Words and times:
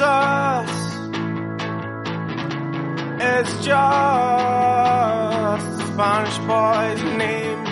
Jesus 0.00 0.70
is 3.20 3.48
just 3.66 3.70
a 5.76 5.86
Spanish 5.92 6.38
boy's 6.48 7.02
name. 7.18 7.64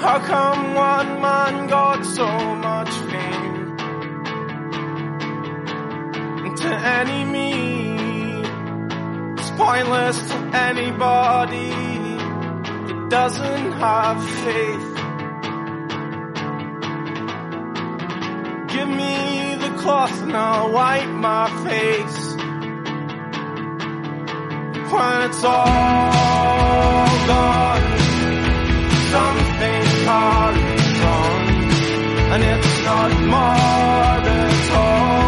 How 0.00 0.18
come 0.20 0.74
one 0.74 1.20
man 1.20 1.68
got 1.68 2.02
so 2.06 2.26
much 2.66 2.88
fame? 3.10 3.76
To 6.56 6.70
any 6.98 7.24
me, 7.26 7.52
it's 9.34 9.50
pointless 9.50 10.18
to 10.30 10.36
anybody 10.70 11.70
that 12.86 13.06
doesn't 13.10 13.72
have 13.72 14.24
faith. 14.24 14.81
Cloth 19.82 20.22
and 20.22 20.36
I'll 20.36 20.70
wipe 20.70 21.08
my 21.08 21.48
face. 21.66 22.34
When 24.92 25.22
it's 25.28 25.44
all 25.44 27.06
gone, 27.30 27.98
something 29.14 29.82
carries 30.06 31.00
on, 31.18 31.42
and 32.32 32.42
it's 32.52 32.74
not 32.84 33.10
more 33.32 34.30
at 34.30 34.70
all. 34.72 35.21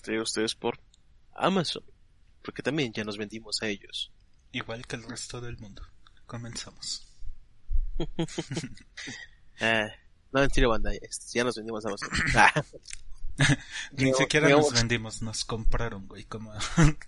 Es 0.00 0.02
traído 0.02 0.22
a 0.22 0.24
ustedes 0.24 0.54
por 0.54 0.80
Amazon, 1.34 1.84
porque 2.42 2.62
también 2.62 2.90
ya 2.94 3.04
nos 3.04 3.18
vendimos 3.18 3.60
a 3.62 3.66
ellos. 3.68 4.10
Igual 4.50 4.86
que 4.86 4.96
el 4.96 5.02
resto 5.04 5.40
del 5.42 5.58
mundo. 5.58 5.82
Comenzamos. 6.26 7.06
Ah, 9.62 9.88
no, 10.32 10.42
en 10.42 10.48
serio, 10.50 10.70
banda, 10.70 10.90
este, 10.94 11.38
ya 11.38 11.44
nos 11.44 11.54
vendimos 11.56 11.84
a 11.84 11.88
Amazon. 11.88 12.08
Ah, 12.34 12.64
Ni 13.92 14.04
Digamos- 14.04 14.16
siquiera 14.18 14.46
digamos- 14.46 14.70
nos 14.70 14.80
vendimos, 14.80 15.22
nos 15.22 15.44
compraron, 15.44 16.08
güey, 16.08 16.24
como, 16.24 16.50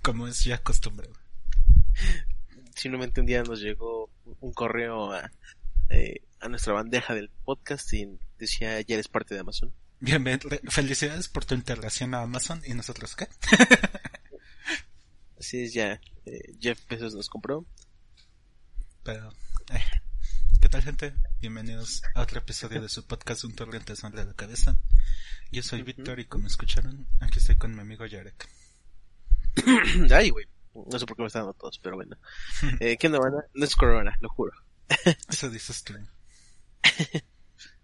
como 0.03 0.29
es 0.29 0.45
ya 0.45 0.59
costumbre. 0.63 1.09
simplemente 2.75 3.21
un 3.21 3.27
día 3.27 3.43
nos 3.43 3.61
llegó 3.61 4.11
un 4.41 4.53
correo 4.53 5.13
a, 5.13 5.31
eh, 5.89 6.21
a 6.41 6.49
nuestra 6.49 6.75
bandeja 6.75 7.15
del 7.15 7.31
podcast 7.45 7.91
y 7.95 8.19
decía, 8.39 8.79
ya 8.83 8.95
eres 8.97 9.09
parte 9.09 9.35
de 9.35 9.41
Amazon. 9.41 9.73
Bien, 10.05 10.25
bien, 10.25 10.41
re- 10.41 10.61
felicidades 10.69 11.29
por 11.29 11.45
tu 11.45 11.55
integración 11.55 12.13
a 12.15 12.23
Amazon 12.23 12.61
y 12.67 12.75
nosotros 12.75 13.15
qué. 13.15 13.29
Así 15.39 15.63
es, 15.63 15.73
ya 15.73 16.01
eh, 16.27 16.57
Jeff 16.61 16.81
Bezos 16.89 17.15
nos 17.15 17.29
compró. 17.29 17.65
Pero, 19.05 19.33
eh, 19.73 19.81
¿qué 20.61 20.69
tal 20.69 20.83
gente? 20.83 21.15
Bienvenidos 21.41 22.03
a 22.17 22.23
otro 22.23 22.41
episodio 22.41 22.83
de 22.83 22.89
su 22.89 23.07
podcast 23.07 23.45
Un 23.45 23.55
torrente 23.55 23.95
sobre 23.95 24.25
la 24.25 24.35
cabeza. 24.35 24.77
Yo 25.53 25.63
soy 25.63 25.83
Víctor 25.83 26.19
y 26.19 26.25
como 26.25 26.49
escucharon, 26.49 27.07
aquí 27.21 27.39
estoy 27.39 27.55
con 27.57 27.73
mi 27.73 27.81
amigo 27.81 28.05
Yarek. 28.05 28.49
Ay, 30.11 30.31
güey. 30.31 30.47
No 30.75 30.99
sé 30.99 31.07
por 31.07 31.17
qué 31.17 31.23
me 31.23 31.27
están 31.29 31.43
dando 31.43 31.55
todos, 31.55 31.79
pero 31.79 31.95
bueno. 31.95 32.17
Eh, 32.81 32.97
¿Qué 32.97 33.07
onda, 33.07 33.21
banda? 33.21 33.45
No 33.55 33.65
es 33.65 33.77
corona, 33.77 34.19
lo 34.21 34.29
juro. 34.31 34.53
Eso 35.29 35.49
dices 35.49 35.85
tú. 35.85 35.95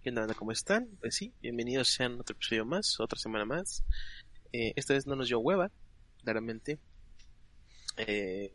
¿Qué 0.08 0.18
onda? 0.18 0.34
¿Cómo 0.34 0.52
están? 0.52 0.88
Pues 1.00 1.16
sí, 1.16 1.34
bienvenidos 1.42 1.90
sean 1.90 2.18
otro 2.18 2.34
episodio 2.34 2.64
más, 2.64 2.98
otra 2.98 3.18
semana 3.18 3.44
más. 3.44 3.84
Eh, 4.54 4.72
esta 4.74 4.94
vez 4.94 5.06
no 5.06 5.16
nos 5.16 5.28
dio 5.28 5.38
hueva, 5.38 5.70
claramente. 6.24 6.78
Eh, 7.98 8.54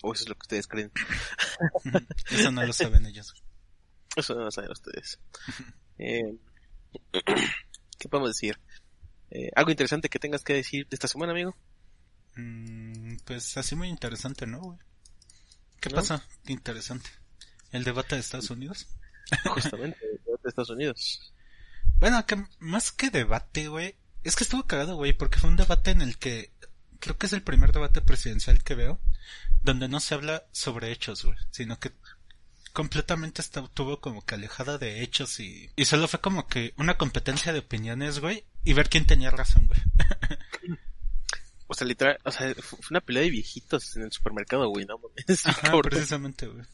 o 0.00 0.12
eso 0.12 0.22
es 0.22 0.28
lo 0.28 0.36
que 0.36 0.44
ustedes 0.44 0.68
creen. 0.68 0.92
Eso 2.30 2.52
no 2.52 2.64
lo 2.64 2.72
saben 2.72 3.04
ellos. 3.04 3.34
Eso 4.16 4.36
no 4.36 4.44
lo 4.44 4.50
saben 4.52 4.70
ustedes. 4.70 5.18
Eh, 5.98 6.36
¿Qué 7.98 8.08
podemos 8.08 8.30
decir? 8.30 8.60
Eh, 9.32 9.50
¿Algo 9.56 9.72
interesante 9.72 10.08
que 10.08 10.20
tengas 10.20 10.44
que 10.44 10.54
decir 10.54 10.86
de 10.86 10.94
esta 10.94 11.08
semana, 11.08 11.32
amigo? 11.32 11.56
Mm, 12.36 13.16
pues 13.24 13.56
así 13.56 13.74
muy 13.74 13.88
interesante, 13.88 14.46
¿no, 14.46 14.60
güey? 14.60 14.78
¿Qué 15.80 15.90
¿No? 15.90 15.96
pasa? 15.96 16.24
Interesante. 16.46 17.10
¿El 17.72 17.82
debate 17.82 18.14
de 18.14 18.20
Estados 18.20 18.50
Unidos? 18.50 18.86
Justamente, 19.44 19.98
de 20.42 20.48
Estados 20.48 20.70
Unidos. 20.70 21.32
Bueno, 21.98 22.24
que 22.26 22.44
más 22.58 22.92
que 22.92 23.10
debate, 23.10 23.68
güey, 23.68 23.96
Es 24.22 24.36
que 24.36 24.44
estuvo 24.44 24.66
cagado, 24.66 24.96
güey, 24.96 25.12
porque 25.12 25.38
fue 25.38 25.50
un 25.50 25.56
debate 25.56 25.90
en 25.90 26.02
el 26.02 26.18
que 26.18 26.52
creo 26.98 27.16
que 27.16 27.26
es 27.26 27.32
el 27.32 27.42
primer 27.42 27.72
debate 27.72 28.02
presidencial 28.02 28.62
que 28.62 28.74
veo 28.74 29.00
donde 29.62 29.88
no 29.88 30.00
se 30.00 30.14
habla 30.14 30.44
sobre 30.52 30.92
hechos, 30.92 31.24
güey, 31.24 31.36
sino 31.50 31.78
que 31.78 31.92
completamente 32.72 33.42
estuvo 33.42 34.00
como 34.00 34.24
que 34.24 34.36
alejada 34.36 34.78
de 34.78 35.02
hechos 35.02 35.40
y, 35.40 35.70
y 35.76 35.84
solo 35.84 36.08
fue 36.08 36.20
como 36.20 36.46
que 36.46 36.72
una 36.78 36.96
competencia 36.96 37.52
de 37.52 37.58
opiniones, 37.58 38.20
güey, 38.20 38.44
y 38.64 38.72
ver 38.72 38.88
quién 38.88 39.06
tenía 39.06 39.30
razón, 39.30 39.66
güey. 39.66 39.80
O 41.72 41.74
sea, 41.74 41.86
literal, 41.86 42.18
o 42.24 42.32
sea, 42.32 42.52
fue 42.56 42.80
una 42.90 43.00
pelea 43.00 43.22
de 43.22 43.30
viejitos 43.30 43.94
en 43.94 44.02
el 44.02 44.10
supermercado, 44.10 44.68
güey, 44.70 44.84
no 44.86 44.98
mames. 44.98 45.46
Ajá, 45.46 45.80
precisamente, 45.80 46.48
güey. 46.48 46.66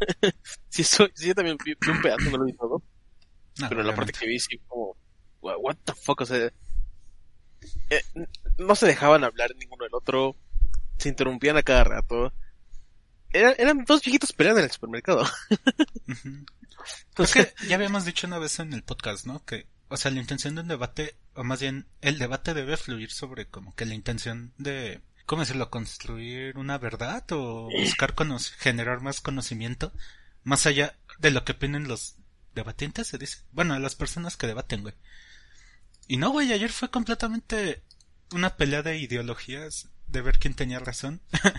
Sí, 0.68 0.82
soy, 0.82 1.12
sí, 1.14 1.28
yo 1.28 1.34
también 1.36 1.56
vi, 1.64 1.76
vi 1.80 1.90
un 1.90 2.02
pedazo, 2.02 2.28
no 2.28 2.38
lo 2.38 2.44
vi 2.46 2.52
todo. 2.54 2.71
No, 3.58 3.68
pero 3.68 3.82
la 3.82 3.94
parte 3.94 4.12
que 4.12 4.26
vi 4.26 4.38
sí 4.40 4.58
como, 4.66 4.96
"Wha- 5.40 5.58
what 5.58 5.76
the 5.84 5.92
fuck, 5.94 6.20
o 6.22 6.26
sea, 6.26 6.50
eh, 7.90 8.02
no 8.58 8.74
se 8.74 8.86
dejaban 8.86 9.24
hablar 9.24 9.54
ninguno 9.56 9.84
del 9.84 9.94
otro, 9.94 10.36
se 10.98 11.08
interrumpían 11.08 11.56
a 11.56 11.62
cada 11.62 11.84
rato. 11.84 12.32
Eran, 13.32 13.54
eran 13.58 13.84
dos 13.84 14.02
viejitos 14.02 14.32
peleando 14.32 14.60
en 14.60 14.64
el 14.66 14.70
supermercado. 14.72 15.24
O 17.16 17.22
Es 17.22 17.32
que 17.32 17.52
ya 17.68 17.76
habíamos 17.76 18.04
dicho 18.04 18.26
una 18.26 18.38
vez 18.38 18.58
en 18.58 18.72
el 18.72 18.82
podcast, 18.82 19.24
¿no? 19.26 19.44
Que, 19.44 19.66
o 19.88 19.96
sea, 19.96 20.10
la 20.10 20.18
intención 20.20 20.54
de 20.56 20.62
un 20.62 20.68
debate, 20.68 21.14
o 21.34 21.44
más 21.44 21.60
bien, 21.60 21.86
el 22.00 22.18
debate 22.18 22.54
debe 22.54 22.76
fluir 22.76 23.12
sobre 23.12 23.46
como 23.46 23.74
que 23.76 23.86
la 23.86 23.94
intención 23.94 24.52
de, 24.58 25.00
¿cómo 25.26 25.42
decirlo? 25.42 25.70
Construir 25.70 26.58
una 26.58 26.78
verdad 26.78 27.24
o 27.32 27.68
buscar 27.70 28.14
cono- 28.14 28.38
generar 28.58 29.00
más 29.00 29.20
conocimiento, 29.20 29.92
más 30.42 30.66
allá 30.66 30.96
de 31.20 31.30
lo 31.30 31.44
que 31.44 31.52
opinen 31.52 31.86
los 31.86 32.16
debatientes, 32.54 33.08
se 33.08 33.18
dice. 33.18 33.38
Bueno, 33.52 33.78
las 33.78 33.94
personas 33.94 34.36
que 34.36 34.46
debaten, 34.46 34.82
güey. 34.82 34.94
Y 36.08 36.16
no, 36.16 36.30
güey, 36.30 36.52
ayer 36.52 36.70
fue 36.70 36.90
completamente 36.90 37.82
una 38.32 38.56
pelea 38.56 38.82
de 38.82 38.98
ideologías, 38.98 39.88
de 40.08 40.22
ver 40.22 40.38
quién 40.38 40.54
tenía 40.54 40.78
razón. 40.78 41.20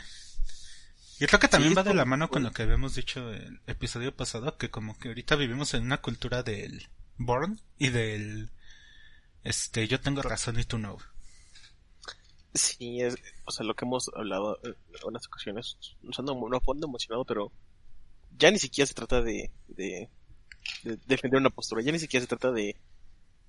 Y 1.19 1.25
creo 1.25 1.39
que 1.39 1.47
también 1.47 1.71
Sí, 1.71 1.75
va 1.75 1.83
de 1.83 1.93
la 1.93 2.05
mano 2.05 2.29
con 2.29 2.43
lo 2.43 2.51
que 2.51 2.63
habíamos 2.63 2.95
dicho 2.95 3.31
el 3.31 3.61
episodio 3.67 4.13
pasado, 4.15 4.57
que 4.57 4.69
como 4.69 4.97
que 4.97 5.09
ahorita 5.09 5.35
vivimos 5.35 5.73
en 5.73 5.83
una 5.83 6.01
cultura 6.01 6.43
del 6.43 6.89
born 7.17 7.61
y 7.77 7.89
del 7.89 8.49
este 9.43 9.87
yo 9.87 10.01
tengo 10.01 10.21
razón 10.21 10.59
y 10.59 10.63
tú 10.63 10.79
no. 10.79 10.97
sí, 12.53 13.01
es, 13.01 13.15
o 13.45 13.51
sea, 13.51 13.65
lo 13.65 13.75
que 13.75 13.85
hemos 13.85 14.09
hablado 14.15 14.57
eh, 14.63 14.73
en 14.89 15.07
unas 15.07 15.25
ocasiones, 15.27 15.77
no, 16.01 16.49
no 16.49 16.59
fondo 16.61 16.87
emocionado, 16.87 17.25
pero 17.25 17.51
ya 18.37 18.51
ni 18.51 18.59
siquiera 18.59 18.87
se 18.87 18.93
trata 18.93 19.21
de, 19.21 19.51
de, 19.67 20.09
de 20.83 20.97
defender 21.05 21.39
una 21.39 21.49
postura, 21.49 21.81
ya 21.81 21.91
ni 21.91 21.99
siquiera 21.99 22.23
se 22.23 22.27
trata 22.27 22.51
de 22.51 22.75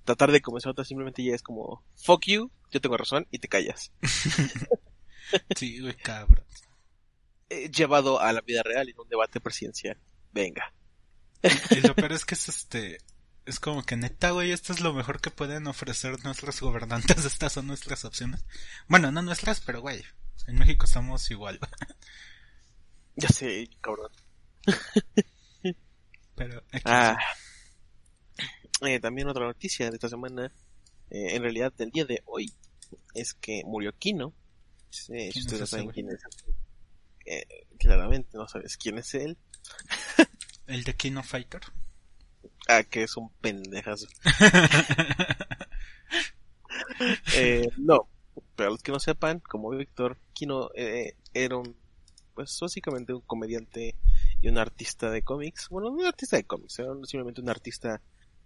tratar 0.05 0.33
de 0.33 0.41
convencer 0.41 0.69
a 0.69 0.73
otra, 0.73 0.85
simplemente 0.85 1.23
ya 1.23 1.35
es 1.35 1.43
como, 1.43 1.83
fuck 1.97 2.27
you, 2.27 2.51
yo 2.71 2.81
tengo 2.81 2.97
razón 2.97 3.27
y 3.31 3.39
te 3.39 3.49
callas. 3.49 3.93
Sí, 5.57 5.81
güey, 5.81 5.97
cabrón. 5.97 6.45
Eh, 7.49 7.71
llevado 7.71 8.21
a 8.21 8.33
la 8.33 8.43
vida 8.43 8.63
real 8.63 8.89
en 8.89 9.01
un 9.01 9.09
debate 9.09 9.41
presidencial. 9.41 9.99
Venga. 10.33 10.73
Y 11.71 11.81
lo 11.81 11.95
peor 11.95 12.13
es 12.13 12.25
que 12.25 12.35
es 12.35 12.49
este 12.49 12.99
es 13.47 13.61
como 13.61 13.85
que 13.85 13.97
neta, 13.97 14.31
güey, 14.31 14.53
esto 14.53 14.73
es 14.73 14.81
lo 14.81 14.95
mejor 14.95 15.21
que 15.21 15.31
pueden 15.31 15.67
ofrecer 15.67 16.23
nuestros 16.25 16.61
gobernantes, 16.61 17.25
estas 17.25 17.53
son 17.53 17.67
nuestras 17.67 18.05
opciones. 18.05 18.45
Bueno, 18.89 19.13
no 19.13 19.23
nuestras, 19.23 19.61
pero 19.61 19.81
güey, 19.81 20.03
en 20.47 20.59
México 20.59 20.87
estamos 20.87 21.31
igual. 21.31 21.59
Ya 23.17 23.29
sé, 23.29 23.69
cabrón. 23.81 24.11
Pero 26.35 26.63
Ah. 26.85 27.17
Eh, 28.81 29.01
también 29.01 29.29
otra 29.29 29.47
noticia 29.47 29.89
de 29.89 29.97
esta 29.97 30.09
semana, 30.09 30.53
eh, 31.11 31.37
en 31.37 31.43
realidad 31.43 31.73
del 31.73 31.91
día 31.91 32.05
de 32.05 32.23
hoy, 32.27 32.53
es 33.15 33.35
que 33.35 33.63
murió 33.65 33.93
Kino. 33.99 34.35
Eh, 34.91 34.93
si 34.93 35.07
¿Quién 35.13 35.29
es 35.31 35.37
ustedes 35.37 35.61
no 35.61 35.67
saben 35.67 35.89
quién 35.91 36.09
es, 36.11 36.21
eh, 37.27 37.67
claramente 37.79 38.37
no 38.37 38.47
sabes 38.49 38.77
quién 38.77 38.99
es 38.99 39.15
él. 39.15 39.39
el 40.67 40.85
de 40.85 40.95
Kino 40.95 41.23
Fighter. 41.23 41.63
Ah, 42.69 42.83
que 42.83 43.03
es 43.05 43.17
un 43.17 43.31
pendejazo. 43.41 44.07
Eh, 47.37 47.69
no, 47.79 48.09
para 48.57 48.71
los 48.71 48.83
que 48.83 48.93
no 48.93 48.99
sepan, 48.99 49.41
como 49.41 49.71
Víctor, 49.71 50.19
Kino 50.33 50.71
eh, 50.75 51.15
era 51.33 51.57
un, 51.57 51.77
pues 52.35 52.57
básicamente 52.61 53.13
un 53.13 53.21
comediante 53.23 53.97
y 54.45 54.49
un 54.49 54.59
artista 54.59 55.11
de 55.11 55.23
cómics. 55.23 55.69
Bueno, 55.71 55.91
no 55.91 55.97
un 55.97 56.07
artista 56.07 56.37
de 56.37 56.45
cómics, 56.45 56.79
era 56.79 56.91
simplemente 57.05 57.41
un 57.41 57.49
artista 57.49 58.01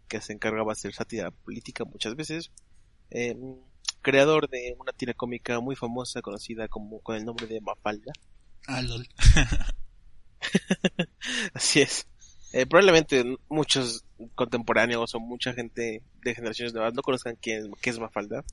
que 0.06 0.20
se 0.20 0.32
encargaba 0.32 0.72
de 0.72 0.78
hacer 0.78 0.94
sátira 0.94 1.30
política 1.30 1.84
muchas 1.84 2.14
veces. 2.14 2.50
Eh, 3.10 3.36
creador 4.00 4.48
de 4.48 4.74
una 4.78 4.92
tira 4.92 5.12
cómica 5.14 5.58
muy 5.60 5.74
famosa 5.76 6.22
conocida 6.22 6.68
como 6.68 7.00
con 7.00 7.16
el 7.16 7.24
nombre 7.24 7.46
de 7.46 7.60
Mafalda. 7.60 8.12
ah, 8.68 8.80
lol. 8.82 9.06
Así 11.54 11.80
es. 11.80 12.06
Eh, 12.52 12.66
probablemente 12.66 13.24
muchos 13.48 14.04
contemporáneos 14.34 15.14
o 15.14 15.20
mucha 15.20 15.52
gente 15.52 16.02
de 16.22 16.34
generaciones 16.34 16.72
nuevas 16.72 16.94
no 16.94 17.02
conozcan 17.02 17.36
quién, 17.40 17.70
qué 17.82 17.90
es 17.90 17.98
Mafalda. 17.98 18.44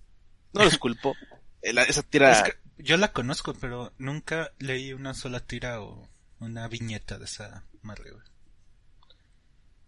No 0.53 0.63
los 0.63 0.77
culpo. 0.77 1.13
Eh, 1.61 1.73
la- 1.73 1.81
esa 1.81 2.03
tira... 2.03 2.31
Es 2.31 2.43
que 2.43 2.51
yo 2.77 2.95
la 2.95 3.11
conozco, 3.11 3.55
pero 3.59 3.91
nunca 3.97 4.51
leí 4.59 4.93
una 4.93 5.15
sola 5.15 5.39
tira 5.39 5.81
o 5.81 6.07
una 6.39 6.67
viñeta 6.67 7.17
de 7.17 7.25
esa 7.25 7.65
madre, 7.81 8.11
güey. 8.11 8.23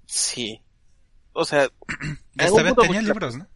Sí. 0.06 0.62
O 1.34 1.46
sea, 1.46 1.70
Esta 2.38 2.64
vez 2.64 2.76
tenía 2.76 3.02
libros, 3.02 3.36
¿no? 3.36 3.48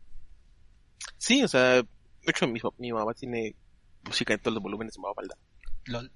Sí, 1.17 1.43
o 1.43 1.47
sea, 1.47 1.75
de 1.81 1.88
hecho 2.27 2.47
mi, 2.47 2.59
mi 2.77 2.91
mamá 2.91 3.13
tiene 3.13 3.55
música 4.03 4.33
en 4.33 4.39
todos 4.39 4.55
los 4.55 4.63
volúmenes 4.63 4.93
de 4.93 5.01
Mafalda. 5.01 5.38
LOL. 5.85 6.11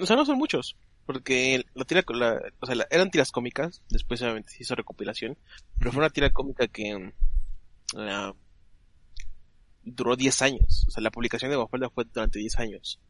O 0.00 0.06
sea, 0.06 0.16
no 0.16 0.24
son 0.24 0.38
muchos. 0.38 0.76
Porque 1.04 1.64
la 1.74 1.84
tira, 1.84 2.02
la, 2.08 2.40
o 2.60 2.66
sea, 2.66 2.74
la- 2.76 2.86
eran 2.90 3.10
tiras 3.10 3.30
cómicas. 3.32 3.82
Después 3.90 4.22
obviamente 4.22 4.50
se 4.50 4.62
hizo 4.62 4.74
recopilación. 4.74 5.36
Pero 5.78 5.92
fue 5.92 5.98
una 6.00 6.10
tira 6.10 6.30
cómica 6.30 6.68
que 6.68 6.96
mm, 6.96 7.12
ah, 7.98 8.32
duró 9.82 10.16
10 10.16 10.42
años. 10.42 10.86
O 10.88 10.90
sea, 10.90 11.02
la 11.02 11.10
publicación 11.10 11.50
de 11.50 11.58
Mafalda 11.58 11.90
fue 11.90 12.04
durante 12.04 12.38
10 12.38 12.58
años. 12.58 13.00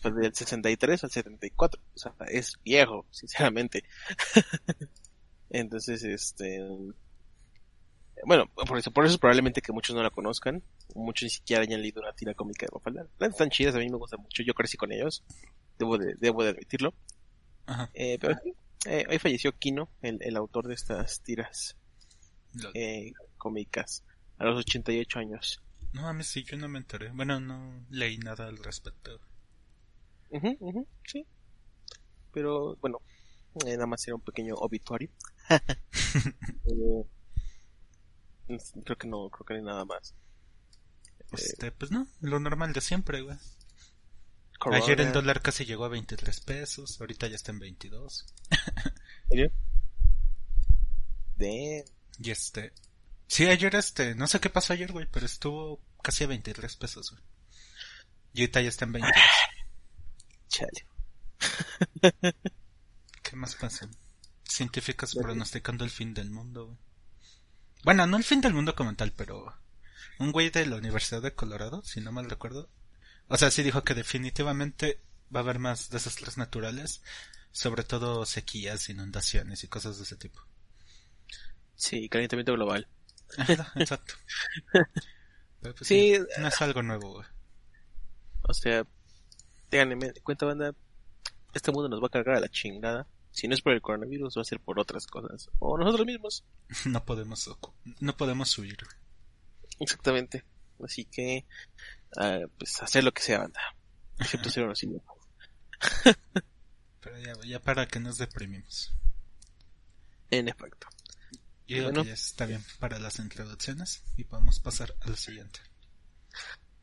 Fue 0.00 0.12
del 0.12 0.34
63 0.34 1.04
al 1.04 1.10
74. 1.10 1.80
O 1.94 1.98
sea, 1.98 2.14
es 2.28 2.58
viejo, 2.64 3.06
sinceramente. 3.10 3.84
Entonces, 5.50 6.02
este... 6.04 6.60
Bueno, 8.26 8.46
por 8.48 8.78
eso, 8.78 8.90
por 8.90 9.06
eso 9.06 9.14
es 9.14 9.20
probablemente 9.20 9.62
que 9.62 9.72
muchos 9.72 9.96
no 9.96 10.02
la 10.02 10.10
conozcan. 10.10 10.62
Muchos 10.94 11.24
ni 11.24 11.30
siquiera 11.30 11.62
hayan 11.62 11.80
leído 11.80 12.02
una 12.02 12.12
tira 12.12 12.34
cómica 12.34 12.66
de 12.66 12.72
Mafalda. 12.74 13.06
Las 13.18 13.30
están 13.30 13.48
chidas, 13.48 13.74
a 13.74 13.78
mí 13.78 13.88
me 13.88 13.96
gustan 13.96 14.20
mucho. 14.20 14.42
Yo 14.42 14.52
crecí 14.52 14.76
con 14.76 14.92
ellos. 14.92 15.24
Debo 15.78 15.96
de, 15.96 16.14
debo 16.18 16.42
de 16.42 16.50
admitirlo. 16.50 16.92
Ajá. 17.64 17.90
Eh, 17.94 18.18
pero 18.20 18.36
sí, 18.42 18.52
eh, 18.86 19.04
hoy 19.08 19.18
falleció 19.18 19.52
Kino, 19.58 19.90
el, 20.02 20.18
el 20.22 20.36
autor 20.36 20.66
de 20.68 20.74
estas 20.74 21.22
tiras 21.22 21.76
eh, 22.74 23.12
cómicas, 23.36 24.04
a 24.38 24.44
los 24.44 24.58
88 24.58 25.18
años. 25.18 25.62
No 25.92 26.02
mames, 26.02 26.28
sí, 26.28 26.44
yo 26.44 26.56
no 26.56 26.68
me 26.68 26.78
enteré. 26.78 27.10
Bueno, 27.10 27.40
no 27.40 27.84
leí 27.90 28.18
nada 28.18 28.46
al 28.46 28.58
respecto. 28.58 29.20
Ujú, 30.30 30.56
ujú, 30.60 30.86
sí. 31.04 31.26
Pero 32.32 32.76
bueno, 32.76 33.00
eh, 33.66 33.74
nada 33.74 33.86
más 33.86 34.06
era 34.06 34.14
un 34.14 34.22
pequeño 34.22 34.54
obituario. 34.54 35.10
Eh, 38.48 38.58
creo 38.84 38.98
que 38.98 39.06
no, 39.06 39.30
creo 39.30 39.46
que 39.46 39.54
no 39.54 39.60
hay 39.60 39.64
nada 39.66 39.84
más. 39.84 40.12
Este, 41.30 41.70
pues 41.70 41.92
no, 41.92 42.08
lo 42.20 42.40
normal 42.40 42.72
de 42.72 42.80
siempre, 42.80 43.20
güey. 43.20 43.36
Corona, 44.58 44.82
Ayer 44.82 45.00
el 45.00 45.12
dólar 45.12 45.40
casi 45.40 45.64
llegó 45.64 45.84
a 45.84 45.88
23 45.88 46.40
pesos, 46.40 47.00
ahorita 47.00 47.28
ya 47.28 47.36
está 47.36 47.52
en 47.52 47.60
22. 47.60 48.26
¿en 48.50 49.28
serio? 49.28 49.52
De... 51.36 51.84
Y 52.18 52.30
este... 52.30 52.72
Sí, 53.28 53.46
ayer 53.46 53.74
este, 53.76 54.16
no 54.16 54.26
sé 54.26 54.40
qué 54.40 54.50
pasó 54.50 54.72
ayer, 54.72 54.90
güey, 54.90 55.06
pero 55.10 55.24
estuvo 55.24 55.80
casi 56.02 56.24
a 56.24 56.26
23 56.26 56.76
pesos, 56.76 57.12
güey. 57.12 57.22
Y 58.34 58.40
ahorita 58.40 58.60
ya 58.60 58.68
está 58.68 58.84
en 58.84 58.92
22. 58.92 59.14
Chale. 60.50 60.84
¿Qué 63.22 63.36
más 63.36 63.54
pasa? 63.54 63.88
Científicos 64.44 65.14
pronosticando 65.14 65.84
el 65.84 65.90
fin 65.90 66.12
del 66.12 66.30
mundo, 66.30 66.66
güey. 66.66 66.78
Bueno, 67.84 68.06
no 68.06 68.18
el 68.18 68.24
fin 68.24 68.40
del 68.42 68.52
mundo 68.52 68.74
como 68.74 68.94
tal, 68.94 69.12
pero 69.12 69.54
un 70.18 70.32
güey 70.32 70.50
de 70.50 70.66
la 70.66 70.76
Universidad 70.76 71.22
de 71.22 71.34
Colorado, 71.34 71.82
si 71.82 72.00
no 72.00 72.12
mal 72.12 72.28
recuerdo. 72.28 72.68
O 73.28 73.36
sea, 73.36 73.50
sí 73.50 73.62
dijo 73.62 73.84
que 73.84 73.94
definitivamente 73.94 75.00
va 75.34 75.40
a 75.40 75.42
haber 75.44 75.60
más 75.60 75.88
desastres 75.88 76.36
naturales, 76.36 77.00
sobre 77.52 77.84
todo 77.84 78.26
sequías, 78.26 78.88
inundaciones 78.90 79.64
y 79.64 79.68
cosas 79.68 79.96
de 79.96 80.02
ese 80.02 80.16
tipo. 80.16 80.42
Sí, 81.76 82.08
calentamiento 82.08 82.52
global. 82.52 82.88
Exacto. 83.76 84.14
Pero 85.60 85.74
pues 85.74 85.88
Sí, 85.88 86.16
sí, 86.16 86.40
no 86.40 86.48
es 86.48 86.60
algo 86.60 86.82
nuevo, 86.82 87.12
güey. 87.14 87.26
O 88.42 88.52
sea, 88.52 88.84
tengan 89.70 89.92
en 89.92 90.12
cuenta, 90.22 90.46
banda, 90.46 90.74
este 91.54 91.72
mundo 91.72 91.88
nos 91.88 92.02
va 92.02 92.06
a 92.08 92.10
cargar 92.10 92.36
a 92.36 92.40
la 92.40 92.48
chingada. 92.48 93.06
Si 93.32 93.46
no 93.46 93.54
es 93.54 93.62
por 93.62 93.72
el 93.72 93.80
coronavirus, 93.80 94.36
va 94.36 94.42
a 94.42 94.44
ser 94.44 94.60
por 94.60 94.78
otras 94.80 95.06
cosas. 95.06 95.48
O 95.60 95.78
nosotros 95.78 96.06
mismos. 96.06 96.44
No 96.86 97.04
podemos, 97.04 97.48
no 98.00 98.16
podemos 98.16 98.58
huir. 98.58 98.78
Exactamente. 99.78 100.44
Así 100.84 101.04
que, 101.04 101.46
ah, 102.16 102.40
pues 102.58 102.82
hacer 102.82 103.04
lo 103.04 103.12
que 103.12 103.22
sea, 103.22 103.38
banda. 103.40 103.60
Excepto 104.18 104.50
ser 104.50 104.64
unos. 104.64 104.84
Pero 107.00 107.18
ya, 107.18 107.32
ya 107.46 107.60
para 107.60 107.86
que 107.86 108.00
nos 108.00 108.18
deprimimos. 108.18 108.92
En 110.30 110.48
efecto. 110.48 110.86
Yo 111.66 111.84
Bueno. 111.84 112.02
que 112.02 112.08
ya 112.08 112.14
está 112.14 112.46
bien 112.46 112.64
para 112.78 112.98
las 112.98 113.18
introducciones 113.20 114.02
y 114.16 114.24
podemos 114.24 114.58
pasar 114.60 114.94
a 115.00 115.08
lo 115.08 115.16
siguiente. 115.16 115.60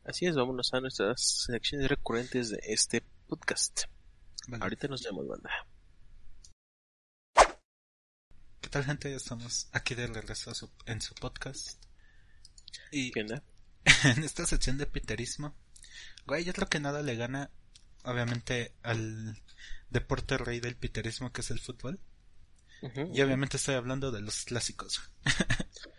Así 0.08 0.24
es, 0.24 0.34
vámonos 0.34 0.72
a 0.72 0.80
nuestras 0.80 1.20
secciones 1.20 1.86
recurrentes 1.88 2.48
de 2.48 2.58
este 2.62 3.02
podcast. 3.28 3.82
Vale. 4.46 4.62
Ahorita 4.64 4.88
nos 4.88 5.02
vemos, 5.02 5.28
banda. 5.28 5.50
¿Qué 8.62 8.70
tal 8.70 8.84
gente? 8.84 9.10
Ya 9.10 9.16
estamos 9.16 9.68
aquí 9.72 9.94
de 9.94 10.06
regreso 10.06 10.50
a 10.50 10.54
su- 10.54 10.70
en 10.86 11.02
su 11.02 11.14
podcast. 11.14 11.78
Y 12.90 13.10
¿Qué 13.10 13.20
onda? 13.20 13.42
en 14.04 14.24
esta 14.24 14.46
sección 14.46 14.78
de 14.78 14.86
piterismo, 14.86 15.54
güey, 16.26 16.42
yo 16.44 16.54
creo 16.54 16.68
que 16.70 16.80
nada 16.80 17.02
le 17.02 17.14
gana, 17.16 17.50
obviamente, 18.04 18.72
al 18.82 19.38
deporte 19.90 20.38
rey 20.38 20.60
del 20.60 20.74
piterismo 20.76 21.32
que 21.32 21.42
es 21.42 21.50
el 21.50 21.60
fútbol. 21.60 22.00
Y 23.12 23.20
obviamente 23.22 23.56
estoy 23.58 23.74
hablando 23.74 24.10
de 24.10 24.20
los 24.22 24.44
clásicos. 24.44 25.02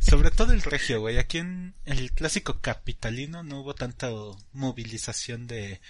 Sobre 0.00 0.30
todo 0.30 0.52
el 0.52 0.62
regio, 0.62 1.00
güey. 1.00 1.18
Aquí 1.18 1.38
en 1.38 1.74
el 1.84 2.12
clásico 2.12 2.60
capitalino 2.60 3.42
no 3.42 3.60
hubo 3.60 3.74
tanta 3.74 4.10
movilización 4.52 5.46
de, 5.46 5.80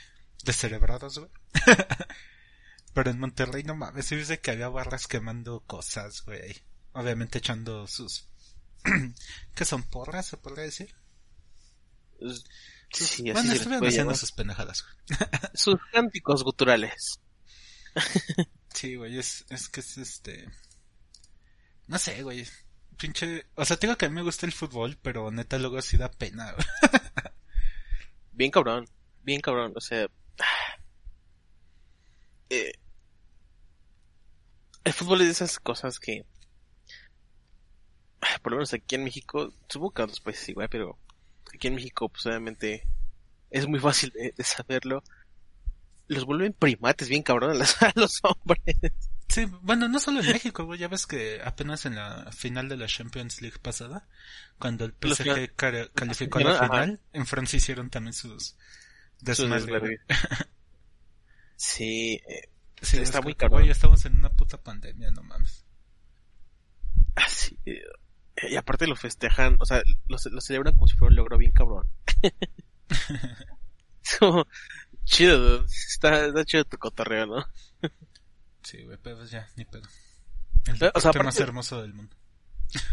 de 0.45 0.53
cerebrados, 0.53 1.19
güey. 1.19 1.31
Pero 2.95 3.11
en 3.11 3.21
Monterrey 3.21 3.63
no 3.63 3.77
mames, 3.77 4.07
sí 4.07 4.17
dice 4.17 4.41
que 4.41 4.51
había 4.51 4.69
barras 4.69 5.07
quemando 5.07 5.61
cosas, 5.61 6.23
güey. 6.25 6.57
Obviamente 6.93 7.39
echando 7.39 7.87
sus... 7.87 8.27
¿Qué 9.55 9.65
son 9.65 9.83
porras, 9.83 10.27
se 10.27 10.37
podría 10.37 10.65
decir? 10.65 10.95
Pues, 12.19 12.45
Sí, 12.91 13.23
bueno, 13.23 13.43
se 13.51 13.57
estuvieron 13.57 13.87
haciendo 13.87 14.15
sus 14.15 14.33
pendejadas, 14.33 14.83
güey. 14.83 15.19
Sus 15.55 15.77
cánticos 15.93 16.43
guturales. 16.43 17.21
Sí, 18.73 18.97
güey, 18.97 19.19
es, 19.19 19.45
es 19.51 19.69
que 19.69 19.81
es 19.81 19.99
este... 19.99 20.49
No 21.87 21.99
sé, 21.99 22.23
güey. 22.23 22.47
Pinche... 22.99 23.47
O 23.55 23.65
sea, 23.65 23.77
te 23.77 23.87
digo 23.87 23.97
que 23.97 24.07
a 24.07 24.09
mí 24.09 24.17
me 24.17 24.23
gusta 24.23 24.45
el 24.45 24.53
fútbol, 24.53 24.99
pero 25.01 25.31
neta 25.31 25.59
luego 25.59 25.81
sí 25.81 25.97
da 25.97 26.11
pena. 26.11 26.55
Bien 28.33 28.51
cabrón, 28.51 28.87
bien 29.23 29.41
cabrón, 29.41 29.73
o 29.75 29.81
sea... 29.81 30.09
eh, 32.51 32.73
el 34.85 34.93
fútbol 34.93 35.21
es 35.21 35.27
de 35.27 35.33
esas 35.33 35.59
cosas 35.59 35.99
que... 35.99 36.25
Por 38.43 38.53
lo 38.53 38.59
menos 38.59 38.75
aquí 38.75 38.95
en 38.95 39.05
México, 39.05 39.53
supongo 39.69 39.93
que 39.93 40.03
en 40.03 40.05
otros 40.05 40.21
países 40.21 40.49
igual, 40.49 40.69
pero 40.69 40.99
aquí 41.53 41.69
en 41.69 41.75
México, 41.75 42.09
pues 42.09 42.27
obviamente 42.27 42.87
es 43.51 43.67
muy 43.67 43.81
fácil 43.81 44.11
de, 44.11 44.33
de 44.37 44.45
saberlo. 44.45 45.03
Los 46.07 46.25
vuelven 46.25 46.53
primates 46.53 47.09
bien 47.09 47.23
cabrón 47.23 47.51
a 47.51 47.55
los, 47.59 47.83
a 47.83 47.93
los 47.95 48.21
hombres. 48.23 48.77
Sí, 49.29 49.45
bueno, 49.63 49.89
no 49.89 50.01
solo 50.01 50.21
en 50.21 50.27
México, 50.27 50.65
güey, 50.65 50.79
ya 50.81 50.89
ves 50.89 51.07
que 51.07 51.41
apenas 51.45 51.85
en 51.87 51.97
la 51.97 52.31
final 52.33 52.69
de 52.69 52.77
la 52.79 52.87
Champions 52.87 53.43
League 53.43 53.59
pasada, 53.61 54.09
cuando 54.59 54.85
el 54.87 54.93
PSG 54.95 55.55
calificó 55.95 56.39
a 56.39 56.43
la 56.43 56.51
Ajá. 56.55 56.65
final, 56.65 57.01
en 57.13 57.27
Francia 57.27 57.57
hicieron 57.59 57.91
también 57.91 58.15
sus 58.15 58.57
Sus 59.35 59.51
desmadre, 59.51 59.79
güey. 59.79 59.97
desvergues. 59.99 60.01
Sí, 61.57 62.21
eh, 62.29 62.49
Sí, 62.81 62.99
está 62.99 63.19
es 63.19 63.25
muy 63.25 63.35
cabrón. 63.35 63.63
Güey, 63.63 63.71
estamos 63.73 64.05
en 64.05 64.17
una 64.17 64.31
puta 64.31 64.57
pandemia, 64.63 65.11
no 65.11 65.23
mames. 65.25 65.65
así, 67.17 67.59
eh, 67.67 67.83
y 68.51 68.57
aparte 68.57 68.87
lo 68.87 68.95
festejan, 68.97 69.57
o 69.61 69.67
sea, 69.67 69.83
lo, 70.07 70.19
ce- 70.19 70.31
lo 70.31 70.41
celebran 70.41 70.75
como 70.75 70.87
si 70.87 70.97
fuera 70.97 71.11
un 71.11 71.17
logro 71.17 71.37
bien 71.39 71.53
cabrón. 71.53 71.89
Chido, 75.05 75.65
está, 75.65 76.27
está 76.27 76.45
chido 76.45 76.65
tu 76.65 76.79
cotorreo, 76.79 77.27
¿no? 77.27 77.47
Sí, 78.69 78.83
güey, 78.85 78.99
pero 79.03 79.17
pues 79.17 79.31
ya, 79.31 79.49
ni 79.57 79.65
pedo. 79.65 79.89
El 80.67 80.79
Pero, 80.79 80.93
o 80.95 81.01
sea, 81.01 81.09
deporte 81.11 81.25
más 81.25 81.41
hermoso 81.41 81.81
del 81.81 81.95
mundo. 81.95 82.15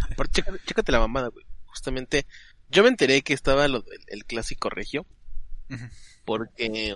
Aparte, 0.10 0.42
chécate, 0.66 0.92
la 0.94 1.00
mamada, 1.00 1.28
güey. 1.28 1.46
Justamente, 1.66 2.26
yo 2.70 2.82
me 2.84 2.88
enteré 2.90 3.22
que 3.24 3.34
estaba 3.34 3.68
lo 3.68 3.84
el 4.08 4.24
clásico 4.24 4.70
regio, 4.70 5.06
porque 6.24 6.96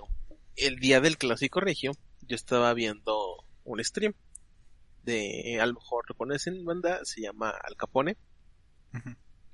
el 0.56 0.76
día 0.78 1.00
del 1.02 1.18
clásico 1.18 1.60
regio, 1.60 1.92
yo 2.22 2.36
estaba 2.36 2.72
viendo 2.72 3.44
un 3.64 3.84
stream 3.84 4.14
de, 5.02 5.58
a 5.60 5.66
lo 5.66 5.74
mejor 5.74 6.06
lo 6.08 6.14
conocen, 6.14 6.64
banda, 6.64 7.00
se 7.04 7.20
llama 7.20 7.50
Al 7.50 7.76
Capone. 7.76 8.16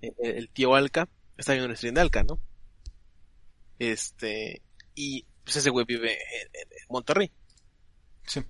El, 0.00 0.14
el 0.20 0.48
tío 0.50 0.76
Alca, 0.76 1.08
está 1.36 1.52
viendo 1.54 1.68
un 1.68 1.76
stream 1.76 1.94
de 1.96 2.00
Alca, 2.02 2.22
¿no? 2.22 2.40
Este, 3.80 4.62
y 4.94 5.26
pues 5.44 5.56
ese 5.56 5.70
güey 5.70 5.84
vive 5.84 6.12
en, 6.12 6.48
en- 6.52 6.72
en 6.72 6.86
Monterrey. 6.88 7.32
Sí. 8.26 8.42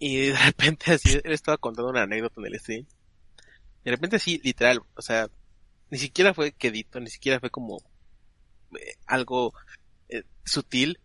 Y 0.00 0.28
de 0.28 0.38
repente 0.38 0.92
así, 0.92 1.20
él 1.22 1.32
estaba 1.32 1.58
contando 1.58 1.90
una 1.90 2.02
anécdota 2.02 2.40
en 2.40 2.46
el 2.46 2.58
stream. 2.58 2.86
De 3.84 3.90
repente 3.90 4.16
así, 4.16 4.40
literal, 4.42 4.80
o 4.94 5.02
sea, 5.02 5.28
ni 5.90 5.98
siquiera 5.98 6.32
fue 6.32 6.52
quedito, 6.52 7.00
ni 7.00 7.10
siquiera 7.10 7.38
fue 7.38 7.50
como 7.50 7.82
eh, 8.78 8.94
algo 9.06 9.52
eh, 10.08 10.24
sutil. 10.44 10.98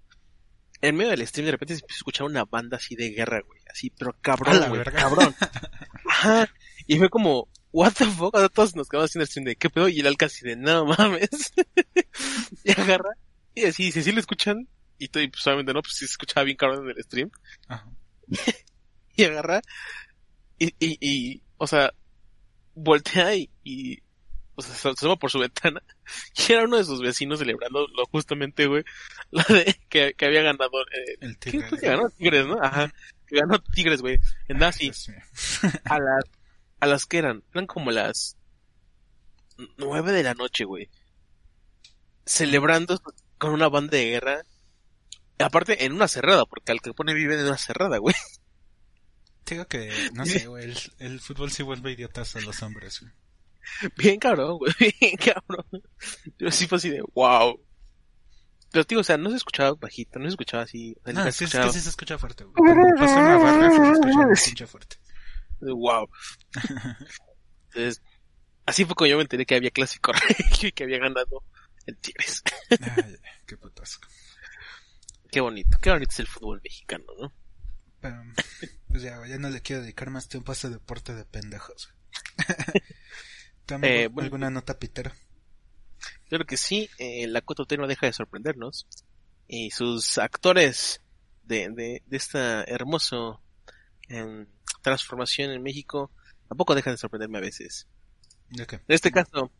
En 0.82 0.96
medio 0.96 1.12
del 1.12 1.28
stream 1.28 1.46
de 1.46 1.52
repente 1.52 1.76
se 1.76 1.82
empezó 1.82 1.98
a 1.98 2.00
escuchar 2.00 2.26
una 2.26 2.46
banda 2.46 2.78
así 2.78 2.96
de 2.96 3.10
guerra, 3.10 3.42
güey. 3.46 3.60
Así, 3.70 3.90
pero 3.90 4.16
cabrón, 4.22 4.70
güey, 4.70 4.80
verga. 4.80 5.02
cabrón. 5.02 5.36
Ajá. 6.10 6.50
Y 6.88 6.98
fue 6.98 7.10
como, 7.10 7.50
what 7.74 7.92
the 7.98 8.06
fuck, 8.06 8.34
o 8.34 8.40
sea, 8.40 8.48
todos 8.48 8.78
nos 8.78 8.88
quedamos 8.88 9.12
haciendo 9.12 9.24
el 9.24 9.28
stream 9.28 9.46
de 9.46 9.56
qué 9.58 9.70
pedo 9.70 9.90
y 9.90 10.00
el 10.00 10.08
alca 10.08 10.28
así 10.28 10.46
de 10.46 10.56
no 10.56 10.86
mames. 10.86 11.54
y 12.64 12.72
agarra 12.72 13.12
y 13.54 13.66
así 13.66 13.84
dice, 13.84 14.04
¿sí 14.04 14.14
lo 14.14 14.22
escuchan? 14.22 14.70
Y 15.00 15.06
y 15.06 15.28
pues 15.28 15.46
obviamente 15.48 15.74
no, 15.74 15.82
pues 15.82 15.96
sí 15.96 16.06
se 16.06 16.12
escuchaba 16.12 16.46
bien 16.46 16.56
cabrón 16.56 16.90
en 16.90 16.96
el 16.96 17.04
stream. 17.04 17.30
Ajá. 17.68 17.90
Y 19.18 19.24
agarra 19.24 19.62
y, 20.60 20.68
y, 20.80 20.98
y 21.02 21.42
o 21.58 21.68
sea, 21.68 21.94
voltea 22.74 23.36
y, 23.36 23.50
y 23.64 24.00
o 24.56 24.62
sea, 24.62 24.74
se 24.76 24.90
asoma 24.90 25.18
por 25.18 25.32
su 25.32 25.40
ventana. 25.40 25.82
Y 26.48 26.52
era 26.54 26.66
uno 26.66 26.78
de 26.78 26.84
sus 26.84 27.02
vecinos 27.02 27.40
celebrando 27.40 27.88
lo 27.88 28.06
justamente, 28.06 28.68
güey, 28.68 28.84
la 29.32 29.44
de 29.44 29.76
que, 29.90 30.14
que 30.14 30.26
había 30.26 30.44
ganado, 30.44 30.70
eh, 30.92 31.18
El 31.20 31.38
¿qué 31.40 31.52
tigre. 31.52 31.78
que 31.80 31.88
ganó? 31.88 32.10
Tigres, 32.10 32.46
¿no? 32.46 32.62
Ajá, 32.62 32.94
que 33.28 33.38
ganó 33.38 33.60
Tigres, 33.60 34.02
güey, 34.02 34.20
en 34.48 34.58
Nazi 34.60 34.92
a 35.86 36.00
las 36.00 36.24
a 36.80 36.88
las 36.88 37.06
que 37.06 37.18
eran 37.18 37.44
eran 37.54 37.68
como 37.68 37.92
las 37.92 38.38
nueve 39.78 40.12
de 40.12 40.24
la 40.24 40.34
noche 40.34 40.66
güey. 40.66 40.90
Celebrando 42.26 43.00
con 43.38 43.52
una 43.52 43.70
banda 43.70 43.98
de 43.98 44.06
guerra. 44.06 44.44
Aparte 45.40 45.86
en 45.86 45.94
una 45.94 46.08
cerrada 46.08 46.46
porque 46.46 46.72
Al 46.72 46.82
Capone 46.82 47.14
vive 47.14 47.36
en 47.40 47.46
una 47.46 47.58
cerrada 47.58 47.98
güey 47.98 48.16
digo 49.54 49.68
que, 49.68 49.92
no 50.14 50.26
sé, 50.26 50.48
güey, 50.48 50.64
el, 50.66 50.78
el 51.00 51.20
fútbol 51.20 51.52
sí 51.52 51.62
vuelve 51.64 51.92
idiotas 51.92 52.36
a 52.36 52.42
los 52.42 52.62
hombres, 52.64 53.00
güey. 53.02 53.14
bien 53.98 54.20
cabrón 54.20 54.58
güey 54.60 54.74
bien 55.00 55.16
cabrón 55.18 55.66
yo 56.40 56.52
sí 56.52 56.68
fue 56.68 56.78
así 56.78 56.90
de 56.90 57.02
wow 57.14 57.60
pero 58.72 58.86
tío 58.86 59.00
o 59.00 59.04
sea 59.04 59.18
no 59.18 59.30
se 59.32 59.38
escuchaba 59.38 59.74
bajito 59.74 60.20
no 60.20 60.26
se 60.26 60.30
escuchaba 60.30 60.64
así 60.64 60.96
No, 61.06 61.24
se 61.26 61.32
sí, 61.32 61.44
es 61.46 61.52
escuchaba 61.54 61.66
que 61.68 61.74
sí 61.74 61.80
se 61.82 61.90
escucha 61.90 62.18
fuerte, 62.18 62.44
güey. 62.44 62.56
Pasa 62.98 63.20
una 63.20 63.38
barra, 63.38 64.36
sí 64.36 64.36
se 64.36 64.50
escucha 64.50 64.68
fuerte. 64.72 64.98
wow 65.62 66.08
entonces 67.70 68.02
así 68.66 68.86
fue 68.86 68.96
como 68.96 69.08
yo 69.08 69.18
me 69.18 69.24
enteré 69.24 69.46
que 69.46 69.56
había 69.56 69.72
clásico 69.72 70.12
regio 70.40 70.70
y 70.70 70.72
que 70.72 70.84
había 70.84 71.00
ganado 71.00 71.44
el 71.86 71.98
Tigres 71.98 72.42
Ay, 72.70 73.16
qué 73.46 73.58
putasco. 73.58 74.08
qué 75.32 75.40
bonito 75.42 75.78
qué 75.82 75.90
bonito 75.92 76.12
es 76.12 76.20
el 76.20 76.28
fútbol 76.28 76.62
mexicano 76.64 77.06
no 77.20 77.34
Pero, 78.10 78.24
pues 78.88 79.02
ya, 79.04 79.26
ya 79.28 79.38
no 79.38 79.50
le 79.50 79.62
quiero 79.62 79.82
dedicar 79.82 80.10
más 80.10 80.28
tiempo 80.28 80.52
a 80.52 80.56
ese 80.56 80.70
deporte 80.70 81.14
de 81.14 81.26
pendejos. 81.26 81.90
güey. 82.38 82.84
¿Tú, 83.66 83.76
amigo, 83.76 83.94
Eh, 83.94 84.08
bueno. 84.08 84.26
alguna 84.26 84.50
nota 84.50 84.78
pitera? 84.78 85.14
Claro 86.30 86.46
que 86.46 86.58
sí, 86.58 86.90
eh, 86.98 87.28
la 87.28 87.42
4T 87.42 87.78
no 87.78 87.88
deja 87.88 88.06
de 88.06 88.14
sorprendernos. 88.14 88.88
Y 89.48 89.72
sus 89.72 90.18
actores 90.18 91.02
de, 91.44 91.70
de, 91.70 92.04
de 92.06 92.18
esta 92.18 92.64
hermoso 92.64 93.42
em, 94.08 94.48
transformación 94.82 95.52
en 95.52 95.62
México 95.64 96.12
tampoco 96.48 96.74
dejan 96.76 96.94
de 96.94 96.98
sorprenderme 96.98 97.38
a 97.40 97.42
veces. 97.42 97.88
En 98.52 98.80
este 98.88 99.12
caso, 99.12 99.52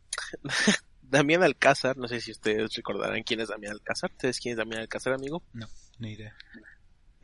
Damián 1.02 1.42
Alcázar, 1.42 1.96
no 1.96 2.08
sé 2.08 2.20
si 2.20 2.30
ustedes 2.32 2.74
recordarán 2.74 3.22
quién 3.22 3.40
es 3.40 3.48
Damián 3.48 3.72
Alcázar. 3.72 4.12
¿Sabes 4.20 4.38
quién 4.40 4.52
es 4.52 4.58
Damián 4.58 4.80
Alcázar, 4.82 5.12
amigo? 5.12 5.42
No, 5.52 5.68
ni 5.98 6.12
idea. 6.12 6.36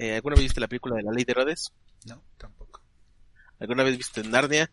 Eh, 0.03 0.17
¿Alguna 0.17 0.35
vez 0.35 0.43
viste 0.43 0.61
la 0.61 0.67
película 0.67 0.97
de 0.97 1.05
la 1.05 1.13
ley 1.13 1.23
de 1.23 1.31
Herodes? 1.31 1.73
No, 2.07 2.21
tampoco. 2.37 2.83
¿Alguna 3.61 3.85
vez 3.85 3.97
viste 3.97 4.25
Narnia? 4.25 4.69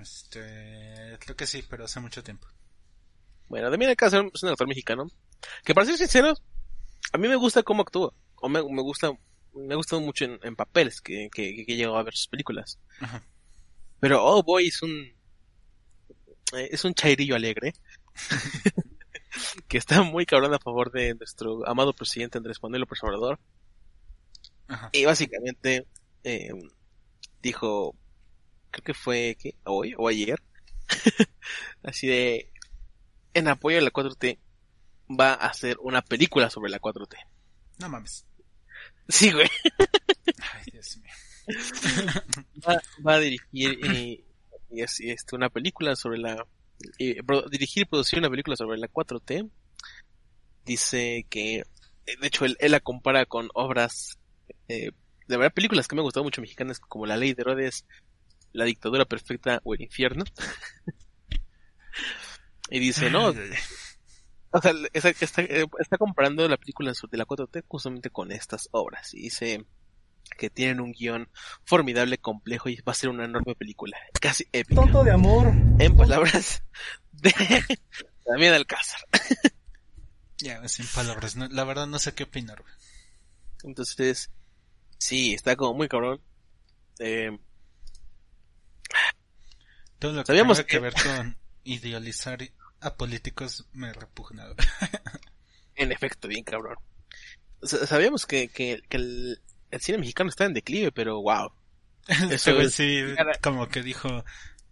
Este, 0.00 1.18
creo 1.18 1.34
que 1.34 1.48
sí, 1.48 1.64
pero 1.68 1.84
hace 1.84 1.98
mucho 1.98 2.22
tiempo. 2.22 2.46
Bueno, 3.48 3.70
Damián 3.70 3.90
Alcázar 3.90 4.24
es 4.32 4.42
un 4.44 4.50
actor 4.50 4.68
mexicano 4.68 5.10
que 5.64 5.74
para 5.74 5.86
ser 5.86 5.98
sincero, 5.98 6.32
a 7.12 7.18
mí 7.18 7.26
me 7.26 7.34
gusta 7.34 7.64
cómo 7.64 7.82
actúa. 7.82 8.14
O 8.36 8.48
me, 8.48 8.62
me 8.62 8.82
gusta, 8.82 9.10
me 9.52 9.74
ha 9.74 9.76
gustado 9.76 10.00
mucho 10.00 10.26
en, 10.26 10.38
en 10.44 10.54
papeles 10.54 11.00
que, 11.00 11.28
que, 11.32 11.64
que 11.64 11.72
he 11.72 11.76
llegado 11.76 11.96
a 11.96 12.04
ver 12.04 12.14
sus 12.14 12.28
películas. 12.28 12.78
Ajá. 13.00 13.24
Pero 13.98 14.24
Oh 14.24 14.44
Boy 14.44 14.68
es 14.68 14.80
un, 14.80 14.92
eh, 16.52 16.68
es 16.70 16.84
un 16.84 16.94
chairillo 16.94 17.34
alegre. 17.34 17.74
que 19.68 19.78
está 19.78 20.02
muy 20.02 20.26
cabrón 20.26 20.54
a 20.54 20.58
favor 20.58 20.90
de 20.90 21.14
nuestro 21.14 21.66
amado 21.68 21.92
presidente 21.92 22.38
Andrés 22.38 22.62
Manuel 22.62 22.82
López 22.82 23.02
Obrador. 23.02 23.38
Ajá. 24.68 24.90
Y 24.92 25.04
básicamente 25.04 25.86
eh, 26.24 26.50
dijo, 27.42 27.94
creo 28.70 28.84
que 28.84 28.94
fue 28.94 29.36
¿qué? 29.40 29.54
hoy 29.64 29.94
o 29.96 30.08
ayer, 30.08 30.42
así 31.82 32.06
de, 32.08 32.50
en 33.34 33.48
apoyo 33.48 33.78
a 33.78 33.82
la 33.82 33.90
4T, 33.92 34.38
va 35.08 35.32
a 35.34 35.46
hacer 35.48 35.76
una 35.80 36.02
película 36.02 36.50
sobre 36.50 36.70
la 36.70 36.80
4T. 36.80 37.16
No 37.78 37.88
mames. 37.88 38.26
Sí, 39.08 39.30
güey. 39.32 39.48
Ay, 40.52 40.64
Dios 40.72 40.96
mío. 40.98 41.12
Va, 42.66 42.82
va 43.06 43.14
a 43.14 43.20
dirigir 43.20 43.78
eh, 43.84 44.24
y 44.70 44.82
es, 44.82 44.98
este, 45.00 45.36
una 45.36 45.48
película 45.48 45.94
sobre 45.94 46.18
la... 46.18 46.44
eh, 46.98 47.22
pro- 47.22 47.48
dirigir 47.48 47.82
y 47.84 47.86
producir 47.86 48.18
una 48.18 48.30
película 48.30 48.56
sobre 48.56 48.78
la 48.78 48.88
4T. 48.88 49.48
Dice 50.64 51.24
que, 51.30 51.62
de 52.20 52.26
hecho, 52.26 52.44
él, 52.44 52.56
él 52.58 52.72
la 52.72 52.80
compara 52.80 53.26
con 53.26 53.48
obras, 53.54 54.18
eh, 54.68 54.90
de 55.28 55.36
verdad, 55.36 55.52
películas 55.54 55.86
que 55.88 55.94
me 55.94 56.00
han 56.00 56.04
gustado 56.04 56.24
mucho 56.24 56.40
mexicanas, 56.40 56.80
como 56.80 57.06
La 57.06 57.16
Ley 57.16 57.34
de 57.34 57.42
Herodes, 57.42 57.86
La 58.52 58.64
Dictadura 58.64 59.04
Perfecta 59.04 59.60
o 59.64 59.74
El 59.74 59.82
Infierno. 59.82 60.24
y 62.70 62.80
dice, 62.80 63.10
no, 63.10 63.32
o 64.50 64.60
sea, 64.62 64.72
está, 64.92 65.10
está, 65.10 65.42
eh, 65.42 65.66
está 65.78 65.98
comparando 65.98 66.48
la 66.48 66.56
película 66.56 66.92
de 67.10 67.18
la 67.18 67.26
4T 67.26 67.64
justamente 67.68 68.10
con 68.10 68.32
estas 68.32 68.68
obras. 68.72 69.14
Y 69.14 69.22
dice 69.22 69.64
que 70.38 70.50
tienen 70.50 70.80
un 70.80 70.92
guion 70.92 71.28
formidable, 71.64 72.18
complejo 72.18 72.68
y 72.68 72.76
va 72.76 72.92
a 72.92 72.94
ser 72.94 73.10
una 73.10 73.24
enorme 73.24 73.54
película. 73.54 73.96
Casi 74.20 74.46
épica. 74.52 74.80
Tonto 74.82 75.04
de 75.04 75.12
amor. 75.12 75.52
En 75.78 75.96
palabras 75.96 76.62
de 77.12 77.32
Damián 78.26 78.54
Alcázar. 78.54 79.00
Ya, 80.38 80.66
sin 80.68 80.86
palabras. 80.86 81.36
no- 81.36 81.48
la 81.48 81.64
verdad 81.64 81.86
no 81.86 81.98
sé 81.98 82.14
qué 82.14 82.24
opinar. 82.24 82.62
Entonces, 83.64 84.30
sí, 84.98 85.34
está 85.34 85.56
como 85.56 85.74
muy 85.74 85.88
cabrón. 85.88 86.20
Eh, 86.98 87.38
Todo 89.98 90.12
lo 90.12 90.22
que 90.22 90.26
Sabíamos 90.26 90.58
tenga 90.58 90.66
que 90.68 90.78
ver 90.78 90.94
con 90.94 91.38
idealizar 91.64 92.38
a 92.80 92.96
políticos 92.96 93.66
me 93.72 93.92
repugna, 93.92 94.46
en 95.74 95.92
efecto, 95.92 96.28
bien 96.28 96.44
cabrón. 96.44 96.76
Sa- 97.62 97.86
Sabíamos 97.86 98.26
que, 98.26 98.48
que, 98.48 98.82
que 98.88 98.96
el, 98.98 99.42
el 99.70 99.80
cine 99.80 99.98
mexicano 99.98 100.28
está 100.30 100.44
en 100.44 100.54
declive, 100.54 100.92
pero 100.92 101.20
wow. 101.22 101.52
Ese 102.30 102.52
güey 102.52 102.66
es- 102.66 102.74
sí, 102.74 103.02
como 103.42 103.68
que 103.68 103.82
dijo, 103.82 104.24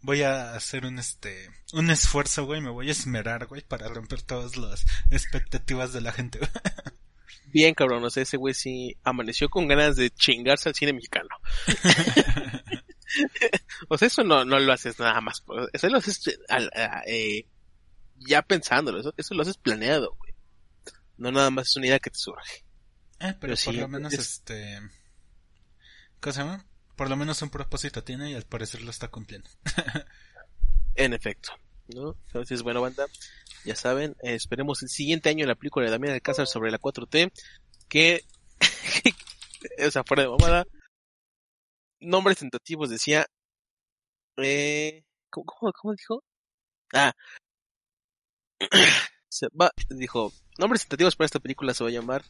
voy 0.03 0.23
a 0.23 0.55
hacer 0.55 0.85
un 0.85 0.99
este, 0.99 1.51
un 1.73 1.91
esfuerzo, 1.91 2.45
güey, 2.45 2.61
me 2.61 2.71
voy 2.71 2.89
a 2.89 2.93
esmerar, 2.93 3.47
güey, 3.47 3.63
para 3.63 3.89
romper 3.89 4.23
todas 4.23 4.57
las 4.57 4.85
expectativas 5.11 5.93
de 5.93 6.01
la 6.03 6.13
gente. 6.13 6.39
Bien 7.55 7.73
cabrón, 7.73 8.03
o 8.05 8.11
sea, 8.11 8.25
ese 8.25 8.37
güey 8.37 8.53
sí 8.53 8.97
amaneció 9.05 9.49
con 9.49 9.69
ganas 9.69 9.95
de 9.95 10.11
chingarse 10.11 10.69
al 10.69 10.75
cine 10.75 10.93
mexicano. 10.93 11.29
o 13.89 13.97
sea, 13.97 14.09
eso 14.09 14.25
no, 14.25 14.45
no 14.45 14.59
lo 14.59 14.73
haces 14.73 14.99
nada 14.99 15.21
más. 15.21 15.43
Eso 15.73 15.89
lo 15.89 15.99
haces 15.99 16.27
eh, 16.27 16.37
al- 16.49 16.71
a- 16.75 17.03
eh, 17.07 17.47
ya 18.19 18.43
pensándolo, 18.43 19.01
eso, 19.01 19.15
eso 19.17 19.35
lo 19.35 19.43
haces 19.43 19.57
planeado, 19.57 20.15
güey. 20.19 20.35
No 21.17 21.31
nada 21.31 21.51
más 21.51 21.69
es 21.69 21.77
una 21.77 21.87
idea 21.87 22.01
que 22.01 22.11
te 22.11 22.19
surge. 22.19 22.65
Eh, 23.21 23.21
pero 23.21 23.39
Pero 23.41 23.55
por 23.55 23.75
sí, 23.75 23.81
lo 23.81 23.89
menos 23.89 24.13
es- 24.13 24.21
este, 24.21 24.81
¿cómo 26.21 26.33
se 26.33 26.41
llama? 26.41 26.67
Por 26.97 27.09
lo 27.09 27.17
menos 27.17 27.41
un 27.43 27.51
propósito 27.51 28.03
tiene 28.03 28.33
y 28.33 28.35
al 28.35 28.45
parecer 28.45 28.83
lo 28.83 28.91
está 28.91 29.09
cumpliendo. 29.09 29.49
En 30.97 31.13
efecto, 31.13 31.51
¿no? 31.89 32.17
Entonces, 32.27 32.63
bueno, 32.63 32.81
banda, 32.81 33.07
ya 33.65 33.77
saben, 33.77 34.17
eh, 34.23 34.35
esperemos 34.35 34.83
el 34.83 34.89
siguiente 34.89 35.29
año 35.29 35.47
la 35.47 35.55
película 35.55 35.87
de 35.87 35.93
Damián 35.93 36.15
Alcázar 36.15 36.47
sobre 36.47 36.71
la 36.71 36.79
4T, 36.79 37.33
que, 37.89 38.25
o 39.87 39.91
sea, 39.91 40.05
fuera 40.05 40.25
de 40.25 40.29
mamada, 40.29 40.67
nombres 42.01 42.39
tentativos 42.39 42.91
decía, 42.91 43.27
eh, 44.37 45.05
¿cómo, 45.31 45.47
cómo, 45.47 45.73
cómo 45.73 45.95
dijo? 45.95 46.23
Ah, 46.93 47.13
se 49.29 49.49
va, 49.49 49.71
dijo, 49.89 50.33
nombres 50.59 50.83
tentativos 50.83 51.17
para 51.17 51.27
esta 51.27 51.41
película 51.41 51.75
se 51.75 51.85
va 51.85 51.91
a 51.91 51.93
llamar 51.93 52.25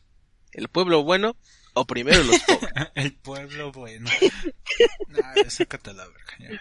El 0.52 0.68
Pueblo 0.68 1.02
Bueno 1.02 1.36
o 1.74 1.84
Primero 1.84 2.22
los 2.22 2.38
Pobres. 2.46 2.72
El 2.94 3.14
pueblo 3.16 3.72
bueno. 3.72 4.10
Nah, 5.08 5.48
sácate 5.48 5.90
a 5.90 5.92
la 5.92 6.06
verga, 6.06 6.36
ya. 6.38 6.60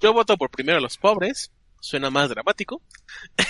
Yo 0.00 0.12
voto 0.12 0.36
por 0.36 0.50
Primero 0.50 0.80
los 0.80 0.96
Pobres, 0.96 1.52
suena 1.82 2.10
más 2.10 2.28
dramático, 2.28 2.80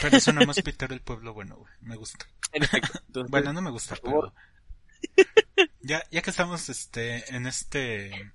Pero 0.01 0.19
suena 0.19 0.45
más 0.47 0.57
Peter 0.65 0.91
el 0.91 1.03
pueblo 1.03 1.35
bueno, 1.35 1.57
güey. 1.57 1.73
Me 1.83 1.97
gusta. 1.97 2.27
en 2.53 2.65
efecto. 2.65 2.99
Entonces, 3.07 3.31
Bueno, 3.31 3.53
no 3.53 3.63
me 3.63 3.71
gusta, 3.71 3.97
pero... 4.03 4.35
Ya, 5.83 6.03
ya 6.11 6.23
que 6.23 6.31
estamos 6.31 6.69
este, 6.69 7.35
en 7.35 7.47
este 7.47 8.33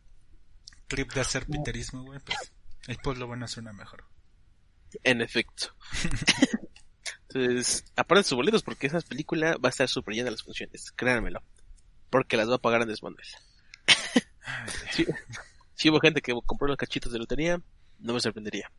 trip 0.87 1.11
de 1.13 1.21
hacer 1.21 1.45
piterismo, 1.47 2.03
güey, 2.03 2.19
pues 2.19 2.53
el 2.87 2.97
pueblo 2.97 3.25
bueno 3.25 3.47
suena 3.47 3.73
mejor. 3.73 4.05
En 5.03 5.21
efecto. 5.21 5.73
Entonces, 7.29 7.85
aparen 7.95 8.23
sus 8.23 8.35
boletos 8.35 8.63
porque 8.63 8.87
esa 8.87 9.01
película 9.01 9.57
va 9.57 9.69
a 9.69 9.71
estar 9.71 9.87
súper 9.87 10.13
llena 10.13 10.25
de 10.25 10.31
las 10.31 10.43
funciones, 10.43 10.91
créanmelo. 10.91 11.41
Porque 12.09 12.37
las 12.37 12.49
va 12.49 12.55
a 12.55 12.61
pagar 12.61 12.81
Andrés 12.81 13.01
Manuel. 13.01 13.27
Si, 14.91 15.05
si 15.75 15.89
hubo 15.89 15.99
gente 15.99 16.21
que 16.21 16.33
compró 16.45 16.69
los 16.69 16.77
cachitos 16.77 17.11
de 17.11 17.19
lotería, 17.19 17.61
no 17.99 18.13
me 18.13 18.21
sorprendería. 18.21 18.71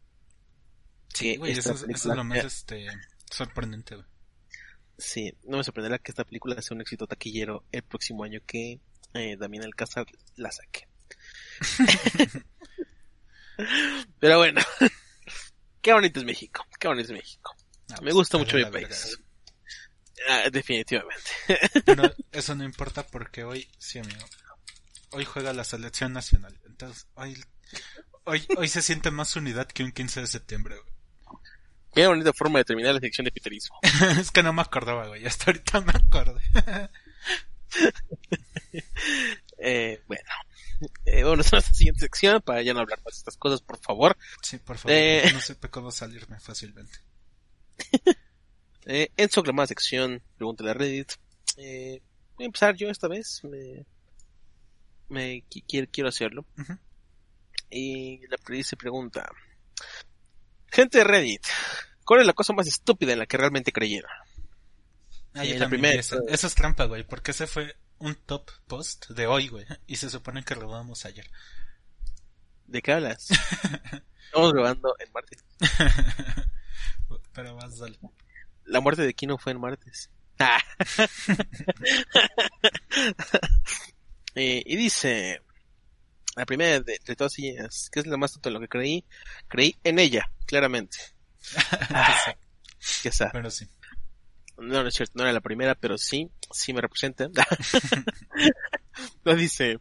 Sí, 1.14 1.36
güey, 1.36 1.52
eso, 1.52 1.72
es- 1.72 1.82
eso 1.88 2.10
es 2.10 2.16
lo 2.16 2.24
más 2.24 2.44
este, 2.44 2.86
sorprendente, 3.30 3.96
güey. 3.96 4.06
Sí, 4.96 5.32
no 5.44 5.58
me 5.58 5.64
sorprenderá 5.64 5.98
que 5.98 6.10
esta 6.10 6.24
película 6.24 6.60
sea 6.60 6.74
un 6.74 6.80
éxito 6.80 7.06
taquillero 7.06 7.64
el 7.70 7.82
próximo 7.82 8.24
año 8.24 8.40
que 8.46 8.80
eh, 9.14 9.36
Damián 9.38 9.64
Alcázar 9.64 10.06
la 10.36 10.50
saque. 10.50 10.88
Pero 14.20 14.38
bueno, 14.38 14.60
qué 15.82 15.92
bonito 15.92 16.20
es 16.20 16.26
México, 16.26 16.64
qué 16.78 16.88
bonito 16.88 17.12
es 17.12 17.18
México. 17.18 17.54
No, 17.88 17.96
Me 17.96 18.02
pues, 18.02 18.14
gusta 18.14 18.38
mucho 18.38 18.56
mi 18.56 18.64
país. 18.66 19.18
Ah, 20.28 20.50
definitivamente. 20.50 21.30
Pero 21.84 22.12
eso 22.32 22.54
no 22.54 22.64
importa 22.64 23.06
porque 23.06 23.44
hoy, 23.44 23.68
sí, 23.78 23.98
amigo, 23.98 24.24
hoy 25.10 25.24
juega 25.24 25.52
la 25.52 25.64
selección 25.64 26.12
nacional. 26.12 26.58
Entonces, 26.66 27.06
hoy, 27.14 27.42
hoy, 28.24 28.46
hoy 28.56 28.68
se 28.68 28.82
siente 28.82 29.10
más 29.10 29.34
unidad 29.36 29.66
que 29.68 29.84
un 29.84 29.92
15 29.92 30.20
de 30.20 30.26
septiembre, 30.26 30.76
güey. 30.76 30.97
Qué 31.94 32.06
bonita 32.06 32.32
forma 32.32 32.58
de 32.60 32.64
terminar 32.64 32.94
la 32.94 33.00
sección 33.00 33.24
de 33.24 33.32
piterismo. 33.32 33.76
es 34.20 34.30
que 34.30 34.42
no 34.42 34.52
me 34.52 34.62
acordaba, 34.62 35.08
güey. 35.08 35.26
Hasta 35.26 35.46
ahorita 35.50 35.80
me 35.80 35.92
acordé. 35.94 36.40
Eh, 39.60 40.00
bueno, 40.06 40.22
eh, 41.04 41.22
vamos 41.24 41.32
a 41.32 41.36
nuestra 41.36 41.60
siguiente 41.60 42.00
sección 42.00 42.40
para 42.40 42.62
ya 42.62 42.72
no 42.72 42.78
hablar 42.80 42.98
más 43.04 43.14
de 43.14 43.18
estas 43.18 43.36
cosas, 43.36 43.60
por 43.60 43.78
favor. 43.78 44.16
sí, 44.40 44.56
por 44.58 44.78
favor. 44.78 44.96
Eh. 44.96 45.28
No 45.32 45.40
supe 45.40 45.68
cómo 45.68 45.90
salirme 45.90 46.38
fácilmente. 46.40 46.98
Eh, 48.90 49.10
en 49.18 49.28
su 49.28 49.40
aclamada 49.40 49.66
sección, 49.66 50.22
pregúntale 50.38 50.70
a 50.70 50.74
Reddit. 50.74 51.12
Eh, 51.58 52.00
voy 52.36 52.44
a 52.44 52.46
empezar 52.46 52.74
yo 52.74 52.88
esta 52.88 53.06
vez. 53.06 53.42
Me, 53.44 53.84
me 55.10 55.44
qui- 55.50 55.86
quiero, 55.92 56.08
hacerlo. 56.08 56.46
Ujú. 56.56 56.72
Y 57.68 58.26
la 58.28 58.38
Reddit 58.46 58.64
se 58.64 58.76
pregunta: 58.78 59.28
Gente 60.70 60.98
de 60.98 61.04
Reddit, 61.04 61.46
¿cuál 62.04 62.20
es 62.20 62.26
la 62.26 62.32
cosa 62.32 62.52
más 62.52 62.66
estúpida 62.66 63.12
en 63.12 63.18
la 63.20 63.26
que 63.26 63.36
realmente 63.36 63.72
creyeron? 63.72 64.10
Ah, 65.34 65.44
la 65.44 65.68
primera- 65.68 66.00
Eso. 66.00 66.18
Es 66.28 66.54
trampa, 66.54 66.84
güey, 66.84 67.04
porque 67.04 67.30
ese 67.30 67.46
fue 67.46 67.76
un 67.98 68.14
top 68.14 68.50
post 68.66 69.08
de 69.10 69.26
hoy, 69.26 69.48
güey. 69.48 69.66
Y 69.86 69.96
se 69.96 70.10
supone 70.10 70.42
que 70.44 70.54
robamos 70.54 71.04
ayer. 71.04 71.30
¿De 72.66 72.82
qué 72.82 72.92
hablas? 72.92 73.28
Estamos 74.26 74.52
grabando 74.52 74.94
en 74.98 75.12
martes. 75.12 75.44
Pero 77.32 77.56
más 77.56 77.78
dale. 77.78 77.98
La 78.64 78.80
muerte 78.80 79.02
de 79.02 79.14
Kino 79.14 79.38
fue 79.38 79.52
en 79.52 79.60
martes. 79.60 80.10
Ah. 80.38 80.60
Eh, 84.34 84.62
y 84.66 84.76
dice, 84.76 85.42
la 86.38 86.46
primera 86.46 86.80
de, 86.80 86.98
de 87.04 87.16
todas 87.16 87.38
ellas, 87.38 87.88
que 87.92 88.00
es 88.00 88.06
la 88.06 88.16
más 88.16 88.32
tonta 88.32 88.48
de 88.48 88.54
lo 88.54 88.60
que 88.60 88.68
creí, 88.68 89.04
creí 89.48 89.76
en 89.84 89.98
ella, 89.98 90.30
claramente. 90.46 90.98
Está. 93.04 93.30
Pero 93.32 93.50
sí. 93.50 93.66
No, 94.56 94.82
no 94.82 94.88
es 94.88 94.94
cierto, 94.94 95.12
no 95.16 95.22
era 95.24 95.32
la 95.32 95.40
primera, 95.40 95.74
pero 95.74 95.98
sí, 95.98 96.30
sí 96.50 96.72
me 96.72 96.80
representa. 96.80 97.28
no 99.24 99.34
dice, 99.34 99.78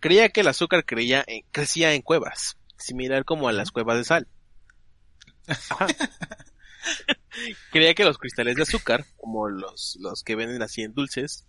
creía 0.00 0.28
que 0.30 0.40
el 0.40 0.48
azúcar 0.48 0.84
creía 0.84 1.24
en- 1.26 1.44
crecía 1.52 1.92
en 1.94 2.02
cuevas, 2.02 2.56
similar 2.76 3.24
como 3.24 3.48
a 3.48 3.52
las 3.52 3.70
cuevas 3.70 3.98
de 3.98 4.04
sal. 4.04 4.28
Ajá. 5.46 5.86
creía 7.70 7.94
que 7.94 8.04
los 8.04 8.18
cristales 8.18 8.56
de 8.56 8.62
azúcar, 8.62 9.04
como 9.16 9.48
los, 9.48 9.96
los 10.00 10.22
que 10.22 10.34
venden 10.36 10.62
así 10.62 10.82
en 10.82 10.94
dulces, 10.94 11.44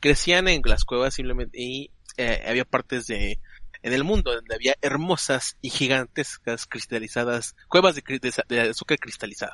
crecían 0.00 0.48
en 0.48 0.62
las 0.64 0.84
cuevas 0.84 1.14
simplemente 1.14 1.58
y 1.60 1.90
eh, 2.16 2.42
había 2.46 2.64
partes 2.64 3.06
de 3.06 3.40
en 3.82 3.92
el 3.92 4.04
mundo 4.04 4.34
donde 4.34 4.54
había 4.54 4.76
hermosas 4.80 5.56
y 5.60 5.70
gigantescas 5.70 6.66
cristalizadas 6.66 7.56
cuevas 7.68 7.96
de, 7.96 8.60
azúcar 8.60 8.98
cristalizado. 8.98 9.52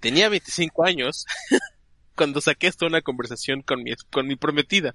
Tenía 0.00 0.28
25 0.28 0.84
años 0.84 1.26
cuando 2.16 2.40
saqué 2.40 2.66
esto 2.66 2.86
una 2.86 3.02
conversación 3.02 3.62
con 3.62 3.82
mi, 3.82 3.94
con 4.10 4.26
mi 4.26 4.36
prometida. 4.36 4.94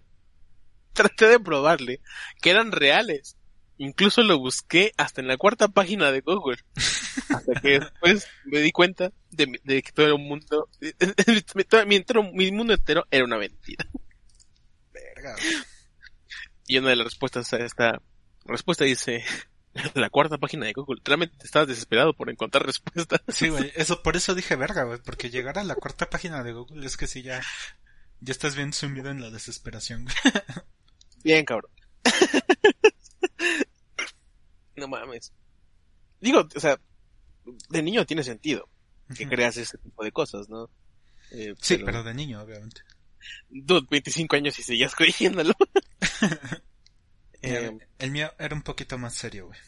Traté 0.93 1.27
de 1.27 1.39
probarle 1.39 2.01
que 2.41 2.49
eran 2.49 2.71
reales. 2.71 3.37
Incluso 3.77 4.21
lo 4.21 4.37
busqué 4.37 4.91
hasta 4.97 5.21
en 5.21 5.27
la 5.27 5.37
cuarta 5.37 5.67
página 5.67 6.11
de 6.11 6.21
Google. 6.21 6.59
Hasta 7.29 7.59
que 7.61 7.79
después 7.79 8.27
me 8.45 8.59
di 8.59 8.71
cuenta 8.71 9.11
de, 9.31 9.59
de 9.63 9.81
que 9.81 9.91
todo 9.91 10.05
era 10.05 10.15
un 10.15 10.27
mundo, 10.27 10.69
mi, 12.33 12.51
mundo 12.51 12.73
entero 12.73 13.07
era 13.09 13.23
una 13.23 13.37
mentira. 13.37 13.85
Verga. 14.93 15.35
Y 16.71 16.77
una 16.77 16.91
de 16.91 16.95
las 16.95 17.03
respuestas 17.03 17.51
a 17.51 17.57
esta 17.57 18.01
respuesta 18.45 18.85
dice, 18.85 19.25
la 19.93 20.09
cuarta 20.09 20.37
página 20.37 20.67
de 20.67 20.71
Google. 20.71 21.01
Realmente 21.03 21.35
estabas 21.43 21.67
desesperado 21.67 22.13
por 22.13 22.29
encontrar 22.29 22.65
respuestas. 22.65 23.19
Sí, 23.27 23.49
güey, 23.49 23.73
eso, 23.75 24.01
por 24.01 24.15
eso 24.15 24.35
dije 24.35 24.55
verga, 24.55 24.85
güey, 24.85 24.97
porque 25.03 25.29
llegar 25.29 25.59
a 25.59 25.65
la 25.65 25.75
cuarta 25.75 26.09
página 26.09 26.41
de 26.43 26.53
Google 26.53 26.85
es 26.85 26.95
que 26.95 27.07
sí 27.07 27.23
ya, 27.23 27.41
ya 28.21 28.31
estás 28.31 28.55
bien 28.55 28.71
sumido 28.71 29.11
en 29.11 29.19
la 29.19 29.29
desesperación, 29.29 30.05
güey. 30.05 30.15
Bien, 31.25 31.43
cabrón. 31.43 31.69
no 34.77 34.87
mames. 34.87 35.33
Digo, 36.21 36.47
o 36.55 36.59
sea, 36.61 36.79
de 37.69 37.83
niño 37.83 38.05
tiene 38.05 38.23
sentido 38.23 38.69
que 39.13 39.27
creas 39.27 39.57
ese 39.57 39.77
tipo 39.77 40.05
de 40.05 40.13
cosas, 40.13 40.47
¿no? 40.47 40.69
Eh, 41.31 41.53
Sí, 41.59 41.79
pero 41.79 42.01
de 42.01 42.13
niño, 42.13 42.41
obviamente. 42.41 42.81
Dude, 43.49 43.87
25 43.89 44.35
años 44.35 44.57
y 44.59 44.63
seguías 44.63 44.95
creyéndolo. 44.97 45.53
eh, 47.41 47.77
el 47.99 48.11
mío 48.11 48.31
era 48.39 48.55
un 48.55 48.61
poquito 48.61 48.97
más 48.97 49.13
serio, 49.15 49.47
güey. 49.47 49.59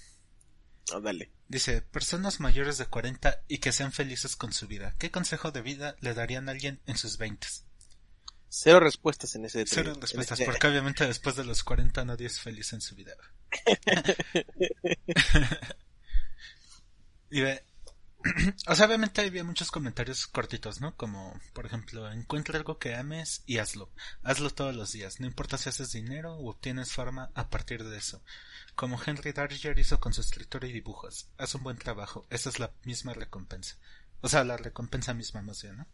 oh, 0.94 1.02
dale. 1.02 1.32
Dice, 1.48 1.82
personas 1.82 2.40
mayores 2.40 2.78
de 2.78 2.86
40 2.88 3.42
y 3.48 3.60
que 3.60 3.72
sean 3.72 3.92
felices 3.92 4.36
con 4.36 4.54
su 4.54 4.68
vida. 4.68 4.96
¿Qué 4.98 5.12
consejo 5.12 5.52
de 5.52 5.62
vida 5.62 5.96
le 6.00 6.14
darían 6.14 6.50
a 6.50 6.52
alguien 6.54 6.82
en 6.88 6.98
sus 6.98 7.18
20? 7.18 7.48
Cero 8.50 8.80
respuestas 8.80 9.34
en 9.36 9.46
ese 9.46 9.66
Cero 9.68 9.94
respuestas, 10.00 10.40
ese- 10.40 10.46
porque 10.50 10.68
obviamente 10.68 11.08
después 11.08 11.36
de 11.36 11.44
los 11.44 11.64
40 11.64 12.06
nadie 12.06 12.28
es 12.28 12.40
feliz 12.40 12.72
en 12.74 12.82
su 12.82 12.96
vida. 12.96 13.14
y 17.32 17.42
ve, 17.42 17.64
o 18.68 18.76
sea, 18.76 18.86
obviamente 18.86 19.22
había 19.22 19.44
muchos 19.44 19.70
comentarios 19.70 20.28
cortitos, 20.28 20.80
¿no? 20.80 20.96
Como, 20.96 21.38
por 21.54 21.66
ejemplo, 21.66 22.10
encuentra 22.12 22.58
algo 22.58 22.80
que 22.80 22.96
ames 22.96 23.44
y 23.46 23.58
hazlo. 23.58 23.90
Hazlo 24.24 24.50
todos 24.50 24.76
los 24.76 24.94
días. 24.94 25.20
No 25.20 25.28
importa 25.28 25.58
si 25.58 25.70
haces 25.70 25.92
dinero 25.92 26.34
o 26.36 26.50
obtienes 26.50 26.94
fama 26.94 27.32
a 27.36 27.50
partir 27.50 27.84
de 27.84 27.98
eso. 27.98 28.22
Como 28.76 29.00
Henry 29.04 29.34
Darger 29.34 29.78
hizo 29.78 30.00
con 30.00 30.14
su 30.14 30.22
escritura 30.22 30.68
y 30.68 30.72
dibujos. 30.72 31.28
Haz 31.38 31.56
un 31.56 31.64
buen 31.64 31.78
trabajo. 31.78 32.26
Esa 32.30 32.50
es 32.50 32.60
la 32.60 32.72
misma 32.84 33.14
recompensa. 33.14 33.76
O 34.22 34.30
sea, 34.30 34.46
la 34.46 34.56
recompensa 34.56 35.14
misma 35.14 35.42
más 35.42 35.62
bien, 35.62 35.78
¿no? 35.78 35.88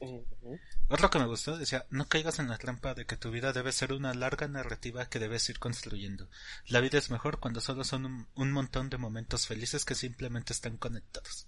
Ujú. 0.00 0.58
Otro 0.88 1.10
que 1.10 1.18
me 1.18 1.26
gustó 1.26 1.58
decía, 1.58 1.84
no 1.90 2.08
caigas 2.08 2.38
en 2.38 2.48
la 2.48 2.56
trampa 2.56 2.94
de 2.94 3.04
que 3.04 3.16
tu 3.16 3.30
vida 3.30 3.52
debe 3.52 3.72
ser 3.72 3.92
una 3.92 4.14
larga 4.14 4.48
narrativa 4.48 5.08
que 5.10 5.18
debes 5.18 5.48
ir 5.50 5.58
construyendo. 5.58 6.28
La 6.66 6.80
vida 6.80 6.96
es 6.96 7.10
mejor 7.10 7.40
cuando 7.40 7.60
solo 7.60 7.84
son 7.84 8.06
un, 8.06 8.28
un 8.34 8.52
montón 8.52 8.88
de 8.88 8.96
momentos 8.96 9.46
felices 9.46 9.84
que 9.84 9.94
simplemente 9.94 10.52
están 10.52 10.76
conectados. 10.78 11.46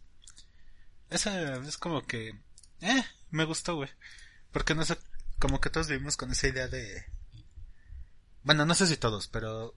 Esa 1.10 1.56
es 1.66 1.76
como 1.78 2.06
que, 2.06 2.28
eh, 2.80 3.04
me 3.30 3.44
gustó, 3.44 3.76
güey. 3.76 3.90
Porque 4.52 4.74
no 4.74 4.84
sé, 4.84 4.96
como 5.38 5.60
que 5.60 5.70
todos 5.70 5.88
vivimos 5.88 6.16
con 6.16 6.30
esa 6.30 6.48
idea 6.48 6.68
de... 6.68 7.04
Bueno, 8.42 8.64
no 8.64 8.74
sé 8.74 8.86
si 8.86 8.96
todos, 8.96 9.28
pero 9.28 9.74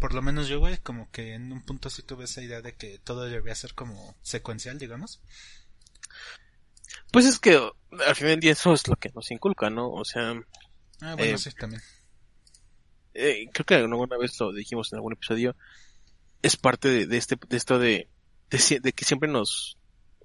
por 0.00 0.14
lo 0.14 0.22
menos 0.22 0.46
yo, 0.48 0.60
güey, 0.60 0.78
como 0.78 1.10
que 1.10 1.34
en 1.34 1.52
un 1.52 1.62
punto 1.64 1.90
sí 1.90 2.02
tuve 2.02 2.24
esa 2.24 2.42
idea 2.42 2.62
de 2.62 2.76
que 2.76 2.98
todo 3.00 3.24
debería 3.24 3.54
ser 3.54 3.74
como 3.74 4.16
secuencial, 4.22 4.78
digamos. 4.78 5.20
Pues 7.12 7.26
es 7.26 7.38
que 7.38 7.54
al 7.56 8.14
final 8.16 8.32
del 8.32 8.40
día 8.40 8.52
eso 8.52 8.72
es 8.72 8.86
lo 8.88 8.96
que 8.96 9.10
nos 9.14 9.30
inculca, 9.30 9.70
¿no? 9.70 9.90
O 9.90 10.04
sea, 10.04 10.34
Ah, 11.00 11.14
bueno, 11.16 11.34
Eh, 11.34 11.38
sí, 11.38 11.50
también. 11.52 11.82
eh, 13.14 13.48
creo 13.52 13.64
que 13.66 13.74
alguna 13.74 14.16
vez 14.18 14.38
lo 14.40 14.52
dijimos 14.52 14.92
en 14.92 14.96
algún 14.96 15.12
episodio, 15.14 15.56
es 16.42 16.56
parte 16.56 16.88
de, 16.88 17.06
de 17.06 17.16
este, 17.18 17.36
de 17.48 17.56
esto 17.56 17.78
de, 17.78 18.08
de 18.50 18.92
que 18.92 19.04
siempre 19.04 19.30
nos, 19.30 19.77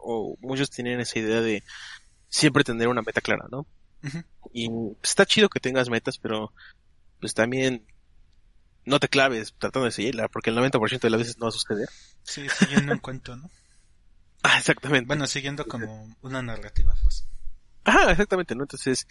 o 0.04 0.38
muchos 0.42 0.70
tienen 0.70 1.00
esa 1.00 1.20
idea 1.20 1.42
de 1.42 1.64
siempre 2.30 2.64
tener 2.64 2.88
una 2.88 3.02
meta 3.02 3.22
clara, 3.22 3.46
¿no? 3.50 3.66
Y 4.52 4.70
pues, 4.70 4.98
está 5.04 5.26
chido 5.26 5.50
que 5.50 5.60
tengas 5.60 5.90
metas, 5.90 6.18
pero 6.18 6.54
pues 7.20 7.34
también 7.34 7.86
no 8.86 9.00
te 9.00 9.08
claves 9.08 9.54
tratando 9.58 9.86
de 9.86 9.92
seguirla, 9.92 10.28
porque 10.28 10.50
el 10.50 10.58
90% 10.58 11.00
de 11.00 11.10
las 11.10 11.20
veces 11.20 11.38
no 11.38 11.46
va 11.46 11.50
a 11.50 11.52
suceder. 11.54 11.90
Sí, 12.24 12.48
siguiendo 12.50 12.94
un 12.94 13.00
cuento, 13.00 13.36
¿no? 13.36 13.50
Ah, 14.46 14.58
exactamente. 14.58 15.08
Bueno, 15.08 15.26
siguiendo 15.26 15.66
como 15.66 16.18
una 16.22 16.42
narrativa, 16.42 16.94
pues. 17.02 17.26
Ajá, 17.86 18.12
exactamente, 18.12 18.56
¿no? 18.56 18.64
Entonces, 18.64 19.08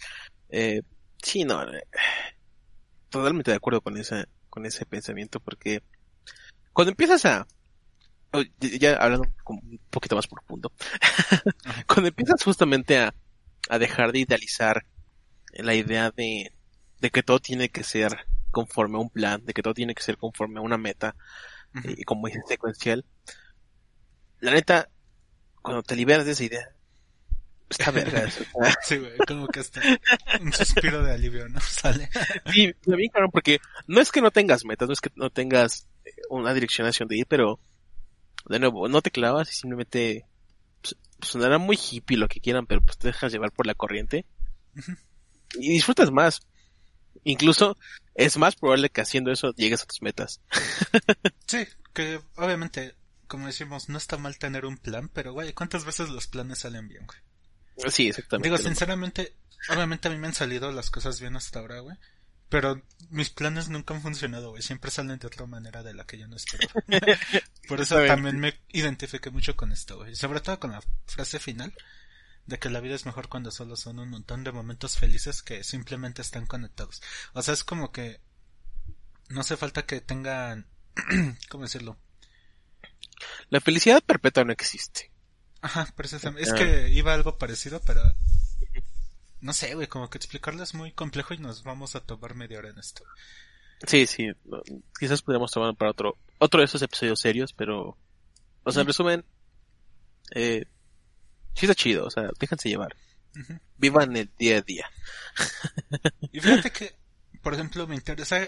eh, 0.49 0.83
sí, 1.23 1.43
no, 1.43 1.63
eh, 1.73 1.87
totalmente 3.09 3.49
de 3.49 3.57
acuerdo 3.57 3.81
con 3.81 3.97
esa, 3.97 4.27
con 4.51 4.67
ese 4.67 4.85
pensamiento, 4.85 5.39
porque 5.39 5.81
cuando 6.71 6.91
empiezas 6.91 7.25
a, 7.25 7.47
ya- 8.59 8.77
ya 8.79 8.95
hablando 8.95 9.27
como 9.43 9.59
un 9.61 9.79
poquito 9.89 10.15
más 10.15 10.27
profundo, 10.27 10.71
cuando 11.87 12.07
empiezas 12.09 12.43
justamente 12.43 12.97
a, 12.99 13.13
a 13.69 13.79
dejar 13.79 14.11
de 14.11 14.19
idealizar 14.19 14.85
la 15.53 15.75
idea 15.75 16.11
de, 16.11 16.51
de 16.99 17.09
que 17.11 17.23
todo 17.23 17.39
tiene 17.39 17.69
que 17.69 17.83
ser 17.83 18.17
conforme 18.51 18.97
a 18.97 19.01
un 19.01 19.09
plan, 19.09 19.43
de 19.45 19.53
que 19.53 19.61
todo 19.63 19.73
tiene 19.73 19.95
que 19.95 20.03
ser 20.03 20.17
conforme 20.17 20.59
a 20.59 20.63
una 20.63 20.77
meta, 20.77 21.15
Ujú. 21.75 21.89
y 21.97 22.03
como 22.03 22.27
dice 22.27 22.39
secuencial, 22.47 23.03
la 24.39 24.51
neta, 24.51 24.89
cuando 25.61 25.81
te 25.83 25.95
liberas 25.95 26.25
de 26.25 26.33
esa 26.33 26.43
idea, 26.43 26.69
está 27.69 27.91
verga. 27.91 28.23
eso, 28.23 28.43
Sí, 28.83 28.97
güey, 28.97 29.17
como 29.27 29.47
que 29.47 29.59
hasta 29.61 29.81
un 30.41 30.51
suspiro 30.53 31.01
de 31.03 31.13
alivio, 31.13 31.47
¿no? 31.49 31.59
Sale. 31.61 32.09
Sí, 32.51 32.65
está 32.65 32.95
bien, 32.95 33.09
cabrón, 33.11 33.31
porque 33.31 33.59
no 33.87 34.01
es 34.01 34.11
que 34.11 34.21
no 34.21 34.31
tengas 34.31 34.65
metas, 34.65 34.87
no 34.87 34.93
es 34.93 35.01
que 35.01 35.09
no 35.15 35.29
tengas 35.29 35.87
eh, 36.05 36.11
una 36.29 36.53
dirección 36.53 36.87
hacia 36.87 37.05
donde 37.05 37.17
ir, 37.17 37.25
pero 37.27 37.59
de 38.47 38.59
nuevo, 38.59 38.87
no 38.87 39.01
te 39.01 39.11
clavas 39.11 39.51
y 39.51 39.55
simplemente 39.55 40.25
pues, 40.81 40.95
sonará 41.21 41.57
muy 41.57 41.77
hippie 41.77 42.17
lo 42.17 42.27
que 42.27 42.39
quieran, 42.39 42.65
pero 42.65 42.81
pues 42.81 42.97
te 42.97 43.07
dejas 43.07 43.31
llevar 43.31 43.51
por 43.51 43.65
la 43.65 43.75
corriente 43.75 44.25
y 45.55 45.69
disfrutas 45.69 46.11
más. 46.11 46.41
Incluso 47.23 47.77
es 48.15 48.37
más 48.37 48.55
probable 48.55 48.89
que 48.89 49.01
haciendo 49.01 49.31
eso 49.31 49.53
llegues 49.53 49.83
a 49.83 49.85
tus 49.85 50.01
metas. 50.01 50.41
Sí, 51.45 51.67
que 51.93 52.19
obviamente, 52.37 52.95
como 53.27 53.45
decimos, 53.45 53.87
no 53.87 53.99
está 53.99 54.17
mal 54.17 54.39
tener 54.39 54.65
un 54.65 54.77
plan, 54.77 55.07
pero 55.09 55.33
güey, 55.33 55.53
¿cuántas 55.53 55.85
veces 55.85 56.09
los 56.09 56.25
planes 56.25 56.59
salen 56.59 56.87
bien, 56.87 57.05
güey? 57.05 57.91
Sí, 57.91 58.07
exactamente. 58.07 58.49
Digo, 58.49 58.57
sinceramente, 58.57 59.35
obviamente 59.69 60.07
a 60.07 60.11
mí 60.11 60.17
me 60.17 60.27
han 60.27 60.33
salido 60.33 60.71
las 60.71 60.89
cosas 60.89 61.19
bien 61.19 61.35
hasta 61.35 61.59
ahora, 61.59 61.81
güey. 61.81 61.95
Pero 62.53 62.79
mis 63.09 63.31
planes 63.31 63.67
nunca 63.69 63.95
han 63.95 64.01
funcionado, 64.03 64.51
güey. 64.51 64.61
Siempre 64.61 64.91
salen 64.91 65.17
de 65.17 65.25
otra 65.25 65.47
manera 65.47 65.81
de 65.81 65.95
la 65.95 66.05
que 66.05 66.19
yo 66.19 66.27
no 66.27 66.35
espero. 66.35 66.67
Por 67.67 67.81
eso 67.81 67.95
también 68.05 68.39
me 68.39 68.53
identifiqué 68.69 69.31
mucho 69.31 69.55
con 69.55 69.71
esto, 69.71 69.97
güey. 69.97 70.15
Sobre 70.15 70.39
todo 70.39 70.59
con 70.59 70.71
la 70.71 70.83
frase 71.07 71.39
final 71.39 71.73
de 72.45 72.59
que 72.59 72.69
la 72.69 72.79
vida 72.79 72.93
es 72.93 73.07
mejor 73.07 73.27
cuando 73.27 73.49
solo 73.49 73.75
son 73.75 73.97
un 73.97 74.09
montón 74.11 74.43
de 74.43 74.51
momentos 74.51 74.97
felices 74.99 75.41
que 75.41 75.63
simplemente 75.63 76.21
están 76.21 76.45
conectados. 76.45 77.01
O 77.33 77.41
sea, 77.41 77.55
es 77.55 77.63
como 77.63 77.91
que 77.91 78.21
no 79.29 79.41
hace 79.41 79.57
falta 79.57 79.87
que 79.87 79.99
tengan, 79.99 80.67
¿cómo 81.49 81.63
decirlo? 81.63 81.97
La 83.49 83.61
felicidad 83.61 84.03
perpetua 84.03 84.43
no 84.43 84.51
existe. 84.53 85.09
Ajá, 85.61 85.87
precisamente. 85.95 86.43
Es 86.47 86.53
Ah. 86.53 86.57
que 86.57 86.89
iba 86.89 87.15
algo 87.15 87.39
parecido, 87.39 87.81
pero 87.81 88.03
no 89.43 89.51
sé, 89.51 89.75
güey, 89.75 89.87
como 89.87 90.09
que 90.09 90.17
explicarlo 90.17 90.63
es 90.63 90.73
muy 90.73 90.93
complejo 90.93 91.33
y 91.33 91.37
nos 91.37 91.63
vamos 91.63 91.95
a 91.95 91.99
tomar 91.99 92.33
media 92.33 92.59
hora 92.59 92.69
en 92.69 92.79
esto. 92.79 93.03
Sí, 93.85 94.07
sí. 94.07 94.31
Quizás 94.97 95.21
podríamos 95.21 95.51
tomar 95.51 95.75
para 95.75 95.91
otro, 95.91 96.17
otro 96.39 96.61
de 96.61 96.65
esos 96.65 96.81
episodios 96.81 97.19
serios, 97.19 97.51
pero, 97.51 97.97
o 98.63 98.71
sea, 98.71 98.81
en 98.81 98.87
resumen, 98.87 99.25
eh, 100.33 100.65
sí 101.55 101.65
está 101.65 101.75
chido, 101.75 102.05
o 102.05 102.09
sea, 102.09 102.29
déjense 102.39 102.69
llevar. 102.69 102.95
Ujú. 103.37 103.59
Vivan 103.77 104.15
el 104.15 104.31
día 104.37 104.59
a 104.59 104.61
día. 104.61 104.89
Y 106.31 106.39
fíjate 106.39 106.71
que, 106.71 106.95
por 107.41 107.53
ejemplo, 107.53 107.85
me 107.85 107.95
interesa, 107.95 108.47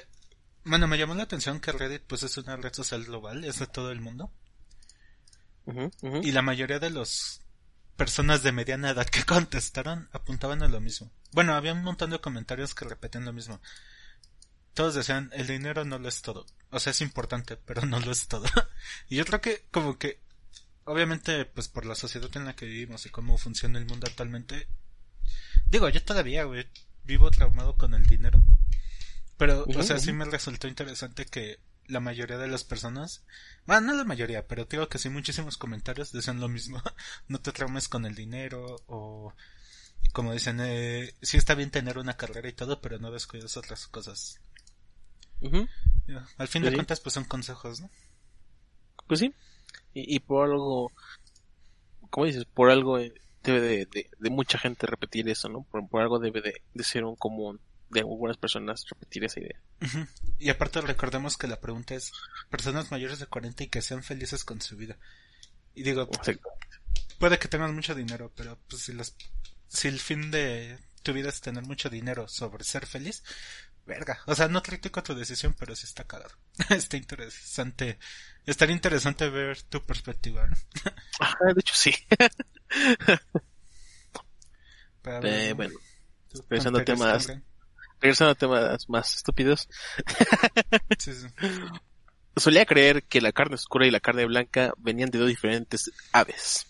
bueno, 0.63 0.87
me 0.87 0.97
llamó 0.97 1.13
la 1.13 1.23
atención 1.23 1.59
que 1.59 1.73
Reddit 1.73 2.03
pues 2.07 2.23
es 2.23 2.37
una 2.37 2.55
red 2.55 2.71
social 2.73 3.03
global, 3.03 3.43
es 3.43 3.59
de 3.59 3.67
todo 3.67 3.91
el 3.91 3.99
mundo, 3.99 4.31
y 6.23 6.31
la 6.31 6.41
mayoría 6.41 6.79
de 6.79 6.91
las 6.91 7.41
personas 7.95 8.43
de 8.43 8.51
mediana 8.51 8.91
edad 8.91 9.07
que 9.07 9.23
contestaron 9.25 10.09
apuntaban 10.11 10.63
a 10.63 10.67
lo 10.67 10.81
mismo. 10.81 11.11
Bueno, 11.31 11.53
había 11.53 11.73
un 11.73 11.83
montón 11.83 12.11
de 12.11 12.19
comentarios 12.19 12.75
que 12.75 12.85
repetían 12.85 13.25
lo 13.25 13.33
mismo. 13.33 13.61
Todos 14.73 14.93
decían, 14.93 15.31
el 15.33 15.47
dinero 15.47 15.85
no 15.85 15.99
lo 15.99 16.09
es 16.09 16.21
todo. 16.21 16.45
O 16.69 16.79
sea, 16.79 16.91
es 16.91 17.01
importante, 17.01 17.57
pero 17.65 17.85
no 17.85 17.99
lo 17.99 18.11
es 18.11 18.27
todo. 18.27 18.45
y 19.09 19.15
yo 19.15 19.25
creo 19.25 19.41
que, 19.41 19.65
como 19.71 19.97
que, 19.97 20.19
obviamente, 20.83 21.45
pues 21.45 21.67
por 21.67 21.85
la 21.85 21.95
sociedad 21.95 22.29
en 22.35 22.45
la 22.45 22.55
que 22.55 22.65
vivimos 22.65 23.05
y 23.05 23.09
cómo 23.09 23.37
funciona 23.37 23.79
el 23.79 23.85
mundo 23.85 24.07
actualmente, 24.07 24.67
digo, 25.69 25.89
yo 25.89 26.03
todavía, 26.03 26.43
güey, 26.43 26.67
vivo 27.03 27.31
traumado 27.31 27.75
con 27.77 27.93
el 27.93 28.05
dinero. 28.05 28.41
Pero, 29.37 29.65
o 29.65 29.83
sea, 29.83 29.99
sí 29.99 30.13
me 30.13 30.25
resultó 30.25 30.67
interesante 30.67 31.25
que 31.25 31.59
la 31.87 31.99
mayoría 31.99 32.37
de 32.37 32.47
las 32.47 32.63
personas, 32.63 33.23
bueno, 33.65 33.87
no 33.87 33.93
la 33.95 34.03
mayoría, 34.03 34.47
pero 34.47 34.65
digo 34.65 34.87
que 34.89 34.97
sí, 34.97 35.09
muchísimos 35.09 35.57
comentarios 35.57 36.11
dicen 36.11 36.39
lo 36.39 36.47
mismo. 36.47 36.81
no 37.27 37.39
te 37.39 37.51
traumes 37.51 37.87
con 37.87 38.05
el 38.05 38.15
dinero 38.15 38.81
o 38.87 39.33
como 40.13 40.33
dicen, 40.33 40.59
eh, 40.61 41.13
sí 41.21 41.37
está 41.37 41.55
bien 41.55 41.71
tener 41.71 41.97
una 41.97 42.15
carrera 42.15 42.47
y 42.47 42.53
todo, 42.53 42.79
pero 42.81 42.99
no 42.99 43.11
descuides 43.11 43.57
otras 43.57 43.87
cosas. 43.87 44.39
Al 46.37 46.47
fin 46.47 46.63
de 46.63 46.69
Sí. 46.69 46.75
cuentas, 46.75 46.99
pues 47.01 47.13
son 47.13 47.25
consejos, 47.25 47.81
¿no? 47.81 47.89
Pues 49.07 49.19
sí. 49.19 49.33
Y, 49.93 50.15
y 50.15 50.19
por 50.19 50.49
algo, 50.49 50.91
como 52.09 52.25
dices, 52.25 52.45
por 52.45 52.69
algo 52.69 52.97
eh, 52.99 53.13
debe 53.43 53.61
de, 53.61 53.85
de, 53.85 54.09
de 54.17 54.29
mucha 54.29 54.57
gente 54.57 54.87
repetir 54.87 55.27
eso, 55.29 55.49
¿no? 55.49 55.63
Por, 55.63 55.87
por 55.89 56.01
algo 56.01 56.19
debe 56.19 56.41
de, 56.41 56.61
de 56.73 56.83
ser 56.83 57.03
un 57.03 57.15
común 57.15 57.59
de 57.95 58.01
algunas 58.01 58.37
personas 58.37 58.85
repetir 58.89 59.23
esa 59.23 59.39
idea. 59.39 59.59
Y 60.37 60.49
aparte 60.49 60.81
recordemos 60.81 61.37
que 61.37 61.47
la 61.47 61.61
pregunta 61.61 61.95
es 61.95 62.11
personas 62.49 62.91
mayores 62.91 63.19
de 63.19 63.25
40 63.25 63.63
y 63.63 63.67
que 63.67 63.81
sean 63.81 64.03
felices 64.03 64.43
con 64.43 64.61
su 64.61 64.75
vida. 64.75 64.97
Y 65.73 65.83
digo, 65.83 66.09
puede 67.19 67.39
que 67.39 67.47
tengas 67.47 67.71
mucho 67.71 67.95
dinero, 67.95 68.31
pero 68.35 68.59
pues 68.67 68.83
si 68.83 68.93
las 68.93 69.15
si 69.67 69.87
el 69.87 69.99
fin 69.99 70.31
de 70.31 70.77
tu 71.03 71.13
vida 71.13 71.29
es 71.29 71.41
tener 71.41 71.63
mucho 71.63 71.89
dinero 71.89 72.27
sobre 72.27 72.63
ser 72.63 72.85
feliz, 72.85 73.23
verga. 73.85 74.19
O 74.25 74.35
sea, 74.35 74.47
no 74.47 74.61
critico 74.61 75.03
tu 75.03 75.15
decisión, 75.15 75.55
pero 75.57 75.75
sí 75.75 75.85
está 75.85 76.03
cagado. 76.03 76.35
está 76.69 76.97
interesante. 76.97 77.97
Estaría 78.45 78.75
interesante 78.75 79.29
ver 79.29 79.61
tu 79.63 79.81
perspectiva, 79.85 80.47
¿no? 80.47 80.55
Ajá, 81.19 81.37
de 81.55 81.59
hecho 81.59 81.75
sí. 81.75 81.95
Eh, 85.23 85.53
bueno, 85.55 85.75
regresando 86.49 86.79
a 86.79 86.83
temas. 86.83 87.31
Regresando 88.01 88.31
a 88.31 88.35
temas 88.35 88.89
más 88.89 89.15
estúpidos. 89.15 89.67
Sí, 90.99 91.13
sí. 91.13 91.27
Solía 92.37 92.65
creer 92.65 93.03
que 93.03 93.21
la 93.21 93.31
carne 93.31 93.55
oscura 93.55 93.87
y 93.87 93.91
la 93.91 94.01
carne 94.01 94.25
blanca 94.25 94.73
venían 94.77 95.09
de 95.09 95.19
dos 95.19 95.29
diferentes 95.29 95.89
aves. 96.11 96.65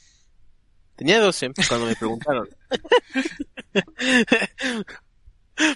Tenía 0.96 1.20
12 1.20 1.52
cuando 1.68 1.88
me 1.88 1.96
preguntaron. 1.96 2.48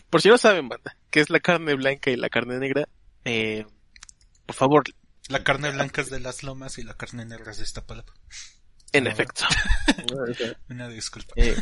Por 0.10 0.22
si 0.22 0.30
no 0.30 0.38
saben, 0.38 0.68
banda, 0.70 0.96
qué 1.10 1.22
es 1.22 1.30
la 1.30 1.40
carne 1.40 1.74
blanca 1.76 2.12
y 2.12 2.16
la 2.18 2.30
carne 2.30 2.60
negra, 2.60 2.88
eh, 3.26 3.66
por 4.46 4.56
favor, 4.56 4.84
La 5.30 5.44
carne 5.44 5.72
blanca 5.72 6.02
es 6.02 6.10
de 6.10 6.20
las 6.20 6.44
lomas 6.44 6.78
y 6.80 6.84
la 6.84 6.96
carne 6.96 7.24
negra 7.26 7.52
es 7.52 7.58
de 7.58 7.64
Iztapalapa. 7.64 8.14
en 8.92 9.08
Ah. 9.08 9.12
efecto. 9.12 9.46
Una 10.70 10.88
disculpa. 10.90 11.34
Eh, 11.38 11.56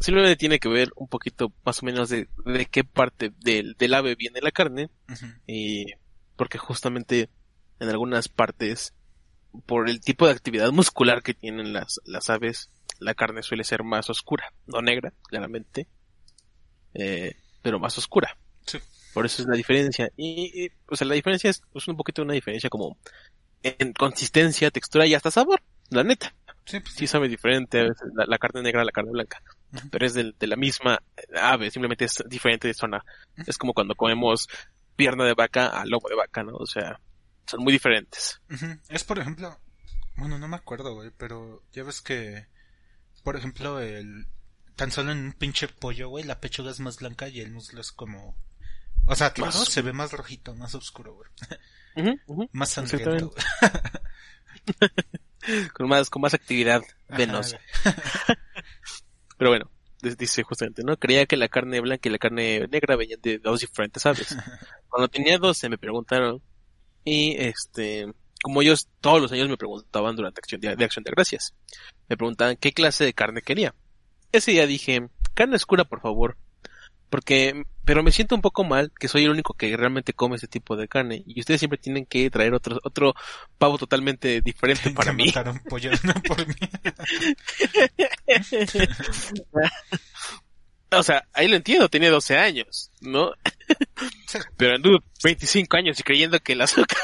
simplemente 0.00 0.36
tiene 0.36 0.58
que 0.58 0.68
ver 0.68 0.90
un 0.96 1.08
poquito 1.08 1.52
más 1.64 1.82
o 1.82 1.86
menos 1.86 2.08
de, 2.08 2.28
de 2.44 2.66
qué 2.66 2.84
parte 2.84 3.32
del, 3.38 3.74
del 3.78 3.94
ave 3.94 4.14
viene 4.14 4.40
la 4.40 4.50
carne 4.50 4.90
y 5.46 5.86
porque 6.36 6.58
justamente 6.58 7.30
en 7.80 7.88
algunas 7.88 8.28
partes 8.28 8.94
por 9.64 9.88
el 9.88 10.00
tipo 10.00 10.26
de 10.26 10.32
actividad 10.32 10.70
muscular 10.72 11.22
que 11.22 11.34
tienen 11.34 11.72
las, 11.72 12.00
las 12.04 12.28
aves 12.28 12.70
la 12.98 13.14
carne 13.14 13.42
suele 13.42 13.64
ser 13.64 13.84
más 13.84 14.10
oscura 14.10 14.52
no 14.66 14.82
negra 14.82 15.12
claramente 15.28 15.86
eh, 16.94 17.34
pero 17.62 17.78
más 17.78 17.98
oscura. 17.98 18.36
Sí. 18.64 18.78
por 19.12 19.26
eso 19.26 19.42
es 19.42 19.48
la 19.48 19.56
diferencia. 19.56 20.10
Y, 20.16 20.64
y, 20.64 20.70
o 20.88 20.96
sea 20.96 21.06
la 21.06 21.14
diferencia 21.14 21.50
es, 21.50 21.62
es 21.74 21.88
un 21.88 21.96
poquito 21.96 22.22
una 22.22 22.32
diferencia 22.32 22.70
como 22.70 22.96
en 23.62 23.92
consistencia 23.92 24.70
textura 24.70 25.06
y 25.06 25.14
hasta 25.14 25.30
sabor 25.30 25.62
la 25.90 26.04
neta 26.04 26.34
Sí, 26.66 26.80
pues, 26.80 26.94
sí 26.94 27.06
sabe 27.06 27.28
diferente 27.28 27.78
a 27.80 27.84
veces 27.84 28.08
la, 28.14 28.26
la 28.26 28.38
carne 28.38 28.60
negra 28.60 28.82
a 28.82 28.84
la 28.84 28.90
carne 28.90 29.12
blanca, 29.12 29.40
pero 29.90 30.04
es 30.04 30.14
de, 30.14 30.34
la 30.40 30.56
misma 30.56 31.00
ave, 31.40 31.70
simplemente 31.70 32.04
es 32.06 32.22
diferente 32.26 32.66
de 32.66 32.74
zona. 32.74 33.04
Es 33.46 33.56
como 33.56 33.72
cuando 33.72 33.94
comemos 33.94 34.48
pierna 34.96 35.24
de 35.24 35.34
vaca 35.34 35.68
a 35.68 35.84
lomo 35.86 36.08
de 36.08 36.16
vaca, 36.16 36.42
¿no? 36.42 36.56
O 36.56 36.66
sea, 36.66 37.00
son 37.46 37.62
muy 37.62 37.72
diferentes. 37.72 38.40
Es 38.88 39.04
por 39.04 39.18
ejemplo, 39.20 39.58
bueno, 40.16 40.38
no 40.38 40.48
me 40.48 40.56
acuerdo, 40.56 40.94
güey, 40.94 41.10
pero 41.16 41.62
ya 41.72 41.84
ves 41.84 42.00
que, 42.00 42.46
por 43.22 43.36
ejemplo, 43.36 43.80
el 43.80 44.26
tan 44.74 44.90
solo 44.90 45.12
en 45.12 45.18
un 45.18 45.32
pinche 45.34 45.68
pollo, 45.68 46.08
güey, 46.08 46.24
la 46.24 46.40
pechuga 46.40 46.70
es 46.72 46.80
más 46.80 46.98
blanca 46.98 47.28
y 47.28 47.40
el 47.40 47.52
muslo 47.52 47.80
es 47.80 47.92
como, 47.92 48.36
o 49.06 49.14
sea, 49.14 49.32
claro, 49.32 49.52
Más- 49.52 49.68
se 49.68 49.82
ve 49.82 49.92
más 49.92 50.10
rojito, 50.12 50.54
más 50.56 50.74
oscuro, 50.74 51.14
güey, 51.14 52.48
más 52.52 52.70
sangriento. 52.70 53.32
Con 55.74 55.88
más, 55.88 56.10
con 56.10 56.22
más 56.22 56.34
actividad 56.34 56.82
venosa. 57.08 57.60
Pero 59.38 59.50
bueno, 59.50 59.70
dice 60.18 60.42
justamente, 60.42 60.82
¿no? 60.84 60.96
Creía 60.96 61.26
que 61.26 61.36
la 61.36 61.48
carne 61.48 61.80
blanca 61.80 62.08
y 62.08 62.12
la 62.12 62.18
carne 62.18 62.66
negra 62.68 62.96
venían 62.96 63.20
de 63.20 63.38
dos 63.38 63.60
diferentes 63.60 64.04
aves. 64.06 64.36
Cuando 64.88 65.08
tenía 65.08 65.38
12 65.38 65.68
me 65.68 65.78
preguntaron 65.78 66.42
y 67.04 67.36
este, 67.38 68.12
como 68.42 68.62
ellos 68.62 68.88
todos 69.00 69.20
los 69.20 69.32
años 69.32 69.48
me 69.48 69.56
preguntaban 69.56 70.16
durante 70.16 70.40
acción 70.40 70.60
de, 70.60 70.74
de 70.74 70.84
acción 70.84 71.04
de 71.04 71.12
gracias, 71.12 71.54
me 72.08 72.16
preguntaban 72.16 72.56
qué 72.56 72.72
clase 72.72 73.04
de 73.04 73.14
carne 73.14 73.42
quería. 73.42 73.74
Ese 74.32 74.52
día 74.52 74.66
dije, 74.66 75.08
carne 75.34 75.56
oscura 75.56 75.84
por 75.84 76.00
favor, 76.00 76.36
porque, 77.10 77.64
pero 77.84 78.02
me 78.02 78.12
siento 78.12 78.34
un 78.34 78.42
poco 78.42 78.64
mal 78.64 78.92
que 78.98 79.08
soy 79.08 79.24
el 79.24 79.30
único 79.30 79.54
que 79.54 79.76
realmente 79.76 80.12
come 80.12 80.36
este 80.36 80.48
tipo 80.48 80.76
de 80.76 80.88
carne 80.88 81.22
y 81.26 81.40
ustedes 81.40 81.60
siempre 81.60 81.78
tienen 81.78 82.06
que 82.06 82.30
traer 82.30 82.54
otro, 82.54 82.78
otro 82.82 83.14
pavo 83.58 83.78
totalmente 83.78 84.40
diferente 84.40 84.90
para 84.90 85.12
mí. 85.12 85.26
mataron 85.26 85.60
pollo 85.68 85.90
no 86.02 86.14
por 86.26 86.46
mí. 86.46 86.54
O 90.90 91.02
sea, 91.02 91.26
ahí 91.32 91.48
lo 91.48 91.56
entiendo, 91.56 91.88
tenía 91.88 92.10
12 92.10 92.38
años, 92.38 92.90
¿no? 93.00 93.32
Pero 94.56 94.76
anduve 94.76 94.98
25 95.22 95.76
años 95.76 95.98
y 95.98 96.02
creyendo 96.02 96.38
que 96.40 96.52
el 96.52 96.60
azúcar 96.60 96.98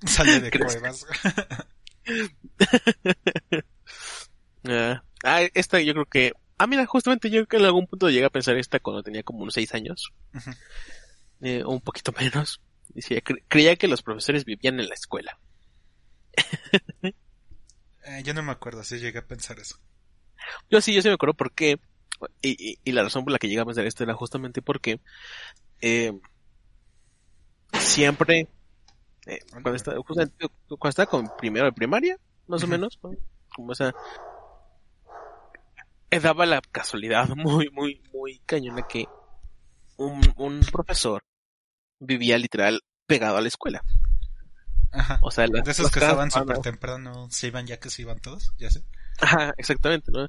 Sale 0.06 0.40
de 0.40 0.50
cuevas. 0.50 1.06
Ah, 4.68 5.02
ah, 5.24 5.40
esta 5.54 5.80
yo 5.80 5.94
creo 5.94 6.04
que... 6.04 6.32
Ah, 6.62 6.66
mira, 6.66 6.84
justamente 6.84 7.30
yo 7.30 7.44
en 7.50 7.64
algún 7.64 7.86
punto 7.86 8.10
llegué 8.10 8.26
a 8.26 8.30
pensar 8.30 8.54
esta 8.58 8.80
cuando 8.80 9.02
tenía 9.02 9.22
como 9.22 9.40
unos 9.40 9.54
6 9.54 9.72
años. 9.72 10.12
Eh, 11.40 11.62
o 11.64 11.70
un 11.70 11.80
poquito 11.80 12.12
menos. 12.20 12.60
Decía, 12.90 13.20
cre- 13.22 13.42
creía 13.48 13.76
que 13.76 13.88
los 13.88 14.02
profesores 14.02 14.44
vivían 14.44 14.78
en 14.78 14.88
la 14.88 14.94
escuela. 14.94 15.38
Eh, 18.04 18.22
yo 18.24 18.34
no 18.34 18.42
me 18.42 18.52
acuerdo 18.52 18.82
si 18.84 18.98
llegué 18.98 19.18
a 19.20 19.26
pensar 19.26 19.58
eso. 19.58 19.76
Yo 20.70 20.80
sí, 20.80 20.92
yo 20.94 21.00
sí 21.02 21.08
me 21.08 21.14
acuerdo 21.14 21.34
por 21.34 21.52
qué. 21.52 21.80
Y, 22.42 22.72
y, 22.72 22.78
y 22.84 22.92
la 22.92 23.02
razón 23.04 23.24
por 23.24 23.32
la 23.32 23.38
que 23.38 23.48
llegué 23.48 23.60
a 23.60 23.64
pensar 23.66 23.86
esto 23.86 24.04
era 24.04 24.14
justamente 24.14 24.60
porque... 24.60 25.00
eh, 25.80 26.12
siempre... 27.78 28.48
eh, 29.26 29.38
cuando, 29.50 29.74
estaba, 29.74 29.96
justamente 30.02 30.46
cuando 30.68 30.88
estaba 30.88 31.06
con 31.06 31.30
primero 31.38 31.66
de 31.66 31.72
primaria, 31.72 32.16
más 32.46 32.62
o 32.62 32.66
menos, 32.66 32.98
¿no? 33.02 33.10
como 33.54 33.72
esa... 33.72 33.94
eh, 36.10 36.20
daba 36.20 36.46
la 36.46 36.60
casualidad 36.60 37.28
muy, 37.36 37.70
muy, 37.70 38.02
muy 38.12 38.40
cañona 38.46 38.86
que 38.88 39.06
un, 39.96 40.20
un 40.36 40.60
profesor 40.72 41.22
vivía 41.98 42.38
literal 42.38 42.80
pegado 43.06 43.36
a 43.36 43.40
la 43.40 43.48
escuela. 43.48 43.82
Ajá. 44.92 45.18
O 45.22 45.30
sea, 45.30 45.46
las, 45.46 45.64
De 45.64 45.70
esos 45.70 45.90
que 45.90 46.00
estaban 46.00 46.30
súper 46.30 46.58
temprano, 46.58 47.28
se 47.30 47.48
iban 47.48 47.66
ya 47.66 47.78
que 47.78 47.90
se 47.90 48.02
iban 48.02 48.18
todos, 48.18 48.52
ya 48.58 48.70
sé. 48.70 48.82
Ajá, 49.20 49.54
exactamente, 49.56 50.10
¿no? 50.10 50.28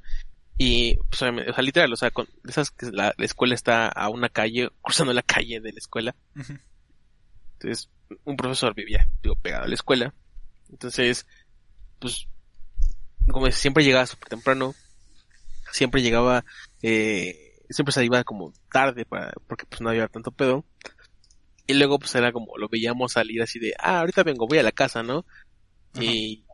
Y, 0.57 0.97
pues, 1.09 1.21
o 1.23 1.53
sea, 1.53 1.63
literal, 1.63 1.91
o 1.91 1.95
sea, 1.95 2.11
con 2.11 2.27
de 2.43 2.51
esas 2.51 2.69
que 2.69 2.91
la, 2.91 3.13
la 3.17 3.25
escuela 3.25 3.55
está 3.55 3.87
a 3.87 4.09
una 4.09 4.29
calle, 4.29 4.69
cruzando 4.81 5.13
la 5.13 5.23
calle 5.23 5.59
de 5.59 5.71
la 5.71 5.79
escuela. 5.79 6.15
Entonces, 7.53 7.89
un 8.25 8.37
profesor 8.37 8.75
vivía, 8.75 9.07
digo, 9.23 9.35
pegado 9.35 9.63
a 9.63 9.67
la 9.67 9.73
escuela. 9.73 10.13
Entonces, 10.69 11.25
pues, 11.99 12.27
como 13.31 13.49
siempre 13.51 13.83
llegaba 13.83 14.05
súper 14.05 14.29
temprano, 14.29 14.75
siempre 15.71 16.01
llegaba, 16.01 16.45
eh, 16.81 17.57
siempre 17.69 17.93
se 17.93 18.05
iba 18.05 18.23
como 18.23 18.53
tarde 18.71 19.05
para, 19.05 19.33
porque 19.47 19.65
pues 19.65 19.81
no 19.81 19.89
había 19.89 20.07
tanto 20.07 20.31
pedo. 20.31 20.65
Y 21.67 21.73
luego 21.73 21.99
pues 21.99 22.13
era 22.15 22.31
como, 22.31 22.57
lo 22.57 22.67
veíamos 22.69 23.13
salir 23.13 23.41
así 23.41 23.59
de, 23.59 23.73
ah, 23.79 23.99
ahorita 23.99 24.23
vengo, 24.23 24.47
voy 24.47 24.57
a 24.57 24.63
la 24.63 24.71
casa, 24.71 25.03
¿no? 25.03 25.25
Y, 25.99 26.45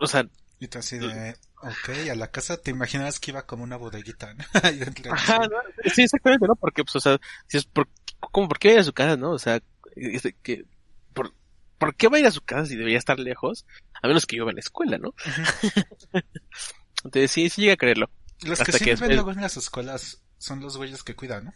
o 0.00 0.06
sea, 0.06 0.28
Y 0.58 0.68
tú 0.68 0.78
así 0.78 0.98
de, 0.98 1.36
ok, 1.60 2.10
a 2.10 2.14
la 2.14 2.30
casa 2.30 2.56
te 2.56 2.70
imaginabas 2.70 3.18
que 3.18 3.30
iba 3.30 3.46
como 3.46 3.64
una 3.64 3.76
bodeguita, 3.76 4.34
¿no? 4.34 4.44
Ajá, 5.12 5.38
¿no? 5.38 5.56
sí, 5.92 6.02
exactamente, 6.02 6.46
¿no? 6.46 6.56
Porque, 6.56 6.84
pues, 6.84 6.96
o 6.96 7.00
sea, 7.00 7.18
si 7.48 7.58
es 7.58 7.64
por, 7.64 7.88
¿cómo, 8.20 8.48
por 8.48 8.58
qué 8.58 8.68
va 8.68 8.72
a 8.72 8.74
ir 8.74 8.80
a 8.80 8.84
su 8.84 8.92
casa, 8.92 9.16
no? 9.16 9.32
O 9.32 9.38
sea, 9.38 9.60
este, 9.96 10.34
que, 10.42 10.64
por, 11.12 11.32
¿por 11.78 11.94
qué 11.96 12.08
va 12.08 12.16
a 12.16 12.20
ir 12.20 12.26
a 12.26 12.32
su 12.32 12.42
casa 12.42 12.66
si 12.66 12.76
debería 12.76 12.98
estar 12.98 13.18
lejos? 13.18 13.66
A 14.02 14.08
menos 14.08 14.26
que 14.26 14.36
yo 14.36 14.48
en 14.48 14.56
la 14.56 14.60
escuela, 14.60 14.98
¿no? 14.98 15.14
Entonces, 17.04 17.30
sí, 17.30 17.48
sí 17.50 17.62
llega 17.62 17.74
a 17.74 17.76
creerlo. 17.78 18.10
Los 18.42 18.58
que 18.60 18.72
sí 18.72 18.84
después- 18.84 19.10
luego 19.12 19.30
en 19.32 19.40
las 19.42 19.56
escuelas 19.56 20.22
son 20.38 20.60
los 20.60 20.76
güeyes 20.76 21.02
que 21.02 21.14
cuidan, 21.14 21.44
¿no? 21.46 21.54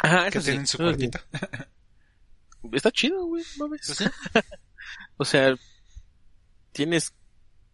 Ajá, 0.00 0.30
Que 0.30 0.38
eso 0.38 0.40
sí, 0.40 0.50
tienen 0.50 0.66
su 0.66 0.76
eso 0.82 0.92
sí. 0.98 1.08
cuartito. 1.10 1.20
Está 2.72 2.90
chido, 2.90 3.24
güey, 3.26 3.44
mames. 3.58 3.80
Pues. 3.98 4.44
O 5.18 5.24
sea, 5.24 5.54
tienes 6.72 7.12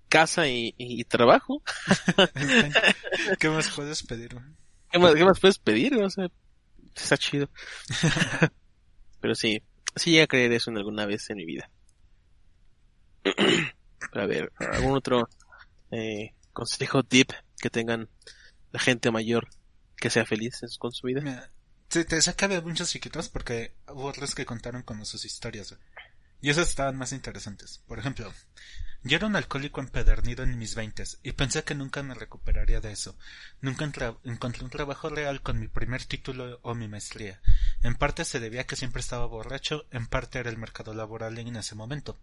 casa 0.08 0.46
y, 0.48 0.74
y 0.78 1.04
trabajo. 1.04 1.62
¿Qué 3.38 3.48
más 3.50 3.68
puedes 3.70 4.02
pedir, 4.02 4.32
güey? 4.34 4.46
¿Qué 4.90 4.98
más, 4.98 5.14
qué 5.14 5.24
más 5.24 5.38
puedes 5.40 5.58
pedir? 5.58 5.94
O 6.02 6.08
sea, 6.08 6.28
está 6.94 7.16
chido. 7.18 7.48
Pero 9.20 9.34
sí, 9.34 9.62
sí 9.96 10.10
llegué 10.12 10.22
a 10.22 10.26
creer 10.26 10.52
eso 10.52 10.70
en 10.70 10.78
alguna 10.78 11.04
vez 11.06 11.28
en 11.30 11.36
mi 11.36 11.44
vida. 11.44 11.70
Pero 13.22 13.34
a 14.22 14.26
ver, 14.26 14.52
algún 14.58 14.92
otro 14.96 15.28
eh, 15.90 16.34
consejo 16.52 17.02
tip 17.02 17.30
que 17.60 17.70
tengan 17.70 18.08
la 18.70 18.80
gente 18.80 19.10
mayor 19.10 19.48
que 19.96 20.10
sea 20.10 20.26
feliz 20.26 20.60
con 20.78 20.92
su 20.92 21.06
vida. 21.06 21.50
Te, 21.88 22.04
te 22.04 22.20
muchos 22.62 22.90
chiquitos 22.90 23.28
porque 23.28 23.74
hubo 23.88 24.06
otros 24.06 24.34
que 24.34 24.46
contaron 24.46 24.82
como 24.82 25.04
sus 25.04 25.24
historias. 25.24 25.76
Y 26.40 26.50
esas 26.50 26.68
estaban 26.68 26.96
más 26.96 27.12
interesantes. 27.12 27.82
Por 27.86 27.98
ejemplo, 27.98 28.32
yo 29.04 29.16
era 29.16 29.26
un 29.26 29.36
alcohólico 29.36 29.80
empedernido 29.80 30.42
en 30.42 30.58
mis 30.58 30.74
veintes 30.74 31.18
y 31.22 31.32
pensé 31.32 31.64
que 31.64 31.74
nunca 31.74 32.02
me 32.02 32.14
recuperaría 32.14 32.80
de 32.80 32.92
eso. 32.92 33.16
Nunca 33.60 33.84
encontré 34.24 34.64
un 34.64 34.70
trabajo 34.70 35.08
real 35.08 35.42
con 35.42 35.60
mi 35.60 35.68
primer 35.68 36.04
título 36.04 36.58
o 36.62 36.74
mi 36.74 36.88
maestría. 36.88 37.40
En 37.82 37.94
parte 37.94 38.24
se 38.24 38.40
debía 38.40 38.62
a 38.62 38.64
que 38.64 38.76
siempre 38.76 39.00
estaba 39.00 39.26
borracho, 39.26 39.86
en 39.90 40.06
parte 40.06 40.38
era 40.38 40.50
el 40.50 40.58
mercado 40.58 40.94
laboral 40.94 41.38
en 41.38 41.56
ese 41.56 41.74
momento. 41.74 42.18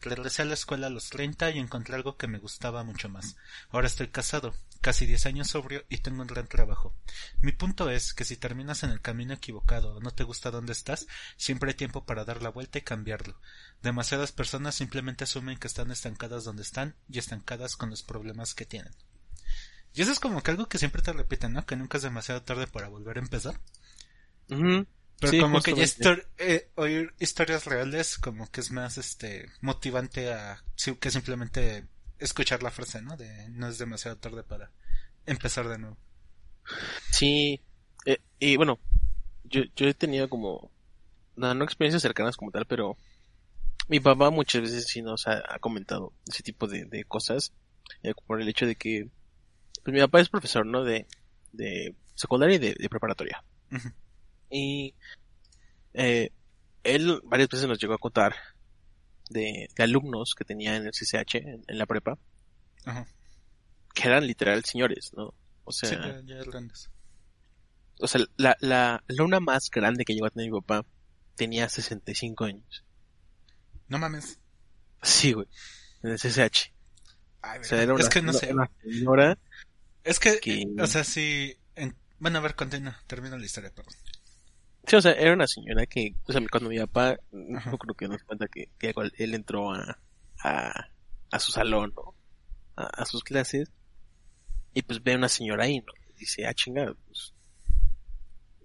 Regresé 0.00 0.42
a 0.42 0.44
la 0.46 0.54
escuela 0.54 0.86
a 0.86 0.90
los 0.90 1.10
30 1.10 1.50
y 1.50 1.58
encontré 1.58 1.94
algo 1.94 2.16
que 2.16 2.26
me 2.26 2.38
gustaba 2.38 2.82
mucho 2.84 3.08
más. 3.08 3.36
Ahora 3.70 3.86
estoy 3.86 4.08
casado, 4.08 4.54
casi 4.80 5.06
10 5.06 5.26
años 5.26 5.48
sobrio 5.48 5.84
y 5.88 5.98
tengo 5.98 6.22
un 6.22 6.28
gran 6.28 6.46
trabajo. 6.46 6.94
Mi 7.40 7.52
punto 7.52 7.90
es 7.90 8.14
que 8.14 8.24
si 8.24 8.36
terminas 8.36 8.82
en 8.82 8.90
el 8.90 9.00
camino 9.00 9.34
equivocado 9.34 9.96
o 9.96 10.00
no 10.00 10.10
te 10.10 10.24
gusta 10.24 10.50
donde 10.50 10.72
estás, 10.72 11.06
siempre 11.36 11.70
hay 11.70 11.74
tiempo 11.74 12.04
para 12.04 12.24
dar 12.24 12.42
la 12.42 12.50
vuelta 12.50 12.78
y 12.78 12.82
cambiarlo. 12.82 13.38
Demasiadas 13.82 14.32
personas 14.32 14.74
simplemente 14.74 15.24
asumen 15.24 15.58
que 15.58 15.68
están 15.68 15.90
estancadas 15.90 16.44
donde 16.44 16.62
están 16.62 16.96
y 17.08 17.18
estancadas 17.18 17.76
con 17.76 17.90
los 17.90 18.02
problemas 18.02 18.54
que 18.54 18.66
tienen. 18.66 18.94
Y 19.94 20.02
eso 20.02 20.12
es 20.12 20.20
como 20.20 20.42
que 20.42 20.50
algo 20.50 20.68
que 20.68 20.78
siempre 20.78 21.02
te 21.02 21.12
repiten, 21.12 21.52
¿no? 21.52 21.66
Que 21.66 21.76
nunca 21.76 21.98
es 21.98 22.02
demasiado 22.02 22.42
tarde 22.42 22.66
para 22.66 22.88
volver 22.88 23.18
a 23.18 23.20
empezar. 23.20 23.60
Pero 25.22 25.30
Sí, 25.32 25.40
como 25.40 25.62
que 25.62 25.70
ya 25.74 25.84
histor- 25.84 26.26
eh, 26.38 26.68
oír 26.74 27.14
historias 27.20 27.64
reales 27.64 28.18
como 28.18 28.50
que 28.50 28.60
es 28.60 28.72
más 28.72 28.98
este 28.98 29.48
motivante 29.60 30.32
a 30.32 30.62
que 31.00 31.10
simplemente 31.12 31.86
escuchar 32.18 32.62
la 32.62 32.72
frase, 32.72 33.00
¿no? 33.02 33.16
De 33.16 33.48
no 33.50 33.68
es 33.68 33.78
demasiado 33.78 34.16
tarde 34.18 34.42
para 34.42 34.72
empezar 35.24 35.68
de 35.68 35.78
nuevo. 35.78 35.96
Sí, 37.10 37.60
eh, 38.04 38.18
y 38.40 38.56
bueno, 38.56 38.80
yo, 39.44 39.62
yo 39.76 39.86
he 39.86 39.94
tenido 39.94 40.28
como, 40.28 40.70
no, 41.36 41.54
no 41.54 41.64
experiencias 41.64 42.02
cercanas 42.02 42.36
como 42.36 42.50
tal, 42.50 42.66
pero 42.66 42.96
mi 43.88 44.00
papá 44.00 44.30
muchas 44.30 44.62
veces 44.62 44.86
sí 44.88 45.02
nos 45.02 45.28
ha, 45.28 45.42
ha 45.48 45.58
comentado 45.60 46.12
ese 46.28 46.42
tipo 46.42 46.66
de, 46.66 46.84
de 46.86 47.04
cosas, 47.04 47.52
eh, 48.02 48.12
por 48.26 48.40
el 48.42 48.48
hecho 48.48 48.66
de 48.66 48.74
que, 48.76 49.08
pues 49.84 49.94
mi 49.94 50.00
papá 50.00 50.20
es 50.20 50.28
profesor, 50.28 50.66
¿no? 50.66 50.82
De, 50.84 51.06
de 51.52 51.94
secundaria 52.16 52.56
y 52.56 52.58
de, 52.58 52.74
de 52.74 52.88
preparatoria. 52.88 53.44
Y 54.54 54.94
eh, 55.94 56.30
él 56.84 57.20
varias 57.24 57.48
veces 57.48 57.66
nos 57.66 57.78
llegó 57.80 57.94
a 57.94 57.98
contar 57.98 58.34
de, 59.30 59.68
de 59.74 59.82
alumnos 59.82 60.34
que 60.36 60.44
tenía 60.44 60.76
en 60.76 60.86
el 60.86 60.92
CCH, 60.92 61.36
en, 61.36 61.64
en 61.66 61.78
la 61.78 61.86
prepa, 61.86 62.18
Ajá. 62.84 63.06
que 63.94 64.08
eran 64.08 64.26
literal 64.26 64.62
señores, 64.64 65.12
¿no? 65.16 65.32
O 65.64 65.72
sea, 65.72 65.88
Sí, 65.88 65.96
ya, 65.96 66.20
ya 66.24 66.44
grandes. 66.44 66.90
o 68.00 68.06
sea, 68.06 68.20
la, 68.36 68.56
la 68.60 69.02
alumna 69.08 69.40
más 69.40 69.70
grande 69.70 70.04
que 70.04 70.12
llegó 70.12 70.26
a 70.26 70.30
tener 70.30 70.50
mi 70.50 70.60
papá 70.60 70.84
tenía 71.36 71.68
65 71.68 72.44
años. 72.44 72.84
No 73.88 73.98
mames. 73.98 74.38
Sí, 75.02 75.32
güey. 75.32 75.46
En 76.02 76.10
el 76.10 76.18
CCH. 76.18 76.72
Ay, 77.42 77.60
O 77.60 77.64
sea, 77.64 77.82
era 77.82 77.94
una, 77.94 78.02
es 78.02 78.08
que 78.08 78.20
no 78.22 78.30
una- 78.30 78.38
sé. 78.38 78.52
una 78.52 78.70
señora 78.82 79.38
Es 80.04 80.18
que, 80.20 80.38
que... 80.40 80.64
o 80.80 80.86
sea, 80.86 81.04
sí. 81.04 81.56
en- 81.74 81.96
Bueno, 82.18 82.38
a 82.38 82.42
ver, 82.42 82.54
continúa. 82.54 83.00
Termina 83.06 83.36
la 83.38 83.44
historia, 83.44 83.70
perdón. 83.74 83.94
Sí, 84.86 84.96
o 84.96 85.00
sea, 85.02 85.12
era 85.12 85.32
una 85.32 85.46
señora 85.46 85.86
que, 85.86 86.14
o 86.26 86.32
sea, 86.32 86.40
cuando 86.50 86.70
mi 86.70 86.78
papá, 86.78 87.16
no 87.30 87.78
creo 87.78 87.94
que 87.94 88.08
nos 88.08 88.22
cuenta 88.24 88.46
que, 88.48 88.68
que 88.78 88.92
él 89.18 89.34
entró 89.34 89.72
a, 89.72 89.98
a, 90.42 90.88
a 91.30 91.38
su 91.38 91.52
salón, 91.52 91.92
¿no? 91.96 92.14
A, 92.76 93.02
a 93.02 93.04
sus 93.04 93.22
clases, 93.22 93.70
y 94.74 94.82
pues 94.82 95.02
ve 95.02 95.14
a 95.14 95.16
una 95.16 95.28
señora 95.28 95.64
ahí, 95.64 95.78
¿no? 95.78 95.92
Y 96.10 96.20
dice, 96.20 96.46
ah, 96.46 96.54
chingada, 96.54 96.94
pues, 97.06 97.32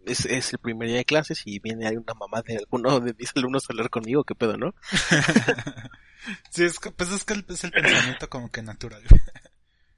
es, 0.07 0.25
es 0.25 0.53
el 0.53 0.59
primer 0.59 0.87
día 0.87 0.97
de 0.97 1.05
clases 1.05 1.41
y 1.45 1.59
viene 1.59 1.87
ahí 1.87 1.97
una 1.97 2.13
mamá 2.13 2.41
de 2.41 2.57
alguno 2.57 2.99
de 2.99 3.13
mis 3.13 3.31
alumnos 3.35 3.63
a 3.63 3.73
hablar 3.73 3.89
conmigo, 3.89 4.23
qué 4.23 4.35
pedo, 4.35 4.57
¿no? 4.57 4.73
sí, 6.49 6.63
es 6.63 6.79
que, 6.79 6.91
pues 6.91 7.11
es 7.11 7.23
que 7.23 7.33
es 7.33 7.63
el 7.63 7.71
pensamiento 7.71 8.29
como 8.29 8.49
que 8.49 8.61
natural. 8.61 9.03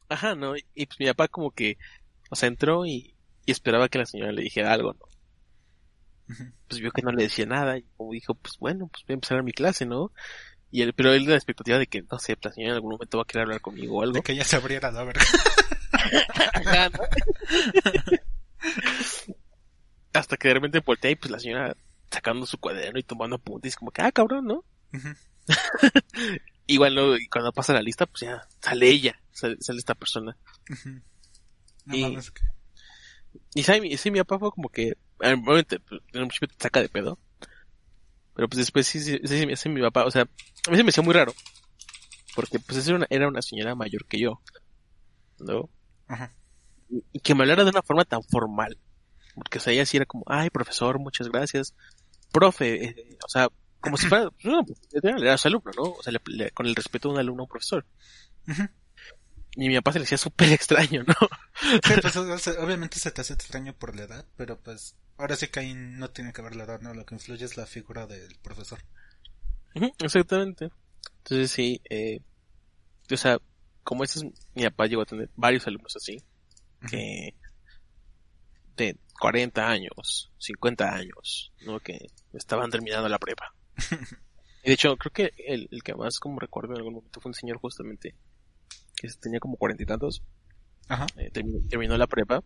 Ajá, 0.10 0.36
¿no? 0.36 0.58
Y, 0.58 0.66
y, 0.74 0.86
pues 0.88 1.00
mi 1.00 1.06
papá 1.08 1.28
como 1.28 1.52
que, 1.52 1.78
o 2.30 2.36
sea, 2.36 2.48
entró 2.48 2.86
y, 2.86 3.14
y 3.46 3.52
esperaba 3.52 3.90
que 3.90 4.00
la 4.00 4.06
señora 4.06 4.32
le 4.32 4.42
dijera 4.42 4.74
algo, 4.74 4.94
¿no? 4.94 5.09
Pues 6.68 6.80
vio 6.82 6.92
que 6.92 7.02
no 7.02 7.12
le 7.12 7.24
decía 7.24 7.46
nada 7.46 7.78
y 7.78 7.84
como 7.98 8.12
dijo, 8.14 8.36
pues 8.36 8.58
bueno, 8.60 8.88
pues 8.88 9.04
voy 9.08 9.14
a 9.14 9.16
empezar 9.16 9.42
mi 9.44 9.52
clase, 9.54 9.86
¿no? 9.86 10.12
Y 10.72 10.84
él, 10.84 10.94
pero 10.94 11.12
él 11.14 11.26
de 11.26 11.32
la 11.32 11.38
expectativa 11.38 11.80
de 11.80 11.88
que, 11.88 12.04
no 12.04 12.20
sé, 12.20 12.38
la 12.42 12.52
señora 12.52 12.72
en 12.74 12.76
algún 12.76 12.92
momento 12.92 13.18
va 13.18 13.24
a 13.24 13.26
querer 13.26 13.44
hablar 13.46 13.62
conmigo 13.62 13.98
o 13.98 14.02
algo. 14.04 14.14
De 14.14 14.22
que 14.22 14.36
ya 14.36 14.44
se 14.44 14.56
abriera 14.56 14.92
verga. 14.92 15.22
Ajá, 16.54 16.90
¿no? 16.90 17.00
Hasta 20.14 20.38
que 20.38 20.48
de 20.48 20.54
repente 20.56 20.80
voltea 20.80 21.12
y 21.12 21.16
pues 21.16 21.32
la 21.32 21.40
señora 21.40 21.76
sacando 22.12 22.46
su 22.46 22.58
cuaderno 22.60 23.00
y 23.00 23.04
tomando 23.04 23.36
apuntes, 23.38 23.76
como 23.76 23.92
que, 23.92 24.02
ah, 24.02 24.12
cabrón, 24.12 24.46
¿no? 24.46 24.64
Ujú. 24.94 25.10
Igual 26.68 26.94
¿no? 26.96 27.16
y 27.18 27.28
cuando 27.28 27.52
pasa 27.52 27.74
la 27.74 27.82
lista, 27.82 28.06
pues 28.06 28.22
ya 28.22 28.48
sale 28.60 28.88
ella, 28.90 29.20
sale, 29.32 29.58
sale 29.60 29.80
esta 29.80 29.96
persona. 29.96 30.38
Ujú. 30.70 31.02
No 31.86 31.96
Y- 31.96 32.16
que- 32.16 33.82
Y 33.90 33.98
sí, 33.98 34.12
mi 34.12 34.20
papá 34.20 34.38
fue 34.40 34.52
como 34.52 34.70
que, 34.70 34.96
pues, 35.20 36.02
en 36.14 36.22
un 36.22 36.28
principio 36.28 36.48
te 36.48 36.56
saca 36.64 36.82
de 36.82 36.90
pedo. 36.90 37.20
Pero 38.36 38.48
pues 38.48 38.58
después 38.58 38.88
sí, 38.88 39.00
sí, 39.00 39.20
sí, 39.26 39.46
sí, 39.56 39.70
mi 39.70 39.82
papá, 39.82 40.06
o 40.06 40.12
sea, 40.12 40.22
a 40.24 40.72
mí 40.72 40.78
se 40.78 40.84
me 40.84 40.90
hacía 40.90 41.04
muy 41.04 41.14
raro. 41.14 41.34
Porque 42.36 42.60
pues 42.60 42.88
era 42.88 42.96
una, 42.98 43.08
era 43.10 43.28
una 43.28 43.42
señora 43.42 43.76
mayor 43.76 44.06
que 44.06 44.20
yo. 44.20 44.42
¿No? 45.40 45.70
Ajá. 46.08 46.32
Y, 46.90 47.04
y 47.14 47.20
que 47.20 47.36
me 47.36 47.44
hablara 47.44 47.64
de 47.64 47.70
una 47.72 47.82
forma 47.82 48.06
tan 48.06 48.24
formal. 48.24 48.78
Porque, 49.36 49.58
o 49.58 49.62
sea, 49.62 49.74
ella 49.74 49.86
sí 49.86 49.98
era 49.98 50.06
como, 50.06 50.24
ay, 50.28 50.50
profesor, 50.50 51.00
muchas 51.00 51.28
gracias. 51.30 51.74
Profe, 52.32 52.84
eh, 52.86 53.18
o 53.26 53.30
sea, 53.30 53.50
como 53.82 53.98
si 53.98 54.08
fuera, 54.08 54.30
pues, 54.32 54.46
no, 55.04 55.18
era 55.18 55.38
su 55.38 55.48
alumno, 55.48 55.72
¿no? 55.76 55.84
O 55.84 56.04
sea, 56.04 56.12
le- 56.14 56.22
le- 56.26 56.52
con 56.52 56.66
el 56.66 56.76
respeto 56.76 57.10
de 57.10 57.14
un 57.16 57.20
alumno 57.20 57.44
a 57.44 57.46
un 57.46 57.50
profesor. 57.50 57.86
Ujú. 58.48 58.64
Y 59.56 59.68
mi 59.68 59.76
papá 59.76 59.94
se 59.94 60.00
le 60.00 60.06
hacía 60.06 60.18
súper 60.18 60.50
extraño, 60.54 61.04
¿no? 61.04 61.14
Sí, 61.84 61.94
pues 62.02 62.16
obviamente 62.16 63.00
se 63.00 63.12
te 63.12 63.22
hace 63.22 63.34
extraño 63.34 63.74
por 63.74 63.96
la 63.96 64.04
edad, 64.04 64.26
pero 64.38 64.60
pues 64.62 64.96
ahora 65.20 65.36
sí 65.36 65.48
que 65.50 65.60
ahí 65.60 65.74
no 65.76 66.10
tiene 66.10 66.34
que 66.34 66.42
ver 66.42 66.56
la 66.56 66.64
edad, 66.64 66.82
¿no? 66.82 66.94
Lo 66.94 67.06
que 67.06 67.14
influye 67.14 67.46
es 67.46 67.58
la 67.58 67.66
figura 67.66 68.08
del 68.08 68.36
profesor. 68.42 68.80
Exactamente. 70.00 70.70
Entonces 71.18 71.52
sí, 71.52 71.82
eh, 71.90 72.22
o 73.12 73.18
sea, 73.18 73.38
como 73.84 74.04
este 74.04 74.20
es, 74.20 74.26
mi 74.56 74.64
papá 74.64 74.88
llegó 74.88 75.02
a 75.02 75.06
tener 75.06 75.30
varios 75.36 75.68
alumnos 75.68 75.96
así, 75.96 76.24
que 76.90 77.36
de 78.78 78.98
40 79.20 79.70
años, 79.70 80.32
50 80.38 80.90
años, 80.90 81.52
¿no? 81.66 81.80
Que 81.82 82.08
estaban 82.34 82.72
terminando 82.72 83.08
la 83.08 83.20
prepa. 83.20 83.54
Y 84.62 84.68
de 84.68 84.74
hecho, 84.74 84.98
creo 84.98 85.14
que 85.14 85.34
el, 85.48 85.70
el 85.72 85.84
que 85.84 85.96
más 85.96 86.20
como 86.20 86.38
recuerdo 86.38 86.74
en 86.74 86.80
algún 86.80 86.96
momento 86.96 87.22
fue 87.22 87.30
un 87.30 87.34
señor 87.34 87.60
justamente 87.60 88.14
que 88.98 89.08
tenía 89.18 89.40
como 89.40 89.56
cuarenta 89.56 89.84
y 89.84 89.86
tantos, 89.86 90.22
Ajá. 90.90 91.08
eh, 91.16 91.32
terminó, 91.32 91.66
terminó 91.70 91.98
la 91.98 92.08
prepa, 92.08 92.44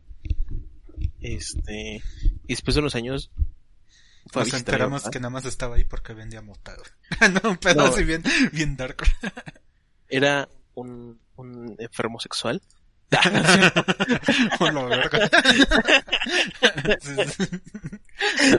este, 1.23 2.03
y 2.43 2.47
después 2.53 2.75
de 2.75 2.81
unos 2.81 2.95
años 2.95 3.31
Nos 4.35 4.51
mi 4.51 4.59
enteramos 4.59 5.09
que 5.09 5.19
nada 5.19 5.29
más 5.31 5.45
estaba 5.45 5.75
ahí 5.77 5.83
porque 5.85 6.13
vendía 6.13 6.41
motado. 6.41 6.83
no, 7.43 7.49
un 7.51 7.57
pedo 7.57 7.75
No. 7.75 7.85
así 7.85 8.03
bien, 8.03 8.23
bien 8.51 8.75
dark. 8.77 9.03
era 10.09 10.47
un, 10.75 11.19
un 11.35 11.75
enfermo 11.79 12.19
sexual. 12.19 12.61
La 13.09 13.21
verga. 14.87 15.29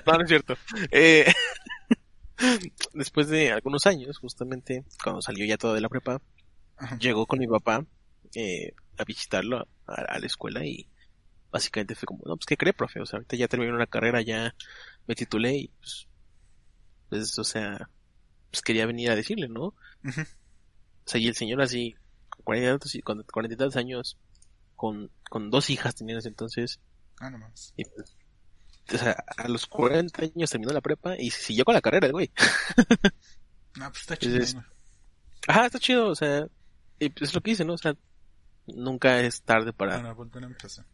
No, 0.07 0.13
no 0.13 0.23
es 0.23 0.29
cierto. 0.29 0.55
Eh, 0.91 1.33
después 2.93 3.29
de 3.29 3.53
algunos 3.53 3.87
años, 3.87 4.19
justamente, 4.19 4.85
cuando 5.03 5.23
salió 5.23 5.45
ya 5.47 5.57
todo 5.57 5.75
de 5.75 5.81
la 5.81 5.89
prepa, 5.89 6.21
Ajá. 6.77 6.99
llegó 6.99 7.27
con 7.27 7.39
mi 7.39 7.47
papá 7.47 7.85
eh, 8.35 8.73
a 8.99 9.05
visitarlo 9.05 9.67
a, 9.87 9.95
a 9.95 10.19
la 10.19 10.27
escuela 10.27 10.65
y 10.65 10.89
básicamente 11.55 11.95
fue 11.95 12.07
como, 12.07 12.21
no, 12.27 12.37
pues, 12.37 12.47
¿qué 12.47 12.57
cree, 12.57 12.73
profe? 12.73 13.01
O 13.01 13.07
sea, 13.07 13.19
ahorita 13.19 13.37
ya 13.37 13.47
terminé 13.47 13.73
una 13.73 13.87
carrera, 13.87 14.21
ya 14.23 14.53
me 15.07 15.15
titulé 15.15 15.57
y, 15.57 15.69
pues, 15.69 16.09
pues, 17.09 17.39
o 17.39 17.45
sea, 17.45 17.89
pues 18.51 18.61
quería 18.61 18.87
venir 18.87 19.09
a 19.13 19.15
decirle, 19.15 19.49
¿no? 19.49 19.67
O 19.67 19.75
sea, 21.07 21.21
y 21.21 21.29
el 21.29 21.37
señor 21.37 21.63
así, 21.63 21.95
con 22.29 22.43
cuarenta 22.43 22.67
y 22.67 22.71
tantos, 22.73 23.01
con 23.05 23.23
cuarenta 23.23 23.55
y 23.55 23.57
tantos 23.57 23.77
años, 23.77 24.19
con, 24.75 25.13
con 25.31 25.49
dos 25.51 25.71
hijas 25.71 25.95
tenía 25.95 26.19
entonces, 26.25 26.81
Ah, 27.21 27.31
no 27.31 27.39
mames. 27.39 27.73
y 27.77 27.85
pues, 27.85 28.17
o 28.93 28.99
sea, 28.99 29.13
a 29.37 29.47
los 29.47 29.67
40 29.67 30.23
años 30.23 30.51
terminó 30.51 30.73
la 30.73 30.81
prepa 30.81 31.17
y 31.17 31.31
siguió 31.31 31.65
con 31.65 31.75
la 31.75 31.81
carrera 31.81 32.07
el 32.09 32.13
güey. 32.13 32.33
No, 33.77 33.89
pues 33.91 34.03
está 34.03 34.17
chido. 34.17 34.63
Ajá, 35.49 35.67
está 35.67 35.79
chido, 35.81 36.09
o 36.09 36.15
sea, 36.15 36.47
y 37.01 37.09
pues 37.11 37.31
es 37.31 37.35
lo 37.35 37.41
que 37.41 37.51
dice, 37.51 37.65
¿no? 37.65 37.73
O 37.75 37.79
sea, 37.79 37.97
nunca 38.67 39.21
es 39.21 39.43
tarde 39.43 39.73
para... 39.73 39.97
Para 39.97 40.13
volver 40.15 40.45
a 40.45 40.47
empezar. 40.47 40.87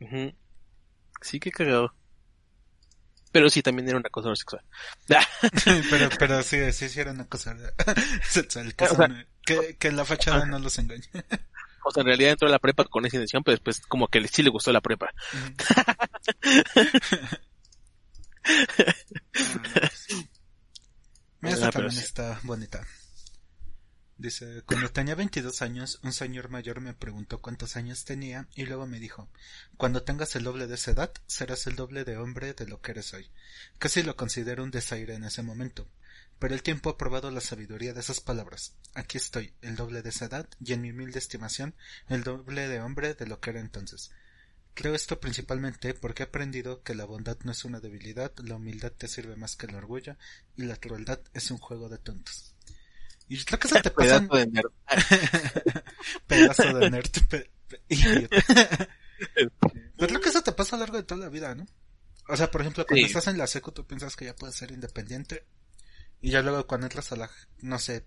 Ujú. 0.00 0.34
Sí, 1.22 1.38
que 1.40 1.50
cagado. 1.50 1.94
Pero 3.32 3.48
sí, 3.48 3.62
también 3.62 3.88
era 3.88 3.98
un 3.98 4.06
acosador 4.06 4.36
sexual. 4.36 4.64
pero, 5.90 6.08
pero 6.18 6.42
sí, 6.42 6.72
sí, 6.72 6.88
sí 6.88 7.00
era 7.00 7.12
una 7.12 7.26
cosa 7.28 7.54
sexual. 8.28 8.74
Que, 8.74 8.84
O 8.84 8.88
sea, 8.88 8.96
son- 8.96 9.26
que, 9.44 9.76
que 9.78 9.92
la 9.92 10.04
fachada 10.04 10.46
no 10.46 10.58
los 10.58 10.78
engañe. 10.78 11.04
O 11.82 11.90
sea, 11.90 12.02
en 12.02 12.08
realidad 12.08 12.32
entró 12.32 12.46
a 12.46 12.50
la 12.50 12.58
prepa 12.58 12.84
con 12.84 13.06
esa 13.06 13.16
intención, 13.16 13.42
pero 13.42 13.54
después 13.54 13.80
como 13.80 14.06
que 14.06 14.28
sí 14.28 14.42
le 14.42 14.50
gustó 14.50 14.70
la 14.70 14.82
prepa. 14.82 15.10
Mira, 21.40 21.54
esta 21.54 21.68
Ah, 21.68 21.70
pero 21.72 21.86
también 21.86 21.92
sí. 21.92 22.06
está 22.06 22.40
bonita. 22.42 22.86
Dice, 24.20 24.62
cuando 24.66 24.92
tenía 24.92 25.14
22 25.14 25.62
años, 25.62 25.98
un 26.02 26.12
señor 26.12 26.50
mayor 26.50 26.82
me 26.82 26.92
preguntó 26.92 27.40
cuántos 27.40 27.76
años 27.76 28.04
tenía 28.04 28.48
y 28.54 28.66
luego 28.66 28.86
me 28.86 29.00
dijo, 29.00 29.30
cuando 29.78 30.02
tengas 30.02 30.36
el 30.36 30.44
doble 30.44 30.66
de 30.66 30.74
esa 30.74 30.90
edad, 30.90 31.10
serás 31.26 31.66
el 31.66 31.74
doble 31.74 32.04
de 32.04 32.18
hombre 32.18 32.52
de 32.52 32.66
lo 32.66 32.82
que 32.82 32.90
eres 32.90 33.14
hoy. 33.14 33.30
Casi 33.78 34.02
lo 34.02 34.16
considero 34.16 34.62
un 34.62 34.70
desaire 34.70 35.14
en 35.14 35.24
ese 35.24 35.42
momento, 35.42 35.88
pero 36.38 36.52
el 36.52 36.62
tiempo 36.62 36.90
ha 36.90 36.98
probado 36.98 37.30
la 37.30 37.40
sabiduría 37.40 37.94
de 37.94 38.00
esas 38.00 38.20
palabras. 38.20 38.74
Aquí 38.92 39.16
estoy, 39.16 39.54
el 39.62 39.74
doble 39.74 40.02
de 40.02 40.10
esa 40.10 40.26
edad, 40.26 40.46
y 40.62 40.74
en 40.74 40.82
mi 40.82 40.90
humilde 40.90 41.18
estimación, 41.18 41.74
el 42.10 42.22
doble 42.22 42.68
de 42.68 42.82
hombre 42.82 43.14
de 43.14 43.26
lo 43.26 43.40
que 43.40 43.48
era 43.48 43.60
entonces. 43.60 44.10
Creo 44.74 44.94
esto 44.94 45.18
principalmente 45.18 45.94
porque 45.94 46.24
he 46.24 46.26
aprendido 46.26 46.82
que 46.82 46.94
la 46.94 47.06
bondad 47.06 47.38
no 47.44 47.52
es 47.52 47.64
una 47.64 47.80
debilidad, 47.80 48.34
la 48.40 48.56
humildad 48.56 48.92
te 48.92 49.08
sirve 49.08 49.36
más 49.36 49.56
que 49.56 49.64
el 49.64 49.76
orgullo, 49.76 50.18
y 50.56 50.64
la 50.64 50.76
crueldad 50.76 51.20
es 51.32 51.50
un 51.50 51.56
juego 51.56 51.88
de 51.88 51.96
tontos. 51.96 52.54
Y 53.30 53.44
creo 53.44 53.58
que 53.60 53.68
se 53.68 53.80
te 53.80 53.90
pasan 53.90 54.28
Pedazo 54.28 54.36
de 54.36 54.46
nerd. 54.48 54.70
pedazo 56.26 56.78
de 56.78 56.90
nerd. 56.90 57.10
pe- 57.28 57.50
pe- 57.68 57.82
idiota. 57.88 58.88
Pero 59.96 60.08
creo 60.08 60.20
que 60.20 60.28
eso 60.30 60.42
te 60.42 60.52
pasa 60.52 60.74
a 60.74 60.78
lo 60.78 60.84
largo 60.84 60.96
de 60.96 61.04
toda 61.04 61.20
la 61.20 61.28
vida, 61.28 61.54
¿no? 61.54 61.64
O 62.28 62.36
sea, 62.36 62.50
por 62.50 62.60
ejemplo, 62.60 62.84
cuando 62.86 63.00
Sí. 63.00 63.06
estás 63.06 63.28
en 63.28 63.38
la 63.38 63.46
secu 63.46 63.70
tú 63.72 63.86
piensas 63.86 64.16
que 64.16 64.24
ya 64.24 64.34
puedes 64.34 64.56
ser 64.56 64.72
independiente. 64.72 65.44
Y 66.20 66.30
ya 66.32 66.42
luego 66.42 66.66
cuando 66.66 66.86
entras 66.86 67.12
a 67.12 67.16
la, 67.16 67.30
no 67.60 67.78
sé, 67.78 68.04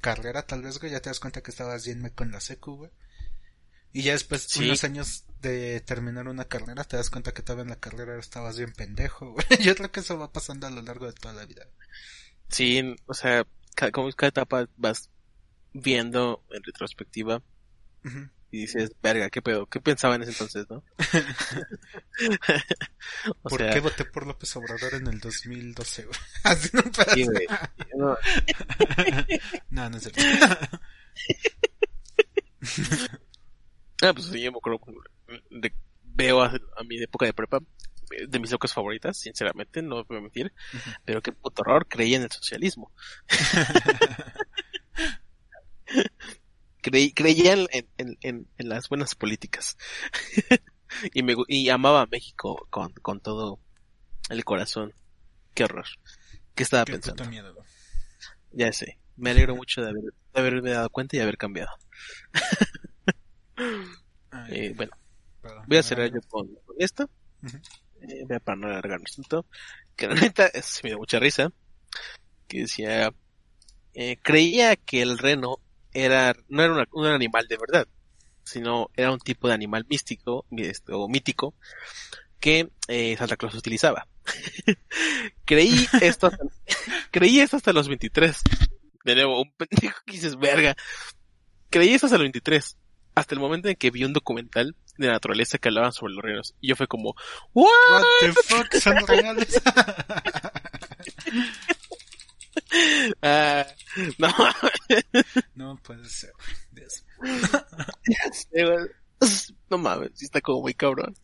carrera 0.00 0.42
tal 0.46 0.62
vez, 0.62 0.78
güey, 0.80 0.90
ya 0.92 1.00
te 1.00 1.10
das 1.10 1.20
cuenta 1.20 1.42
que 1.42 1.50
estabas 1.52 1.84
bien 1.84 2.08
con 2.14 2.32
la 2.32 2.40
secu, 2.40 2.76
güey. 2.76 2.90
Y 3.92 4.02
ya 4.02 4.12
después, 4.12 4.42
Sí. 4.48 4.64
unos 4.64 4.82
años 4.84 5.24
de 5.40 5.80
terminar 5.82 6.26
una 6.26 6.46
carrera, 6.46 6.82
te 6.84 6.96
das 6.96 7.10
cuenta 7.10 7.32
que 7.32 7.42
todavía 7.42 7.62
en 7.64 7.68
la 7.70 7.80
carrera 7.80 8.18
estabas 8.18 8.56
bien 8.56 8.72
pendejo, 8.72 9.32
güey. 9.32 9.46
Yo 9.60 9.76
creo 9.76 9.92
que 9.92 10.00
eso 10.00 10.18
va 10.18 10.32
pasando 10.32 10.66
a 10.66 10.70
lo 10.70 10.82
largo 10.82 11.06
de 11.06 11.12
toda 11.12 11.34
la 11.34 11.44
vida. 11.46 11.66
Sí, 12.48 12.96
o 13.06 13.14
sea, 13.14 13.46
cada, 13.74 13.90
como 13.92 14.10
cada 14.12 14.28
etapa 14.28 14.68
vas 14.76 15.10
viendo 15.72 16.44
en 16.50 16.62
retrospectiva 16.62 17.42
y 18.50 18.58
dices, 18.62 18.90
verga, 19.02 19.30
qué 19.30 19.40
pedo, 19.40 19.66
qué 19.66 19.80
pensaba 19.80 20.16
en 20.16 20.22
ese 20.22 20.32
entonces, 20.32 20.66
¿no? 20.68 20.82
o 23.42 23.48
¿Por 23.48 23.60
sea, 23.60 23.72
qué 23.72 23.80
voté 23.80 24.04
por 24.04 24.26
López 24.26 24.54
Obrador 24.56 24.94
en 24.94 25.06
el 25.06 25.20
2012, 25.20 26.04
güey? 26.04 26.18
Así 26.44 26.68
no 26.74 26.82
pasa. 26.82 27.14
sí. 27.14 27.24
No, 27.96 28.16
No, 29.70 29.88
no 29.90 29.96
es 29.96 30.02
cierto. 30.02 30.20
Ah, 34.02 34.12
pues 34.12 34.26
sí, 34.26 34.42
yo 34.42 34.52
me 34.52 34.58
acuerdo 34.58 34.80
de- 35.50 35.72
veo 36.02 36.42
a, 36.42 36.48
a 36.48 36.84
mi 36.84 37.00
época 37.02 37.24
de 37.26 37.32
prepa 37.32 37.60
de 38.28 38.38
mis 38.38 38.50
locas 38.52 38.72
favoritas, 38.72 39.18
sinceramente, 39.18 39.82
no 39.82 40.04
voy 40.04 40.18
a 40.18 40.20
mentir, 40.20 40.52
pero 41.04 41.22
qué 41.22 41.32
puto 41.32 41.62
horror, 41.62 41.86
creía 41.88 42.16
en 42.18 42.24
el 42.24 42.30
socialismo. 42.30 42.92
Creí, 46.80 47.12
creía 47.12 47.52
en, 47.54 47.68
en, 47.96 48.18
en, 48.22 48.48
en 48.58 48.68
las 48.68 48.88
buenas 48.88 49.14
políticas. 49.14 49.76
y 51.14 51.22
me 51.22 51.34
y 51.48 51.68
amaba 51.70 52.02
a 52.02 52.06
México 52.06 52.66
con, 52.70 52.92
con 52.94 53.20
todo 53.20 53.60
el 54.30 54.44
corazón. 54.44 54.92
Qué 55.54 55.64
horror. 55.64 55.86
¿Qué 56.54 56.64
estaba 56.64 56.84
Qué 56.84 56.92
pensando? 56.92 57.22
puto 57.22 57.30
miedo. 57.30 57.54
Ya 58.50 58.72
sé. 58.72 58.98
Me 59.16 59.30
alegro 59.30 59.54
mucho 59.54 59.82
de, 59.82 59.90
haber, 59.90 60.02
de 60.04 60.40
haberme 60.40 60.70
dado 60.70 60.90
cuenta 60.90 61.16
y 61.16 61.20
haber 61.20 61.36
cambiado. 61.38 61.70
Ay, 64.30 64.58
Eh, 64.70 64.72
bueno, 64.76 64.92
perdón. 65.40 65.64
voy 65.66 65.78
a 65.78 65.82
cerrar 65.82 66.10
yo 66.12 66.20
con, 66.28 66.48
con 66.64 66.76
esto. 66.78 67.08
Eh, 68.08 68.26
para 68.40 68.56
no 68.56 68.66
alargarnos 68.68 69.14
tanto. 69.16 69.46
Que 69.96 70.08
la 70.08 70.14
neta, 70.14 70.50
sí 70.62 70.80
me 70.84 70.90
dio 70.90 70.98
mucha 70.98 71.18
risa. 71.18 71.52
Que 72.48 72.60
decía, 72.60 73.12
eh, 73.94 74.16
creía 74.22 74.76
que 74.76 75.02
el 75.02 75.18
reno 75.18 75.58
era, 75.92 76.34
no 76.48 76.62
era 76.62 76.86
un 76.92 77.06
animal 77.06 77.46
de 77.48 77.58
verdad, 77.58 77.88
sino 78.44 78.90
era 78.96 79.12
un 79.12 79.18
tipo 79.18 79.48
de 79.48 79.54
animal 79.54 79.86
místico, 79.88 80.46
este, 80.50 80.92
o 80.92 81.08
mítico, 81.08 81.54
que 82.40 82.70
eh, 82.88 83.16
Santa 83.16 83.36
Claus 83.36 83.54
utilizaba. 83.54 84.08
creí 85.44 85.86
esto 86.00 86.28
hasta, 86.28 86.44
creí 87.10 87.40
esto 87.40 87.56
hasta 87.56 87.72
los 87.72 87.88
23. 87.88 88.36
De 89.04 89.14
nuevo, 89.14 89.42
un 89.42 89.52
pendejo 89.52 90.00
que 90.06 90.12
dices, 90.12 90.36
verga. 90.36 90.76
Creí 91.70 91.94
esto 91.94 92.06
hasta 92.06 92.18
los 92.18 92.24
23. 92.24 92.76
Hasta 93.14 93.34
el 93.34 93.40
momento 93.40 93.68
en 93.68 93.76
que 93.76 93.90
vi 93.90 94.04
un 94.04 94.12
documental 94.12 94.76
de 94.96 95.08
naturaleza 95.08 95.58
que 95.58 95.68
hablaban 95.68 95.92
sobre 95.92 96.14
los 96.14 96.22
renos. 96.22 96.54
Y 96.60 96.68
yo 96.68 96.76
fue 96.76 96.86
como, 96.86 97.14
¿what? 97.52 97.68
What 97.92 98.02
the 98.20 98.32
fuck, 98.32 98.74
son 98.76 99.06
reales. 99.06 99.60
Ah, 103.20 103.66
no, 104.18 104.28
no 105.54 105.76
puede 105.82 106.08
ser. 106.08 106.32
Dios. 106.70 107.04
no 109.70 109.78
mames, 109.78 110.10
está 110.22 110.40
como 110.40 110.62
muy 110.62 110.74
cabrón. 110.74 111.14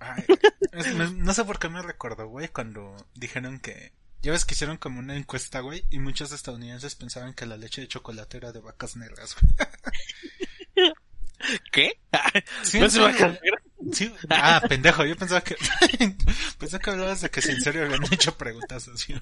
Ay, 0.00 0.24
es- 0.72 0.94
me- 0.94 1.10
no 1.12 1.34
sé 1.34 1.44
por 1.44 1.58
qué 1.58 1.68
me 1.68 1.82
recordó, 1.82 2.26
güey, 2.28 2.48
cuando 2.48 2.96
dijeron 3.14 3.60
que... 3.60 3.92
Ya 4.22 4.32
ves 4.32 4.44
que 4.44 4.52
hicieron 4.54 4.76
como 4.76 4.98
una 4.98 5.16
encuesta, 5.16 5.60
güey, 5.60 5.84
y 5.88 5.98
muchos 5.98 6.30
estadounidenses 6.32 6.94
pensaban 6.94 7.32
que 7.32 7.46
la 7.46 7.56
leche 7.56 7.80
de 7.80 7.88
chocolate 7.88 8.36
era 8.36 8.52
de 8.52 8.60
vacas 8.60 8.96
negras, 8.96 9.34
güey. 9.40 9.54
¿Qué? 11.72 12.00
Sí, 12.62 12.78
¿No 12.78 12.90
se 12.90 13.00
va 13.00 13.10
a? 13.10 13.38
Sí, 13.92 14.14
ah, 14.28 14.60
pendejo, 14.68 15.04
yo 15.06 15.16
pensaba 15.16 15.40
que... 15.40 15.56
pensé 16.58 16.78
que 16.78 16.90
hablabas 16.90 17.22
de 17.22 17.30
que 17.30 17.40
si 17.40 17.50
en 17.50 17.60
serio 17.62 17.84
habían 17.84 18.04
hecho 18.12 18.36
preguntas 18.36 18.88
así. 18.88 19.14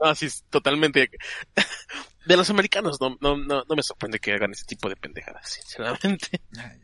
No, 0.00 0.14
sí, 0.14 0.28
totalmente. 0.50 1.10
De 2.26 2.36
los 2.36 2.50
americanos 2.50 3.00
no, 3.00 3.16
no, 3.20 3.36
no, 3.36 3.64
no 3.68 3.76
me 3.76 3.82
sorprende 3.82 4.18
que 4.18 4.32
hagan 4.32 4.52
ese 4.52 4.64
tipo 4.64 4.88
de 4.88 4.96
pendejadas, 4.96 5.48
sinceramente. 5.48 6.40
Ay, 6.58 6.80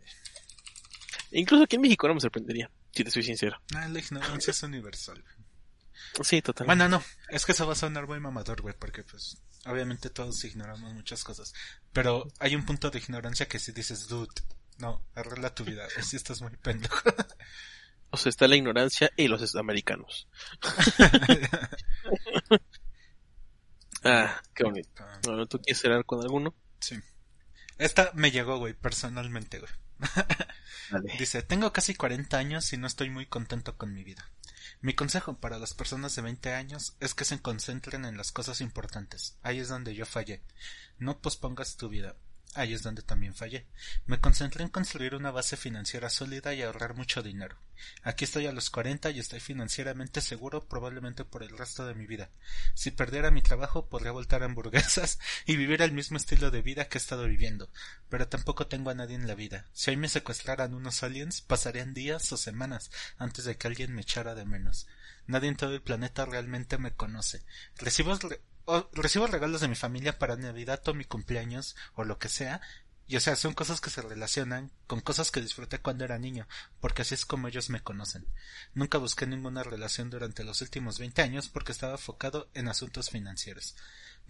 Incluso 1.32 1.64
aquí 1.64 1.76
en 1.76 1.82
México 1.82 2.09
no 2.09 2.14
me 2.14 2.20
sorprendería, 2.20 2.70
si 2.93 3.05
te 3.05 3.11
soy 3.11 3.22
sincero. 3.22 3.61
ay, 3.74 3.91
la 3.91 3.99
ignorancia 3.99 4.51
es 4.53 4.62
universal. 4.62 5.22
Sí, 6.22 6.43
totalmente. 6.43 6.84
Bueno, 6.84 6.99
no, 6.99 7.05
es 7.28 7.45
que 7.47 7.53
eso 7.53 7.66
va 7.66 7.72
a 7.72 7.76
sonar 7.76 8.07
muy 8.07 8.18
mamador, 8.20 8.62
güey, 8.62 8.74
porque 8.78 9.03
pues 9.05 9.38
obviamente 9.67 10.11
todos 10.11 10.45
ignoramos 10.45 10.93
muchas 10.93 11.25
cosas. 11.25 11.53
Pero 11.93 12.29
hay 12.39 12.55
un 12.55 12.65
punto 12.65 12.91
de 12.91 12.99
ignorancia 12.99 13.49
que 13.49 13.59
si 13.59 13.73
dices, 13.73 14.09
dude, 14.09 14.33
no, 14.79 15.05
arregla 15.15 15.55
tu 15.55 15.65
vida, 15.65 15.87
si 16.03 16.17
estás 16.17 16.43
muy 16.43 16.57
pendejo. 16.57 16.97
O 18.13 18.17
sea, 18.17 18.31
está 18.31 18.49
la 18.49 18.57
ignorancia 18.57 19.13
y 19.17 19.29
los 19.29 19.55
americanos. 19.55 20.27
Ah, 24.03 24.41
qué 24.55 24.65
bonito. 24.65 25.05
Bueno, 25.25 25.47
¿tú 25.47 25.61
quieres 25.61 25.81
cerrar 25.81 26.07
con 26.07 26.23
alguno? 26.23 26.55
sí. 26.81 26.99
Esta 27.77 28.11
me 28.15 28.31
llegó, 28.31 28.59
güey, 28.59 28.75
personalmente, 28.75 29.59
güey. 29.59 29.71
Dice, 31.19 31.43
tengo 31.43 31.73
casi 31.73 31.95
40 31.95 32.37
años 32.37 32.73
y 32.73 32.77
no 32.77 32.87
estoy 32.87 33.11
muy 33.11 33.27
contento 33.27 33.77
con 33.77 33.95
mi 33.95 34.05
vida. 34.05 34.31
Mi 34.83 34.95
consejo 34.95 35.35
para 35.35 35.59
las 35.59 35.74
personas 35.74 36.16
de 36.16 36.22
20 36.22 36.55
años 36.55 36.97
es 37.01 37.12
que 37.12 37.26
se 37.26 37.39
concentren 37.43 38.07
en 38.07 38.16
las 38.16 38.33
cosas 38.33 38.62
importantes. 38.62 39.37
Ahí 39.43 39.59
es 39.59 39.68
donde 39.68 39.95
yo 39.95 40.07
fallé. 40.07 40.43
No 40.99 41.18
pospongas 41.18 41.76
tu 41.76 41.91
vida. 41.91 42.16
Ahí 42.55 42.75
es 42.75 42.83
donde 42.83 43.03
también 43.03 43.33
fallé. 43.33 43.65
Me 44.07 44.19
concentré 44.19 44.65
en 44.65 44.71
construir 44.71 45.15
una 45.15 45.31
base 45.31 45.57
financiera 45.57 46.11
sólida 46.11 46.53
y 46.53 46.63
ahorrar 46.63 46.95
mucho 46.95 47.23
dinero. 47.23 47.57
Aquí 48.03 48.25
estoy 48.25 48.47
a 48.49 48.53
los 48.53 48.71
40 48.71 49.11
y 49.11 49.21
estoy 49.21 49.39
financieramente 49.39 50.21
seguro 50.21 50.65
probablemente 50.67 51.25
por 51.25 51.45
el 51.45 51.57
resto 51.57 51.87
de 51.87 51.95
mi 51.95 52.07
vida. 52.07 52.29
Si 52.75 52.91
perdiera 52.91 53.31
mi 53.31 53.41
trabajo 53.41 53.87
podría 53.89 54.11
voltar 54.11 54.43
a 54.43 54.47
hamburguesas 54.47 55.21
y 55.47 55.57
vivir 55.57 55.81
el 55.81 55.93
mismo 55.93 56.17
estilo 56.17 56.51
de 56.51 56.61
vida 56.61 56.89
que 56.89 56.99
he 56.99 57.01
estado 57.01 57.25
viviendo. 57.27 57.71
Pero 58.09 58.27
tampoco 58.27 58.67
tengo 58.67 58.91
a 58.91 58.95
nadie 58.95 59.15
en 59.15 59.29
la 59.29 59.37
vida. 59.37 59.67
Si 59.73 59.91
hoy 59.93 59.97
me 59.97 60.09
secuestraran 60.09 60.75
unos 60.75 61.05
aliens, 61.05 61.43
pasarían 61.43 61.95
días 61.95 62.33
o 62.33 62.37
semanas 62.37 62.91
antes 63.17 63.45
de 63.45 63.57
que 63.57 63.69
alguien 63.69 63.95
me 63.95 64.03
echara 64.03 64.35
de 64.35 64.45
menos. 64.45 64.89
Nadie 65.29 65.49
en 65.51 65.57
todo 65.57 65.73
el 65.73 65.83
planeta 65.83 66.27
realmente 66.27 66.79
me 66.79 66.93
conoce. 66.95 67.45
Recibo, 67.79 68.17
re- 68.17 68.41
recibo 68.93 69.27
regalos 69.27 69.61
de 69.61 69.68
mi 69.68 69.75
familia 69.75 70.18
para 70.18 70.37
Navidad 70.37 70.87
o 70.89 70.95
mi 70.95 71.05
cumpleaños 71.05 71.77
o 71.95 72.05
lo 72.05 72.18
que 72.18 72.29
sea. 72.29 72.61
Y 73.07 73.16
o 73.16 73.21
sea, 73.21 73.35
son 73.35 73.55
cosas 73.55 73.81
que 73.81 73.91
se 73.91 74.03
relacionan 74.03 74.71
con 74.87 75.01
cosas 75.01 75.33
que 75.33 75.41
disfruté 75.41 75.81
cuando 75.81 76.05
era 76.05 76.18
niño, 76.18 76.47
porque 76.81 77.03
así 77.03 77.14
es 77.14 77.27
como 77.27 77.49
ellos 77.49 77.68
me 77.68 77.83
conocen. 77.83 78.25
Nunca 78.73 78.99
busqué 78.99 79.27
ninguna 79.27 79.64
relación 79.64 80.11
durante 80.11 80.45
los 80.45 80.62
últimos 80.62 81.01
20 81.01 81.21
años 81.21 81.49
porque 81.49 81.73
estaba 81.73 81.95
enfocado 81.95 82.49
en 82.55 82.68
asuntos 82.68 83.11
financieros. 83.11 83.75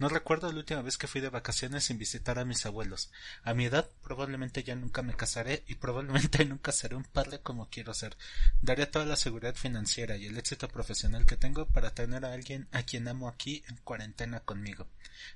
No 0.01 0.09
recuerdo 0.09 0.51
la 0.51 0.57
última 0.57 0.81
vez 0.81 0.97
que 0.97 1.05
fui 1.05 1.21
de 1.21 1.29
vacaciones 1.29 1.83
sin 1.83 1.99
visitar 1.99 2.39
a 2.39 2.43
mis 2.43 2.65
abuelos. 2.65 3.11
A 3.43 3.53
mi 3.53 3.65
edad 3.65 3.87
probablemente 4.01 4.63
ya 4.63 4.73
nunca 4.73 5.03
me 5.03 5.13
casaré 5.13 5.63
y 5.67 5.75
probablemente 5.75 6.43
nunca 6.45 6.71
seré 6.71 6.95
un 6.95 7.03
padre 7.03 7.41
como 7.41 7.69
quiero 7.69 7.93
ser. 7.93 8.17
Daré 8.63 8.87
toda 8.87 9.05
la 9.05 9.15
seguridad 9.15 9.53
financiera 9.53 10.17
y 10.17 10.25
el 10.25 10.39
éxito 10.39 10.67
profesional 10.69 11.27
que 11.27 11.37
tengo 11.37 11.67
para 11.67 11.93
tener 11.93 12.25
a 12.25 12.33
alguien 12.33 12.67
a 12.71 12.81
quien 12.81 13.07
amo 13.07 13.27
aquí 13.27 13.63
en 13.67 13.75
cuarentena 13.77 14.39
conmigo. 14.39 14.87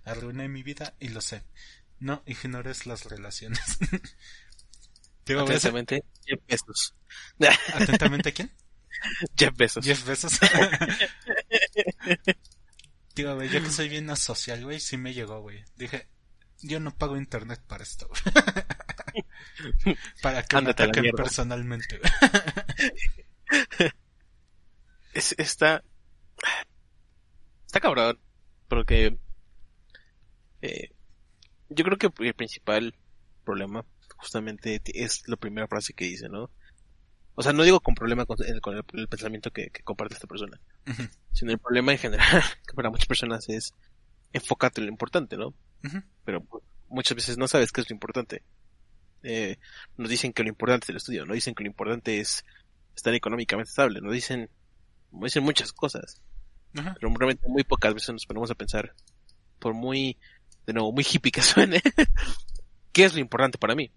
Arruiné 0.04 0.50
mi 0.50 0.64
vida 0.64 0.96
y 1.00 1.10
lo 1.10 1.22
sé. 1.22 1.44
No 2.00 2.24
ignores 2.26 2.88
las 2.88 3.06
relaciones. 3.06 3.62
Digo, 5.28 5.42
Atentamente, 5.42 6.06
Jeff 6.26 6.40
Bezos. 6.48 6.96
¿Atentamente 7.72 8.34
quién? 8.34 8.52
Jeff 9.38 9.56
Bezos. 9.56 9.86
Jeff 9.86 10.04
Bezos. 10.08 10.40
Tío, 13.16 13.34
güey, 13.34 13.50
yo 13.50 13.64
que 13.64 13.70
soy 13.70 13.88
bien 13.88 14.10
asocial, 14.10 14.64
güey, 14.66 14.80
sí 14.82 14.98
me 14.98 15.14
llegó, 15.14 15.42
güey. 15.42 15.64
Dije, 15.78 16.10
yo 16.62 16.82
no 16.82 16.96
pago 16.96 17.16
internet 17.16 17.62
para 17.66 17.84
esto, 17.84 18.10
güey. 18.10 18.22
para 20.22 20.44
que 20.44 20.62
me 20.62 20.72
ataquen 20.72 21.12
personalmente, 21.16 21.98
güey. 21.98 22.12
Es, 25.14 25.34
está. 25.38 25.82
Está 27.66 27.80
cabrón. 27.80 28.20
Porque. 28.68 29.18
eh, 30.62 30.90
yo 31.70 31.86
creo 31.86 31.98
que 31.98 32.12
el 32.26 32.34
principal 32.34 32.94
problema, 33.46 33.86
justamente, 34.18 34.82
es 34.94 35.26
la 35.28 35.38
primera 35.38 35.70
frase 35.70 35.94
que 35.94 36.04
dice, 36.04 36.28
¿no? 36.28 36.52
O 37.36 37.44
sea, 37.44 37.54
no 37.54 37.64
digo 37.64 37.80
con 37.82 37.96
problema 37.96 38.26
con, 38.26 38.38
el, 38.46 38.62
con 38.62 38.76
el- 38.78 38.84
el 38.94 39.08
pensamiento 39.08 39.52
que, 39.52 39.70
que 39.70 39.84
comparte 39.84 40.14
esta 40.16 40.28
persona, 40.28 40.60
sino 41.34 41.52
el 41.52 41.60
problema 41.60 41.92
en 41.92 41.98
general, 41.98 42.44
que 42.68 42.74
para 42.74 42.90
muchas 42.90 43.08
personas 43.08 43.48
es 43.50 43.74
enfócate 44.34 44.82
en 44.82 44.88
lo 44.88 44.92
importante, 44.94 45.38
¿no? 45.38 45.54
Pero 46.24 46.44
pues, 46.44 46.64
muchas 46.90 47.16
veces 47.16 47.38
no 47.38 47.48
sabes 47.48 47.72
qué 47.72 47.82
es 47.82 47.90
lo 47.90 47.94
importante. 47.94 48.42
Eh, 49.24 49.58
nos 49.98 50.10
dicen 50.10 50.34
que 50.34 50.44
lo 50.44 50.50
importante 50.50 50.86
es 50.86 50.90
el 50.92 50.96
estudio, 50.98 51.26
no 51.26 51.34
dicen 51.34 51.56
que 51.56 51.64
lo 51.64 51.70
importante 51.70 52.20
es 52.20 52.44
estar 52.96 53.14
económicamente 53.14 53.70
estable, 53.70 54.00
no 54.02 54.12
dicen, 54.12 54.50
no 55.12 55.26
dicen 55.26 55.44
muchas 55.44 55.74
cosas 55.74 56.22
pero 57.00 57.12
realmente 57.16 57.48
muy 57.48 57.64
pocas 57.64 57.94
veces 57.94 58.10
nos 58.10 58.26
ponemos 58.26 58.52
a 58.52 58.56
pensar, 58.56 58.94
por 59.60 59.74
muy, 59.74 60.18
de 60.68 60.74
nuevo, 60.74 60.92
muy 60.92 61.06
hippie 61.10 61.32
que 61.32 61.42
suene, 61.42 61.82
¿qué 62.92 63.06
es 63.06 63.14
lo 63.14 63.20
importante 63.20 63.58
para 63.58 63.76
mí? 63.76 63.92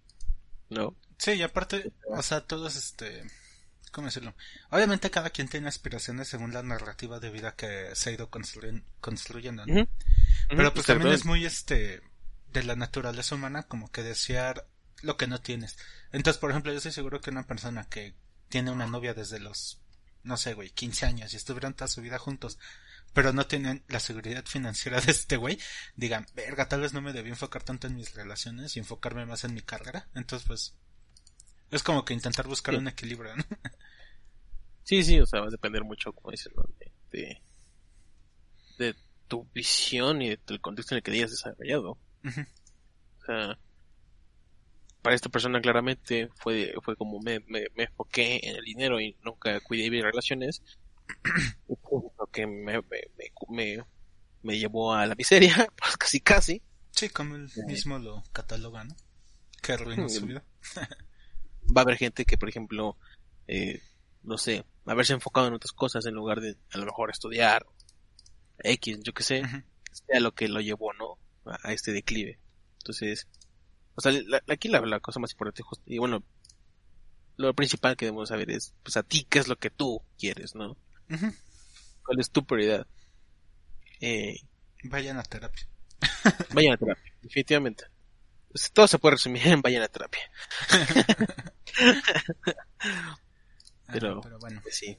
¿No? 0.71 0.95
Sí, 1.19 1.33
y 1.33 1.43
aparte, 1.43 1.93
o 2.09 2.23
sea, 2.23 2.41
todos 2.43 2.77
este, 2.77 3.25
¿cómo 3.93 4.07
decirlo? 4.07 4.35
Obviamente 4.71 5.11
cada 5.11 5.31
quien 5.31 5.49
tiene 5.49 5.69
aspiraciones 5.69 6.29
según 6.29 6.53
la 6.53 6.63
narrativa 6.63 7.19
de 7.21 7.31
vida 7.31 7.55
que 7.57 7.91
se 7.95 8.11
ha 8.11 8.13
ido 8.13 8.31
construyen- 8.31 8.85
construyendo, 9.01 9.67
¿no? 9.67 9.75
Pero 10.49 10.73
pues 10.73 10.87
sobre 10.87 10.99
también 11.01 11.15
es 11.15 11.25
muy 11.27 11.45
este 11.45 12.01
de 12.53 12.63
la 12.63 12.77
naturaleza 12.77 13.35
humana 13.35 13.65
como 13.65 13.91
que 13.93 14.03
desear 14.03 14.67
lo 15.03 15.17
que 15.17 15.27
no 15.27 15.41
tienes. 15.41 15.77
Entonces, 16.13 16.39
por 16.41 16.51
ejemplo, 16.51 16.73
yo 16.73 16.79
estoy 16.79 16.93
seguro 16.93 17.21
que 17.21 17.31
una 17.31 17.47
persona 17.47 17.85
que 17.89 18.15
tiene 18.49 18.71
una 18.71 18.87
novia 18.87 19.13
desde 19.15 19.39
los 19.41 19.81
no 20.25 20.37
sé, 20.37 20.53
güey, 20.55 20.71
15 20.71 21.07
años 21.07 21.33
y 21.33 21.37
estuvieron 21.37 21.75
toda 21.75 21.89
su 21.89 22.03
vida 22.03 22.19
juntos, 22.19 22.59
pero 23.15 23.33
no 23.33 23.47
tienen 23.47 23.83
la 23.89 24.01
seguridad 24.01 24.45
financiera 24.45 25.01
de 25.01 25.13
este 25.13 25.37
güey, 25.37 25.59
digan, 25.97 26.27
"Verga, 26.35 26.69
tal 26.69 26.81
vez 26.83 26.93
no 26.93 27.01
me 27.01 27.13
debí 27.13 27.31
enfocar 27.31 27.63
tanto 27.63 27.87
en 27.87 27.95
mis 27.97 28.15
relaciones 28.15 28.77
y 28.77 28.81
enfocarme 28.81 29.25
más 29.27 29.45
en 29.45 29.55
mi 29.55 29.63
carrera." 29.63 30.09
Entonces, 30.15 30.47
pues 30.47 30.75
es 31.71 31.83
como 31.83 32.05
que 32.05 32.15
intentar 32.15 32.47
buscar 32.47 32.75
Sí. 32.75 32.81
un 32.81 32.89
equilibrio, 32.89 33.37
¿no? 33.37 33.45
Sí, 34.85 35.05
sí, 35.05 35.21
o 35.21 35.27
sea, 35.27 35.41
va 35.43 35.49
a 35.49 35.51
depender 35.51 35.85
mucho, 35.85 36.13
como 36.15 36.31
dices, 36.31 36.51
¿no? 36.57 36.63
de, 36.79 36.91
de, 37.11 37.43
de 38.79 38.95
tu 39.29 39.45
visión 39.53 40.23
y 40.23 40.31
del 40.35 40.61
contexto 40.63 40.95
en 40.95 40.97
el 40.97 41.03
que 41.03 41.11
hayas 41.11 41.31
desarrollado. 41.31 41.91
O 41.91 43.25
sea, 43.27 43.59
para 45.03 45.15
esta 45.15 45.29
persona 45.29 45.61
claramente 45.61 46.31
fue, 46.37 46.73
fue 46.83 46.97
como 46.97 47.21
me, 47.21 47.41
me, 47.41 47.67
me 47.77 47.85
enfoqué 47.85 48.41
en 48.43 48.57
el 48.57 48.65
dinero 48.65 48.99
y 48.99 49.15
nunca 49.23 49.61
cuidé 49.61 49.91
mis 49.91 50.03
relaciones. 50.03 50.63
lo 52.19 52.27
que 52.33 52.47
me, 52.47 52.81
me, 52.81 52.83
me, 53.19 53.33
me, 53.51 53.85
me 54.43 54.59
llevó 54.59 54.95
a 54.95 55.05
la 55.07 55.15
miseria, 55.15 55.55
pues 55.77 55.97
casi 55.99 56.21
casi. 56.21 56.63
Sí, 56.93 57.11
como 57.11 57.37
él 57.37 57.51
mismo 57.67 57.99
lo 57.99 58.23
cataloga, 58.33 58.85
¿no? 58.85 58.97
Que 59.63 59.73
arruinó 59.73 60.09
su 60.09 60.25
vida. 60.27 60.43
Va 61.77 61.81
a 61.81 61.85
haber 61.85 61.97
gente 61.97 62.25
que, 62.25 62.39
por 62.39 62.49
ejemplo, 62.49 62.97
eh, 63.47 63.81
no 64.23 64.39
sé, 64.39 64.65
haberse 64.87 65.13
enfocado 65.13 65.47
en 65.49 65.55
otras 65.55 65.73
cosas 65.73 66.07
en 66.07 66.15
lugar 66.15 66.41
de 66.41 66.57
a 66.73 66.79
lo 66.79 66.87
mejor 66.87 67.11
estudiar 67.11 67.67
X, 68.59 69.01
yo 69.03 69.13
qué 69.13 69.23
sé, 69.23 69.43
sea 69.93 70.21
lo 70.21 70.33
que 70.35 70.49
lo 70.49 70.61
llevó, 70.61 70.93
¿no? 70.95 71.19
A, 71.51 71.69
a 71.69 71.73
este 71.73 71.93
declive. 71.93 72.39
Entonces, 72.79 73.27
o 73.95 74.01
sea, 74.01 74.13
la- 74.13 74.43
aquí 74.49 74.69
la, 74.69 74.81
la 74.81 75.01
cosa 75.01 75.21
más 75.21 75.33
importante, 75.33 75.63
y 75.87 75.99
bueno, 75.99 76.23
lo 77.37 77.55
principal 77.55 77.97
que 77.97 78.07
debemos 78.07 78.29
saber 78.31 78.51
es, 78.51 78.75
pues 78.83 78.97
a 78.97 79.03
ti, 79.03 79.27
¿qué 79.29 79.39
es 79.39 79.49
lo 79.49 79.57
que 79.57 79.71
tú 79.71 80.03
quieres, 80.19 80.55
¿no? 80.55 80.77
¿Cuál 82.05 82.21
es 82.21 82.31
tu 82.31 82.45
prioridad? 82.45 82.87
Eh, 84.01 84.37
Vayan 84.85 85.19
a 85.19 85.23
terapia. 85.23 85.67
vayan 86.55 86.73
a 86.75 86.77
terapia, 86.77 87.13
definitivamente. 87.23 87.85
Pues, 88.51 88.71
todo 88.73 88.87
se 88.89 88.99
puede 88.99 89.17
resumir 89.17 89.47
en 89.47 89.61
vayan 89.63 89.83
a 89.83 89.89
terapia. 89.89 90.21
Pero- 93.91 94.21
pero 94.21 94.39
bueno. 94.39 94.61
Pues 94.63 94.77
sí. 94.77 94.99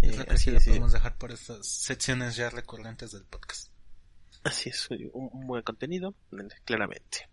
Yo 0.00 0.10
Eh, 0.10 0.12
creo 0.12 0.26
que 0.26 0.32
así 0.34 0.44
sí 0.44 0.50
lo 0.52 0.60
podemos 0.60 0.92
dejar 0.92 1.18
por 1.18 1.32
estas 1.32 1.66
secciones 1.66 2.36
ya 2.36 2.50
recurrentes 2.50 3.10
del 3.12 3.24
podcast. 3.24 3.72
Así 4.44 4.70
es, 4.70 4.88
un, 4.90 5.28
un 5.32 5.46
buen 5.48 5.62
contenido, 5.64 6.14
claramente. 6.64 7.28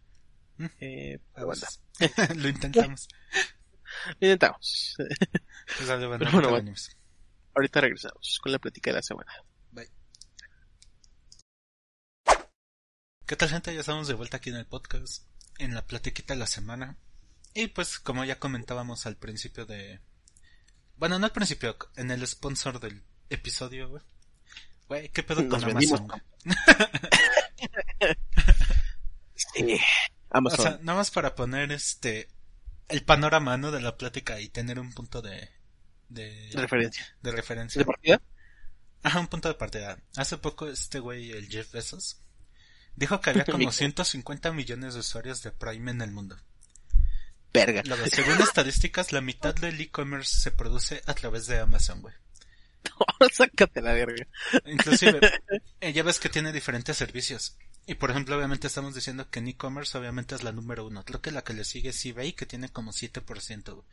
Mm. 0.57 0.65
Eh, 0.79 1.19
veces. 1.45 1.79
lo 2.35 2.47
intentamos. 2.49 3.07
lo 4.19 4.27
intentamos. 4.27 4.95
Pues 4.97 5.87
bueno, 6.07 6.25
ahorita 6.25 6.49
bueno. 6.49 6.73
Ahorita 7.53 7.81
regresamos 7.81 8.39
con 8.41 8.51
la 8.51 8.59
plática 8.59 8.89
de 8.89 8.95
la 8.95 9.01
semana. 9.03 9.31
¿Qué 13.25 13.35
tal 13.35 13.49
gente? 13.49 13.73
Ya 13.73 13.79
estamos 13.79 14.07
de 14.07 14.13
vuelta 14.13 14.37
aquí 14.37 14.51
en 14.51 14.57
el 14.57 14.67
podcast, 14.67 15.23
en 15.57 15.73
la 15.73 15.85
platiquita 15.85 16.35
de 16.35 16.39
la 16.39 16.47
semana. 16.47 16.97
Y 17.55 17.67
pues 17.67 17.97
como 17.97 18.23
ya 18.23 18.37
comentábamos 18.39 19.05
al 19.07 19.17
principio 19.17 19.65
de... 19.65 19.99
Bueno, 20.97 21.17
no 21.17 21.25
al 21.25 21.31
principio, 21.31 21.75
en 21.95 22.11
el 22.11 22.25
sponsor 22.27 22.79
del 22.79 23.03
episodio, 23.29 23.89
güey. 23.89 24.03
Güey, 24.87 25.09
¿qué 25.09 25.23
pedo 25.23 25.41
Nos 25.41 25.63
con. 25.63 25.71
Amazon? 25.71 26.07
Sí, 29.37 29.73
O 29.73 30.37
Amazon. 30.37 30.61
sea, 30.61 30.79
nada 30.81 30.99
más 30.99 31.11
para 31.11 31.35
poner 31.35 31.71
este... 31.71 32.29
El 32.87 33.03
panorama, 33.03 33.57
¿no? 33.57 33.71
De 33.71 33.81
la 33.81 33.97
plática 33.97 34.39
y 34.39 34.49
tener 34.49 34.79
un 34.79 34.93
punto 34.93 35.21
de... 35.21 35.49
De, 36.07 36.49
de 36.51 36.61
referencia. 36.61 37.17
de 37.21 37.31
referencia. 37.31 37.79
¿De 37.79 37.85
partida? 37.85 38.21
Ajá, 39.01 39.19
un 39.19 39.27
punto 39.27 39.47
de 39.49 39.55
partida. 39.55 39.97
Hace 40.15 40.37
poco 40.37 40.67
este 40.67 40.99
güey, 40.99 41.31
el 41.31 41.47
Jeff 41.49 41.71
Bezos, 41.71 42.21
dijo 42.95 43.21
que 43.21 43.29
había 43.31 43.45
como 43.45 43.57
Mijo. 43.59 43.71
150 43.71 44.51
millones 44.51 44.93
de 44.93 44.99
usuarios 44.99 45.41
de 45.43 45.51
Prime 45.51 45.91
en 45.91 46.01
el 46.01 46.11
mundo. 46.11 46.37
Verga. 47.53 47.83
Luego, 47.85 48.05
según 48.07 48.41
estadísticas, 48.41 49.13
la 49.13 49.21
mitad 49.21 49.55
del 49.55 49.79
e-commerce 49.79 50.41
se 50.41 50.51
produce 50.51 51.01
a 51.05 51.13
través 51.13 51.47
de 51.47 51.59
Amazon, 51.59 52.01
güey. 52.01 52.13
Sácate 53.31 53.81
la 53.81 53.93
verga. 53.93 54.27
Inclusive, 54.65 55.19
eh, 55.81 55.93
ya 55.93 56.03
ves 56.03 56.19
que 56.19 56.29
tiene 56.29 56.51
diferentes 56.51 56.97
servicios. 56.97 57.57
Y 57.87 57.95
por 57.95 58.11
ejemplo, 58.11 58.35
obviamente 58.35 58.67
estamos 58.67 58.95
diciendo 58.95 59.29
que 59.29 59.39
en 59.39 59.47
e-commerce 59.47 59.97
obviamente 59.97 60.35
es 60.35 60.43
la 60.43 60.51
número 60.51 60.85
uno. 60.85 61.05
Creo 61.05 61.21
que 61.21 61.31
la 61.31 61.43
que 61.43 61.53
le 61.53 61.63
sigue 61.63 61.89
es 61.89 62.05
eBay, 62.05 62.33
que 62.33 62.45
tiene 62.45 62.69
como 62.69 62.91
7%. 62.91 63.73
güey. 63.73 63.85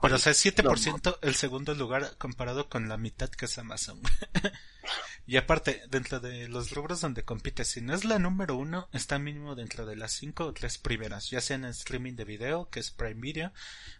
Pero 0.00 0.16
o 0.16 0.18
sea, 0.18 0.32
es 0.32 0.44
7% 0.44 1.18
el 1.22 1.34
segundo 1.34 1.74
lugar 1.74 2.16
comparado 2.18 2.68
con 2.68 2.88
la 2.88 2.98
mitad 2.98 3.30
que 3.30 3.46
es 3.46 3.58
Amazon. 3.58 4.00
y 5.26 5.36
aparte, 5.36 5.82
dentro 5.88 6.20
de 6.20 6.48
los 6.48 6.70
rubros 6.72 7.00
donde 7.00 7.24
compite, 7.24 7.64
si 7.64 7.80
no 7.80 7.94
es 7.94 8.04
la 8.04 8.18
número 8.18 8.56
uno, 8.56 8.88
está 8.92 9.18
mínimo 9.18 9.54
dentro 9.54 9.86
de 9.86 9.96
las 9.96 10.12
cinco 10.12 10.44
o 10.44 10.52
tres 10.52 10.78
primeras, 10.78 11.30
ya 11.30 11.40
sea 11.40 11.56
en 11.56 11.64
streaming 11.64 12.14
de 12.14 12.24
video, 12.24 12.68
que 12.68 12.80
es 12.80 12.90
Prime 12.90 13.20
Video, 13.20 13.52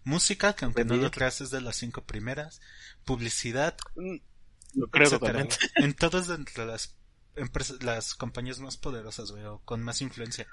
música, 0.04 0.52
que 0.54 0.66
aunque 0.66 0.84
Prime 0.84 0.96
no 0.98 1.02
lo 1.04 1.10
creas 1.10 1.40
es 1.40 1.50
de 1.50 1.62
las 1.62 1.76
cinco 1.76 2.04
primeras, 2.04 2.60
publicidad, 3.04 3.76
Mm, 3.96 4.16
Lo 4.74 4.86
creo 4.88 5.10
totalmente. 5.10 5.56
En 5.76 5.94
todas 5.94 6.28
dentro 6.28 6.64
de 6.66 6.72
las 6.72 6.94
empresas, 7.36 7.82
las 7.82 8.14
compañías 8.14 8.60
más 8.60 8.76
poderosas, 8.76 9.30
güey, 9.30 9.44
o 9.44 9.60
con 9.64 9.82
más 9.82 10.00
influencia. 10.02 10.46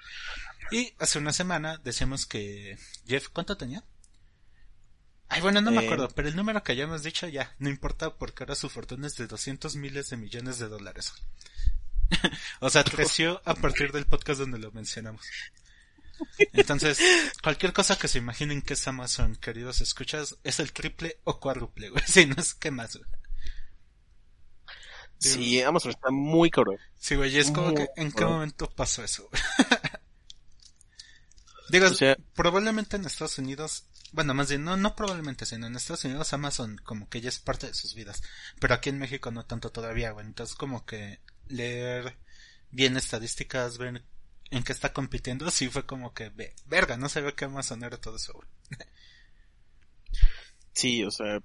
Y 0.71 0.93
hace 0.99 1.19
una 1.19 1.33
semana 1.33 1.77
decíamos 1.83 2.25
que 2.25 2.77
Jeff, 3.07 3.29
¿cuánto 3.29 3.57
tenía? 3.57 3.83
Ay, 5.27 5.41
bueno, 5.41 5.59
no 5.61 5.71
me 5.71 5.81
Eh. 5.81 5.85
acuerdo, 5.85 6.07
pero 6.09 6.27
el 6.27 6.35
número 6.35 6.63
que 6.63 6.71
hayamos 6.73 7.03
dicho 7.03 7.27
ya, 7.27 7.53
no 7.59 7.69
importa 7.69 8.15
porque 8.15 8.43
ahora 8.43 8.55
su 8.55 8.69
fortuna 8.69 9.07
es 9.07 9.17
de 9.17 9.27
200 9.27 9.75
miles 9.75 10.09
de 10.09 10.17
millones 10.17 10.59
de 10.59 10.67
dólares. 10.67 11.13
o 12.59 12.69
sea, 12.69 12.83
creció 12.83 13.41
a 13.45 13.55
partir 13.55 13.91
del 13.91 14.05
podcast 14.05 14.39
donde 14.39 14.59
lo 14.59 14.71
mencionamos. 14.71 15.25
Entonces, 16.53 16.99
cualquier 17.43 17.73
cosa 17.73 17.97
que 17.97 18.07
se 18.07 18.19
imaginen 18.19 18.61
que 18.61 18.73
es 18.75 18.87
Amazon, 18.87 19.35
queridos 19.35 19.81
escuchas, 19.81 20.37
es 20.43 20.59
el 20.59 20.71
triple 20.71 21.19
o 21.23 21.39
cuádruple, 21.39 21.89
güey. 21.89 22.03
Si 22.07 22.25
no 22.27 22.35
es 22.37 22.53
que 22.53 22.71
más, 22.71 22.95
güey. 22.95 23.09
Sí, 25.17 25.61
Amazon 25.61 25.91
está 25.91 26.11
muy 26.11 26.51
cabrón. 26.51 26.77
Sí, 26.99 27.15
güey, 27.15 27.33
y 27.33 27.39
es 27.39 27.49
como 27.49 27.67
Muy 27.71 27.75
que, 27.75 27.87
¿en 27.95 28.11
qué 28.11 28.17
cabrón. 28.19 28.33
momento 28.33 28.69
pasó 28.69 29.03
eso? 29.03 29.27
Digo, 31.69 31.87
O 31.87 31.93
sea- 31.93 32.15
probablemente 32.35 32.95
en 32.97 33.05
Estados 33.05 33.37
Unidos, 33.39 33.85
bueno, 34.15 34.33
más 34.33 34.49
bien, 34.49 34.63
no, 34.63 34.77
no 34.77 34.95
probablemente, 34.95 35.45
sino 35.45 35.67
en 35.67 35.75
Estados 35.75 36.05
Unidos 36.05 36.33
Amazon 36.33 36.77
como 36.83 37.09
que 37.09 37.21
ya 37.21 37.29
es 37.29 37.39
parte 37.39 37.67
de 37.67 37.73
sus 37.73 37.93
vidas, 37.95 38.23
pero 38.59 38.73
aquí 38.73 38.89
en 38.89 38.99
México 38.99 39.31
no 39.31 39.45
tanto 39.45 39.71
todavía, 39.71 40.11
güey, 40.11 40.25
entonces 40.25 40.55
como 40.55 40.85
que 40.85 41.19
leer 41.47 42.17
bien 42.71 42.97
estadísticas, 42.97 43.77
ver 43.77 44.03
en 44.51 44.63
qué 44.63 44.71
está 44.73 44.93
compitiendo, 44.93 45.49
sí 45.51 45.69
fue 45.69 45.85
como 45.85 46.13
que, 46.13 46.29
ve- 46.29 46.55
verga, 46.65 46.97
no 46.97 47.09
sabía 47.09 47.33
que 47.33 47.45
Amazon 47.45 47.83
era 47.83 47.97
todo 47.99 48.15
eso, 48.17 48.33
güey. 48.33 48.47
Sí, 50.73 51.03
o 51.03 51.11
sea, 51.11 51.41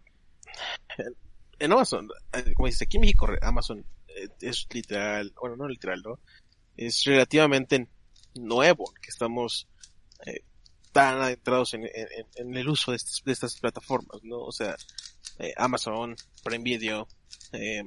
en 1.59 1.73
Amazon, 1.73 2.09
eh, 2.33 2.53
como 2.55 2.67
dices, 2.67 2.83
aquí 2.83 2.97
en 2.97 3.03
México 3.03 3.29
Amazon 3.43 3.85
eh, 4.09 4.29
es 4.41 4.67
literal, 4.73 5.33
bueno, 5.41 5.57
no 5.57 5.69
literal, 5.69 6.03
¿no? 6.03 6.19
Es 6.77 7.05
relativamente 7.05 7.89
nuevo 8.35 8.93
que 9.03 9.11
estamos 9.11 9.69
eh, 10.27 10.43
tan 10.93 11.21
adentrados 11.23 11.75
en, 11.75 11.85
en- 11.85 12.27
en 12.37 12.57
el 12.57 12.69
uso 12.69 12.91
de 12.93 12.97
estas, 12.97 13.23
de 13.25 13.33
estas 13.33 13.57
plataformas, 13.59 14.23
¿no? 14.23 14.39
O 14.41 14.53
sea, 14.53 14.77
eh, 15.39 15.53
Amazon, 15.57 16.17
Prime 16.45 16.65
Video, 16.65 17.07
eh, 17.53 17.83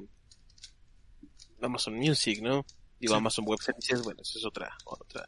Amazon 1.62 1.94
Music, 1.94 2.40
¿no? 2.42 2.64
Digo, 2.98 3.14
Sí. 3.14 3.18
Amazon 3.18 3.44
Web 3.46 3.60
Services, 3.60 4.02
bueno, 4.02 4.22
eso 4.22 4.38
es 4.38 4.44
otra, 4.44 4.76
otra, 4.84 5.24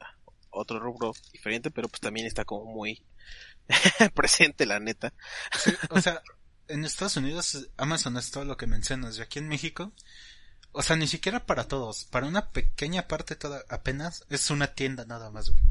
otro 0.51 0.79
rubro 0.79 1.13
diferente, 1.33 1.71
pero 1.71 1.89
pues 1.89 2.01
también 2.01 2.27
está 2.27 2.45
como 2.45 2.65
muy 2.73 3.03
presente, 4.15 4.67
la 4.67 4.79
neta. 4.81 5.13
Sí, 5.59 5.73
o 5.91 6.01
sea, 6.01 6.23
en 6.69 6.85
Estados 6.85 7.17
Unidos 7.17 7.69
Amazon 7.77 8.17
es 8.17 8.31
todo 8.31 8.45
lo 8.45 8.57
que 8.57 8.67
mencionas, 8.67 9.19
y 9.19 9.23
aquí 9.23 9.39
en 9.39 9.49
México, 9.49 9.93
o 10.73 10.83
sea, 10.83 10.97
ni 10.97 11.07
siquiera 11.07 11.47
para 11.47 11.69
todos, 11.69 12.05
para 12.05 12.27
una 12.27 12.51
pequeña 12.51 13.09
parte 13.09 13.37
toda, 13.37 13.65
apenas 13.69 14.25
es 14.31 14.51
una 14.51 14.69
tienda 14.75 15.05
nada 15.07 15.31
más, 15.31 15.51
güey. 15.51 15.63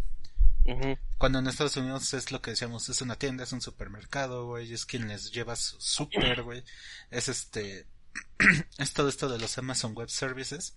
Cuando 1.18 1.39
en 1.39 1.47
Estados 1.47 1.78
Unidos 1.78 2.13
es 2.13 2.32
lo 2.32 2.41
que 2.41 2.51
decíamos, 2.51 2.89
es 2.89 3.01
una 3.01 3.18
tienda, 3.18 3.43
es 3.43 3.51
un 3.51 3.61
supermercado, 3.61 4.47
güey, 4.47 4.74
es 4.74 4.86
quien 4.86 5.07
les 5.07 5.32
lleva 5.32 5.55
su 5.55 5.80
super, 5.80 6.41
güey. 6.41 6.63
Es 7.11 7.30
este, 7.30 7.88
es 8.78 8.93
todo 8.93 9.07
esto 9.07 9.30
de 9.30 9.38
los 9.38 9.57
Amazon 9.57 9.93
Web 9.93 10.09
Services. 10.09 10.76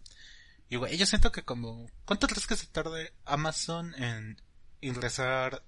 Y 0.69 0.77
güey, 0.77 0.97
yo 0.99 1.07
siento 1.07 1.33
que 1.33 1.43
como, 1.43 1.91
¿cuánto 2.05 2.27
crees 2.27 2.47
que 2.47 2.57
se 2.57 2.67
tarde 2.67 3.15
Amazon 3.25 3.95
en 3.95 4.43
ingresar 4.81 5.65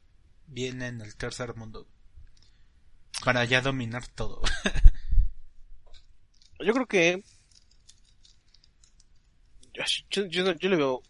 bien 0.46 0.82
en 0.82 1.00
el 1.00 1.16
tercer 1.16 1.54
mundo? 1.56 1.88
Para 3.24 3.44
ya 3.44 3.62
dominar 3.62 4.06
todo. 4.08 4.42
Yo 6.62 6.74
creo 6.74 6.86
que 6.86 7.24
yo, 9.72 10.26
yo, 10.28 10.52
yo, 10.52 10.68
le 10.68 10.76
veo, 10.76 11.02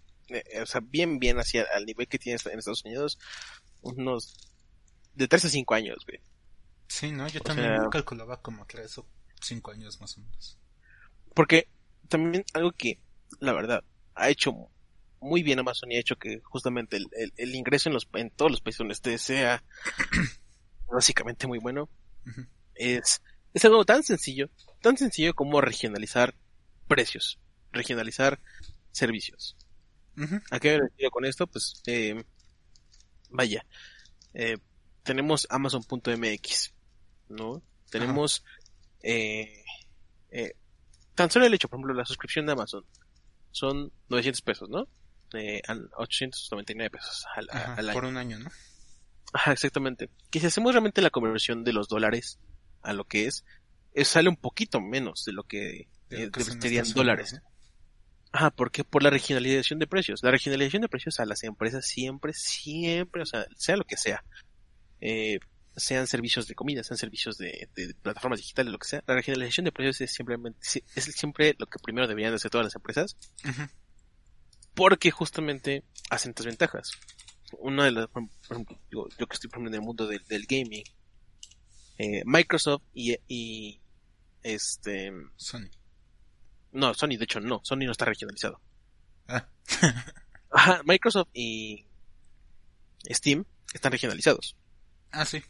o 0.62 0.66
sea, 0.66 0.80
bien, 0.82 1.18
bien 1.18 1.38
hacia 1.38 1.66
al 1.74 1.86
nivel 1.86 2.08
que 2.08 2.18
tiene 2.18 2.38
en 2.44 2.58
Estados 2.58 2.84
Unidos, 2.84 3.18
unos 3.82 4.34
de 5.14 5.28
3 5.28 5.44
a 5.44 5.48
5 5.48 5.74
años, 5.74 6.04
güey. 6.06 6.20
Sí, 6.88 7.12
¿no? 7.12 7.28
Yo 7.28 7.40
O 7.40 7.44
también 7.44 7.68
sea- 7.80 7.90
calculaba 7.90 8.40
como 8.42 8.66
tres 8.66 8.98
o 8.98 9.06
cinco 9.40 9.70
años 9.70 10.00
más 10.00 10.16
o 10.18 10.20
menos. 10.20 10.58
Porque 11.34 11.68
también 12.08 12.44
algo 12.52 12.72
que, 12.72 12.98
la 13.38 13.52
verdad, 13.52 13.84
ha 14.14 14.28
hecho 14.28 14.52
muy 15.20 15.42
bien 15.42 15.58
Amazon 15.60 15.92
y 15.92 15.96
ha 15.96 16.00
hecho 16.00 16.16
que 16.16 16.40
justamente 16.42 16.96
el, 16.96 17.06
el, 17.12 17.32
el 17.36 17.54
ingreso 17.54 17.88
en 17.88 17.94
los 17.94 18.08
en 18.14 18.30
todos 18.30 18.50
los 18.50 18.60
países 18.60 18.78
donde 18.78 18.94
esté 18.94 19.18
sea 19.18 19.62
básicamente 20.90 21.46
muy 21.46 21.58
bueno 21.58 21.88
es 22.74 23.22
es 23.54 23.64
algo 23.64 23.84
tan 23.84 24.02
sencillo 24.02 24.48
tan 24.80 24.96
sencillo 24.96 25.34
como 25.34 25.60
regionalizar 25.60 26.34
precios 26.88 27.38
regionalizar 27.72 28.40
servicios 28.92 29.56
Ujú. 30.16 30.40
¿A 30.50 30.58
qué 30.58 30.72
me 30.72 30.88
refiero 30.88 31.10
con 31.10 31.24
esto? 31.24 31.46
Pues, 31.46 31.82
eh, 31.86 32.24
vaya, 33.30 33.64
eh, 34.34 34.58
tenemos 35.02 35.46
Amazon.mx, 35.50 36.72
¿no? 37.28 37.62
Tenemos, 37.90 38.44
eh, 39.02 39.64
eh, 40.30 40.52
tan 41.14 41.30
solo 41.30 41.46
el 41.46 41.54
hecho, 41.54 41.68
por 41.68 41.78
ejemplo, 41.78 41.94
la 41.94 42.04
suscripción 42.04 42.46
de 42.46 42.52
Amazon 42.52 42.84
son 43.50 43.92
900 44.08 44.42
pesos, 44.42 44.68
¿no? 44.68 44.86
Eh, 45.32 45.62
a 45.66 45.74
899 45.96 46.90
pesos 46.90 47.24
al, 47.34 47.48
Ajá, 47.50 47.74
al 47.74 47.88
año. 47.88 47.94
por 47.94 48.04
un 48.04 48.16
año, 48.16 48.38
¿no? 48.38 48.50
Ajá, 49.32 49.52
exactamente. 49.52 50.10
Que 50.30 50.40
si 50.40 50.46
hacemos 50.46 50.72
realmente 50.72 51.02
la 51.02 51.10
conversión 51.10 51.62
de 51.64 51.72
los 51.72 51.88
dólares 51.88 52.38
a 52.82 52.92
lo 52.92 53.04
que 53.04 53.26
es, 53.26 53.44
es 53.92 54.08
sale 54.08 54.28
un 54.28 54.36
poquito 54.36 54.80
menos 54.80 55.24
de 55.24 55.32
lo 55.32 55.44
que, 55.44 55.88
De 56.08 56.18
lo 56.18 56.24
eh, 56.26 56.30
que 56.30 56.44
serían 56.44 56.92
dólares. 56.92 57.40
Ajá, 58.32 58.50
porque 58.50 58.84
por 58.84 59.02
la 59.02 59.10
regionalización 59.10 59.78
de 59.78 59.86
precios. 59.86 60.22
La 60.22 60.30
regionalización 60.30 60.82
de 60.82 60.88
precios 60.88 61.18
a 61.18 61.26
las 61.26 61.42
empresas 61.42 61.86
siempre, 61.86 62.32
siempre, 62.32 63.22
o 63.22 63.26
sea, 63.26 63.44
sea 63.56 63.76
lo 63.76 63.84
que 63.84 63.96
sea, 63.96 64.24
eh, 65.00 65.40
sean 65.76 66.06
servicios 66.06 66.46
de 66.46 66.54
comida, 66.54 66.84
sean 66.84 66.98
servicios 66.98 67.38
de, 67.38 67.68
de 67.74 67.94
plataformas 67.94 68.38
digitales, 68.38 68.72
lo 68.72 68.78
que 68.78 68.88
sea, 68.88 69.02
la 69.06 69.14
regionalización 69.14 69.64
de 69.64 69.72
precios 69.72 70.00
es 70.00 70.12
simplemente, 70.12 70.58
es 70.94 71.04
siempre 71.04 71.56
lo 71.58 71.66
que 71.66 71.78
primero 71.82 72.06
deberían 72.06 72.32
de 72.32 72.36
hacer 72.36 72.50
todas 72.50 72.66
las 72.66 72.76
empresas, 72.76 73.16
porque 74.74 75.10
justamente 75.10 75.84
hacen 76.10 76.30
estas 76.30 76.46
ventajas. 76.46 76.92
Una 77.58 77.84
de 77.84 77.92
las, 77.92 78.08
por 78.08 78.28
ejemplo, 78.50 78.78
yo 78.90 79.08
que 79.08 79.34
estoy 79.34 79.50
por 79.50 79.58
ejemplo, 79.58 79.70
en 79.70 79.74
el 79.74 79.80
mundo 79.80 80.06
del, 80.06 80.24
del 80.26 80.46
gaming, 80.46 80.84
eh, 81.98 82.22
Microsoft 82.24 82.82
y, 82.94 83.16
y 83.26 83.80
este, 84.42 85.12
Sony. 85.36 85.68
No, 86.72 86.94
Sony 86.94 87.16
de 87.18 87.24
hecho 87.24 87.40
no, 87.40 87.60
Sony 87.64 87.80
no 87.86 87.92
está 87.92 88.04
regionalizado. 88.04 88.60
Ah. 89.28 89.46
Ajá, 90.50 90.82
Microsoft 90.84 91.28
y 91.32 91.86
Steam 93.08 93.44
están 93.72 93.92
regionalizados. 93.92 94.56
Ah, 95.12 95.24
sí. 95.24 95.42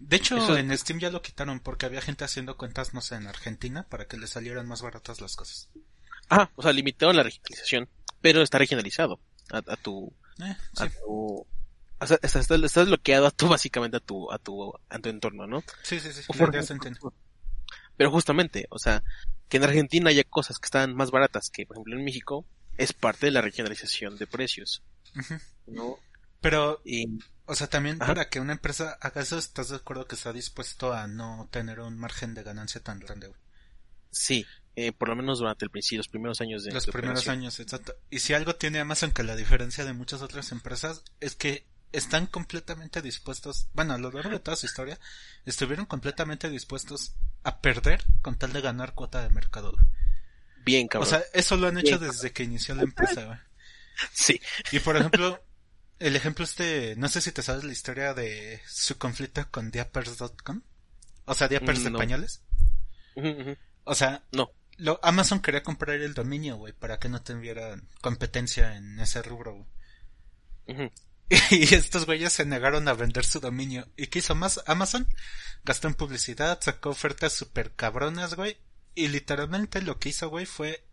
De 0.00 0.16
hecho, 0.16 0.36
Eso- 0.36 0.56
en 0.56 0.76
Steam 0.76 0.98
ya 0.98 1.10
lo 1.10 1.22
quitaron 1.22 1.60
porque 1.60 1.86
había 1.86 2.00
gente 2.00 2.24
haciendo 2.24 2.56
cuentas, 2.56 2.94
no 2.94 3.00
sé, 3.00 3.14
en 3.16 3.26
Argentina 3.26 3.86
para 3.88 4.06
que 4.06 4.16
le 4.16 4.26
salieran 4.26 4.66
más 4.66 4.82
baratas 4.82 5.20
las 5.20 5.36
cosas. 5.36 5.68
Ajá, 6.28 6.50
o 6.56 6.62
sea, 6.62 6.72
limitaron 6.72 7.16
la 7.16 7.22
regionalización, 7.22 7.88
pero 8.20 8.42
está 8.42 8.58
regionalizado 8.58 9.20
a, 9.52 9.58
a 9.58 9.76
tu, 9.76 10.12
Eh, 10.40 10.56
sí. 10.74 10.82
a 10.84 10.88
tu, 10.88 11.46
o 12.00 12.06
sea, 12.06 12.18
estás, 12.22 12.50
estás 12.50 12.86
bloqueado 12.88 13.26
a 13.26 13.30
tu, 13.30 13.46
básicamente 13.48 13.98
a 13.98 14.00
tu, 14.00 14.32
a 14.32 14.38
tu, 14.38 14.72
a 14.88 14.98
tu 14.98 15.08
entorno, 15.10 15.46
¿no? 15.46 15.62
sí, 15.82 16.00
sí, 16.00 16.12
sí. 16.12 16.22
Por 16.26 16.36
ejemplo. 16.54 17.12
Pero 17.96 18.10
justamente, 18.10 18.66
o 18.70 18.78
sea, 18.78 19.02
que 19.48 19.58
en 19.58 19.64
Argentina 19.64 20.10
haya 20.10 20.24
cosas 20.24 20.58
que 20.58 20.66
están 20.66 20.94
más 20.94 21.10
baratas 21.10 21.50
que, 21.50 21.66
por 21.66 21.76
ejemplo, 21.76 21.96
en 21.96 22.04
México, 22.04 22.46
es 22.76 22.92
parte 22.92 23.26
de 23.26 23.32
la 23.32 23.40
regionalización 23.42 24.16
de 24.18 24.26
precios. 24.26 24.82
¿no? 25.66 25.98
Pero, 26.40 26.80
Y, 26.84 27.06
o 27.46 27.54
sea, 27.54 27.68
también 27.68 28.00
Ajá. 28.00 28.14
para 28.14 28.28
que 28.28 28.40
una 28.40 28.52
empresa 28.52 28.98
haga 29.00 29.22
eso, 29.22 29.38
¿estás 29.38 29.68
de 29.70 29.76
acuerdo 29.76 30.06
que 30.06 30.14
está 30.16 30.32
dispuesto 30.32 30.92
a 30.92 31.06
no 31.06 31.48
tener 31.50 31.80
un 31.80 31.98
margen 31.98 32.34
de 32.34 32.42
ganancia 32.42 32.82
tan 32.82 33.00
grande? 33.00 33.32
sí, 34.10 34.46
eh, 34.76 34.92
por 34.92 35.08
lo 35.08 35.16
menos 35.16 35.38
durante 35.38 35.64
el 35.64 35.70
principio, 35.70 35.98
los 35.98 36.08
primeros 36.08 36.40
años 36.40 36.64
de 36.64 36.72
Los 36.72 36.86
de 36.86 36.92
primeros 36.92 37.22
operación. 37.22 37.38
años, 37.38 37.60
exacto. 37.60 37.94
Y 38.10 38.20
si 38.20 38.34
algo 38.34 38.56
tiene 38.56 38.80
Amazon 38.80 39.12
que 39.12 39.22
la 39.22 39.36
diferencia 39.36 39.84
de 39.84 39.92
muchas 39.92 40.22
otras 40.22 40.50
empresas 40.52 41.04
es 41.20 41.36
que 41.36 41.66
están 41.92 42.26
completamente 42.26 43.02
dispuestos, 43.02 43.68
bueno, 43.72 43.94
a 43.94 43.98
lo 43.98 44.10
largo 44.10 44.30
de 44.30 44.40
toda 44.40 44.56
su 44.56 44.66
historia, 44.66 44.98
estuvieron 45.46 45.86
completamente 45.86 46.50
dispuestos 46.50 47.14
a 47.44 47.60
perder 47.60 48.04
con 48.22 48.36
tal 48.36 48.52
de 48.52 48.60
ganar 48.60 48.94
cuota 48.94 49.22
de 49.22 49.30
mercado. 49.30 49.72
güey. 49.72 49.84
Bien, 50.64 50.86
O 50.86 50.88
cabrón. 50.88 51.10
sea, 51.10 51.22
eso 51.34 51.56
lo 51.56 51.68
han 51.68 51.78
hecho 51.78 51.98
Bien. 51.98 52.10
desde 52.10 52.32
que 52.32 52.42
inició 52.44 52.74
la 52.74 52.82
empresa. 52.82 53.24
güey. 53.26 53.38
sí. 54.12 54.40
Y 54.72 54.80
por 54.80 54.96
ejemplo, 54.96 55.42
el 55.98 56.16
ejemplo 56.16 56.44
este, 56.44 56.94
no 56.96 57.08
sé 57.08 57.20
si 57.20 57.32
te 57.32 57.42
sabes 57.42 57.64
la 57.64 57.72
historia 57.72 58.14
de 58.14 58.60
su 58.66 58.96
conflicto 58.98 59.46
con 59.50 59.70
diapers.com. 59.70 60.62
O 61.26 61.34
sea, 61.34 61.48
diapers 61.48 61.84
de 61.84 61.90
No. 61.90 61.98
pañales. 61.98 62.42
Ujú, 63.14 63.28
ujú. 63.28 63.56
O 63.84 63.94
sea, 63.94 64.24
No. 64.32 64.50
lo, 64.78 64.98
Amazon 65.02 65.40
quería 65.40 65.62
comprar 65.62 65.96
el 66.00 66.14
dominio, 66.14 66.56
güey, 66.56 66.72
para 66.72 66.98
que 66.98 67.08
no 67.08 67.22
tuvieran 67.22 67.88
competencia 68.00 68.76
en 68.76 68.98
ese 69.00 69.22
rubro, 69.22 69.52
güey. 69.54 69.66
Ujú. 70.66 70.92
Y 71.50 71.74
estos 71.74 72.06
güeyes 72.06 72.32
se 72.32 72.44
negaron 72.44 72.88
a 72.88 72.94
vender 72.94 73.24
su 73.24 73.40
dominio. 73.40 73.88
¿Y 73.96 74.08
qué 74.08 74.20
hizo 74.20 74.34
más? 74.34 74.60
Amazon 74.66 75.06
gastó 75.64 75.88
en 75.88 75.94
publicidad, 75.94 76.60
sacó 76.60 76.90
ofertas 76.90 77.32
super 77.32 77.72
cabronas, 77.74 78.34
güey. 78.34 78.56
Y 78.94 79.08
literalmente 79.08 79.82
lo 79.82 79.98
que 79.98 80.10
hizo, 80.10 80.28
güey, 80.28 80.46
fue 80.46 80.84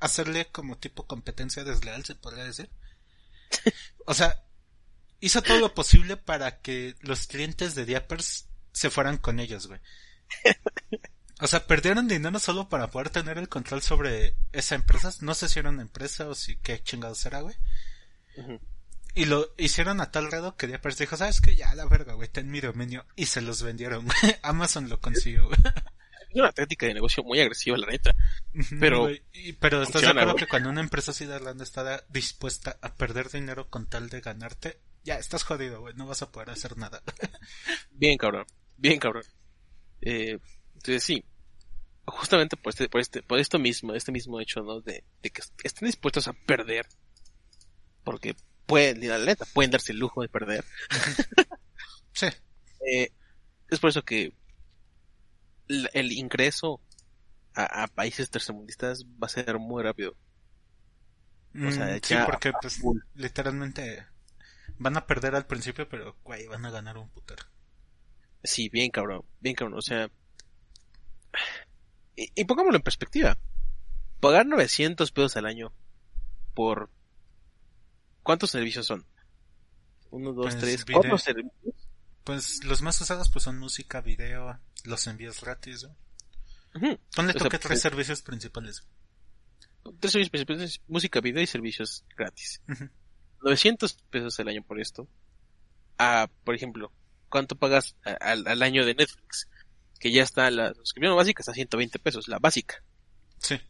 hacerle 0.00 0.46
como 0.46 0.76
tipo 0.78 1.06
competencia 1.06 1.64
desleal, 1.64 2.04
se 2.04 2.14
podría 2.14 2.44
decir. 2.44 2.70
O 4.06 4.14
sea, 4.14 4.44
hizo 5.20 5.42
todo 5.42 5.58
lo 5.58 5.74
posible 5.74 6.16
para 6.16 6.60
que 6.60 6.94
los 7.00 7.26
clientes 7.26 7.74
de 7.74 7.86
Diapers 7.86 8.48
se 8.72 8.90
fueran 8.90 9.16
con 9.16 9.40
ellos, 9.40 9.66
güey. 9.66 9.80
O 11.40 11.46
sea, 11.46 11.66
perdieron 11.66 12.08
dinero 12.08 12.38
solo 12.38 12.68
para 12.68 12.90
poder 12.90 13.10
tener 13.10 13.36
el 13.36 13.48
control 13.48 13.82
sobre 13.82 14.36
esa 14.52 14.74
empresa. 14.74 15.12
No 15.20 15.34
sé 15.34 15.48
si 15.48 15.58
era 15.58 15.68
una 15.68 15.82
empresa 15.82 16.28
o 16.28 16.34
si 16.34 16.56
qué 16.56 16.82
chingados 16.82 17.24
era, 17.26 17.40
güey. 17.40 17.54
Y 19.16 19.24
lo 19.24 19.52
hicieron 19.56 20.00
a 20.00 20.10
tal 20.12 20.28
grado 20.28 20.56
que 20.56 20.66
Diapers 20.68 20.98
dijo, 20.98 21.16
¿sabes 21.16 21.40
qué? 21.40 21.56
Ya, 21.56 21.74
la 21.74 21.86
verga, 21.86 22.12
güey, 22.14 22.28
ten 22.28 22.50
mi 22.50 22.60
dominio. 22.60 23.04
Y 23.16 23.26
se 23.26 23.40
los 23.40 23.62
vendieron, 23.62 24.04
güey. 24.04 24.16
Amazon 24.42 24.88
lo 24.88 25.00
consiguió, 25.00 25.46
güey. 25.46 25.58
una 26.34 26.52
táctica 26.52 26.84
de 26.86 26.92
negocio 26.94 27.24
muy 27.24 27.40
agresiva, 27.40 27.78
la 27.78 27.86
neta. 27.86 28.14
Pero- 28.78 29.00
Güey, 29.04 29.22
y- 29.32 29.52
pero 29.54 29.82
estás 29.82 30.02
de 30.02 30.08
acuerdo 30.08 30.34
que 30.36 30.46
cuando 30.46 30.68
una 30.68 30.82
empresa 30.82 31.10
así 31.12 31.24
de 31.24 31.38
grande 31.38 31.64
está 31.64 32.04
dispuesta 32.10 32.76
a 32.82 32.94
perder 32.94 33.30
dinero 33.30 33.70
con 33.70 33.86
tal 33.86 34.10
de 34.10 34.20
ganarte, 34.20 34.78
ya 35.02 35.14
estás 35.18 35.44
jodido, 35.44 35.80
güey, 35.80 35.94
no 35.94 36.06
vas 36.06 36.20
a 36.20 36.30
poder 36.30 36.50
hacer 36.50 36.76
nada. 36.76 37.02
Bien 37.92 38.18
cabrón, 38.18 38.44
bien 38.76 38.98
cabrón. 38.98 39.24
Eh, 40.02 40.38
entonces 40.74 41.02
sí, 41.02 41.24
justamente 42.04 42.58
por 42.58 42.70
este, 42.70 42.88
por 42.90 43.00
este, 43.00 43.22
por 43.22 43.38
esto 43.38 43.58
mismo, 43.58 43.94
este 43.94 44.12
mismo 44.12 44.38
hecho, 44.40 44.60
¿no? 44.60 44.82
De, 44.82 45.04
de 45.22 45.30
que 45.30 45.40
estén 45.64 45.86
dispuestos 45.86 46.28
a 46.28 46.34
perder, 46.34 46.86
porque 48.04 48.36
pueden, 48.66 49.06
la 49.08 49.18
neta, 49.18 49.46
pueden 49.46 49.70
darse 49.70 49.92
el 49.92 49.98
lujo 49.98 50.22
de 50.22 50.28
perder. 50.28 50.64
Sí, 52.12 52.26
Eh, 52.80 53.10
es 53.68 53.80
por 53.80 53.90
eso 53.90 54.02
que 54.04 54.34
el, 55.68 55.88
el 55.92 56.12
ingreso 56.12 56.80
a, 57.54 57.84
a 57.84 57.88
países 57.88 58.30
tercermundistas 58.30 59.04
va 59.06 59.26
a 59.26 59.30
ser 59.30 59.58
muy 59.58 59.82
rápido. 59.82 60.16
O 61.60 61.70
sea, 61.70 61.98
Mm, 61.98 62.00
sí, 62.02 62.14
ya 62.14 62.24
porque 62.24 62.52
a 62.52 62.60
pues 62.60 62.78
full. 62.78 63.00
literalmente 63.14 64.06
van 64.78 64.96
a 64.96 65.06
perder 65.06 65.34
al 65.36 65.46
principio, 65.46 65.88
pero 65.88 66.16
güey, 66.24 66.46
van 66.48 66.66
a 66.66 66.70
ganar 66.70 66.98
un 66.98 67.10
putero. 67.10 67.44
Sí, 68.42 68.68
bien 68.70 68.90
cabrón, 68.90 69.26
bien 69.40 69.54
cabrón, 69.54 69.78
o 69.78 69.82
sea... 69.82 70.10
Y, 72.16 72.30
y 72.34 72.44
pongámoslo 72.44 72.76
en 72.76 72.82
perspectiva. 72.82 73.38
Pagar 74.20 74.46
900 74.46 75.12
pesos 75.12 75.36
al 75.36 75.46
año 75.46 75.74
por... 76.54 76.90
¿Cuántos 78.26 78.50
servicios 78.50 78.84
son? 78.86 79.06
Uno, 80.10 80.32
dos, 80.32 80.46
Pues, 80.46 80.58
tres, 80.58 80.84
video- 80.84 81.00
cuatro 81.00 81.16
servicios. 81.18 81.74
Pues 82.24 82.64
los 82.64 82.82
más 82.82 83.00
usados 83.00 83.30
pues 83.30 83.44
son 83.44 83.56
música, 83.58 84.00
video, 84.00 84.58
los 84.84 85.06
envíos 85.06 85.40
gratis. 85.40 85.84
¿no? 85.84 86.98
Ponle 87.14 87.32
O 87.36 87.38
sea, 87.38 87.48
que 87.48 87.58
tres 87.58 87.68
pues- 87.68 87.80
servicios 87.82 88.22
principales. 88.22 88.82
Tres 90.00 90.10
servicios 90.12 90.30
principales, 90.30 90.80
música, 90.88 91.20
video 91.20 91.40
y 91.40 91.46
servicios 91.46 92.04
gratis. 92.16 92.60
Ujú. 92.68 92.88
900 93.42 93.92
pesos 94.10 94.40
al 94.40 94.48
año 94.48 94.64
por 94.64 94.80
esto. 94.80 95.08
Ah, 95.98 96.28
por 96.42 96.56
ejemplo, 96.56 96.92
¿cuánto 97.28 97.54
pagas 97.54 97.94
al, 98.20 98.44
al 98.48 98.62
año 98.62 98.84
de 98.84 98.96
Netflix? 98.96 99.48
Que 100.00 100.10
ya 100.10 100.24
está 100.24 100.50
la 100.50 100.74
suscripción 100.74 101.14
básica, 101.16 101.42
está 101.42 101.52
a 101.52 101.54
120 101.54 102.00
pesos, 102.00 102.26
la 102.26 102.40
básica. 102.40 102.82
Sí, 103.38 103.60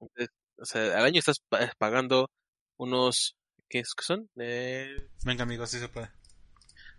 Entonces, 0.00 0.28
o 0.58 0.64
sea, 0.66 0.98
al 0.98 1.04
año 1.06 1.18
estás 1.18 1.40
pa- 1.48 1.72
pagando 1.78 2.30
unos, 2.76 3.36
¿qué 3.70 3.78
es 3.78 3.94
que 3.94 4.04
son? 4.04 4.28
Eh, 4.38 5.08
venga 5.24 5.44
amigos, 5.44 5.70
sí 5.70 5.78
se 5.78 5.88
puede. 5.88 6.10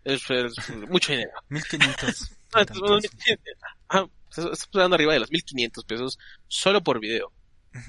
es, 0.04 0.24
es 0.30 0.70
mucho 0.90 1.12
dinero. 1.12 1.32
1500. 1.50 2.32
Ah, 2.54 2.62
entonces, 2.62 2.82
unos 2.84 3.02
1500. 3.04 3.46
Ajá, 3.88 4.08
estás, 4.30 4.46
estás 4.46 4.68
pagando 4.68 4.96
arriba 4.96 5.14
de 5.14 5.20
los 5.20 5.32
1500 5.32 5.86
pesos 5.86 6.20
solo 6.50 6.84
por 6.84 7.00
video. 7.00 7.32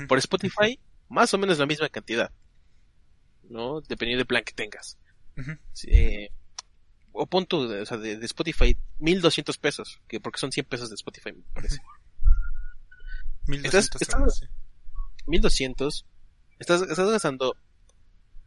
Por 0.07 0.19
Spotify, 0.19 0.79
más 1.09 1.35
o 1.35 1.39
menos 1.39 1.59
la 1.59 1.67
misma 1.67 1.89
cantidad. 1.89 2.31
¿No? 3.43 3.81
Dependiendo 3.81 4.21
del 4.21 4.27
plan 4.29 4.45
que 4.45 4.53
tengas. 4.53 4.99
Eh, 5.89 6.29
o 7.11 7.27
pon 7.27 7.45
tu, 7.47 7.63
o 7.63 7.87
sea, 7.87 7.97
de, 7.99 8.17
de 8.19 8.27
Spotify, 8.27 8.77
1200 9.01 9.59
pesos, 9.59 10.01
que 10.07 10.21
porque 10.21 10.39
son 10.39 10.53
100 10.53 10.65
pesos 10.67 10.89
de 10.91 10.95
Spotify, 10.95 11.33
me 11.33 11.43
parece. 11.53 11.79
1200 13.47 14.01
estás- 14.01 14.39
sí. 14.39 14.47
1200, 15.27 16.07
estás, 16.61 16.83
estás 16.83 17.11
gastando 17.11 17.57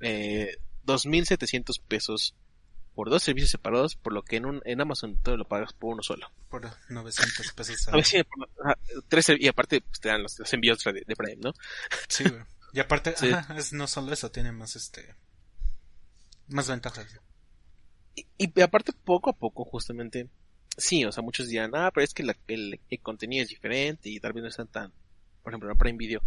eh, 0.06 0.58
2700 0.84 1.80
pesos 1.80 2.36
por 2.94 3.10
dos 3.10 3.24
servicios 3.24 3.52
separados, 3.52 3.96
por 3.96 4.14
lo 4.14 4.24
que 4.24 4.38
en, 4.38 4.46
un, 4.46 4.62
en 4.64 4.80
Amazon 4.80 5.18
todo 5.22 5.36
lo 5.36 5.48
pagas 5.48 5.74
por 5.74 5.94
uno 5.94 6.04
solo. 6.04 6.32
Por 6.50 6.70
900 6.90 7.52
pesos. 7.54 7.88
A 7.90 7.92
ajá, 8.64 8.78
tres, 9.10 9.28
y 9.38 9.48
aparte 9.48 9.82
pues, 9.82 10.00
te 10.00 10.08
dan 10.10 10.24
los, 10.24 10.40
los 10.40 10.54
envíos 10.54 10.82
de, 10.84 11.04
de 11.06 11.16
Prime, 11.16 11.42
¿no? 11.42 11.54
Sí, 12.08 12.24
güey. 12.24 12.42
Y 12.74 12.80
aparte, 12.80 13.16
Sí. 13.18 13.30
ajá, 13.32 13.58
es 13.58 13.74
no 13.74 13.88
solo 13.88 14.12
eso, 14.14 14.32
tiene 14.32 14.52
más 14.52 14.76
este 14.76 15.16
más 16.48 16.68
ventajas. 16.68 17.08
Y, 18.16 18.26
y 18.38 18.62
aparte 18.62 18.94
poco 18.94 19.30
a 19.30 19.34
poco, 19.34 19.66
justamente, 19.66 20.30
sí, 20.78 21.04
o 21.06 21.12
sea, 21.12 21.24
muchos 21.24 21.48
dirán, 21.48 21.72
ah, 21.76 21.92
pero 21.94 22.04
es 22.04 22.14
que 22.14 22.24
la- 22.24 22.38
el, 22.48 22.80
el 22.90 23.00
contenido 23.02 23.44
es 23.44 23.50
diferente 23.50 24.10
y 24.10 24.20
tal 24.20 24.34
vez 24.34 24.44
no 24.44 24.50
están 24.50 24.68
tan, 24.68 24.94
por 25.44 25.52
ejemplo, 25.54 25.72
en 25.72 25.78
Prime 25.78 25.98
Video. 25.98 26.22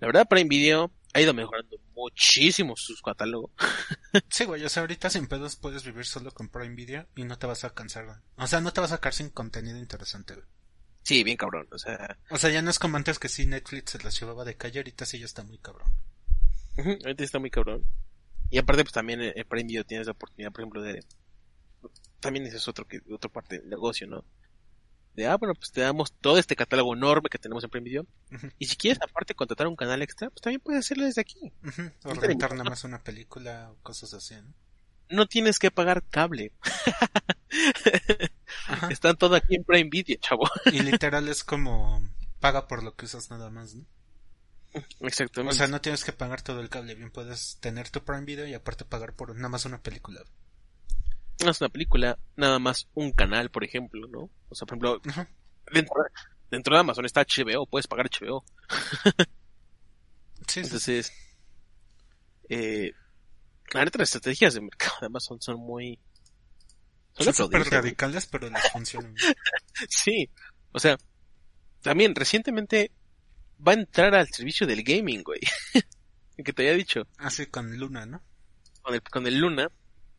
La 0.00 0.06
verdad, 0.08 0.26
Prime 0.28 0.48
Video 0.48 0.90
ha 1.14 1.20
ido 1.20 1.32
mejorando 1.32 1.78
muchísimo 1.94 2.76
su 2.76 2.94
catálogo. 3.02 3.50
Sí, 4.30 4.44
güey, 4.44 4.64
o 4.64 4.68
sea, 4.68 4.82
ahorita 4.82 5.10
sin 5.10 5.26
pedos 5.26 5.56
puedes 5.56 5.84
vivir 5.84 6.04
solo 6.04 6.30
con 6.30 6.48
Prime 6.48 6.74
Video 6.76 7.06
y 7.16 7.24
no 7.24 7.36
te 7.36 7.48
vas 7.48 7.64
a 7.64 7.70
cansar. 7.70 8.22
O 8.36 8.46
sea, 8.46 8.60
no 8.60 8.72
te 8.72 8.80
vas 8.80 8.92
a 8.92 8.96
sacar 8.96 9.12
sin 9.12 9.30
contenido 9.30 9.76
interesante, 9.76 10.34
güey. 10.34 10.46
Sí, 11.02 11.24
bien 11.24 11.36
cabrón, 11.36 11.66
o 11.72 11.78
sea, 11.78 12.16
O 12.30 12.38
sea, 12.38 12.50
ya 12.50 12.62
no 12.62 12.70
es 12.70 12.78
como 12.78 12.96
antes 12.96 13.18
que 13.18 13.28
sí 13.28 13.44
Netflix 13.44 13.90
se 13.90 14.02
las 14.02 14.18
llevaba 14.18 14.44
de 14.44 14.56
calle, 14.56 14.78
ahorita 14.78 15.04
sí 15.04 15.18
ya 15.18 15.24
está 15.24 15.42
muy 15.42 15.58
cabrón. 15.58 15.88
ahorita 16.76 17.24
está 17.24 17.40
muy 17.40 17.50
cabrón. 17.50 17.84
Y 18.50 18.58
aparte, 18.58 18.84
pues 18.84 18.92
también 18.92 19.20
en 19.20 19.48
Prime 19.48 19.66
Video 19.66 19.84
tienes 19.84 20.06
la 20.06 20.12
oportunidad, 20.12 20.52
por 20.52 20.60
ejemplo, 20.60 20.82
de... 20.82 21.04
También 22.20 22.46
ese 22.46 22.58
es 22.58 22.68
otro, 22.68 22.86
que, 22.86 23.00
otra 23.10 23.30
parte 23.30 23.58
del 23.58 23.68
negocio, 23.68 24.06
¿no? 24.06 24.24
De, 25.14 25.26
ah, 25.26 25.36
bueno, 25.36 25.54
pues 25.54 25.70
te 25.70 25.80
damos 25.80 26.12
todo 26.12 26.38
este 26.38 26.56
catálogo 26.56 26.94
enorme 26.94 27.28
que 27.30 27.38
tenemos 27.38 27.62
en 27.62 27.70
Prime 27.70 27.84
Video. 27.84 28.06
Y 28.58 28.66
si 28.66 28.76
quieres, 28.76 29.00
aparte, 29.00 29.34
contratar 29.34 29.66
un 29.68 29.76
canal 29.76 30.02
extra, 30.02 30.28
pues 30.30 30.40
también 30.42 30.60
puedes 30.60 30.80
hacerlo 30.84 31.04
desde 31.04 31.20
aquí. 31.20 31.52
ujú. 31.64 31.90
O 32.04 32.14
rentar 32.14 32.52
nada 32.52 32.64
más 32.68 32.82
una 32.84 33.02
película 33.02 33.70
o 33.70 33.76
cosas 33.82 34.12
así, 34.14 34.34
¿no? 34.34 34.52
No 35.10 35.26
tienes 35.26 35.58
que 35.58 35.70
pagar 35.70 36.02
cable. 36.10 36.50
Están 38.90 39.16
todo 39.16 39.36
aquí 39.36 39.54
en 39.54 39.64
Prime 39.64 39.90
Video, 39.90 40.16
chavo. 40.20 40.48
Y 40.66 40.80
literal 40.80 41.28
es 41.28 41.44
como 41.44 42.02
paga 42.40 42.66
por 42.66 42.82
lo 42.82 42.94
que 42.96 43.06
usas 43.06 43.30
nada 43.30 43.50
más, 43.50 43.74
¿no? 43.74 43.84
O 45.00 45.06
Exactamente. 45.06 45.56
sea, 45.56 45.68
no 45.68 45.80
tienes 45.80 46.04
que 46.04 46.12
pagar 46.12 46.42
todo 46.42 46.60
el 46.60 46.68
cable, 46.68 46.96
bien 46.96 47.10
puedes 47.10 47.58
tener 47.60 47.90
tu 47.90 48.02
Prime 48.02 48.24
Video 48.24 48.46
y 48.46 48.54
aparte 48.54 48.84
pagar 48.84 49.12
por 49.14 49.34
nada 49.36 49.48
más 49.48 49.64
una 49.66 49.80
película. 49.80 50.24
No 51.42 51.50
es 51.50 51.60
una 51.60 51.70
película, 51.70 52.18
nada 52.36 52.58
más 52.58 52.88
un 52.94 53.12
canal, 53.12 53.50
por 53.50 53.64
ejemplo, 53.64 54.06
¿no? 54.08 54.30
O 54.48 54.54
sea, 54.54 54.66
por 54.66 54.76
ejemplo, 54.78 55.00
dentro, 55.72 55.94
dentro 56.50 56.74
de 56.74 56.80
Amazon 56.80 57.04
está 57.04 57.22
HBO, 57.22 57.66
puedes 57.66 57.86
pagar 57.86 58.08
HBO. 58.08 58.44
Sí, 60.46 60.62
sí, 60.64 60.78
sí. 60.78 60.92
Entonces, 60.92 61.12
eh, 62.48 62.92
la 63.72 63.84
neta, 63.84 63.98
las 63.98 64.14
estrategias 64.14 64.54
de 64.54 64.60
mercado 64.60 64.94
de 65.00 65.06
Amazon 65.06 65.40
son 65.40 65.56
muy... 65.58 65.98
Son 67.18 67.32
súper 67.32 67.62
radicales, 67.64 68.26
pero 68.26 68.50
les 68.50 68.70
funcionan. 68.70 69.14
Sí, 69.88 70.28
o 70.72 70.78
sea, 70.78 70.96
también 71.80 72.14
recientemente 72.14 72.92
va 73.66 73.72
a 73.72 73.76
entrar 73.76 74.14
al 74.14 74.28
servicio 74.28 74.66
del 74.66 74.82
gaming, 74.82 75.22
güey. 75.22 75.40
que 76.44 76.52
te 76.52 76.62
había 76.62 76.74
dicho. 76.74 77.06
Así 77.16 77.46
con 77.46 77.76
Luna, 77.76 78.06
¿no? 78.06 78.22
con 78.84 78.94
el, 78.94 79.02
con 79.02 79.26
el 79.26 79.38
Luna, 79.38 79.68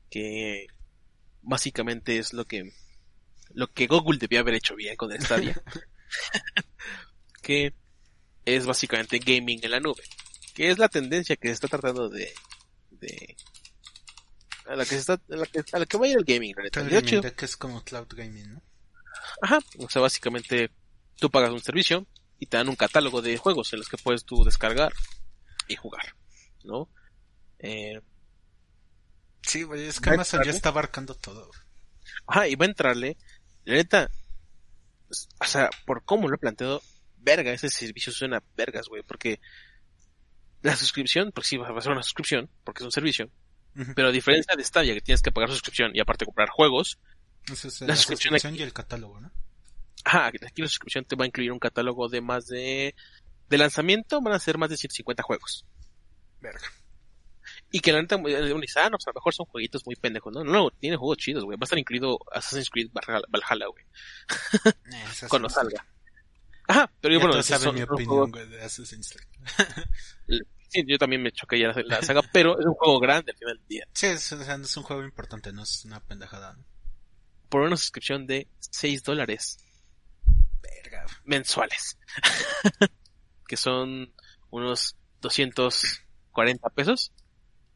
que 0.10 0.66
básicamente 1.46 2.18
es 2.18 2.34
lo 2.34 2.46
que 2.46 2.74
lo 3.52 3.72
que 3.72 3.88
Google 3.88 4.18
debió 4.20 4.42
haber 4.42 4.56
hecho 4.56 4.76
bien 4.76 4.96
con 4.98 5.12
el 5.12 5.22
Stadia, 5.22 5.56
que 7.42 7.74
es 8.44 8.66
básicamente 8.66 9.20
gaming 9.20 9.60
en 9.64 9.72
la 9.72 9.80
nube, 9.80 10.04
que 10.54 10.70
es 10.70 10.78
la 10.78 10.90
tendencia 10.90 11.36
que 11.38 11.48
se 11.48 11.54
está 11.54 11.68
tratando 11.68 12.10
de, 12.10 12.34
de 12.92 13.38
a 14.68 14.76
la 14.76 14.84
que 14.84 14.90
se 14.90 14.98
está, 14.98 15.14
a 15.14 15.36
la 15.36 15.46
que, 15.46 15.64
a 15.72 15.80
la 15.80 15.86
que 15.86 15.98
va 15.98 16.06
a 16.06 16.10
ir 16.10 16.18
el 16.18 16.26
gaming. 16.26 16.54
Cloud 16.54 16.88
De 16.88 17.02
Gaming 17.02 17.22
Deck 17.22 17.44
es 17.44 17.56
como 17.56 17.84
Cloud 17.84 18.08
Gaming, 18.10 18.54
¿no? 18.54 18.62
ajá, 19.42 19.60
o 19.80 19.90
sea, 19.90 20.02
básicamente 20.02 20.72
tú 21.18 21.30
pagas 21.30 21.52
un 21.52 21.62
servicio 21.62 22.08
y 22.40 22.48
te 22.48 22.58
dan 22.58 22.70
un 22.70 22.76
catálogo 22.76 23.22
de 23.22 23.38
juegos 23.38 23.72
en 23.74 23.80
los 23.80 23.90
que 23.90 23.98
puedes 23.98 24.26
tú 24.26 24.44
descargar 24.44 24.94
y 25.68 25.76
jugar, 25.76 26.16
¿no? 26.64 26.90
Eh, 27.60 28.02
Sí, 29.46 29.64
güey, 29.64 29.86
es 29.86 30.00
que 30.00 30.10
Amazon 30.10 30.44
ya 30.44 30.52
está 30.52 30.70
abarcando 30.70 31.16
todo. 31.16 31.50
Ajá, 32.28 32.48
y 32.48 32.56
va 32.56 32.66
a 32.66 32.70
entrarle. 32.70 33.18
La 33.64 33.76
neta, 33.76 34.10
pues, 35.08 35.28
o 35.40 35.46
sea, 35.46 35.70
por 35.86 36.04
cómo 36.04 36.28
lo 36.28 36.36
he 36.36 36.40
planteado, 36.40 36.82
verga, 37.18 37.52
ese 37.52 37.70
servicio 37.70 38.12
suena 38.12 38.44
vergas, 38.56 38.88
güey, 38.88 39.04
porque 39.04 39.40
la 40.62 40.76
suscripción, 40.76 41.32
porque 41.32 41.48
sí, 41.48 41.58
va 41.58 41.68
a 41.68 41.82
ser 41.82 41.92
una 41.92 42.04
suscripción, 42.04 42.50
porque 42.64 42.84
es 42.84 42.86
un 42.86 42.92
servicio, 42.92 43.30
pero 43.96 44.08
a 44.10 44.12
diferencia 44.12 44.56
de 44.56 44.64
Stadia, 44.64 44.94
que 44.94 45.02
tienes 45.02 45.22
que 45.22 45.32
pagar 45.32 45.50
suscripción 45.50 45.92
y 45.94 46.00
aparte 46.00 46.26
comprar 46.26 46.50
juegos, 46.50 46.98
la 47.48 47.54
la, 47.54 47.56
suscripción 47.56 47.96
suscripción 47.96 48.56
y 48.56 48.62
el 48.62 48.74
catálogo, 48.74 49.20
¿no? 49.20 49.32
ajá, 50.06 50.28
aquí 50.28 50.62
la 50.62 50.68
suscripción 50.68 51.04
te 51.06 51.16
va 51.16 51.26
a 51.26 51.28
incluir 51.28 51.52
un 51.52 51.60
catálogo 51.60 52.08
de 52.08 52.22
más 52.22 52.46
de... 52.48 52.96
De 53.50 53.58
lanzamiento 53.60 54.22
van 54.22 54.34
a 54.34 54.40
ser 54.40 54.58
más 54.58 54.70
de 54.70 54.78
150 54.78 55.22
juegos. 55.22 55.66
Verga. 56.42 56.68
Y 57.72 57.80
que 57.80 57.92
la 57.92 58.02
neta, 58.02 58.16
uno 58.16 58.60
dice, 58.62 58.80
ah, 58.80 58.90
no, 58.90 58.98
pues 58.98 59.08
a 59.08 59.10
lo 59.10 59.16
mejor 59.16 59.34
son 59.34 59.46
jueguitos 59.48 59.86
muy 59.86 59.96
pendejos, 59.96 60.32
¿no? 60.32 60.44
No, 60.44 60.52
no, 60.52 60.72
tiene 60.72 60.96
juegos 60.96 61.18
chidos, 61.18 61.44
güey. 61.44 61.58
Va 61.58 61.64
a 61.64 61.66
estar 61.66 61.80
incluido 61.80 62.20
Assassin's 62.32 62.70
Creed 62.70 62.90
Valhalla, 62.94 63.68
güey. 63.68 63.86
Eh, 64.94 65.28
Cuando 65.28 65.50
salga. 65.50 65.86
Ajá, 66.68 66.92
pero 67.02 67.14
yo, 67.16 67.20
Ya 67.20 67.28
bueno, 67.28 67.44
son- 67.44 67.76
mi 67.76 67.82
opinión, 67.82 68.32
güey, 68.32 68.48
de 68.48 68.62
Assassin's 68.64 69.12
Creed. 69.12 70.42
Sí, 70.70 70.84
yo 70.88 70.98
también 70.98 71.22
me 71.22 71.32
choqué 71.32 71.60
ya 71.60 71.74
la, 71.86 72.02
saga, 72.02 72.22
pero 72.34 72.60
es 72.60 72.66
un 72.66 72.74
juego 72.74 73.00
grande 73.00 73.32
al 73.32 73.38
final 73.38 73.58
del 73.58 73.68
día. 73.68 73.88
Sí, 73.94 74.08
es, 74.08 74.32
o 74.32 74.44
sea, 74.44 74.58
no 74.58 74.66
es 74.66 74.76
un 74.78 74.84
juego 74.84 75.04
importante, 75.04 75.52
no 75.54 75.64
es 75.64 75.86
una 75.86 76.00
pendejada, 76.00 76.54
¿no? 76.54 76.66
Por 77.50 77.62
una 77.62 77.78
suscripción 77.78 78.26
de 78.26 78.48
6 78.60 79.04
dólares. 79.04 79.58
Verga, 80.62 81.06
mensuales. 81.24 81.98
que 83.48 83.58
son 83.58 84.14
unos 84.50 84.98
240 85.22 86.70
pesos. 86.72 87.12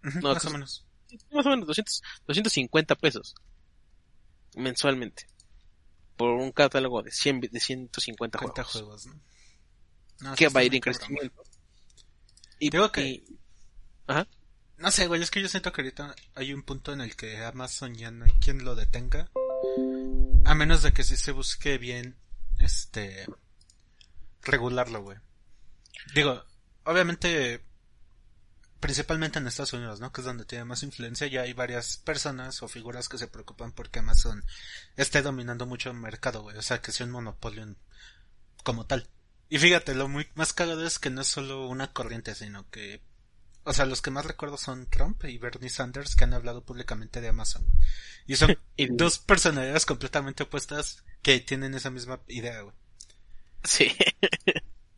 No, 0.01 0.33
más 0.33 0.45
o 0.45 0.49
menos. 0.51 0.85
Más 1.31 1.45
o 1.45 1.49
menos 1.49 1.67
200, 1.67 2.01
250 2.27 2.95
pesos. 2.95 3.35
Mensualmente. 4.55 5.27
Por 6.15 6.31
un 6.31 6.51
catálogo 6.51 7.01
de 7.01 7.11
100, 7.11 7.39
vi- 7.41 7.47
de 7.47 7.59
150 7.59 8.39
Cuenta 8.39 8.63
juegos. 8.63 9.03
juegos, 9.03 9.05
¿no? 9.07 10.29
No, 10.31 10.35
Que 10.35 10.49
va 10.49 10.59
a 10.61 10.63
ir 10.63 10.75
en 10.75 10.81
crecimiento. 10.81 11.43
Y, 12.59 12.69
Digo 12.69 12.91
que- 12.91 13.07
y- 13.07 13.39
Ajá. 14.07 14.27
No 14.77 14.91
sé, 14.91 15.07
güey, 15.07 15.21
es 15.21 15.31
que 15.31 15.41
yo 15.41 15.47
siento 15.49 15.71
que 15.71 15.81
ahorita 15.81 16.15
hay 16.35 16.53
un 16.53 16.63
punto 16.63 16.91
en 16.93 17.01
el 17.01 17.15
que 17.15 17.37
Amazon 17.45 17.95
ya 17.95 18.11
no 18.11 18.25
hay 18.25 18.31
quien 18.33 18.63
lo 18.63 18.75
detenga. 18.75 19.29
A 20.45 20.55
menos 20.55 20.83
de 20.83 20.93
que 20.93 21.03
sí 21.03 21.15
se 21.17 21.31
busque 21.31 21.77
bien, 21.77 22.17
este, 22.59 23.25
regularlo, 24.41 25.01
güey. 25.03 25.17
Digo, 26.15 26.43
obviamente, 26.85 27.63
principalmente 28.79 29.39
en 29.39 29.47
Estados 29.47 29.73
Unidos, 29.73 29.99
¿no? 29.99 30.11
Que 30.11 30.21
es 30.21 30.25
donde 30.25 30.45
tiene 30.45 30.65
más 30.65 30.83
influencia, 30.83 31.27
ya 31.27 31.41
hay 31.41 31.53
varias 31.53 31.97
personas 31.97 32.61
o 32.63 32.67
figuras 32.67 33.09
que 33.09 33.17
se 33.17 33.27
preocupan 33.27 33.71
porque 33.71 33.99
Amazon 33.99 34.43
esté 34.97 35.21
dominando 35.21 35.65
mucho 35.65 35.89
el 35.91 35.97
mercado, 35.97 36.41
güey. 36.41 36.57
O 36.57 36.61
sea, 36.61 36.81
que 36.81 36.91
sea 36.91 37.05
un 37.05 37.11
monopolio 37.11 37.63
en- 37.63 37.77
como 38.63 38.85
tal. 38.85 39.07
Y 39.49 39.57
fíjate, 39.59 39.95
lo 39.95 40.07
muy 40.07 40.27
más 40.35 40.53
cagado 40.53 40.85
es 40.85 40.99
que 40.99 41.09
no 41.09 41.21
es 41.21 41.27
solo 41.27 41.67
una 41.67 41.91
corriente, 41.93 42.35
sino 42.35 42.69
que 42.69 43.01
o 43.65 43.73
sea, 43.73 43.85
los 43.85 44.01
que 44.01 44.09
más 44.09 44.25
recuerdo 44.25 44.57
son 44.57 44.87
Trump 44.89 45.23
y 45.25 45.37
Bernie 45.37 45.69
Sanders 45.69 46.15
que 46.15 46.23
han 46.23 46.33
hablado 46.33 46.63
públicamente 46.63 47.21
de 47.21 47.27
Amazon. 47.27 47.63
güey. 47.65 47.77
Y 48.25 48.35
son 48.35 48.57
dos 48.91 49.19
personalidades 49.19 49.85
completamente 49.85 50.43
opuestas 50.43 51.03
que 51.21 51.39
tienen 51.41 51.75
esa 51.75 51.89
misma 51.91 52.19
idea, 52.27 52.61
güey. 52.61 52.75
Sí. 53.63 53.95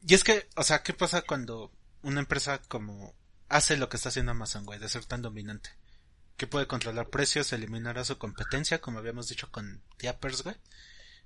Y 0.07 0.15
es 0.15 0.23
que, 0.23 0.47
o 0.55 0.63
sea, 0.63 0.81
¿qué 0.81 0.93
pasa 0.93 1.21
cuando 1.21 1.71
una 2.01 2.21
empresa 2.21 2.59
como 2.67 3.13
hace 3.51 3.77
lo 3.77 3.89
que 3.89 3.97
está 3.97 4.09
haciendo 4.09 4.31
Amazon, 4.31 4.65
güey, 4.65 4.79
de 4.79 4.89
ser 4.89 5.05
tan 5.05 5.21
dominante? 5.21 5.69
Que 6.37 6.47
puede 6.47 6.67
controlar 6.67 7.09
precios, 7.09 7.53
eliminar 7.53 7.99
a 7.99 8.05
su 8.05 8.17
competencia, 8.17 8.81
como 8.81 8.99
habíamos 8.99 9.27
dicho 9.27 9.51
con 9.51 9.83
Diapers, 9.99 10.43
güey. 10.43 10.55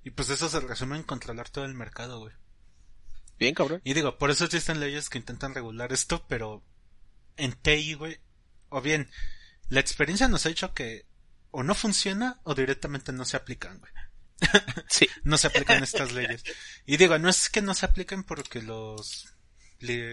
Y 0.04 0.10
pues 0.10 0.28
eso 0.30 0.48
se 0.48 0.60
resume 0.60 0.96
en 0.96 1.02
controlar 1.02 1.48
todo 1.48 1.64
el 1.64 1.74
mercado, 1.74 2.20
güey. 2.20 2.34
Bien, 3.38 3.54
cabrón. 3.54 3.80
Y 3.84 3.94
digo, 3.94 4.18
por 4.18 4.30
eso 4.30 4.44
existen 4.44 4.80
leyes 4.80 5.08
que 5.08 5.18
intentan 5.18 5.54
regular 5.54 5.92
esto, 5.92 6.24
pero 6.28 6.62
en 7.36 7.52
TI, 7.52 7.94
güey, 7.94 8.20
o 8.68 8.80
bien, 8.80 9.10
la 9.68 9.80
experiencia 9.80 10.28
nos 10.28 10.46
ha 10.46 10.50
dicho 10.50 10.74
que 10.74 11.06
o 11.50 11.62
no 11.62 11.74
funciona 11.74 12.40
o 12.44 12.54
directamente 12.54 13.12
no 13.12 13.24
se 13.24 13.36
aplican, 13.36 13.78
güey. 13.78 13.92
Sí. 14.88 15.08
No 15.24 15.38
se 15.38 15.48
aplican 15.48 15.82
estas 15.82 16.12
leyes. 16.12 16.44
Y 16.84 16.98
digo, 16.98 17.18
no 17.18 17.28
es 17.28 17.48
que 17.48 17.62
no 17.62 17.74
se 17.74 17.86
apliquen 17.86 18.22
porque 18.22 18.62
los... 18.62 19.34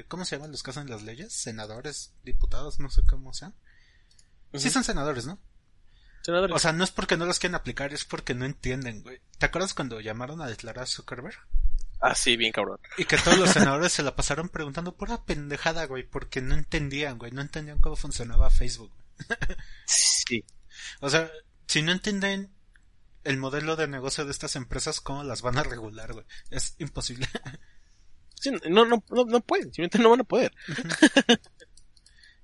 ¿Cómo 0.08 0.26
se 0.26 0.36
llaman 0.36 0.52
los 0.52 0.64
que 0.64 0.72
hacen 0.72 0.90
las 0.90 1.04
leyes? 1.04 1.34
Senadores, 1.34 2.14
diputados, 2.24 2.80
no 2.80 2.90
sé 2.90 3.04
cómo 3.04 3.34
sean. 3.34 3.54
Sí 4.54 4.70
son 4.70 4.84
senadores, 4.84 5.26
¿no? 5.26 5.40
Senadores. 6.22 6.56
O 6.56 6.60
sea, 6.60 6.72
no 6.72 6.84
es 6.84 6.92
porque 6.92 7.18
no 7.18 7.26
los 7.26 7.40
quieren 7.40 7.56
aplicar, 7.56 7.94
es 7.94 8.06
porque 8.06 8.34
no 8.34 8.46
entienden, 8.46 9.02
güey. 9.02 9.20
¿Te 9.38 9.46
acuerdas 9.46 9.74
cuando 9.74 10.00
llamaron 10.00 10.42
a 10.42 10.48
declarar 10.48 10.84
a 10.84 10.88
Zuckerberg? 10.88 11.38
ah, 12.04 12.16
sí, 12.16 12.36
bien, 12.38 12.52
cabrón. 12.52 12.80
Y 12.98 13.06
que 13.06 13.18
todos 13.18 13.38
los 13.38 13.50
senadores 13.52 13.94
se 13.94 14.04
la 14.04 14.16
pasaron 14.16 14.50
preguntando 14.50 14.96
pura 14.96 15.24
pendejada, 15.24 15.86
güey, 15.86 16.04
porque 16.04 16.42
no 16.42 16.54
entendían, 16.54 17.18
güey, 17.18 17.32
no 17.32 17.42
entendían 17.42 17.80
cómo 17.80 17.96
funcionaba 17.96 18.50
Facebook. 18.50 18.92
Sí. 19.86 20.44
O 21.00 21.10
sea, 21.10 21.32
si 21.68 21.82
no 21.82 21.92
entienden 21.92 22.52
el 23.24 23.38
modelo 23.38 23.76
de 23.76 23.88
negocio 23.88 24.26
de 24.26 24.32
estas 24.32 24.56
empresas, 24.56 25.02
¿cómo 25.02 25.24
las 25.24 25.42
van 25.42 25.58
a 25.58 25.64
regular, 25.64 26.14
güey? 26.14 26.26
Es 26.52 26.76
imposible. 26.78 27.28
Sí, 28.44 28.52
no, 28.70 28.86
no, 28.86 29.02
no, 29.10 29.26
no 29.26 29.42
pueden. 29.42 29.66
Simplemente 29.66 30.00
no 30.00 30.10
van 30.10 30.20
a 30.22 30.26
poder. 30.26 30.54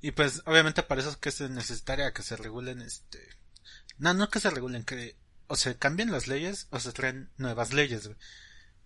y 0.01 0.11
pues, 0.11 0.41
obviamente 0.45 0.81
para 0.81 1.01
eso 1.01 1.09
es 1.09 1.17
que 1.17 1.31
se 1.31 1.49
necesitaría 1.49 2.13
que 2.13 2.23
se 2.23 2.37
regulen, 2.37 2.81
este... 2.81 3.19
No, 3.97 4.13
no 4.13 4.29
que 4.29 4.39
se 4.39 4.49
regulen, 4.49 4.85
que 4.85 5.17
o 5.47 5.57
se 5.57 5.75
cambien 5.77 6.11
las 6.11 6.27
leyes 6.27 6.67
o 6.69 6.79
se 6.79 6.93
traen 6.93 7.29
nuevas 7.37 7.73
leyes, 7.73 8.07
güey. 8.07 8.17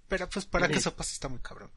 Pero 0.07 0.27
pues 0.29 0.45
para 0.45 0.67
que 0.67 0.77
eso 0.77 0.95
pase 0.95 1.13
está 1.13 1.27
muy 1.27 1.39
cabrón. 1.39 1.71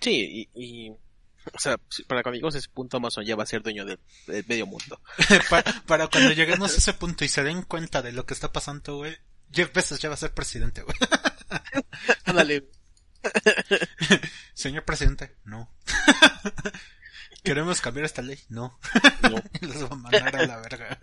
Sí, 0.00 0.48
y, 0.54 0.62
y 0.62 0.90
o 0.90 1.58
sea, 1.58 1.76
para 2.06 2.22
cuando 2.22 2.36
lleguemos 2.36 2.54
a 2.54 2.58
ese 2.58 2.68
punto, 2.68 2.96
Amazon 2.96 3.24
ya 3.24 3.36
va 3.36 3.42
a 3.42 3.46
ser 3.46 3.62
dueño 3.62 3.84
del, 3.84 3.98
del 4.26 4.44
medio 4.46 4.66
mundo. 4.66 5.00
para, 5.50 5.82
para 5.86 6.08
cuando 6.08 6.32
lleguemos 6.32 6.72
a 6.72 6.76
ese 6.76 6.94
punto 6.94 7.24
y 7.24 7.28
se 7.28 7.42
den 7.42 7.62
cuenta 7.62 8.00
de 8.00 8.12
lo 8.12 8.24
que 8.24 8.34
está 8.34 8.52
pasando, 8.52 8.96
güey, 8.96 9.16
Jeff 9.52 9.72
Bezos 9.72 9.98
ya 9.98 10.08
va 10.08 10.14
a 10.14 10.18
ser 10.18 10.32
presidente, 10.32 10.82
güey. 10.82 10.96
Ándale. 12.24 12.68
Señor 14.54 14.84
presidente, 14.84 15.36
no. 15.44 15.70
¿Queremos 17.42 17.80
cambiar 17.80 18.04
esta 18.06 18.22
ley? 18.22 18.38
No. 18.48 18.78
No, 19.22 19.42
Los 19.60 19.82
va 19.84 19.88
a 19.88 19.96
mandar 19.96 20.36
a 20.36 20.46
la 20.46 20.56
verga. 20.60 21.00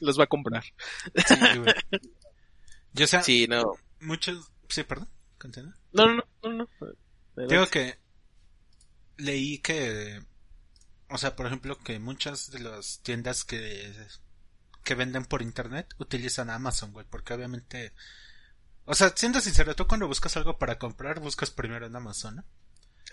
los 0.00 0.18
va 0.18 0.24
a 0.24 0.28
comprar. 0.28 0.62
Sí, 1.26 1.34
güey. 1.58 1.74
Yo, 2.92 3.04
o 3.04 3.08
sea, 3.08 3.22
Sí, 3.22 3.46
no. 3.48 3.74
muchos... 4.00 4.50
Sí, 4.68 4.84
perdón. 4.84 5.08
Continúa. 5.38 5.76
No, 5.92 6.06
no, 6.14 6.22
no, 6.42 6.52
no. 6.52 6.68
no. 7.36 7.46
Digo 7.48 7.66
que 7.66 7.98
leí 9.16 9.58
que... 9.58 10.22
O 11.08 11.18
sea, 11.18 11.34
por 11.36 11.46
ejemplo, 11.46 11.76
que 11.78 11.98
muchas 11.98 12.50
de 12.52 12.60
las 12.60 13.00
tiendas 13.02 13.44
que, 13.44 13.92
que 14.84 14.94
venden 14.94 15.24
por 15.24 15.42
internet 15.42 15.92
utilizan 15.98 16.50
Amazon, 16.50 16.92
güey, 16.92 17.06
porque 17.08 17.34
obviamente... 17.34 17.92
O 18.84 18.94
sea, 18.94 19.12
siendo 19.16 19.40
sincero, 19.40 19.74
tú 19.76 19.86
cuando 19.86 20.08
buscas 20.08 20.36
algo 20.36 20.58
para 20.58 20.78
comprar, 20.78 21.20
buscas 21.20 21.50
primero 21.50 21.86
en 21.86 21.94
Amazon, 21.96 22.36
¿no? 22.36 22.44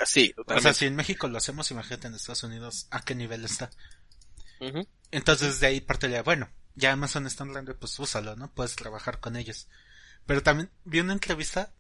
Sí, 0.06 0.34
O 0.48 0.60
sea, 0.60 0.74
totalmente. 0.74 0.74
si 0.74 0.86
en 0.86 0.96
México 0.96 1.28
lo 1.28 1.38
hacemos, 1.38 1.72
imagínate 1.72 2.08
en 2.08 2.16
Estados 2.16 2.44
Unidos 2.44 2.88
a 2.90 3.02
qué 3.04 3.16
nivel 3.16 3.46
está. 3.46 3.70
Entonces 5.12 5.60
de 5.60 5.68
ahí 5.68 5.82
parte 5.82 6.08
la, 6.10 6.24
bueno, 6.24 6.50
ya 6.76 6.92
Amazon 6.92 7.28
es 7.28 7.36
tan 7.36 7.52
grande, 7.52 7.74
pues 7.74 7.98
úsalo, 8.00 8.36
¿no? 8.36 8.52
Puedes 8.54 8.76
trabajar 8.76 9.20
con 9.20 9.36
ellos. 9.36 9.68
Pero 10.26 10.44
también 10.44 10.70
vi 10.86 11.00
una 11.00 11.14
entrevista 11.14 11.74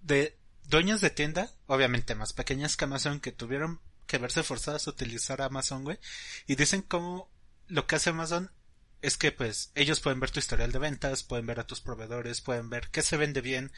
de 0.00 0.38
dueños 0.64 1.00
de 1.00 1.10
tienda, 1.10 1.50
obviamente 1.66 2.14
más 2.14 2.32
pequeñas 2.32 2.76
que 2.76 2.84
Amazon, 2.84 3.20
que 3.20 3.32
tuvieron 3.32 3.80
que 4.06 4.18
verse 4.18 4.42
forzadas 4.42 4.86
a 4.86 4.90
utilizar 4.90 5.42
Amazon, 5.42 5.84
güey. 5.84 5.98
Y 6.46 6.56
dicen 6.56 6.82
cómo 6.82 7.30
lo 7.68 7.86
que 7.86 7.96
hace 7.96 8.10
Amazon 8.10 8.50
es 9.04 9.18
que 9.18 9.32
pues 9.32 9.70
ellos 9.74 10.00
pueden 10.00 10.18
ver 10.18 10.30
tu 10.30 10.38
historial 10.38 10.72
de 10.72 10.78
ventas, 10.78 11.22
pueden 11.22 11.44
ver 11.44 11.60
a 11.60 11.66
tus 11.66 11.82
proveedores, 11.82 12.40
pueden 12.40 12.70
ver 12.70 12.88
qué 12.90 13.02
se 13.02 13.18
vende 13.18 13.42
bien, 13.42 13.70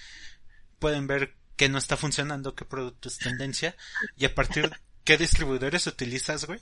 pueden 0.78 1.08
ver 1.08 1.34
qué 1.56 1.68
no 1.68 1.78
está 1.78 1.96
funcionando, 1.96 2.54
qué 2.54 2.64
producto 2.64 3.08
es 3.08 3.18
tendencia, 3.18 3.76
y 4.16 4.24
a 4.24 4.34
partir 4.34 4.70
de 4.70 4.76
qué 5.04 5.18
distribuidores 5.18 5.88
utilizas, 5.88 6.44
güey. 6.44 6.60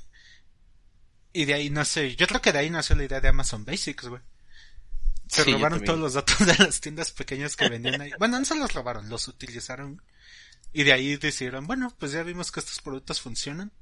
Y 1.34 1.44
de 1.44 1.54
ahí 1.54 1.68
nace, 1.68 2.16
yo 2.16 2.26
creo 2.26 2.40
que 2.40 2.52
de 2.52 2.60
ahí 2.60 2.70
nació 2.70 2.96
la 2.96 3.04
idea 3.04 3.20
de 3.20 3.28
Amazon 3.28 3.66
Basics, 3.66 4.06
güey. 4.06 4.22
Se 5.26 5.44
Sí, 5.44 5.52
robaron 5.52 5.84
todos 5.84 5.98
los 5.98 6.14
datos 6.14 6.38
de 6.46 6.56
las 6.64 6.80
tiendas 6.80 7.12
pequeñas 7.12 7.56
que 7.56 7.68
vendían 7.68 8.00
ahí. 8.00 8.12
Bueno, 8.18 8.38
no 8.38 8.44
se 8.46 8.56
los 8.56 8.72
robaron, 8.72 9.10
los 9.10 9.28
utilizaron. 9.28 10.00
Y 10.72 10.84
de 10.84 10.92
ahí 10.92 11.16
decidieron, 11.16 11.66
bueno, 11.66 11.94
pues 11.98 12.12
ya 12.12 12.22
vimos 12.22 12.50
que 12.50 12.60
estos 12.60 12.80
productos 12.80 13.20
funcionan. 13.20 13.72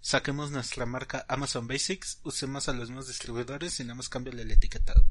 Saquemos 0.00 0.50
nuestra 0.50 0.86
marca 0.86 1.24
Amazon 1.28 1.66
Basics, 1.66 2.20
usemos 2.22 2.68
a 2.68 2.72
los 2.72 2.88
mismos 2.88 3.08
distribuidores 3.08 3.78
y 3.80 3.84
nada 3.84 3.96
más 3.96 4.08
cámbiale 4.08 4.42
el 4.42 4.50
etiquetado. 4.50 5.06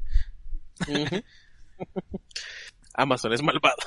Amazon 2.94 3.32
es 3.32 3.42
malvado. 3.42 3.76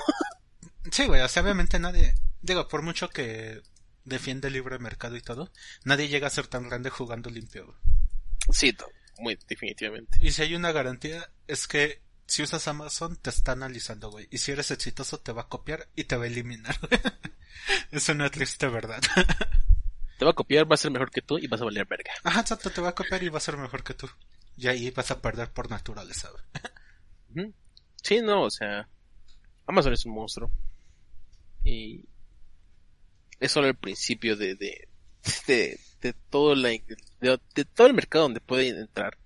Sí, 0.89 1.05
güey, 1.05 1.21
o 1.21 1.27
sea, 1.27 1.43
obviamente 1.43 1.77
nadie, 1.77 2.15
digo, 2.41 2.67
por 2.67 2.81
mucho 2.81 3.07
que 3.07 3.61
defiende 4.03 4.47
el 4.47 4.55
libre 4.55 4.79
mercado 4.79 5.15
y 5.15 5.21
todo, 5.21 5.51
nadie 5.83 6.07
llega 6.07 6.25
a 6.25 6.31
ser 6.31 6.47
tan 6.47 6.67
grande 6.67 6.89
jugando 6.89 7.29
limpio. 7.29 7.67
güey. 7.67 7.77
Sí, 8.51 8.75
muy 9.19 9.37
definitivamente. 9.47 10.17
Y 10.21 10.31
si 10.31 10.41
hay 10.41 10.55
una 10.55 10.71
garantía, 10.71 11.29
es 11.47 11.67
que 11.67 12.01
si 12.25 12.43
usas 12.43 12.67
Amazon 12.67 13.17
te 13.17 13.29
está 13.29 13.51
analizando, 13.51 14.09
güey. 14.09 14.27
Y 14.31 14.37
si 14.37 14.51
eres 14.51 14.71
exitoso 14.71 15.19
te 15.19 15.33
va 15.33 15.43
a 15.43 15.47
copiar 15.49 15.87
y 15.95 16.05
te 16.05 16.15
va 16.15 16.23
a 16.23 16.27
eliminar. 16.27 16.75
es 17.91 18.09
una 18.09 18.29
triste 18.29 18.67
verdad. 18.67 19.01
Te 20.21 20.25
va 20.25 20.31
a 20.33 20.35
copiar, 20.35 20.69
va 20.69 20.75
a 20.75 20.77
ser 20.77 20.91
mejor 20.91 21.09
que 21.09 21.23
tú 21.23 21.39
y 21.39 21.47
vas 21.47 21.61
a 21.61 21.65
valer 21.65 21.87
verga. 21.87 22.11
Ajá, 22.23 22.41
exacto, 22.41 22.69
te 22.69 22.79
va 22.79 22.89
a 22.89 22.93
copiar 22.93 23.23
y 23.23 23.29
va 23.29 23.39
a 23.39 23.41
ser 23.41 23.57
mejor 23.57 23.83
que 23.83 23.95
tú. 23.95 24.07
Y 24.55 24.67
ahí 24.67 24.91
vas 24.91 25.09
a 25.09 25.19
perder 25.19 25.49
por 25.49 25.71
naturaleza. 25.71 26.29
Sí, 28.03 28.21
no, 28.21 28.43
o 28.43 28.51
sea, 28.51 28.87
Amazon 29.65 29.93
es 29.93 30.05
un 30.05 30.13
monstruo. 30.13 30.51
Y 31.63 32.05
es 33.39 33.51
solo 33.51 33.65
el 33.65 33.75
principio 33.75 34.37
de, 34.37 34.53
de, 34.53 34.87
de, 35.47 35.79
de 36.01 36.13
todo 36.29 36.53
la, 36.53 36.69
de, 36.69 37.39
de 37.55 37.65
todo 37.65 37.87
el 37.87 37.95
mercado 37.95 38.25
donde 38.25 38.41
pueden 38.41 38.77
entrar. 38.77 39.17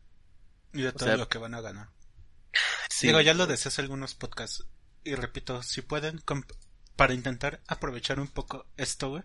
Y 0.71 0.83
de 0.83 0.93
todo 0.93 1.09
sea, 1.09 1.17
lo 1.17 1.27
que 1.27 1.39
van 1.39 1.55
a 1.55 1.59
ganar. 1.59 1.89
Sí. 2.89 3.07
Digo, 3.07 3.19
ya 3.19 3.33
lo 3.33 3.47
decía 3.47 3.67
hace 3.67 3.81
algunos 3.81 4.15
podcasts. 4.15 4.65
Y 5.03 5.15
repito, 5.15 5.61
si 5.61 5.81
pueden, 5.81 6.23
para 6.95 7.13
intentar 7.13 7.59
aprovechar 7.67 8.21
un 8.21 8.29
poco 8.29 8.65
esto, 8.77 9.09
güey, 9.09 9.23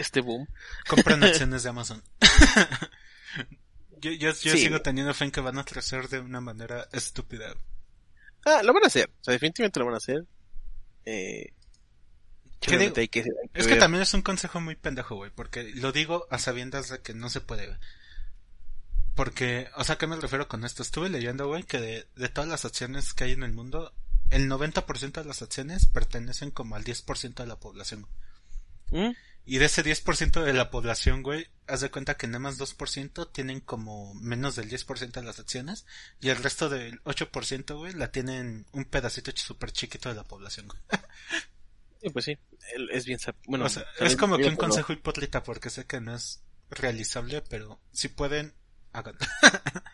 Este 0.00 0.20
boom. 0.20 0.46
compran 0.88 1.22
acciones 1.24 1.62
de 1.62 1.68
Amazon. 1.68 2.02
yo 4.00 4.10
yo, 4.12 4.30
yo 4.30 4.34
Sí. 4.34 4.58
sigo 4.58 4.80
teniendo 4.82 5.12
fe 5.14 5.24
en 5.26 5.30
que 5.30 5.40
van 5.40 5.58
a 5.58 5.64
crecer 5.64 6.08
de 6.08 6.20
una 6.20 6.40
manera 6.40 6.88
estúpida. 6.92 7.54
Ah, 8.44 8.62
lo 8.62 8.72
van 8.72 8.84
a 8.84 8.86
hacer. 8.86 9.10
O 9.20 9.24
sea, 9.24 9.32
definitivamente 9.32 9.78
lo 9.80 9.86
van 9.86 9.94
a 9.94 9.98
hacer. 9.98 10.24
Eh, 11.04 11.52
¿Qué 12.60 12.70
simplemente 12.70 13.00
digo? 13.00 13.02
hay 13.02 13.08
que, 13.08 13.20
hay 13.20 13.48
que 13.52 13.60
Es 13.60 13.66
que 13.66 13.76
también 13.76 14.02
es 14.02 14.12
un 14.14 14.22
consejo 14.22 14.60
muy 14.60 14.76
pendejo, 14.76 15.16
güey, 15.16 15.30
porque 15.30 15.64
lo 15.74 15.92
digo 15.92 16.26
a 16.30 16.38
sabiendas 16.38 16.88
de 16.90 17.00
que 17.00 17.14
no 17.14 17.28
se 17.30 17.40
puede, 17.40 17.66
güey. 17.66 17.78
Porque, 19.14 19.68
o 19.76 19.84
sea, 19.84 19.96
¿qué 19.98 20.06
me 20.06 20.16
refiero 20.16 20.48
con 20.48 20.64
esto? 20.64 20.82
Estuve 20.82 21.10
leyendo, 21.10 21.46
güey, 21.48 21.64
que 21.64 21.78
de, 21.80 22.06
de 22.16 22.28
todas 22.28 22.48
las 22.48 22.64
acciones 22.64 23.12
que 23.12 23.24
hay 23.24 23.32
en 23.32 23.42
el 23.42 23.52
mundo, 23.52 23.92
el 24.30 24.48
90% 24.48 25.12
de 25.12 25.24
las 25.24 25.42
acciones 25.42 25.84
pertenecen 25.86 26.50
como 26.50 26.76
al 26.76 26.84
10% 26.84 27.34
de 27.34 27.46
la 27.46 27.58
población. 27.58 28.06
¿Mm? 28.90 29.10
Y 29.46 29.58
de 29.58 29.64
ese 29.66 29.82
10% 29.82 30.44
de 30.44 30.52
la 30.52 30.70
población, 30.70 31.22
güey, 31.22 31.48
haz 31.66 31.80
de 31.80 31.90
cuenta 31.90 32.16
que 32.16 32.26
nada 32.28 32.38
más 32.38 32.58
2% 32.58 33.32
tienen 33.32 33.60
como 33.60 34.14
menos 34.14 34.54
del 34.56 34.68
10% 34.70 35.10
de 35.12 35.22
las 35.22 35.40
acciones 35.40 35.86
y 36.20 36.28
el 36.28 36.36
resto 36.36 36.68
del 36.68 37.02
8%, 37.04 37.76
güey, 37.76 37.92
la 37.94 38.12
tienen 38.12 38.66
un 38.72 38.84
pedacito 38.84 39.32
súper 39.34 39.72
chiquito 39.72 40.08
de 40.08 40.14
la 40.14 40.24
población. 40.24 40.68
güey. 40.68 40.80
Sí, 42.02 42.10
pues 42.10 42.24
sí, 42.26 42.38
es 42.92 43.04
bien 43.06 43.18
bueno, 43.46 43.66
o 43.66 43.68
sea, 43.68 43.84
también 43.84 44.06
es 44.12 44.16
como 44.16 44.36
que 44.36 44.44
un 44.44 44.56
pero- 44.56 44.68
consejo 44.68 44.92
hipócrita 44.92 45.42
porque 45.42 45.68
sé 45.70 45.84
que 45.86 46.00
no 46.00 46.14
es 46.14 46.42
realizable, 46.70 47.42
pero 47.42 47.80
si 47.92 48.08
pueden, 48.08 48.54
hagan. 48.92 49.16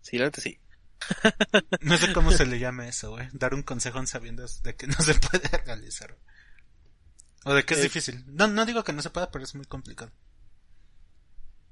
Sí, 0.00 0.18
la 0.18 0.30
sí. 0.36 0.60
No 1.80 1.96
sé 1.96 2.12
cómo 2.12 2.30
se 2.30 2.46
le 2.46 2.58
llama 2.60 2.86
eso, 2.88 3.10
güey. 3.12 3.28
Dar 3.32 3.54
un 3.54 3.62
consejo 3.62 3.98
en 3.98 4.06
sabiendas 4.06 4.62
de 4.62 4.74
que 4.76 4.86
no 4.86 4.96
se 5.00 5.14
puede 5.14 5.48
realizar. 5.64 6.12
güey. 6.12 6.34
O 7.44 7.54
de 7.54 7.64
que 7.64 7.74
es 7.74 7.80
Eh, 7.80 7.84
difícil. 7.84 8.24
No, 8.26 8.46
no 8.48 8.64
digo 8.66 8.84
que 8.84 8.92
no 8.92 9.02
se 9.02 9.10
pueda, 9.10 9.30
pero 9.30 9.44
es 9.44 9.54
muy 9.54 9.66
complicado. 9.66 10.10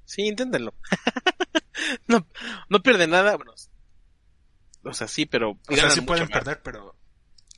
Sí, 0.04 0.22
inténtenlo. 0.22 0.74
no, 2.06 2.26
no 2.68 2.82
pierde 2.82 3.06
nada, 3.06 3.36
bueno. 3.36 3.54
O 4.84 4.92
sea, 4.94 5.08
sí, 5.08 5.26
pero 5.26 5.58
O 5.68 5.76
sea, 5.76 5.90
sí 5.90 6.00
pueden 6.02 6.24
más. 6.24 6.32
perder, 6.32 6.62
pero 6.62 6.96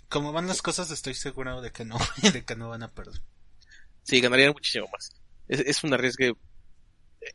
como 0.09 0.33
van 0.33 0.47
las 0.47 0.63
cosas, 0.63 0.91
estoy 0.91 1.15
seguro 1.15 1.61
de 1.61 1.73
que 1.73 1.85
no, 1.85 1.99
de 2.33 2.45
que 2.45 2.55
no 2.57 2.69
van 2.69 2.83
a 2.83 2.93
perder. 2.93 3.21
Sí, 4.03 4.21
ganarían 4.21 4.53
muchísimo 4.53 4.87
más. 4.93 5.11
Es, 5.49 5.61
es 5.61 5.85
un 5.85 5.95
arriesgue. 5.95 6.35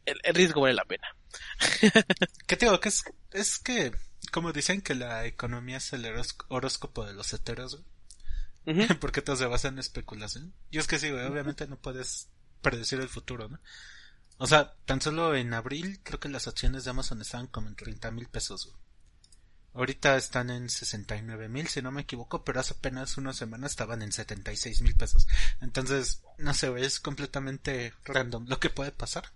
El, 0.05 0.19
el 0.23 0.35
riesgo 0.35 0.61
vale 0.61 0.75
la 0.75 0.85
pena. 0.85 1.07
¿Qué 2.47 2.55
te 2.57 2.65
digo? 2.67 2.79
Que 2.79 2.89
es, 2.89 3.03
es 3.31 3.57
que, 3.59 3.91
como 4.31 4.53
dicen 4.53 4.81
que 4.81 4.93
la 4.95 5.25
economía 5.25 5.77
es 5.77 5.91
el 5.93 6.05
horóscopo 6.49 7.05
de 7.05 7.13
los 7.13 7.33
heteros, 7.33 7.75
güey. 7.75 7.85
Porque 8.99 9.21
todo 9.21 9.35
se 9.35 9.45
basa 9.45 9.67
en 9.67 9.79
especulación. 9.79 10.53
Y 10.71 10.77
es 10.77 10.87
que 10.87 10.99
sí, 10.99 11.09
güey, 11.09 11.25
obviamente 11.25 11.67
no 11.67 11.77
puedes 11.77 12.29
predecir 12.61 12.99
el 12.99 13.09
futuro, 13.09 13.47
¿no? 13.47 13.59
O 14.37 14.47
sea, 14.47 14.73
tan 14.85 15.01
solo 15.01 15.35
en 15.35 15.53
abril 15.53 15.99
creo 16.03 16.19
que 16.19 16.29
las 16.29 16.47
acciones 16.47 16.83
de 16.83 16.91
Amazon 16.91 17.21
estaban 17.21 17.47
como 17.47 17.67
en 17.67 17.75
30 17.75 18.11
mil 18.11 18.27
pesos, 18.27 18.67
güey. 18.67 18.77
Ahorita 19.73 20.17
están 20.17 20.49
en 20.49 20.67
69 20.67 21.47
mil, 21.47 21.67
si 21.67 21.81
no 21.81 21.91
me 21.91 22.01
equivoco, 22.01 22.43
pero 22.43 22.59
hace 22.59 22.73
apenas 22.73 23.17
una 23.17 23.33
semana 23.33 23.67
estaban 23.67 24.01
en 24.01 24.11
76 24.11 24.81
mil 24.81 24.95
pesos. 24.95 25.27
Entonces, 25.61 26.23
no 26.37 26.53
sé, 26.53 26.69
güey, 26.69 26.83
es 26.83 26.99
completamente 26.99 27.93
random 28.03 28.47
lo 28.47 28.59
que 28.59 28.71
puede 28.71 28.91
pasar. 28.91 29.31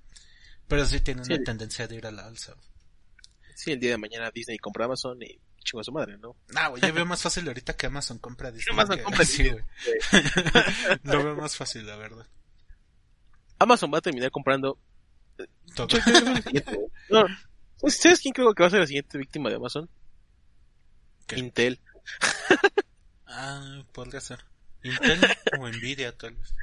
Pero 0.68 0.86
sí 0.86 1.02
tiene 1.02 1.22
una 1.22 1.44
tendencia 1.44 1.88
de 1.88 1.96
ir 1.96 2.08
a 2.08 2.12
la 2.12 2.26
alza. 2.26 2.54
güey. 2.54 2.68
Sí, 3.56 3.72
el 3.72 3.80
día 3.80 3.92
de 3.92 3.98
mañana 3.98 4.32
Disney 4.32 4.58
compra 4.58 4.86
Amazon 4.86 5.22
y 5.22 5.40
chingo 5.64 5.82
a 5.82 5.84
su 5.84 5.92
madre, 5.92 6.18
¿no? 6.18 6.36
Nah, 6.50 6.68
güey, 6.70 6.82
yo 6.82 6.94
veo 6.94 7.06
más 7.06 7.22
fácil 7.22 7.48
ahorita 7.48 7.76
que 7.76 7.86
Amazon 7.88 8.20
compra 8.20 8.52
Disney. 8.52 8.74
Amazon 8.74 8.98
que- 8.98 9.04
compra 9.04 9.26
sí, 9.26 9.50
güey. 9.50 9.64
Lo 11.04 11.24
veo 11.24 11.36
más 11.36 11.56
fácil, 11.56 11.86
la 11.86 11.96
verdad. 11.96 12.28
Amazon 13.60 13.92
va 13.94 13.98
a 14.00 14.02
terminar 14.02 14.32
comprando. 14.32 14.78
Todo. 15.76 15.88
Yo. 15.88 15.98
No, 17.10 17.26
¿sabes- 17.78 17.98
¿Sabes 18.02 18.20
quién 18.20 18.34
creo 18.34 18.54
que 18.54 18.64
va 18.64 18.68
a 18.68 18.72
ser 18.72 18.80
la 18.82 18.88
siguiente 18.88 19.18
víctima 19.18 19.50
de 19.50 19.56
Amazon? 19.56 19.90
¿Qué? 21.28 21.40
Intel. 21.40 21.80
Ah, 23.26 23.84
podría 23.94 24.22
ser. 24.22 24.40
Intel 24.84 25.22
o 25.60 25.68
Nvidia, 25.70 26.16
tal 26.18 26.36
vez. 26.36 26.54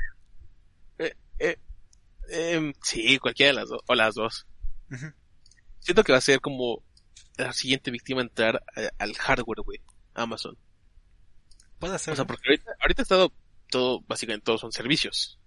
Em, 2.33 2.73
sí, 2.83 3.19
cualquiera 3.19 3.49
de 3.49 3.55
las 3.55 3.69
dos. 3.69 3.81
O 3.87 3.95
las 3.95 4.15
dos. 4.15 4.47
Siento 5.81 6.05
que 6.05 6.13
va 6.13 6.19
a 6.19 6.23
ser 6.23 6.41
como 6.41 6.83
la 7.37 7.53
siguiente 7.53 7.91
víctima 7.91 8.21
a 8.21 8.25
entrar 8.25 8.57
a- 8.77 9.03
al 9.03 9.15
hardware, 9.15 9.61
güey. 9.63 9.81
Amazon. 10.15 10.57
Puede 11.79 11.99
ser. 11.99 12.13
O 12.13 12.17
sea, 12.17 12.27
porque 12.27 12.49
ahorita, 12.49 12.71
ahorita 12.81 13.03
ha 13.03 13.05
estado 13.05 13.33
todo, 13.71 14.01
básicamente 14.07 14.45
todos 14.45 14.61
son 14.61 14.73
servicios. 14.73 15.39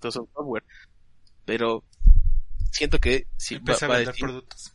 Todos 0.00 0.14
son 0.14 0.26
software. 0.34 0.64
Pero 1.44 1.84
siento 2.72 2.98
que 2.98 3.28
si 3.36 3.54
va, 3.54 3.58
Empieza 3.60 3.86
a 3.86 3.88
va 3.88 3.94
a 3.94 3.98
vender 3.98 4.14
decir, 4.14 4.26
productos. 4.26 4.72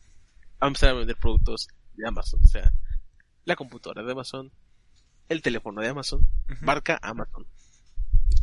va 0.62 0.66
a 0.66 0.68
empezar 0.68 0.89
a 0.89 0.93
vender 0.93 1.18
productos 1.18 1.68
de 1.95 2.08
Amazon. 2.08 2.39
O 2.43 2.47
sea, 2.47 2.72
la 3.45 3.56
computadora 3.56 4.04
de 4.04 4.12
Amazon, 4.12 4.51
el 5.30 5.41
teléfono 5.41 5.82
de 5.82 5.89
Amazon, 5.89 6.28
marca 6.62 6.99
Amazon. 7.01 7.47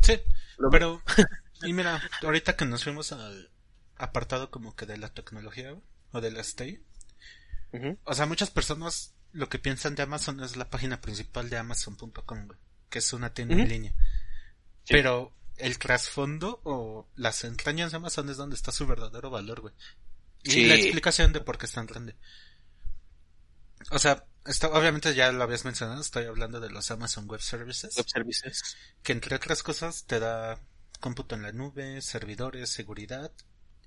Sí, 0.01 0.19
Lo- 0.57 0.69
pero... 0.69 1.01
Y 1.63 1.73
mira, 1.73 2.01
ahorita 2.23 2.55
que 2.55 2.65
nos 2.65 2.83
fuimos 2.83 3.11
al 3.11 3.51
apartado 3.95 4.49
como 4.49 4.75
que 4.75 4.87
de 4.87 4.97
la 4.97 5.13
tecnología 5.13 5.75
o 6.11 6.19
de 6.19 6.31
la 6.31 6.41
O 8.03 8.13
sea, 8.13 8.25
muchas 8.25 8.49
personas 8.51 9.13
lo 9.31 9.47
que 9.49 9.59
piensan 9.59 9.95
de 9.95 10.03
Amazon 10.03 10.43
es 10.43 10.57
la 10.57 10.69
página 10.69 10.99
principal 10.99 11.49
de 11.49 11.57
Amazon.com, 11.57 12.49
que 12.89 12.99
es 12.99 13.13
una 13.13 13.33
tienda 13.33 13.55
en 13.55 13.69
línea. 13.69 13.93
Sí. 14.83 14.93
Pero 14.93 15.33
el 15.57 15.77
trasfondo 15.79 16.59
o 16.63 17.07
las 17.15 17.43
entrañas 17.43 17.91
de 17.91 17.97
Amazon 17.97 18.29
es 18.29 18.37
donde 18.37 18.55
está 18.55 18.71
su 18.71 18.85
verdadero 18.87 19.29
valor, 19.29 19.61
güey. 19.61 19.73
Y 20.43 20.51
Sí. 20.51 20.65
la 20.65 20.75
explicación 20.75 21.31
de 21.33 21.41
por 21.41 21.57
qué 21.57 21.65
es 21.67 21.71
tan 21.71 21.85
grande. 21.85 22.15
O 23.91 23.99
sea, 23.99 24.25
esto, 24.45 24.71
obviamente 24.73 25.13
ya 25.15 25.31
lo 25.31 25.43
habías 25.43 25.65
mencionado, 25.65 26.01
estoy 26.01 26.25
hablando 26.25 26.59
de 26.59 26.69
los 26.69 26.89
Amazon 26.91 27.27
Web 27.27 27.41
Services, 27.41 27.95
Web 27.95 28.05
services. 28.09 28.75
que 29.03 29.11
entre 29.13 29.35
otras 29.35 29.63
cosas 29.63 30.05
te 30.05 30.19
da 30.19 30.59
cómputo 30.99 31.35
en 31.35 31.43
la 31.43 31.51
nube, 31.51 32.01
servidores, 32.01 32.69
seguridad 32.69 33.31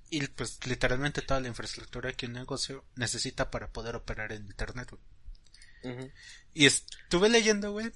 y 0.09 0.25
pues 0.27 0.59
literalmente 0.65 1.21
toda 1.21 1.39
la 1.39 1.47
infraestructura 1.47 2.13
que 2.13 2.27
un 2.27 2.33
negocio 2.33 2.85
necesita 2.95 3.51
para 3.51 3.71
poder 3.71 3.95
operar 3.95 4.31
en 4.31 4.45
Internet. 4.45 4.91
güey. 4.91 6.11
Y 6.53 6.65
estuve 6.65 7.29
leyendo, 7.29 7.71
güey, 7.71 7.91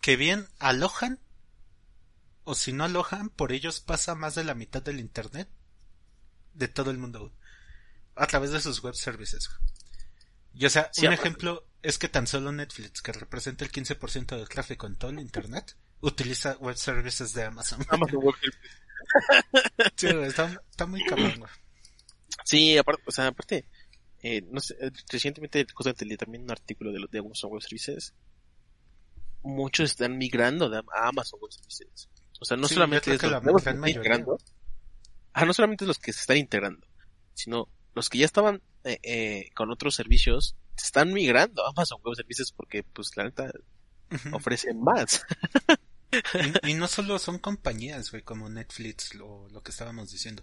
que 0.00 0.16
bien 0.16 0.46
alojan, 0.58 1.18
o 2.44 2.54
si 2.54 2.72
no 2.72 2.84
alojan, 2.84 3.28
por 3.28 3.52
ellos 3.52 3.80
pasa 3.80 4.14
más 4.14 4.34
de 4.34 4.44
la 4.44 4.54
mitad 4.54 4.82
del 4.82 5.00
Internet 5.00 5.48
de 6.54 6.68
todo 6.68 6.90
el 6.90 6.98
mundo, 6.98 7.20
güey, 7.20 7.32
a 8.14 8.26
través 8.26 8.50
de 8.52 8.60
sus 8.60 8.82
web 8.82 8.94
services. 8.94 9.48
güey. 9.48 9.70
Y 10.54 10.66
o 10.66 10.70
sea, 10.70 10.90
Sí, 10.92 11.06
un 11.06 11.12
ejemplo 11.12 11.66
es 11.82 11.98
que 11.98 12.08
tan 12.08 12.26
solo 12.26 12.52
Netflix, 12.52 13.02
que 13.02 13.12
representa 13.12 13.64
el 13.64 13.70
15% 13.70 14.36
del 14.36 14.48
tráfico 14.48 14.86
en 14.86 14.96
todo 14.96 15.10
el 15.10 15.20
Internet, 15.20 15.76
utiliza 16.00 16.56
web 16.56 16.76
services 16.76 17.32
de 17.32 17.44
Amazon. 17.44 17.84
Amazon 17.88 18.22
Web 18.22 18.34
Services. 18.40 18.87
Sí, 19.96 20.06
está, 20.08 20.60
está 20.70 20.86
muy 20.86 21.04
cabrón. 21.04 21.44
Sí, 22.44 22.76
aparte, 22.78 23.02
o 23.06 23.10
sea, 23.10 23.28
aparte, 23.28 23.66
eh, 24.22 24.42
no 24.50 24.60
sé, 24.60 24.76
recientemente 25.10 25.66
justamente 25.74 26.04
leí 26.04 26.16
también 26.16 26.44
un 26.44 26.50
artículo 26.50 26.92
de, 26.92 27.04
de 27.10 27.18
Amazon 27.18 27.50
Web 27.50 27.62
Services. 27.62 28.14
Muchos 29.42 29.90
están 29.90 30.18
migrando 30.18 30.66
a 30.74 31.08
Amazon 31.08 31.40
Web 31.40 31.52
Services. 31.52 32.08
O 32.40 32.44
sea, 32.44 32.56
no 32.56 32.68
Sí, 32.68 32.74
solamente 32.74 33.12
es 33.14 33.20
que 33.20 33.28
los 33.28 33.42
que 33.42 33.70
están 33.70 33.88
integrando. 33.88 34.38
Ah, 35.32 35.44
no 35.44 35.52
solamente 35.52 35.86
los 35.86 35.98
que 35.98 36.12
se 36.12 36.20
están 36.20 36.36
integrando, 36.36 36.86
sino 37.34 37.68
los 37.94 38.08
que 38.08 38.18
ya 38.18 38.24
estaban 38.26 38.62
eh, 38.84 38.98
eh, 39.02 39.50
con 39.54 39.70
otros 39.70 39.94
servicios, 39.94 40.56
se 40.76 40.86
están 40.86 41.12
migrando 41.12 41.64
a 41.64 41.70
Amazon 41.70 42.00
Web 42.04 42.16
Services 42.16 42.52
porque, 42.52 42.82
pues, 42.82 43.16
la 43.16 43.24
neta, 43.24 43.50
Ujú. 44.10 44.36
ofrece 44.36 44.72
más. 44.74 45.24
Y, 46.62 46.70
y 46.70 46.74
no 46.74 46.88
solo 46.88 47.18
son 47.18 47.38
compañías, 47.38 48.10
güey, 48.10 48.22
como 48.22 48.48
Netflix 48.48 49.10
o 49.20 49.48
lo 49.50 49.62
que 49.62 49.70
estábamos 49.70 50.10
diciendo. 50.10 50.42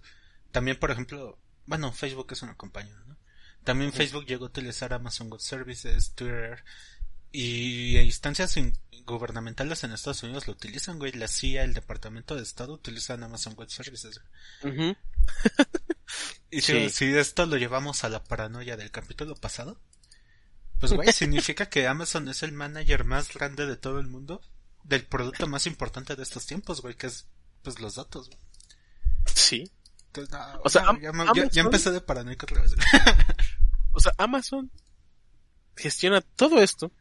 También, 0.52 0.78
por 0.80 0.92
ejemplo, 0.92 1.40
bueno, 1.66 1.92
Facebook 1.92 2.28
es 2.32 2.42
una 2.44 2.56
compañía, 2.56 2.96
¿no? 3.08 3.18
También. 3.64 3.92
Facebook 3.92 4.26
llegó 4.26 4.46
a 4.46 4.50
utilizar 4.50 4.94
Amazon 4.94 5.30
Web 5.30 5.42
Services, 5.42 6.14
Twitter 6.14 6.64
y 7.32 7.98
instancias 7.98 8.56
in- 8.58 8.78
gubernamentales 9.06 9.84
en 9.84 9.92
Estados 9.92 10.24
Unidos 10.24 10.48
lo 10.48 10.54
utilizan, 10.54 10.98
güey. 11.00 11.12
La 11.14 11.28
CIA, 11.28 11.64
el 11.64 11.74
Departamento 11.74 12.36
de 12.36 12.44
Estado 12.44 12.74
utilizan 12.74 13.24
Amazon 13.24 13.56
Web 13.58 13.70
Services. 13.70 14.22
Y 16.52 16.62
si, 16.62 16.74
Sí. 16.74 16.90
si 16.90 17.06
esto 17.18 17.46
lo 17.46 17.58
llevamos 17.58 18.04
a 18.04 18.10
la 18.10 18.24
paranoia 18.24 18.78
del 18.78 18.92
capítulo 18.92 19.36
pasado, 19.36 19.80
pues 20.80 20.94
güey, 20.94 21.12
significa 21.14 21.68
que 21.70 21.88
Amazon 21.88 22.28
es 22.30 22.44
el 22.44 22.52
manager 22.54 23.04
más 23.04 23.34
grande 23.34 23.66
de 23.66 23.76
todo 23.76 24.00
el 24.00 24.08
mundo 24.08 24.42
del 24.88 25.06
producto 25.06 25.48
más 25.48 25.66
importante 25.68 26.16
de 26.16 26.24
estos 26.24 26.46
tiempos, 26.46 26.82
güey, 26.82 26.96
que 26.96 27.08
es 27.08 27.28
pues 27.64 27.80
los 27.80 27.96
datos. 27.96 28.30
güey. 28.30 28.40
Sí. 29.34 29.72
Entonces, 30.08 30.32
no, 30.34 30.62
O 30.64 30.70
sea, 30.70 30.84
no, 30.84 31.00
ya, 31.00 31.12
me- 31.12 31.26
ya- 31.26 31.34
ya 31.34 31.42
Amazon- 31.42 31.66
empecé 31.66 31.92
de 31.92 32.02
paranoico 32.02 32.46
otra 32.46 32.62
vez. 32.62 32.74
O 33.98 34.00
sea, 34.00 34.12
Amazon 34.18 34.70
gestiona 35.78 36.20
todo 36.22 36.62
esto 36.62 36.92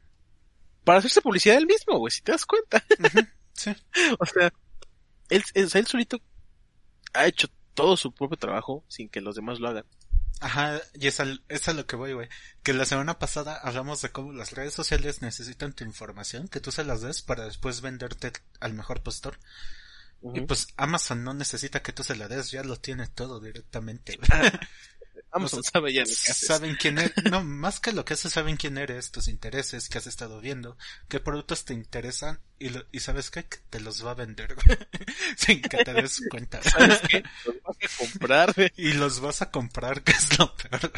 para 0.85 0.99
hacerse 1.01 1.20
publicidad 1.20 1.57
él 1.59 1.66
mismo, 1.66 1.99
güey, 1.99 2.11
si 2.12 2.22
te 2.22 2.32
das 2.32 2.47
cuenta. 2.47 2.85
Sí. 3.57 3.70
O 4.18 4.26
sea, 4.26 4.53
él, 5.28 5.45
él, 5.55 5.64
o 5.64 5.68
sea, 5.68 5.80
él 5.80 5.87
solito 5.87 6.18
ha 7.12 7.26
hecho 7.26 7.47
todo 7.74 7.97
su 7.97 8.12
propio 8.12 8.37
trabajo 8.37 8.85
sin 8.89 9.09
que 9.09 9.20
los 9.20 9.37
demás 9.37 9.61
lo 9.61 9.68
hagan. 9.68 9.85
Ajá, 10.45 10.78
y 10.92 11.07
es, 11.07 11.20
al- 11.20 11.42
es 11.49 11.68
a 11.68 11.72
lo 11.72 11.86
que 11.86 11.97
voy, 11.97 12.12
güey. 12.12 12.28
Que 12.62 12.74
la 12.74 12.84
semana 12.84 13.18
pasada 13.18 13.57
hablamos 13.57 14.03
de 14.03 14.11
cómo 14.11 14.30
las 14.34 14.53
redes 14.53 14.74
sociales 14.74 15.22
necesitan 15.22 15.72
tu 15.72 15.84
información, 15.84 16.49
que 16.49 16.61
tú 16.61 16.70
se 16.70 16.84
las 16.84 17.01
des 17.01 17.22
para 17.22 17.47
después 17.47 17.80
venderte 17.80 18.30
al 18.61 18.74
mejor 18.74 19.03
postor. 19.03 19.38
Y 20.34 20.40
pues 20.42 20.68
Amazon 20.76 21.22
no 21.24 21.32
necesita 21.34 21.82
que 21.82 21.92
tú 21.92 22.03
se 22.03 22.16
la 22.16 22.28
des, 22.28 22.51
ya 22.51 22.62
lo 22.62 22.76
tiene 22.78 23.07
todo 23.09 23.40
directamente. 23.40 24.18
Amazon 25.35 25.62
sabe 25.64 25.93
ya 25.93 26.01
lo 26.03 26.07
que 26.07 26.12
haces. 26.12 26.47
Saben 26.47 26.76
quién 26.76 26.99
eres, 26.99 27.12
no, 27.30 27.43
más 27.45 27.80
que 27.80 27.93
lo 27.93 28.05
que 28.05 28.14
haces, 28.14 28.32
saben 28.32 28.57
quién 28.57 28.78
eres, 28.78 29.11
tus 29.11 29.28
intereses, 29.28 29.89
qué 29.89 29.99
has 29.99 30.07
estado 30.07 30.41
viendo, 30.41 30.78
qué 31.09 31.20
productos 31.20 31.64
te 31.64 31.74
interesan, 31.74 32.41
y, 32.59 32.68
lo- 32.70 32.87
y 32.93 33.01
sabes 33.01 33.30
qué, 33.30 33.45
Que 33.45 33.59
te 33.68 33.80
los 33.80 34.07
va 34.07 34.12
a 34.12 34.14
vender, 34.14 34.55
güey. 34.55 34.78
Sin 35.37 35.61
que 35.61 35.85
te 35.85 35.93
des 35.93 36.20
cuenta. 36.30 36.62
¿Sabes 36.62 37.01
qué? 37.09 37.22
Los 37.45 37.57
vas 37.62 37.76
a 37.82 37.97
comprar 37.99 38.53
güey. 38.55 38.72
Y 38.76 38.93
los 38.93 39.20
vas 39.20 39.43
a 39.43 39.51
comprar, 39.51 40.03
que 40.03 40.12
es 40.12 40.39
lo 40.39 40.55
peor. 40.57 40.93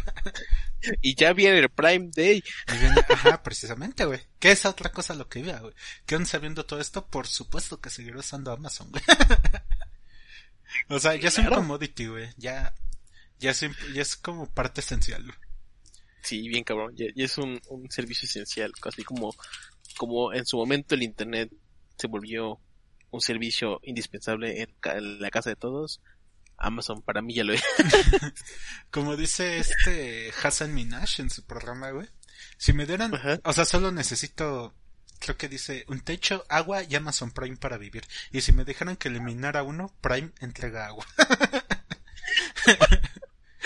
y 1.01 1.15
ya 1.15 1.33
viene 1.33 1.59
el 1.59 1.71
Prime 1.71 2.11
Day. 2.15 2.45
Y 2.73 2.79
viene, 2.79 3.01
ajá, 3.09 3.43
precisamente, 3.43 4.05
güey. 4.05 4.21
¿Qué 4.39 4.53
es 4.53 4.67
otra 4.67 4.93
cosa 4.93 5.15
lo 5.15 5.29
que 5.29 5.39
iba, 5.41 5.59
güey? 5.59 5.73
Que 6.05 6.15
aún 6.15 6.27
sabiendo 6.27 6.67
todo 6.67 6.79
esto, 6.81 7.07
por 7.07 7.27
supuesto 7.27 7.81
que 7.81 7.89
seguiré 7.91 8.19
usando 8.19 8.53
Amazon, 8.53 8.91
güey. 8.91 9.03
o 10.89 10.99
sea, 10.99 11.15
ya 11.17 11.29
es 11.29 11.39
un 11.39 11.47
commodity, 11.47 12.07
güey. 12.07 12.29
Ya, 12.37 12.75
ya 13.39 13.51
es, 13.51 13.61
ya 13.95 14.03
es 14.03 14.17
como 14.17 14.47
parte 14.53 14.81
esencial. 14.81 15.25
Sí, 16.23 16.49
bien 16.49 16.65
cabrón. 16.65 16.95
Ya, 16.97 17.07
ya 17.15 17.25
es 17.25 17.39
un, 17.39 17.61
un 17.69 17.91
servicio 17.91 18.27
esencial. 18.27 18.73
Casi 18.81 19.05
como, 19.05 19.35
como 19.97 20.33
en 20.33 20.45
su 20.47 20.57
momento 20.57 20.95
el 20.95 21.03
Internet 21.03 21.53
se 21.99 22.07
volvió 22.09 22.61
un 23.11 23.21
servicio 23.21 23.81
indispensable 23.85 24.63
en, 24.63 24.75
ca- 24.81 24.97
en 24.99 25.21
la 25.21 25.31
casa 25.31 25.51
de 25.51 25.57
todos. 25.57 26.01
Amazon 26.59 27.03
para 27.03 27.21
mí 27.23 27.35
ya 27.35 27.45
lo 27.45 27.53
es. 27.53 27.63
Como 28.91 29.15
dice 29.17 29.59
este 29.59 30.33
Hassan 30.43 30.73
Minaj 30.75 31.21
en 31.21 31.29
su 31.31 31.45
programa, 31.45 31.91
güey. 31.91 32.09
Si 32.57 32.73
me 32.73 32.87
dieran, 32.87 33.15
Ajá. 33.15 33.41
o 33.45 33.53
sea, 33.53 33.67
solo 33.67 33.93
necesito, 33.93 34.75
creo 35.21 35.37
que 35.37 35.49
dice, 35.51 35.85
un 35.89 36.01
techo, 36.01 36.45
agua 36.49 36.83
y 36.83 36.95
Amazon 36.95 37.31
Prime 37.31 37.59
para 37.59 37.77
vivir. 37.77 38.05
Y 38.33 38.41
si 38.41 38.53
me 38.53 38.65
dejaran 38.65 38.97
que 38.97 39.09
eliminara 39.09 39.63
uno, 39.63 39.95
Prime 40.01 40.33
entrega 40.41 40.87
agua. 40.87 41.07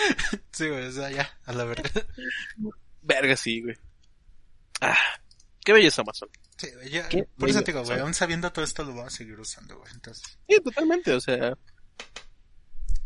sí, 0.51 0.67
güey, 0.67 0.87
o 0.87 0.91
sea, 0.91 1.11
ya, 1.11 1.37
a 1.45 1.53
la 1.53 1.65
verga. 1.65 1.89
Verga, 3.03 3.35
sí, 3.35 3.61
güey. 3.61 3.75
Ah, 4.79 4.97
qué 5.63 5.73
bello 5.73 5.87
es 5.87 5.99
Amazon. 5.99 6.29
Sí, 6.57 6.67
güey, 6.75 6.89
ya, 6.89 7.09
Qué 7.09 7.27
por 7.37 7.49
eso 7.49 7.63
te 7.63 7.71
digo, 7.71 7.83
güey, 7.83 7.99
aún 7.99 8.13
sabiendo 8.13 8.51
todo 8.51 8.63
esto 8.63 8.83
lo 8.83 8.93
voy 8.93 9.05
a 9.05 9.09
seguir 9.09 9.39
usando, 9.39 9.77
güey. 9.79 9.91
Entonces, 9.93 10.37
Sí, 10.47 10.57
totalmente, 10.63 11.13
o 11.13 11.19
sea. 11.19 11.57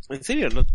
En 0.10 0.24
serio, 0.24 0.50
no. 0.50 0.66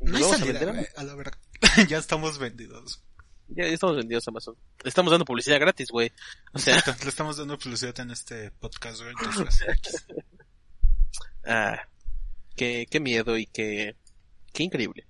no 0.00 0.16
hay 0.16 0.22
a 0.22 0.28
salida, 0.28 0.58
vender 0.58 0.74
güey, 0.74 0.86
a 0.96 1.04
la 1.04 1.14
verga. 1.14 1.38
ya 1.88 1.98
estamos 1.98 2.38
vendidos. 2.38 3.02
Ya, 3.48 3.64
ya 3.64 3.72
estamos 3.72 3.96
vendidos 3.96 4.26
a 4.26 4.30
Amazon. 4.30 4.56
Le 4.82 4.88
estamos 4.88 5.10
dando 5.10 5.24
publicidad 5.24 5.60
gratis, 5.60 5.88
güey. 5.90 6.12
O 6.52 6.58
sea, 6.58 6.78
Exacto, 6.78 7.04
le 7.04 7.10
estamos 7.10 7.36
dando 7.36 7.58
publicidad 7.58 7.98
en 8.00 8.10
este 8.10 8.50
podcast, 8.52 9.00
güey. 9.00 9.14
entonces, 9.18 10.06
ah, 11.46 11.88
qué, 12.56 12.86
qué 12.90 13.00
miedo 13.00 13.36
y 13.36 13.46
qué, 13.46 13.96
qué 14.52 14.62
increíble. 14.62 15.06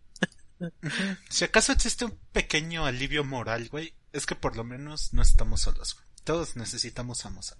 Si 1.30 1.44
acaso 1.44 1.72
existe 1.72 2.04
un 2.04 2.18
pequeño 2.32 2.84
alivio 2.86 3.24
moral, 3.24 3.68
güey, 3.68 3.94
es 4.12 4.26
que 4.26 4.34
por 4.34 4.56
lo 4.56 4.64
menos 4.64 5.12
no 5.12 5.22
estamos 5.22 5.62
solos, 5.62 5.94
güey. 5.94 6.06
Todos 6.24 6.56
necesitamos 6.56 7.24
Amazon. 7.26 7.58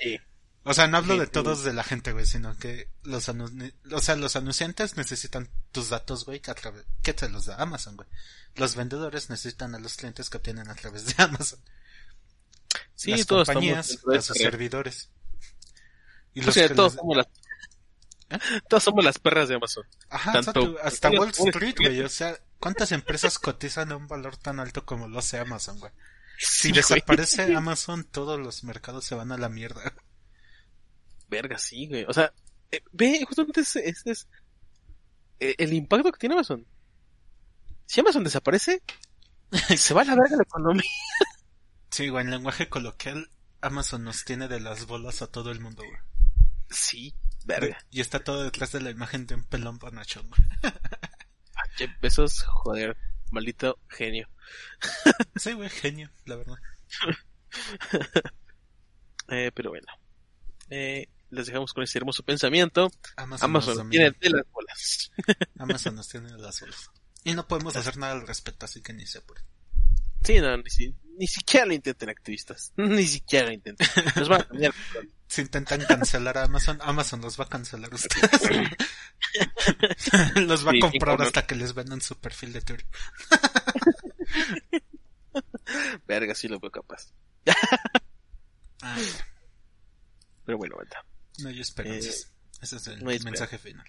Sí. 0.00 0.18
O 0.64 0.72
sea, 0.74 0.86
no 0.86 0.96
hablo 0.98 1.14
Sí, 1.14 1.20
de 1.20 1.26
sí. 1.26 1.32
todos 1.32 1.62
de 1.64 1.72
la 1.74 1.84
gente, 1.84 2.12
güey, 2.12 2.26
sino 2.26 2.56
que 2.58 2.88
los 3.02 3.28
anu- 3.28 3.74
o 3.92 4.00
sea, 4.00 4.16
los 4.16 4.34
anunciantes 4.36 4.96
necesitan 4.96 5.48
tus 5.72 5.90
datos, 5.90 6.24
güey, 6.24 6.40
que 6.40 6.50
a 6.50 6.54
través 6.54 6.84
que 7.02 7.12
te 7.12 7.28
los 7.28 7.46
da 7.46 7.56
Amazon, 7.56 7.96
güey. 7.96 8.08
Los 8.54 8.74
vendedores 8.74 9.28
necesitan 9.30 9.74
a 9.74 9.78
los 9.78 9.96
clientes 9.96 10.30
que 10.30 10.38
obtienen 10.38 10.68
a 10.70 10.74
través 10.74 11.04
de 11.06 11.14
Amazon. 11.22 11.60
Sí, 12.94 13.10
las 13.10 13.26
todos 13.26 13.46
compañías, 13.48 13.98
a 14.16 14.20
sus 14.22 14.36
servidores. 14.38 15.10
Y 16.32 16.40
O 16.40 16.46
los 16.46 16.54
sea, 16.54 16.68
que 16.68 16.74
todos 16.74 16.92
les- 16.94 16.98
somos 17.00 17.16
las, 17.18 17.26
todos 18.68 18.82
somos 18.82 19.04
las 19.04 19.18
perras 19.18 19.48
de 19.48 19.56
Amazon. 19.56 19.84
Ajá, 20.08 20.32
tanto- 20.32 20.76
hasta 20.82 21.10
Wall 21.10 21.30
Street, 21.30 21.76
güey, 21.78 22.00
o 22.02 22.08
sea, 22.08 22.36
¿cuántas 22.60 22.92
empresas 22.92 23.38
cotizan 23.38 23.92
a 23.92 23.96
un 23.96 24.08
valor 24.08 24.36
tan 24.36 24.60
alto 24.60 24.84
como 24.84 25.08
lo 25.08 25.18
hace 25.18 25.38
Amazon, 25.38 25.78
güey? 25.80 25.92
Si 26.38 26.46
Sí, 26.46 26.68
güey. 26.70 26.76
desaparece 26.82 27.54
Amazon, 27.54 28.04
todos 28.04 28.38
los 28.40 28.64
mercados 28.64 29.04
se 29.04 29.14
van 29.14 29.30
a 29.32 29.36
la 29.38 29.48
mierda. 29.48 29.94
Verga, 31.28 31.58
sí, 31.58 31.86
güey. 31.88 32.04
O 32.08 32.12
sea, 32.12 32.32
eh, 32.70 32.82
ve, 32.92 33.24
justamente 33.26 33.60
ese, 33.62 33.88
ese 33.88 34.10
es 34.10 34.28
eh, 35.40 35.54
el 35.58 35.72
impacto 35.72 36.10
que 36.12 36.18
tiene 36.18 36.34
Amazon. 36.34 36.66
Si 37.86 38.00
Amazon 38.00 38.24
desaparece, 38.24 38.82
se 39.76 39.94
va 39.94 40.02
a 40.02 40.04
la 40.04 40.14
verga 40.16 40.36
la 40.36 40.42
economía. 40.42 40.82
Sí, 41.90 42.08
güey, 42.08 42.24
en 42.24 42.30
lenguaje 42.32 42.68
coloquial, 42.68 43.30
Amazon 43.60 44.04
nos 44.04 44.24
tiene 44.24 44.48
de 44.48 44.60
las 44.60 44.86
bolas 44.86 45.22
a 45.22 45.28
todo 45.28 45.50
el 45.52 45.60
mundo, 45.60 45.82
güey. 45.84 45.98
Sí, 46.70 47.14
verga. 47.44 47.78
Y 47.90 48.00
está 48.00 48.18
todo 48.20 48.42
detrás 48.44 48.72
de 48.72 48.80
la 48.80 48.90
imagen 48.90 49.26
de 49.26 49.34
un 49.36 49.44
pelón 49.44 49.78
bonachón, 49.78 50.28
güey. 50.28 50.40
Jeff 51.76 51.90
Bezos, 52.00 52.42
joder, 52.42 52.96
maldito 53.30 53.78
genio. 53.88 54.28
Sí, 55.36 55.52
güey, 55.52 55.68
genio, 55.70 56.10
la 56.26 56.36
verdad. 56.36 56.56
Eh, 59.28 59.50
pero 59.54 59.70
bueno. 59.70 59.86
Eh, 60.70 61.08
les 61.30 61.46
dejamos 61.46 61.72
con 61.72 61.82
este 61.82 61.98
hermoso 61.98 62.22
pensamiento. 62.22 62.90
Amazon, 63.16 63.50
Amazon 63.50 63.90
tiene 63.90 64.10
de 64.20 64.30
las 64.30 64.50
bolas. 64.50 65.10
Amazon 65.58 65.94
nos 65.96 66.08
tiene 66.08 66.30
de 66.30 66.38
las 66.38 66.60
bolas. 66.60 66.90
Y 67.24 67.34
no 67.34 67.48
podemos 67.48 67.74
hacer 67.76 67.96
nada 67.96 68.12
al 68.12 68.26
respecto, 68.26 68.66
así 68.66 68.82
que 68.82 68.92
ni 68.92 69.06
se 69.06 69.18
apuren. 69.18 69.42
Sí, 70.22 70.38
no, 70.40 70.56
ni, 70.58 70.68
si- 70.70 70.94
ni 71.18 71.26
siquiera 71.26 71.64
lo 71.66 71.72
intenten 71.72 72.10
activistas. 72.10 72.72
Ni 72.76 73.06
siquiera 73.06 73.46
lo 73.46 73.52
intenten. 73.54 73.86
Nos 74.16 74.28
van 74.28 74.42
a 74.42 74.48
cambiar. 74.48 74.74
Si 75.34 75.40
intentan 75.40 75.80
cancelar 75.80 76.38
a 76.38 76.44
Amazon, 76.44 76.78
Amazon 76.80 77.20
los 77.20 77.40
va 77.40 77.42
a 77.42 77.48
cancelar 77.48 77.90
a 77.90 77.94
ustedes. 77.96 78.40
los 80.36 80.64
va 80.64 80.70
a 80.70 80.78
comprar 80.80 81.20
hasta 81.20 81.44
que 81.44 81.56
les 81.56 81.74
vendan 81.74 82.00
su 82.00 82.16
perfil 82.16 82.52
de 82.52 82.60
Twitter. 82.60 82.86
Verga, 86.06 86.36
sí 86.36 86.46
lo 86.46 86.60
veo 86.60 86.70
capaz. 86.70 87.12
Ay, 88.80 89.04
Pero 90.44 90.56
bueno, 90.56 90.76
banda. 90.76 91.04
no 91.38 91.48
hay 91.48 91.60
esperanzas. 91.60 92.30
Ese 92.62 92.76
es 92.76 92.86
el 92.86 93.00
no 93.00 93.06
mensaje 93.06 93.58
final. 93.58 93.88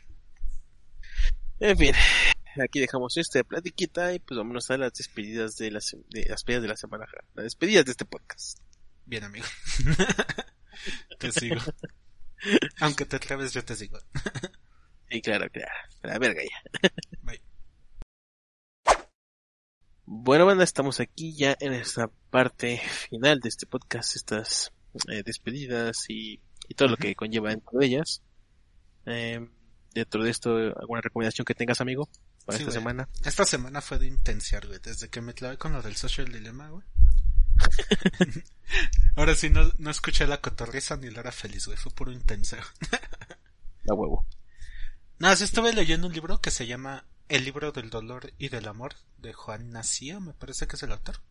En 1.59 1.77
fin, 1.77 1.93
aquí 2.59 2.79
dejamos 2.79 3.17
esta 3.17 3.43
platiquita 3.43 4.15
y 4.15 4.17
pues 4.19 4.35
vámonos 4.39 4.71
a 4.71 4.77
las 4.77 4.93
despedidas 4.93 5.57
de 5.57 5.69
las, 5.69 5.95
de 6.09 6.21
las 6.21 6.29
despedidas 6.29 6.63
de 6.63 6.69
la 6.69 6.75
semana. 6.75 7.05
Las 7.35 7.43
despedidas 7.43 7.85
de 7.85 7.91
este 7.91 8.05
podcast. 8.05 8.57
Bien, 9.05 9.23
amigo. 9.25 9.45
te 11.19 11.31
sigo. 11.31 11.61
Aunque 12.79 13.05
te 13.05 13.15
atreves, 13.15 13.53
yo 13.53 13.63
te 13.65 13.75
sigo. 13.75 13.97
Sí, 15.09 15.21
claro, 15.21 15.49
claro. 15.49 15.71
La 16.03 16.17
verga 16.19 16.41
ya. 16.43 16.89
Bye. 17.21 17.41
Bueno, 20.05 20.45
banda, 20.45 20.63
estamos 20.63 20.99
aquí 20.99 21.33
ya 21.35 21.55
en 21.59 21.73
esta 21.73 22.07
parte 22.29 22.79
final 23.09 23.39
de 23.39 23.49
este 23.49 23.65
podcast, 23.65 24.15
estas 24.15 24.71
eh, 25.09 25.23
despedidas 25.25 26.05
y, 26.09 26.39
y 26.67 26.75
todo 26.75 26.89
lo 26.89 26.97
que 26.97 27.15
conlleva 27.15 27.49
dentro 27.49 27.79
de 27.79 27.85
ellas. 27.87 28.21
Eh, 29.07 29.47
dentro 29.93 30.23
de 30.23 30.29
esto, 30.29 30.55
¿alguna 30.79 31.01
recomendación 31.01 31.45
que 31.45 31.55
tengas, 31.55 31.81
amigo, 31.81 32.07
para 32.45 32.57
Sí, 32.57 32.63
esta 32.63 32.71
güey. 32.73 32.81
semana? 32.81 33.09
Esta 33.23 33.45
semana 33.45 33.81
fue 33.81 33.97
de 33.97 34.07
intensiar, 34.07 34.67
güey. 34.67 34.79
Desde 34.83 35.09
que 35.09 35.21
me 35.21 35.33
clavé 35.33 35.57
con 35.57 35.73
lo 35.73 35.81
del 35.81 35.95
social 35.95 36.31
dilemma, 36.31 36.69
güey. 36.69 36.85
Ahora 39.15 39.35
sí, 39.35 39.49
no, 39.49 39.71
no 39.77 39.89
escuché 39.89 40.27
la 40.27 40.41
cotorriza 40.41 40.97
ni 40.97 41.09
la 41.09 41.21
hora 41.21 41.31
feliz, 41.31 41.65
güey. 41.67 41.77
Fue 41.77 41.91
puro 41.91 42.11
intenso. 42.11 42.57
La 43.83 43.93
huevo. 43.93 44.25
No, 45.19 45.33
sí 45.35 45.43
estuve 45.45 45.73
leyendo 45.73 46.07
un 46.07 46.13
libro 46.13 46.41
que 46.41 46.51
se 46.51 46.67
llama 46.67 47.05
El 47.29 47.45
libro 47.45 47.71
del 47.71 47.89
dolor 47.89 48.33
y 48.37 48.49
del 48.49 48.67
amor 48.67 48.95
de 49.17 49.33
Juan 49.33 49.71
Nacía, 49.71 50.19
me 50.19 50.33
parece 50.33 50.67
que 50.67 50.75
es 50.75 50.83
el 50.83 50.91
autor. 50.91 51.21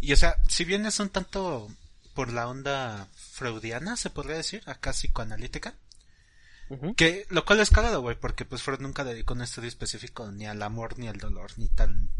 Y 0.00 0.12
o 0.12 0.16
sea, 0.16 0.36
si 0.48 0.64
bien 0.64 0.86
es 0.86 1.00
un 1.00 1.08
tanto 1.08 1.68
por 2.14 2.32
la 2.32 2.46
onda 2.48 3.08
freudiana, 3.14 3.96
se 3.96 4.08
podría 4.08 4.36
decir, 4.36 4.62
acá 4.66 4.92
psicoanalítica, 4.92 5.74
que 6.96 7.26
lo 7.28 7.44
cual 7.44 7.60
es 7.60 7.70
cagado, 7.70 8.00
güey, 8.00 8.18
porque 8.18 8.44
pues 8.44 8.62
Freud 8.62 8.80
nunca 8.80 9.04
dedicó 9.04 9.34
un 9.34 9.42
estudio 9.42 9.68
específico 9.68 10.30
ni 10.30 10.46
al 10.46 10.62
amor 10.62 10.98
ni 10.98 11.08
al 11.08 11.18
dolor, 11.18 11.50
ni 11.56 11.68
tan... 11.68 12.10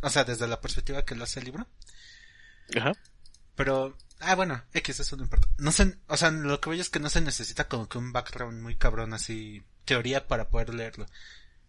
O 0.00 0.08
sea, 0.08 0.24
desde 0.24 0.46
la 0.46 0.60
perspectiva 0.60 1.04
que 1.04 1.16
lo 1.16 1.24
hace 1.24 1.40
el 1.40 1.46
libro. 1.46 1.66
Ajá. 2.76 2.92
Pero, 3.58 3.98
ah, 4.20 4.36
bueno, 4.36 4.62
X, 4.72 5.00
eso 5.00 5.16
no 5.16 5.24
importa. 5.24 5.48
No 5.58 5.72
se, 5.72 5.98
o 6.06 6.16
sea, 6.16 6.30
lo 6.30 6.60
que 6.60 6.70
veo 6.70 6.80
es 6.80 6.90
que 6.90 7.00
no 7.00 7.10
se 7.10 7.20
necesita 7.20 7.66
como 7.66 7.88
que 7.88 7.98
un 7.98 8.12
background 8.12 8.62
muy 8.62 8.76
cabrón 8.76 9.14
así, 9.14 9.64
teoría 9.84 10.28
para 10.28 10.48
poder 10.48 10.72
leerlo. 10.72 11.06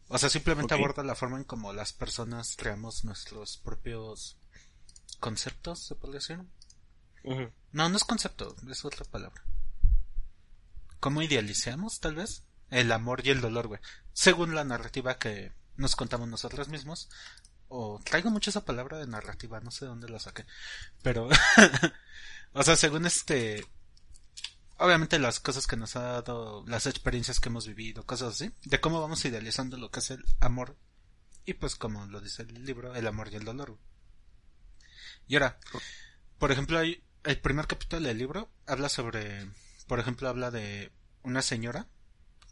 O 0.08 0.20
sea, 0.20 0.30
simplemente 0.30 0.76
aborda 0.76 1.02
la 1.04 1.16
forma 1.16 1.38
en 1.38 1.46
como 1.46 1.74
las 1.74 1.92
personas 1.92 2.56
creamos 2.56 3.06
nuestros 3.06 3.58
propios 3.58 4.38
conceptos, 5.20 5.80
se 5.84 5.96
podría 5.96 6.20
decir. 6.20 6.40
No, 7.72 7.90
no 7.90 7.98
es 7.98 8.04
concepto, 8.04 8.56
es 8.70 8.86
otra 8.86 9.04
palabra. 9.06 9.42
¿Cómo 11.00 11.24
idealizamos, 11.24 12.00
tal 12.00 12.14
vez? 12.14 12.44
El 12.70 12.92
amor 12.92 13.26
y 13.26 13.32
el 13.32 13.42
dolor, 13.42 13.66
güey. 13.66 13.82
Según 14.14 14.54
la 14.54 14.64
narrativa 14.64 15.18
que 15.18 15.54
nos 15.76 15.96
contamos 15.96 16.28
nosotros 16.28 16.68
mismos. 16.68 17.10
O 17.70 18.00
traigo 18.04 18.30
mucho 18.32 18.50
esa 18.50 18.66
palabra 18.66 18.98
de 18.98 19.08
narrativa, 19.08 19.60
no 19.60 19.72
sé 19.72 19.86
de 19.86 19.90
dónde 19.90 20.10
la 20.10 20.20
saqué. 20.20 20.46
Pero, 21.02 21.30
o 22.54 22.64
sea, 22.64 22.76
según 22.76 23.06
este, 23.06 23.66
obviamente 24.80 25.20
las 25.20 25.40
cosas 25.40 25.68
que 25.68 25.78
nos 25.78 25.96
ha 25.96 26.22
dado, 26.22 26.64
las 26.68 26.88
experiencias 26.88 27.40
que 27.40 27.50
hemos 27.50 27.68
vivido, 27.68 28.06
cosas 28.06 28.34
así, 28.34 28.52
de 28.64 28.82
cómo 28.82 29.02
vamos 29.02 29.24
idealizando 29.26 29.78
lo 29.78 29.92
que 29.92 30.00
es 30.00 30.12
el 30.12 30.26
amor. 30.40 30.76
Y 31.46 31.54
pues 31.54 31.76
como 31.76 32.06
lo 32.08 32.22
dice 32.22 32.44
el 32.44 32.66
libro, 32.66 32.96
el 32.96 33.08
amor 33.08 33.30
y 33.32 33.36
el 33.36 33.46
dolor. 33.46 33.78
Y 35.28 35.36
ahora, 35.36 35.60
por 36.40 36.52
ejemplo, 36.52 36.80
hay, 36.80 37.04
el 37.24 37.40
primer 37.40 37.68
capítulo 37.68 38.08
del 38.08 38.18
libro 38.18 38.50
habla 38.66 38.90
sobre, 38.90 39.48
por 39.88 40.00
ejemplo, 40.00 40.28
habla 40.28 40.50
de 40.50 40.92
una 41.24 41.42
señora 41.42 41.88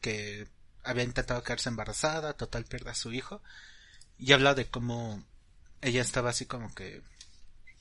que 0.01 0.47
había 0.83 1.03
intentado 1.03 1.43
quedarse 1.43 1.69
embarazada, 1.69 2.33
total 2.33 2.65
pierde 2.65 2.91
a 2.91 2.95
su 2.95 3.11
hijo, 3.13 3.41
y 4.17 4.33
habla 4.33 4.53
de 4.53 4.69
cómo 4.69 5.23
ella 5.81 6.01
estaba 6.01 6.31
así 6.31 6.45
como 6.45 6.73
que 6.73 7.01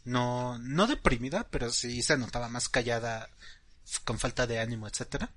no, 0.05 0.59
no 0.59 0.87
deprimida, 0.87 1.49
pero 1.51 1.71
sí 1.71 2.03
se 2.03 2.17
notaba 2.17 2.49
más 2.49 2.69
callada, 2.69 3.29
con 4.05 4.19
falta 4.19 4.47
de 4.47 4.61
ánimo, 4.61 4.87
etcétera. 4.87 5.31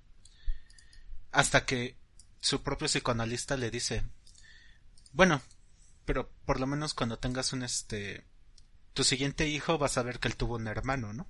Hasta 1.31 1.65
que 1.65 1.97
su 2.39 2.61
propio 2.63 2.87
psicoanalista 2.87 3.57
le 3.57 3.71
dice, 3.71 4.03
bueno, 5.11 5.41
pero 6.05 6.29
por 6.45 6.59
lo 6.59 6.67
menos 6.67 6.93
cuando 6.93 7.19
tengas 7.19 7.53
un 7.53 7.63
este, 7.63 8.25
tu 8.93 9.03
siguiente 9.03 9.47
hijo 9.47 9.77
vas 9.77 9.97
a 9.97 10.03
ver 10.03 10.19
que 10.19 10.27
él 10.27 10.35
tuvo 10.35 10.55
un 10.55 10.67
hermano, 10.67 11.13
¿no? 11.13 11.27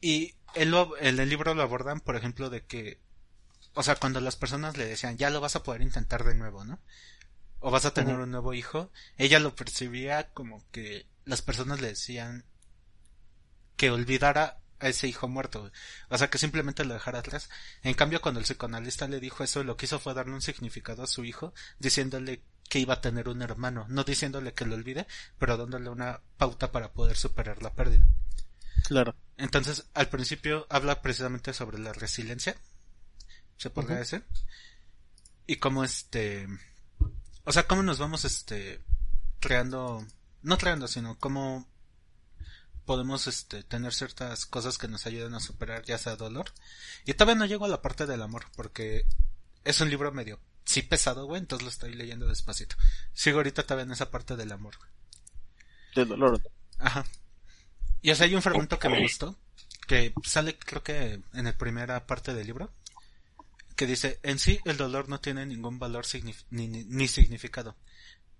Y 0.00 0.34
él 0.54 0.74
en 1.00 1.20
el 1.20 1.28
libro 1.28 1.54
lo 1.54 1.62
abordan, 1.62 2.00
por 2.00 2.16
ejemplo, 2.16 2.50
de 2.50 2.64
que, 2.64 3.00
o 3.74 3.82
sea, 3.82 3.96
cuando 3.96 4.20
las 4.20 4.36
personas 4.36 4.76
le 4.76 4.86
decían, 4.86 5.16
ya 5.16 5.30
lo 5.30 5.40
vas 5.40 5.56
a 5.56 5.62
poder 5.62 5.82
intentar 5.82 6.24
de 6.24 6.34
nuevo, 6.34 6.64
¿no? 6.64 6.78
O 7.60 7.70
vas 7.70 7.84
a 7.84 7.94
tener 7.94 8.16
un 8.16 8.30
nuevo 8.30 8.54
hijo, 8.54 8.90
ella 9.16 9.40
lo 9.40 9.54
percibía 9.54 10.28
como 10.32 10.62
que 10.70 11.06
las 11.24 11.42
personas 11.42 11.80
le 11.80 11.88
decían 11.88 12.44
que 13.76 13.90
olvidara 13.90 14.58
a 14.78 14.88
ese 14.88 15.08
hijo 15.08 15.26
muerto, 15.26 15.70
o 16.10 16.18
sea, 16.18 16.28
que 16.28 16.38
simplemente 16.38 16.84
lo 16.84 16.94
dejara 16.94 17.20
atrás. 17.20 17.48
En 17.82 17.94
cambio, 17.94 18.20
cuando 18.20 18.40
el 18.40 18.46
psicoanalista 18.46 19.08
le 19.08 19.20
dijo 19.20 19.42
eso, 19.42 19.64
lo 19.64 19.76
que 19.76 19.86
hizo 19.86 19.98
fue 19.98 20.14
darle 20.14 20.34
un 20.34 20.42
significado 20.42 21.02
a 21.02 21.06
su 21.06 21.24
hijo, 21.24 21.54
diciéndole 21.78 22.42
que 22.68 22.78
iba 22.78 22.94
a 22.94 23.00
tener 23.00 23.28
un 23.28 23.42
hermano, 23.42 23.86
no 23.88 24.04
diciéndole 24.04 24.52
que 24.52 24.66
lo 24.66 24.74
olvide, 24.74 25.06
pero 25.38 25.56
dándole 25.56 25.88
una 25.88 26.20
pauta 26.36 26.72
para 26.72 26.92
poder 26.92 27.16
superar 27.16 27.62
la 27.62 27.72
pérdida. 27.72 28.06
Claro. 28.86 29.14
Entonces, 29.36 29.86
al 29.94 30.08
principio 30.08 30.66
habla 30.68 31.00
precisamente 31.00 31.52
sobre 31.52 31.78
la 31.78 31.92
resiliencia, 31.92 32.56
se 33.56 33.70
podría 33.70 33.96
decir, 33.96 34.24
y 35.46 35.56
cómo 35.56 35.84
este, 35.84 36.48
o 37.46 37.52
sea, 37.52 37.66
cómo 37.66 37.82
nos 37.84 37.98
vamos 37.98 38.24
este, 38.24 38.80
creando, 39.38 40.04
no 40.42 40.58
creando, 40.58 40.88
sino 40.88 41.16
cómo 41.18 41.66
podemos 42.84 43.28
este, 43.28 43.62
tener 43.62 43.94
ciertas 43.94 44.46
cosas 44.46 44.78
que 44.78 44.88
nos 44.88 45.06
ayuden 45.06 45.32
a 45.34 45.40
superar 45.40 45.84
ya 45.84 45.96
sea 45.96 46.16
dolor. 46.16 46.52
Y 47.04 47.14
todavía 47.14 47.38
no 47.38 47.46
llego 47.46 47.64
a 47.64 47.68
la 47.68 47.82
parte 47.82 48.04
del 48.04 48.20
amor, 48.20 48.46
porque 48.56 49.06
es 49.64 49.80
un 49.80 49.90
libro 49.90 50.10
medio, 50.10 50.40
sí 50.64 50.82
pesado, 50.82 51.26
güey, 51.26 51.40
entonces 51.40 51.62
lo 51.62 51.70
estoy 51.70 51.94
leyendo 51.94 52.26
despacito. 52.26 52.74
Sigo 53.14 53.38
ahorita 53.38 53.62
todavía 53.62 53.84
en 53.84 53.92
esa 53.92 54.10
parte 54.10 54.34
del 54.34 54.50
amor. 54.50 54.74
Del 55.94 56.08
dolor. 56.08 56.42
Ajá. 56.78 57.06
Y 58.02 58.10
o 58.10 58.16
sea, 58.16 58.26
hay 58.26 58.34
un 58.34 58.42
fragmento 58.42 58.80
que 58.80 58.88
me 58.88 59.02
gustó, 59.02 59.38
que 59.86 60.12
sale 60.24 60.58
creo 60.58 60.82
que 60.82 61.22
en 61.32 61.44
la 61.44 61.56
primera 61.56 62.06
parte 62.06 62.34
del 62.34 62.48
libro, 62.48 62.72
que 63.76 63.86
dice, 63.86 64.18
en 64.22 64.38
sí 64.38 64.58
el 64.64 64.76
dolor 64.76 65.08
no 65.08 65.20
tiene 65.20 65.46
ningún 65.46 65.78
valor 65.78 66.04
signif- 66.04 66.46
ni, 66.50 66.66
ni, 66.66 66.84
ni 66.84 67.08
significado. 67.08 67.76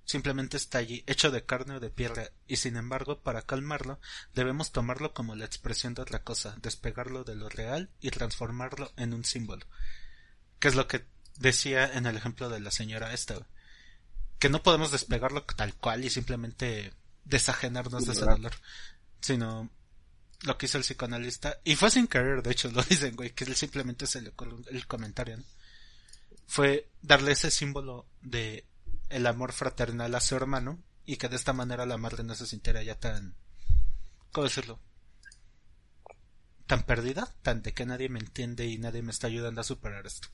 Simplemente 0.04 0.56
está 0.56 0.78
allí, 0.78 1.02
hecho 1.06 1.30
de 1.30 1.44
carne 1.44 1.76
o 1.76 1.80
de 1.80 1.90
piedra, 1.90 2.30
y 2.46 2.56
sin 2.56 2.76
embargo, 2.76 3.20
para 3.22 3.42
calmarlo, 3.42 4.00
debemos 4.34 4.72
tomarlo 4.72 5.12
como 5.12 5.34
la 5.34 5.44
expresión 5.44 5.94
de 5.94 6.02
otra 6.02 6.22
cosa, 6.22 6.56
despegarlo 6.62 7.24
de 7.24 7.34
lo 7.34 7.48
real 7.48 7.90
y 8.00 8.10
transformarlo 8.10 8.92
en 8.96 9.12
un 9.12 9.24
símbolo. 9.24 9.66
Que 10.58 10.68
es 10.68 10.74
lo 10.74 10.86
que 10.86 11.06
decía 11.38 11.92
en 11.92 12.06
el 12.06 12.16
ejemplo 12.16 12.48
de 12.48 12.60
la 12.60 12.70
señora 12.70 13.12
esta, 13.12 13.46
que 14.38 14.48
no 14.48 14.62
podemos 14.62 14.92
despegarlo 14.92 15.42
tal 15.42 15.74
cual 15.74 16.04
y 16.04 16.10
simplemente 16.10 16.92
desajenarnos 17.24 18.06
de 18.06 18.12
ese 18.12 18.24
dolor, 18.24 18.52
sino 19.20 19.70
lo 20.46 20.56
que 20.56 20.66
hizo 20.66 20.78
el 20.78 20.84
psicoanalista, 20.84 21.58
y 21.64 21.76
fue 21.76 21.90
sin 21.90 22.06
querer, 22.06 22.42
de 22.42 22.52
hecho, 22.52 22.70
lo 22.72 22.82
dicen, 22.82 23.16
güey, 23.16 23.30
que 23.30 23.44
él 23.44 23.54
simplemente 23.54 24.06
se 24.06 24.22
le 24.22 24.30
ocurrió 24.30 24.58
el 24.70 24.86
comentario, 24.86 25.36
¿no? 25.38 25.44
Fue 26.46 26.88
darle 27.02 27.32
ese 27.32 27.50
símbolo 27.50 28.06
de 28.22 28.64
el 29.08 29.26
amor 29.26 29.52
fraternal 29.52 30.14
a 30.14 30.20
su 30.20 30.36
hermano, 30.36 30.78
y 31.04 31.16
que 31.16 31.28
de 31.28 31.36
esta 31.36 31.52
manera 31.52 31.86
la 31.86 31.98
madre 31.98 32.24
no 32.24 32.34
se 32.34 32.46
sintiera 32.46 32.82
ya 32.82 32.98
tan, 32.98 33.34
¿cómo 34.32 34.44
decirlo? 34.44 34.80
Tan 36.66 36.82
perdida, 36.82 37.32
tan 37.42 37.62
de 37.62 37.72
que 37.72 37.86
nadie 37.86 38.08
me 38.08 38.18
entiende 38.18 38.66
y 38.66 38.78
nadie 38.78 39.02
me 39.02 39.12
está 39.12 39.28
ayudando 39.28 39.60
a 39.60 39.64
superar 39.64 40.06
esto. 40.06 40.28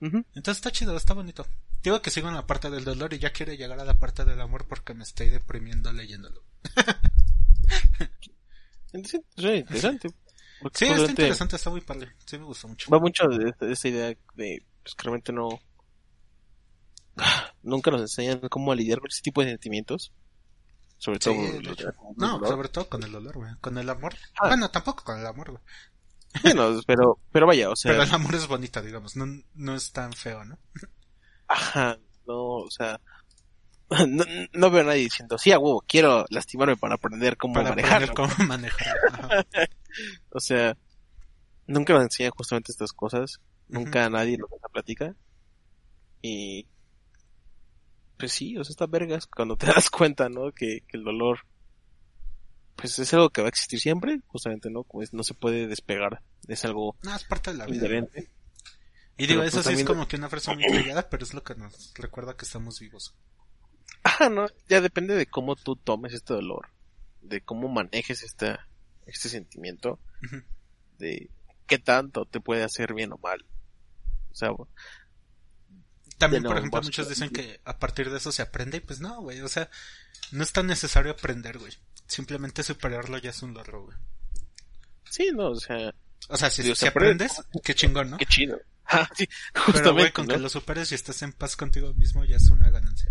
Entonces 0.00 0.56
está 0.56 0.72
chido, 0.72 0.96
está 0.96 1.14
bonito. 1.14 1.46
Digo 1.82 2.02
que 2.02 2.10
sigo 2.10 2.28
en 2.28 2.34
la 2.34 2.46
parte 2.46 2.68
del 2.68 2.84
dolor 2.84 3.14
y 3.14 3.18
ya 3.18 3.32
quiero 3.32 3.52
llegar 3.54 3.78
a 3.78 3.84
la 3.84 3.98
parte 3.98 4.24
del 4.24 4.40
amor 4.40 4.66
porque 4.68 4.92
me 4.92 5.04
estoy 5.04 5.30
deprimiendo 5.30 5.92
leyéndolo. 5.92 6.42
Suena 9.36 9.56
interesante. 9.56 10.08
Porque 10.60 10.78
Sí, 10.78 10.84
está 10.86 11.10
interesante, 11.10 11.56
está 11.56 11.70
muy 11.70 11.80
padre. 11.82 12.14
Sí 12.24 12.38
me 12.38 12.44
gustó 12.44 12.68
mucho. 12.68 12.90
Va 12.90 12.98
mucho 12.98 13.28
de, 13.28 13.52
de 13.60 13.72
esta 13.72 13.88
idea 13.88 14.06
de 14.34 14.64
pues, 14.82 14.94
que 14.94 15.02
realmente 15.02 15.32
no. 15.32 15.48
Nunca 17.62 17.90
nos 17.90 18.00
enseñan 18.02 18.40
cómo 18.48 18.74
lidiar 18.74 19.00
con 19.00 19.08
ese 19.10 19.22
tipo 19.22 19.42
de 19.42 19.48
sentimientos. 19.50 20.12
Sobre 20.98 21.18
Sí, 21.20 21.24
todo. 21.30 21.60
los- 21.62 21.94
No, 22.16 22.38
los- 22.38 22.48
sobre 22.48 22.68
todo 22.68 22.88
con 22.88 23.02
el 23.02 23.12
dolor, 23.12 23.34
güey. 23.36 23.52
Con 23.60 23.76
el 23.78 23.88
amor. 23.90 24.14
Ah. 24.40 24.48
Bueno, 24.48 24.70
tampoco 24.70 25.04
con 25.04 25.18
el 25.20 25.26
amor, 25.26 25.50
güey. 25.50 25.62
Bueno, 26.42 26.80
pero, 26.86 27.18
pero 27.32 27.46
vaya, 27.46 27.70
o 27.70 27.76
sea. 27.76 27.92
Pero 27.92 28.02
el 28.04 28.12
amor 28.12 28.34
es 28.34 28.46
bonito, 28.46 28.82
digamos. 28.82 29.16
No, 29.16 29.26
no 29.54 29.74
es 29.74 29.92
tan 29.92 30.12
feo, 30.12 30.44
¿no? 30.44 30.58
Ajá, 31.48 31.98
no, 32.26 32.34
o 32.58 32.70
sea. 32.70 33.00
No, 34.08 34.24
no 34.52 34.70
veo 34.70 34.82
a 34.82 34.84
nadie 34.84 35.02
diciendo, 35.02 35.38
sí, 35.38 35.52
a 35.52 35.58
huevo, 35.58 35.84
quiero 35.86 36.24
lastimarme 36.30 36.76
para 36.76 36.94
aprender 36.94 37.36
cómo 37.36 37.54
Para 37.54 37.74
cómo 38.14 38.34
manejar. 38.46 38.96
Ajá. 39.12 39.46
O 40.30 40.40
sea, 40.40 40.76
nunca 41.66 41.94
nos 41.94 42.02
enseñan 42.02 42.32
justamente 42.32 42.70
estas 42.70 42.92
cosas. 42.92 43.40
Ujú. 43.68 43.80
Nunca 43.80 44.10
nadie 44.10 44.36
nos 44.36 44.50
las 44.50 44.70
platica. 44.70 45.14
Y. 46.20 46.66
Pues 48.18 48.32
sí, 48.32 48.58
o 48.58 48.64
sea, 48.64 48.72
está 48.72 48.86
vergas 48.86 49.26
cuando 49.26 49.56
te 49.56 49.66
das 49.66 49.88
cuenta, 49.88 50.28
¿no? 50.28 50.52
Que, 50.52 50.82
que 50.86 50.98
el 50.98 51.04
dolor. 51.04 51.40
Pues 52.74 52.98
es 52.98 53.14
algo 53.14 53.30
que 53.30 53.40
va 53.40 53.48
a 53.48 53.48
existir 53.48 53.80
siempre, 53.80 54.20
justamente, 54.26 54.68
¿no? 54.68 54.82
Pues 54.82 55.14
no 55.14 55.22
se 55.22 55.32
puede 55.32 55.66
despegar. 55.66 56.20
Es 56.46 56.66
algo 56.66 56.94
No, 57.02 57.16
es 57.16 57.24
parte 57.24 57.52
de 57.52 57.56
la 57.56 57.64
vida. 57.64 57.86
Y 59.18 59.26
digo, 59.26 59.40
Pero, 59.40 59.42
eso 59.44 59.62
pues, 59.62 59.74
sí 59.74 59.80
es 59.80 59.86
como 59.86 60.06
que 60.06 60.16
una 60.16 60.28
frase 60.28 60.54
muy 60.54 60.66
trillada, 60.66 61.08
pero 61.08 61.24
es 61.24 61.32
lo 61.32 61.42
que 61.42 61.54
nos 61.54 61.94
recuerda 61.94 62.36
que 62.36 62.44
estamos 62.44 62.80
vivos. 62.80 63.14
Ajá, 64.06 64.28
no, 64.28 64.46
ya 64.68 64.80
depende 64.80 65.14
de 65.16 65.26
cómo 65.26 65.56
tú 65.56 65.74
tomes 65.74 66.12
este 66.12 66.32
dolor. 66.34 66.68
De 67.22 67.40
cómo 67.40 67.66
manejes 67.68 68.22
esta, 68.22 68.68
este 69.04 69.28
sentimiento. 69.28 69.98
De 70.98 71.28
qué 71.66 71.78
tanto 71.78 72.24
te 72.24 72.38
puede 72.40 72.62
hacer 72.62 72.94
bien 72.94 73.12
o 73.12 73.18
mal. 73.18 73.44
O 74.30 74.34
sea, 74.34 74.50
También, 76.18 76.44
por 76.44 76.56
ejemplo, 76.56 76.80
muchos 76.82 77.08
dicen 77.08 77.30
que 77.30 77.60
a 77.64 77.78
partir 77.80 78.10
de 78.10 78.18
eso 78.18 78.30
se 78.30 78.42
aprende 78.42 78.76
y 78.76 78.80
pues 78.80 79.00
no, 79.00 79.20
güey, 79.22 79.40
o 79.40 79.48
sea, 79.48 79.68
no 80.30 80.44
es 80.44 80.52
tan 80.52 80.66
necesario 80.68 81.10
aprender, 81.12 81.58
güey. 81.58 81.72
Simplemente 82.06 82.62
superarlo 82.62 83.18
ya 83.18 83.30
es 83.30 83.42
un 83.42 83.54
logro, 83.54 83.86
güey. 83.86 83.96
sí, 85.10 85.30
no, 85.34 85.48
o 85.50 85.56
sea, 85.56 85.92
O 86.28 86.36
sea, 86.36 86.48
si, 86.50 86.62
si 86.62 86.74
se 86.76 86.88
aprende. 86.88 87.24
aprendes, 87.24 87.46
qué 87.64 87.74
chingón, 87.74 88.10
¿no? 88.10 88.18
qué 88.18 88.26
chido. 88.26 88.58
Ah, 88.88 89.10
sí, 89.16 89.28
Pero, 89.52 89.64
justamente, 89.64 89.90
güey, 90.00 90.12
con 90.12 90.26
¿no? 90.28 90.34
que 90.34 90.38
lo 90.38 90.48
superes 90.48 90.92
y 90.92 90.94
estés 90.94 91.20
en 91.22 91.32
paz 91.32 91.56
contigo 91.56 91.92
mismo 91.94 92.24
ya 92.24 92.36
es 92.36 92.48
una 92.52 92.70
ganancia. 92.70 93.10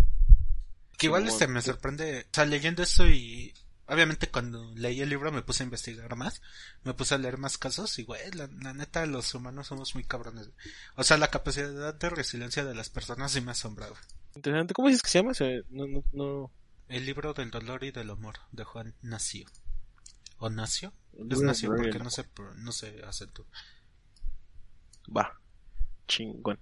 Que 0.97 1.07
igual 1.07 1.27
este 1.27 1.47
me 1.47 1.61
sorprende, 1.61 2.22
o 2.31 2.34
sea, 2.34 2.45
leyendo 2.45 2.84
eso 2.84 3.07
y 3.07 3.53
obviamente 3.88 4.30
cuando 4.31 4.72
leí 4.76 5.01
el 5.01 5.09
libro 5.09 5.31
me 5.31 5.41
puse 5.43 5.63
a 5.63 5.65
investigar 5.65 6.15
más, 6.15 6.41
me 6.84 6.93
puse 6.93 7.15
a 7.15 7.17
leer 7.17 7.38
más 7.38 7.57
casos 7.57 7.99
y 7.99 8.03
güey, 8.03 8.31
la, 8.31 8.47
la 8.61 8.73
neta 8.73 9.05
los 9.05 9.34
humanos 9.35 9.67
somos 9.67 9.93
muy 9.95 10.03
cabrones. 10.05 10.49
O 10.95 11.03
sea, 11.03 11.17
la 11.17 11.30
capacidad 11.30 11.93
de 11.93 12.09
resiliencia 12.09 12.63
de 12.63 12.76
las 12.76 12.89
personas 12.89 13.31
sí 13.31 13.41
me 13.41 13.51
asombra, 13.51 13.88
güey. 13.89 14.01
Interesante. 14.35 14.73
¿Cómo 14.73 14.88
dices 14.88 15.01
que 15.03 15.09
se 15.09 15.19
llama? 15.19 15.34
Se- 15.34 15.63
No, 15.69 15.85
no, 15.88 16.03
no. 16.13 16.51
El 16.88 17.05
libro 17.05 17.34
del 17.34 17.51
dolor 17.51 17.84
y 17.84 17.91
del 17.91 18.09
amor 18.09 18.35
de 18.51 18.63
Juan 18.63 18.93
Nacio. 19.01 19.47
¿O 20.38 20.49
Nacio? 20.49 20.93
Es 21.30 21.39
Nacio 21.41 21.69
porque 21.69 21.97
no 22.03 22.09
se, 22.09 22.23
pro- 22.26 22.53
no 22.55 22.72
se 22.72 23.01
acentúa. 23.05 23.45
Va. 25.15 25.39
Chingón. 26.07 26.59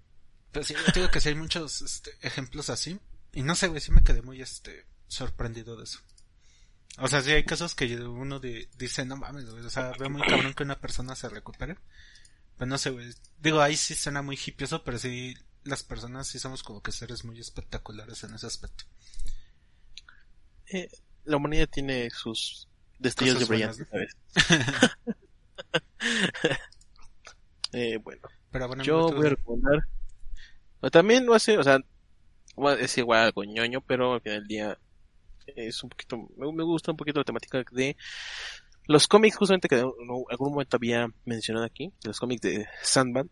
Pero 0.52 0.64
sí, 0.66 0.74
yo 0.76 0.94
digo 0.94 1.10
que 1.12 1.20
sí 1.20 1.30
hay 1.30 1.36
muchos 1.36 1.82
este, 1.82 2.12
ejemplos 2.22 2.70
así. 2.70 3.00
Y 3.34 3.44
no 3.44 3.56
sé, 3.56 3.68
güey, 3.68 3.82
sí 3.82 3.92
me 3.92 4.04
quedé 4.04 4.22
muy 4.22 4.42
este 4.42 4.86
sorprendido 5.08 5.76
de 5.76 5.84
eso. 5.86 6.00
O 7.00 7.08
sea, 7.08 7.22
sí 7.22 7.32
hay 7.32 7.44
casos 7.44 7.74
que 7.74 7.96
uno 7.98 8.40
di- 8.40 8.68
dice, 8.78 9.04
no 9.06 9.18
mames, 9.18 9.50
güey, 9.50 9.66
o 9.66 9.70
sea, 9.70 9.92
veo 10.00 10.10
muy 10.10 10.22
cabrón 10.22 10.54
que 10.54 10.64
una 10.64 10.80
persona 10.80 11.16
se 11.16 11.30
recupere. 11.30 11.78
Pero 12.58 12.70
no 12.70 12.78
sé, 12.78 12.92
güey. 12.92 13.12
Digo, 13.40 13.62
ahí 13.62 13.76
sí 13.76 13.96
suena 13.96 14.22
muy 14.22 14.38
hipioso, 14.46 14.84
pero 14.84 15.00
sí 15.00 15.36
las 15.64 15.82
personas 15.84 16.28
sí 16.28 16.38
somos 16.40 16.62
como 16.62 16.84
que 16.84 16.92
seres 16.92 17.24
muy 17.26 17.40
espectaculares 17.40 18.24
en 18.24 18.36
ese 18.36 18.46
aspecto. 18.46 18.84
Eh, 20.68 20.90
la 21.26 21.38
humanidad 21.38 21.68
tiene 21.70 22.10
sus 22.12 22.68
destellos 23.00 23.40
de 23.40 23.46
brillantes, 23.46 23.88
¿sabes? 23.90 24.16
eh, 27.74 27.98
bueno, 27.98 28.22
Pero 28.52 28.68
bueno, 28.68 28.84
yo 28.84 29.12
voy 29.12 29.28
a 29.28 29.30
recomendar. 29.32 29.88
o 30.82 30.92
También 30.92 31.26
lo 31.26 31.34
hace, 31.34 31.58
o 31.58 31.64
sea, 31.64 31.80
bueno, 32.56 32.80
es 32.80 32.98
igual 32.98 33.22
algo 33.22 33.44
ñoño, 33.44 33.82
pero 33.82 34.14
al 34.14 34.22
final 34.22 34.40
del 34.40 34.48
día 34.48 34.78
es 35.48 35.84
un 35.84 35.90
poquito, 35.90 36.18
me, 36.38 36.52
me 36.52 36.64
gusta 36.64 36.92
un 36.92 36.98
poquito 36.98 37.20
la 37.20 37.26
temática 37.26 37.64
de 37.72 37.98
los 38.86 39.08
cómics, 39.08 39.38
justamente 39.38 39.68
que 39.68 39.80
en 39.80 39.92
algún 40.30 40.52
momento 40.52 40.78
había 40.78 41.08
mencionado 41.26 41.66
aquí, 41.66 41.92
los 42.04 42.20
cómics 42.20 42.42
de 42.42 42.68
Sandman, 42.82 43.30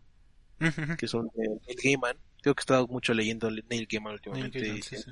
que 0.96 1.08
son 1.08 1.28
de 1.34 1.48
Neil 1.66 1.78
Gaiman. 1.82 2.16
Creo 2.40 2.54
que 2.54 2.60
he 2.60 2.62
estado 2.62 2.86
mucho 2.86 3.12
leyendo 3.14 3.50
Neil 3.50 3.86
Gaiman 3.90 4.12
Neil 4.12 4.14
últimamente 4.14 4.60
Gaiman, 4.60 4.78
y, 4.78 4.82
sí, 4.82 4.96
sí. 4.96 5.10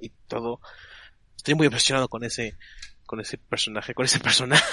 y 0.00 0.10
todo. 0.28 0.60
Estoy 1.36 1.54
muy 1.54 1.66
impresionado 1.66 2.08
con 2.08 2.24
ese, 2.24 2.56
con 3.04 3.20
ese 3.20 3.38
personaje, 3.38 3.94
con 3.94 4.06
ese 4.06 4.18
personaje. 4.20 4.64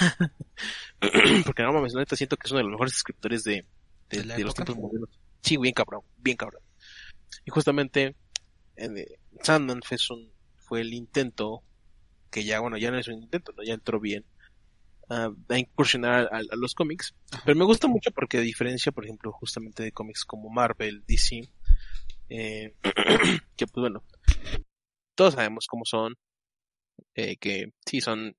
Porque 1.44 1.62
no 1.62 1.72
mames, 1.72 1.94
neta 1.94 2.16
siento 2.16 2.36
que 2.36 2.46
es 2.46 2.52
uno 2.52 2.58
de 2.58 2.64
los 2.64 2.72
mejores 2.72 2.94
escritores 2.94 3.44
de, 3.44 3.64
de, 4.08 4.22
¿De 4.22 4.36
de 4.36 4.44
los 4.44 4.54
tiempos 4.54 4.76
modernos. 4.76 5.10
Sí, 5.42 5.56
bien 5.58 5.74
cabrón, 5.74 6.02
bien 6.16 6.36
cabrón. 6.36 6.62
Y 7.44 7.50
justamente 7.50 8.02
en, 8.02 8.16
Sandman 9.42 9.82
fue, 9.82 9.96
un, 10.10 10.32
fue 10.56 10.80
el 10.80 10.92
intento, 10.92 11.62
que 12.30 12.44
ya, 12.44 12.60
bueno, 12.60 12.76
ya 12.76 12.90
no 12.90 12.98
es 12.98 13.08
un 13.08 13.22
intento, 13.22 13.52
¿no? 13.56 13.62
ya 13.62 13.74
entró 13.74 14.00
bien, 14.00 14.24
a, 15.08 15.30
a 15.48 15.58
incursionar 15.58 16.28
a, 16.32 16.38
a 16.38 16.56
los 16.56 16.74
cómics. 16.74 17.14
Ajá. 17.30 17.42
Pero 17.44 17.58
me 17.58 17.64
gusta 17.64 17.88
mucho 17.88 18.10
porque 18.10 18.38
a 18.38 18.40
diferencia, 18.40 18.92
por 18.92 19.04
ejemplo, 19.04 19.32
justamente 19.32 19.82
de 19.82 19.92
cómics 19.92 20.24
como 20.24 20.50
Marvel, 20.50 21.04
DC, 21.06 21.48
eh, 22.28 22.74
que 23.56 23.66
pues 23.66 23.80
bueno, 23.80 24.02
todos 25.14 25.34
sabemos 25.34 25.66
cómo 25.66 25.84
son, 25.84 26.14
eh, 27.14 27.36
que 27.36 27.72
sí 27.86 28.00
son, 28.00 28.36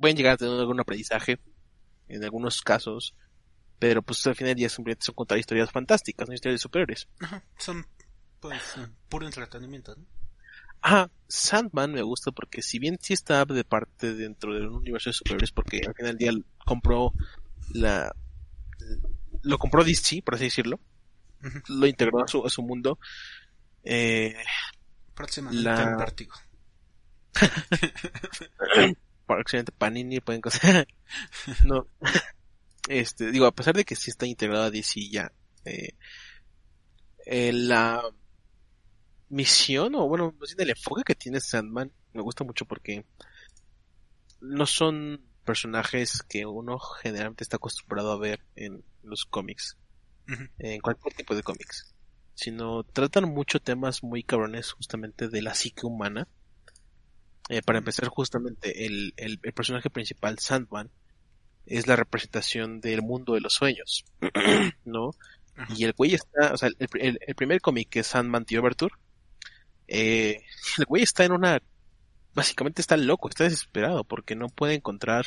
pueden 0.00 0.16
llegar 0.16 0.34
a 0.34 0.36
tener 0.36 0.58
algún 0.58 0.80
aprendizaje 0.80 1.38
en 2.08 2.24
algunos 2.24 2.62
casos, 2.62 3.14
pero 3.78 4.02
pues 4.02 4.26
al 4.26 4.36
final 4.36 4.54
ya 4.56 4.68
simplemente 4.68 5.04
son 5.04 5.14
contar 5.14 5.38
historias 5.38 5.70
fantásticas, 5.70 6.28
no 6.28 6.34
historias 6.34 6.60
superiores. 6.60 7.08
Ajá, 7.20 7.44
Son, 7.58 7.84
pues, 8.48 8.74
puro 9.08 9.24
entretenimiento, 9.24 9.96
¿no? 9.96 10.04
Ah, 10.82 11.08
Sandman 11.28 11.92
me 11.92 12.02
gusta 12.02 12.30
porque 12.30 12.60
si 12.60 12.78
bien 12.78 12.98
sí 13.00 13.14
está 13.14 13.46
de 13.46 13.64
parte 13.64 14.12
dentro 14.12 14.52
del 14.52 14.68
universo 14.68 15.08
de 15.08 15.14
superhéroes, 15.14 15.50
porque 15.50 15.80
al 15.86 15.94
final 15.94 16.18
del 16.18 16.20
día 16.36 16.44
compró 16.66 17.14
la 17.72 18.14
lo 19.40 19.56
compró 19.56 19.82
DC, 19.82 20.20
por 20.22 20.34
así 20.34 20.44
decirlo, 20.44 20.78
lo 21.68 21.86
integró 21.86 22.22
a 22.22 22.28
su, 22.28 22.44
a 22.44 22.50
su 22.50 22.62
mundo. 22.62 22.98
Eh, 23.82 24.36
Próximamente 25.14 25.64
La- 25.64 25.92
en 25.92 25.96
Vértigo. 25.96 26.34
Panini 29.78 30.20
pueden 30.20 30.42
cosas. 30.42 30.86
no. 31.64 31.86
Este, 32.88 33.30
digo, 33.30 33.46
a 33.46 33.54
pesar 33.54 33.74
de 33.74 33.86
que 33.86 33.96
sí 33.96 34.10
está 34.10 34.26
integrado 34.26 34.64
a 34.64 34.70
DC 34.70 35.08
ya, 35.08 35.32
eh, 35.64 35.94
eh, 37.24 37.52
la 37.54 38.02
misión, 39.34 39.94
o 39.96 40.08
bueno, 40.08 40.34
el 40.58 40.70
enfoque 40.70 41.02
que 41.04 41.14
tiene 41.14 41.40
Sandman, 41.40 41.92
me 42.12 42.22
gusta 42.22 42.44
mucho 42.44 42.64
porque 42.66 43.04
no 44.40 44.66
son 44.66 45.24
personajes 45.44 46.22
que 46.28 46.46
uno 46.46 46.78
generalmente 46.78 47.44
está 47.44 47.56
acostumbrado 47.56 48.12
a 48.12 48.18
ver 48.18 48.40
en 48.56 48.84
los 49.02 49.24
cómics, 49.24 49.76
en 50.58 50.80
cualquier 50.80 51.14
tipo 51.14 51.34
de 51.34 51.42
cómics, 51.42 51.94
sino 52.34 52.84
tratan 52.84 53.24
mucho 53.30 53.60
temas 53.60 54.02
muy 54.02 54.22
cabrones 54.22 54.72
justamente 54.72 55.28
de 55.28 55.42
la 55.42 55.54
psique 55.54 55.86
humana. 55.86 56.28
Eh, 57.50 57.62
para 57.62 57.78
empezar, 57.78 58.08
justamente 58.08 58.86
el, 58.86 59.12
el, 59.16 59.38
el 59.42 59.52
personaje 59.52 59.90
principal, 59.90 60.38
Sandman, 60.38 60.90
es 61.66 61.86
la 61.88 61.96
representación 61.96 62.80
del 62.80 63.02
mundo 63.02 63.34
de 63.34 63.40
los 63.42 63.54
sueños, 63.54 64.04
¿no? 64.84 65.12
Y 65.76 65.84
el 65.84 65.92
güey 65.94 66.14
está, 66.14 66.54
o 66.54 66.56
sea, 66.58 66.68
el, 66.78 67.18
el- 67.26 67.36
primer 67.36 67.60
cómic 67.60 67.88
que 67.90 68.00
es 68.00 68.08
Sandman 68.08 68.44
The 68.46 68.58
Overture, 68.58 68.94
eh, 69.88 70.42
el 70.78 70.84
güey 70.86 71.02
está 71.02 71.24
en 71.24 71.32
una, 71.32 71.62
básicamente 72.34 72.80
está 72.80 72.96
loco, 72.96 73.28
está 73.28 73.44
desesperado 73.44 74.04
porque 74.04 74.34
no 74.34 74.48
puede 74.48 74.74
encontrar, 74.74 75.26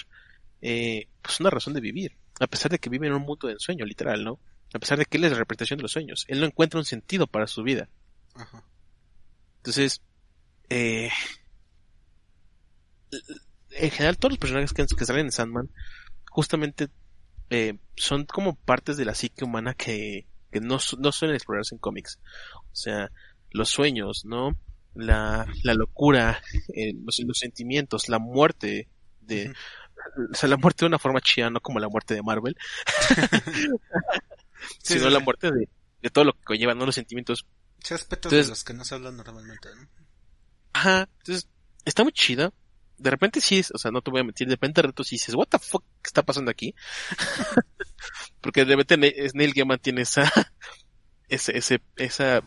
eh, 0.62 1.08
pues 1.22 1.40
una 1.40 1.50
razón 1.50 1.74
de 1.74 1.82
vivir, 1.82 2.18
a 2.40 2.48
pesar 2.48 2.72
de 2.72 2.80
que 2.80 2.90
vive 2.90 3.08
en 3.08 3.14
un 3.14 3.24
mundo 3.24 3.48
de 3.48 3.54
ensueño, 3.54 3.86
literal, 3.86 4.24
¿no? 4.24 4.40
A 4.74 4.80
pesar 4.80 4.98
de 4.98 5.06
que 5.06 5.18
él 5.18 5.24
es 5.24 5.32
la 5.32 5.38
representación 5.38 5.78
de 5.78 5.84
los 5.84 5.92
sueños, 5.92 6.26
él 6.28 6.40
no 6.40 6.46
encuentra 6.46 6.80
un 6.80 6.86
sentido 6.86 7.28
para 7.28 7.48
su 7.48 7.64
vida. 7.64 7.90
Ajá. 8.36 8.64
Entonces, 9.58 10.02
eh, 10.70 11.10
en 13.72 13.92
general 13.92 14.18
todos 14.18 14.34
los 14.34 14.40
personajes 14.40 14.74
que, 14.74 14.86
que 14.86 15.06
salen 15.06 15.28
en 15.28 15.32
Sandman 15.32 15.70
justamente 16.30 16.90
eh, 17.50 17.78
son 17.96 18.26
como 18.26 18.56
partes 18.56 18.98
de 18.98 19.06
la 19.06 19.16
psique 19.16 19.46
humana 19.46 19.74
que, 19.74 20.28
que 20.52 20.60
no, 20.60 20.78
no 21.00 21.12
suelen 21.12 21.36
explorarse 21.36 21.76
en 21.76 21.80
cómics. 21.80 22.20
O 22.72 22.76
sea, 22.76 23.12
los 23.52 23.69
sueños, 23.69 24.24
¿no? 24.26 24.57
La, 24.95 25.45
la 25.64 25.74
locura, 25.74 26.41
eh, 26.74 26.94
los, 27.06 27.19
los 27.19 27.38
sentimientos, 27.38 28.10
la 28.10 28.19
muerte 28.19 28.88
de... 29.22 29.53
O 30.32 30.36
sea, 30.36 30.48
la 30.49 30.57
muerte 30.57 30.86
de 30.86 30.88
una 30.88 30.99
forma 30.99 31.22
chida, 31.22 31.49
no 31.49 31.60
como 31.60 31.80
la 31.80 31.90
muerte 31.90 32.14
de 32.15 32.24
Marvel, 32.24 32.56
Sí, 34.84 34.94
sino 34.95 35.07
sí, 35.07 35.14
la 35.14 35.19
muerte 35.19 35.52
de, 35.52 35.69
de 36.02 36.10
todo 36.10 36.26
lo 36.26 36.34
que 36.34 36.44
conlleva, 36.44 36.74
¿no? 36.74 36.86
Los 36.86 36.95
sentimientos 36.95 37.45
Sí, 37.84 37.94
aspectos 37.94 38.32
Entonces- 38.32 38.48
de 38.48 38.52
los 38.52 38.64
que 38.64 38.74
no 38.74 38.84
se 38.84 38.95
hablan 38.95 39.15
normalmente, 39.18 39.69
¿no? 39.76 39.88
Ajá, 40.74 41.07
entonces 41.19 41.48
está 41.86 42.03
muy 42.03 42.11
chida. 42.11 42.52
De 42.98 43.11
repente 43.11 43.40
sí, 43.41 43.60
es- 43.60 43.72
o 43.72 43.78
sea, 43.78 43.91
no 43.91 44.02
te 44.02 44.10
voy 44.11 44.22
a 44.22 44.24
mentir, 44.24 44.48
de 44.48 44.56
repente 44.56 44.82
de 44.82 44.88
retos 44.88 45.07
sí 45.07 45.15
dices, 45.15 45.36
what 45.36 45.48
the 45.48 45.60
fuck 45.60 45.84
¿qué 46.02 46.07
está 46.07 46.24
pasando 46.24 46.49
aquí? 46.49 46.74
Porque 48.41 48.65
de 48.65 48.76
repente 48.76 48.98
Neil 49.34 49.53
Gaiman 49.53 49.80
tiene 49.80 50.02
esa, 50.02 50.24
ese, 51.30 51.57
ese, 51.57 51.82
esa, 51.98 52.41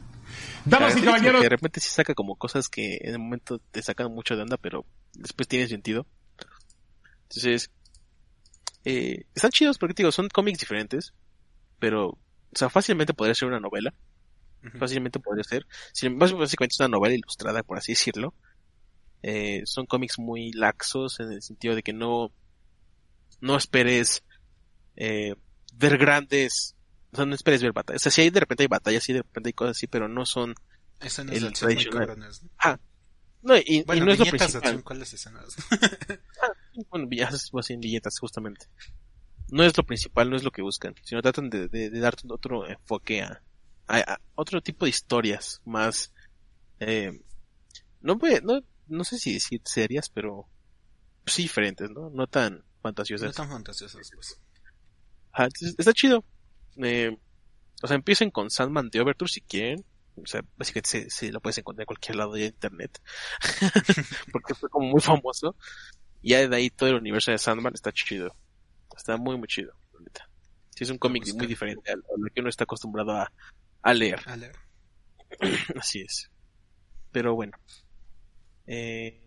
Damas 0.65 0.97
y 0.97 1.03
caballeros, 1.03 1.43
de 1.43 1.49
repente 1.49 1.81
sí 1.81 1.91
saca 1.91 2.15
como 2.15 2.37
cosas 2.37 2.69
que 2.69 2.99
en 3.03 3.13
el 3.13 3.19
momento 3.19 3.61
te 3.71 3.83
sacan 3.83 4.13
mucho 4.13 4.37
de 4.37 4.43
onda, 4.43 4.57
pero 4.57 4.85
después 5.15 5.49
tiene 5.49 5.69
sentido. 5.69 6.07
Entonces, 7.23 7.71
eh, 8.85 9.25
están 9.35 9.51
chidos 9.51 9.79
porque 9.79 9.95
digo, 9.97 10.13
son 10.13 10.29
cómics 10.29 10.61
diferentes, 10.61 11.15
pero, 11.79 12.09
o 12.09 12.19
sea, 12.53 12.69
fácilmente 12.69 13.15
podría 13.15 13.35
ser 13.35 13.49
una 13.49 13.61
novela 13.61 13.95
fácilmente 14.79 15.19
podría 15.21 15.45
ser. 15.45 15.67
Sin 15.93 16.13
embargo, 16.13 16.39
básicamente 16.39 16.75
es 16.75 16.81
una 16.81 16.89
novela 16.89 17.15
ilustrada, 17.15 17.63
por 17.63 17.79
así 17.79 17.93
decirlo. 17.93 18.35
Eh, 19.23 19.63
son 19.65 19.87
cómics 19.87 20.19
muy 20.19 20.53
laxos 20.53 21.21
en 21.21 21.33
el 21.33 21.43
sentido 21.43 21.75
de 21.75 21.83
que 21.83 21.93
no, 21.93 22.33
no 23.41 23.57
esperes 23.57 24.23
eh, 24.97 25.35
ver 25.75 25.99
grandes, 25.99 26.77
o 27.13 27.17
sea, 27.17 27.27
no 27.27 27.35
esperes 27.35 27.63
ver 27.63 27.73
batallas. 27.73 28.03
O 28.03 28.05
sea, 28.05 28.13
sí 28.13 28.21
hay 28.23 28.31
de 28.31 28.41
repente 28.41 28.63
hay 28.65 28.69
batallas, 28.69 29.03
sí 29.05 29.13
de 29.13 29.23
repente 29.23 29.49
hay 29.49 29.53
cosas 29.53 29.77
así, 29.77 29.87
pero 29.87 30.09
no 30.09 30.27
son, 30.27 30.55
Escenas 31.01 31.35
el 31.37 31.43
de 31.43 31.49
acción 31.49 31.75
muy 31.75 31.85
cabrones, 31.87 32.43
¿no? 32.43 32.51
no, 33.43 33.57
y, 33.57 33.63
y 33.67 33.83
Bueno, 33.85 34.05
no 34.05 34.13
es 34.13 34.19
lo 34.19 34.25
de 34.25 34.31
principal. 34.33 34.63
acción, 34.63 34.83
¿cuáles 34.83 35.13
escenas? 35.15 35.57
Bueno, 36.91 37.07
villajes 37.07 37.53
más 37.53 37.69
en 37.71 37.81
billetas, 37.81 38.19
justamente. 38.19 38.67
No 39.49 39.65
es 39.65 39.77
lo 39.77 39.85
principal, 39.85 40.31
no 40.31 40.37
es 40.37 40.45
lo 40.45 40.51
que 40.53 40.63
buscan, 40.63 40.95
sino 41.03 41.23
tratan 41.23 41.51
de, 41.51 41.69
de, 41.69 41.91
de 41.91 42.01
darte 42.01 42.23
otro 42.31 42.69
enfoque 42.69 43.23
a, 43.23 43.43
a, 43.89 43.99
a 43.99 44.21
otro 44.37 44.61
tipo 44.63 44.85
de 44.85 44.91
historias 44.91 45.61
más, 45.65 46.13
eh, 46.79 47.21
no, 48.01 48.19
no, 48.45 48.63
no 48.87 49.05
sé 49.05 49.19
si 49.19 49.33
decir 49.35 49.61
serias, 49.65 50.09
pero 50.09 50.49
sí 51.27 51.43
diferentes, 51.43 51.91
¿no? 51.91 52.11
No 52.11 52.27
tan 52.29 52.59
No 52.59 52.65
fantasiosas. 52.83 53.35
tan 53.35 53.49
fantasiosas, 53.49 54.11
pues. 54.15 54.39
Entonces, 55.37 55.75
está 55.79 55.93
chido. 55.93 56.25
Eh, 56.85 57.17
o 57.83 57.87
sea, 57.87 57.97
empiecen 57.97 58.31
con 58.31 58.51
Sandman 58.51 58.91
de 58.91 59.01
Overture 59.01 59.31
si 59.31 59.41
quieren. 59.41 59.85
O 60.17 60.27
sea, 60.27 60.43
básicamente 60.57 60.89
se, 60.91 61.11
se 61.11 61.33
lo 61.33 61.41
puedes 61.41 61.57
encontrar 61.59 61.85
en 61.85 61.87
cualquier 61.87 62.17
lado 62.17 62.33
de 62.33 62.47
internet. 62.47 63.01
Porque 64.33 64.55
fue 64.55 64.69
como 64.69 64.89
muy 64.89 65.01
famoso. 65.01 65.57
Y 66.23 66.31
ya 66.31 66.47
de 66.47 66.55
ahí 66.57 66.69
todo 66.71 66.91
el 66.91 66.97
universo 66.97 67.31
de 67.31 67.39
Sandman 67.39 67.73
está 67.75 67.91
chido. 67.93 68.35
Está 68.97 69.17
muy, 69.17 69.39
muy 69.39 69.49
chido, 69.49 69.73
neta. 70.01 70.29
Sí, 70.77 70.85
es 70.85 70.91
un 70.91 70.99
cómic 70.99 71.25
muy 71.35 71.47
diferente 71.47 71.91
a 71.93 71.97
lo 71.97 72.29
que 72.35 72.41
uno 72.41 72.51
está 72.51 72.65
acostumbrado 72.65 73.13
a, 73.13 73.33
a 73.83 73.95
leer. 73.95 74.21
A 74.27 74.37
leer. 74.37 74.55
Así 75.81 76.01
es. 76.03 76.31
Pero 77.13 77.35
bueno. 77.35 77.53
Eh, 78.67 79.23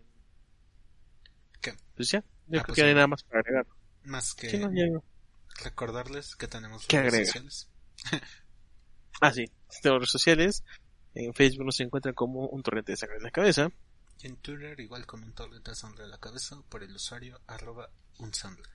¿Qué? 1.60 1.74
pues 1.96 2.10
ya. 2.10 2.20
Yo 2.46 2.60
Ah, 2.60 2.62
creo 2.62 2.64
pues 2.66 2.76
que 2.76 2.82
no 2.82 2.86
hay 2.88 2.92
sí. 2.92 2.94
nada 2.94 3.06
más 3.08 3.22
para 3.24 3.40
agregar. 3.40 3.66
Más 4.04 4.34
que 4.34 4.50
Sí, 4.50 4.58
no, 4.58 4.70
ya 4.72 4.86
no. 4.86 5.02
Recordarles 5.62 6.36
que 6.36 6.48
tenemos 6.48 6.86
¿Qué 6.86 6.98
redes 7.00 7.12
agrega? 7.30 7.50
sociales. 7.50 7.68
Ah, 9.20 9.32
sí. 9.32 9.44
Tenemos 9.80 10.00
redes 10.00 10.10
sociales. 10.10 10.64
En 11.14 11.32
Facebook 11.34 11.64
nos 11.66 11.78
encuentran 11.80 12.14
como 12.14 12.48
un 12.48 12.62
torrente 12.64 12.92
de 12.92 12.96
sangre 12.96 13.18
en 13.18 13.22
la 13.22 13.30
cabeza. 13.30 13.68
Y 14.20 14.26
en 14.26 14.36
Twitter, 14.38 14.78
igual 14.80 15.06
como 15.06 15.24
un 15.24 15.32
torrente 15.32 15.70
de 15.70 15.76
sangre 15.76 16.02
a 16.04 16.08
la 16.08 16.18
cabeza, 16.18 16.60
por 16.68 16.82
el 16.82 16.92
usuario 16.94 17.40
arroba 17.46 17.88
unsandler. 18.18 18.66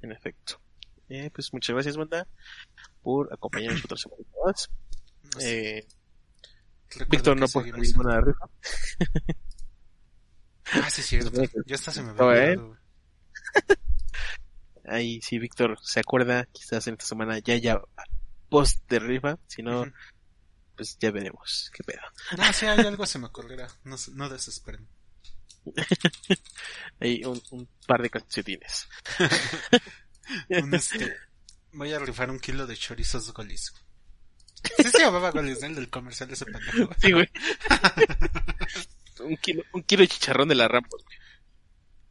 En 0.00 0.12
efecto. 0.12 0.60
Eh, 1.08 1.28
pues 1.34 1.52
muchas 1.52 1.74
gracias, 1.74 1.96
banda, 1.96 2.26
por 3.02 3.32
acompañarnos 3.32 3.84
otra 3.84 3.96
semana 3.98 4.22
más. 4.46 4.70
Eh, 5.40 5.86
Víctor 7.08 7.36
no 7.38 7.48
puede 7.48 7.68
iba 7.68 7.76
a 7.76 7.80
salir 7.80 7.86
ser. 7.88 7.96
con 7.96 8.06
la 8.06 8.20
rifa. 8.20 8.46
Ah, 10.74 10.88
sí, 10.90 11.00
es 11.00 11.06
cierto. 11.08 11.42
Ya 11.66 11.74
hasta 11.74 11.90
se 11.90 12.02
me 12.02 12.12
No, 12.14 12.28
había 12.28 12.44
¿eh? 12.44 12.56
olvidado, 12.56 12.68
güey. 12.68 12.78
Ahí 14.92 15.20
sí, 15.22 15.38
Víctor 15.38 15.78
se 15.82 16.00
acuerda, 16.00 16.46
quizás 16.52 16.86
en 16.86 16.94
esta 16.94 17.06
semana 17.06 17.38
ya 17.38 17.56
ya 17.56 17.80
post 18.50 18.78
de 18.90 18.98
rifa, 18.98 19.38
si 19.46 19.62
no, 19.62 19.86
pues 20.76 20.98
ya 21.00 21.10
veremos 21.10 21.70
qué 21.72 21.82
pedo. 21.82 22.02
No, 22.36 22.52
sí, 22.52 22.66
hay 22.66 22.80
algo 22.80 23.06
se 23.06 23.18
me 23.18 23.26
ocurrirá. 23.26 23.68
No, 23.84 23.96
no 24.12 24.28
desesperen. 24.28 24.86
Hay 27.00 27.24
un, 27.24 27.40
un 27.50 27.68
par 27.86 28.02
de 28.02 28.10
calcetines. 28.10 28.88
Un, 30.48 30.74
este, 30.74 31.14
voy 31.72 31.92
a 31.92 31.98
rifar 31.98 32.30
un 32.30 32.38
kilo 32.38 32.66
de 32.66 32.76
chorizos 32.76 33.32
golis. 33.32 33.72
Sí 34.76 34.90
se 34.90 35.00
llamaba 35.00 35.30
golis, 35.30 35.60
¿no? 35.60 35.66
El 35.66 35.74
del 35.74 35.90
comercial 35.90 36.28
de 36.28 36.34
ese 36.34 36.46
pendejo. 36.46 36.94
Sí, 36.98 37.12
güey. 37.12 37.28
un 39.20 39.36
kilo, 39.36 39.62
un 39.72 39.82
kilo 39.82 40.02
de 40.02 40.08
chicharrón 40.08 40.48
de 40.48 40.54
la 40.54 40.68
güey. 40.68 40.82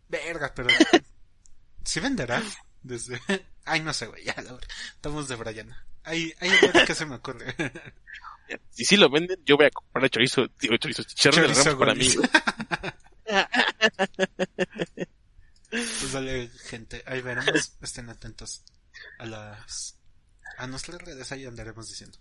Verga, 0.09 0.51
pero... 0.53 0.69
¿Sí 1.83 1.99
venderá? 1.99 2.43
Desde... 2.81 3.19
Ay, 3.65 3.81
no 3.81 3.93
sé, 3.93 4.07
güey, 4.07 4.23
ya, 4.23 4.35
la 4.37 4.53
verdad. 4.53 4.67
Estamos 4.95 5.27
de 5.27 5.35
Brian. 5.35 5.75
Ahí, 6.03 6.33
ahí 6.39 6.49
qué 6.85 6.95
se 6.95 7.05
me 7.05 7.15
ocurre. 7.15 7.55
Si 8.69 8.83
sí 8.83 8.97
lo 8.97 9.09
venden, 9.09 9.39
yo 9.45 9.55
voy 9.55 9.67
a 9.67 9.71
comprar 9.71 10.09
chorizo, 10.09 10.45
digo 10.59 10.75
chorizo, 10.75 11.03
chicharrón 11.03 11.53
Chorizo 11.53 11.79
para 11.79 11.95
mí. 11.95 12.09
Pues 15.69 16.11
dale, 16.11 16.49
gente, 16.65 17.01
ahí 17.05 17.21
veremos. 17.21 17.77
Estén 17.81 18.09
atentos 18.09 18.65
a 19.19 19.25
las... 19.25 19.97
A 20.57 20.67
nuestras 20.67 21.01
redes, 21.01 21.31
ahí 21.31 21.45
andaremos 21.45 21.87
diciendo. 21.87 22.17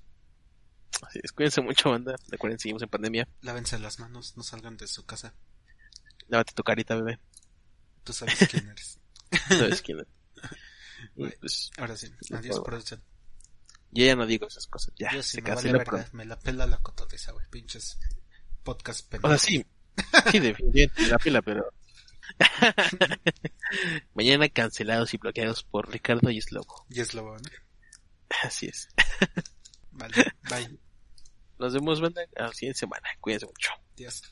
Así 1.02 1.18
es, 1.20 1.32
cuídense 1.32 1.60
mucho, 1.60 1.90
banda. 1.90 2.14
Recuerden, 2.28 2.60
seguimos 2.60 2.82
en 2.82 2.90
pandemia. 2.90 3.26
Lávense 3.40 3.76
las 3.80 3.98
manos, 3.98 4.36
no 4.36 4.44
salgan 4.44 4.76
de 4.76 4.86
su 4.86 5.04
casa. 5.04 5.34
Lávate 6.28 6.52
tu 6.54 6.62
carita, 6.62 6.94
bebé. 6.94 7.18
Tú 8.04 8.12
sabes 8.12 8.38
quién 8.48 8.68
eres. 8.68 9.00
¿Sabes 9.48 9.82
quién 9.82 9.98
es? 9.98 10.06
Pues, 11.16 11.70
Ahora 11.78 11.96
sí, 11.96 12.06
adiós, 12.32 12.56
Bueno. 12.56 12.62
producción. 12.64 13.02
yo 13.90 14.04
ya 14.04 14.16
no 14.16 14.26
digo 14.26 14.46
esas 14.46 14.66
cosas. 14.66 14.94
Ya, 14.98 15.12
Yo 15.12 15.22
sí 15.22 15.36
se 15.36 15.42
me 15.42 15.54
vale 15.54 15.72
verga, 15.72 16.08
me 16.12 16.24
la 16.24 16.38
pela 16.38 16.66
la 16.66 16.78
cotorriza, 16.78 17.32
güey, 17.32 17.46
pinches 17.50 17.98
podcast 18.62 19.06
O 19.06 19.10
pendejos. 19.10 19.40
sea, 19.40 19.50
sí. 19.50 19.66
Sí, 20.30 20.38
definitivamente 20.38 21.06
la 21.08 21.18
pila, 21.18 21.42
pero. 21.42 21.64
Mañana 24.14 24.48
cancelados 24.48 25.12
y 25.14 25.18
bloqueados 25.18 25.64
por 25.64 25.90
Ricardo 25.90 26.30
y 26.30 26.40
Slobo. 26.40 26.86
Y 26.88 27.00
¿no? 27.38 27.50
Así 28.44 28.66
es. 28.66 28.88
Vale, 29.92 30.14
bye, 30.48 30.78
Nos 31.58 31.74
vemos, 31.74 32.00
banda, 32.00 32.22
a 32.36 32.42
la 32.44 32.52
siguiente 32.52 32.78
semana. 32.78 33.08
Cuídense 33.20 33.46
mucho. 33.46 33.70
adiós. 33.94 34.22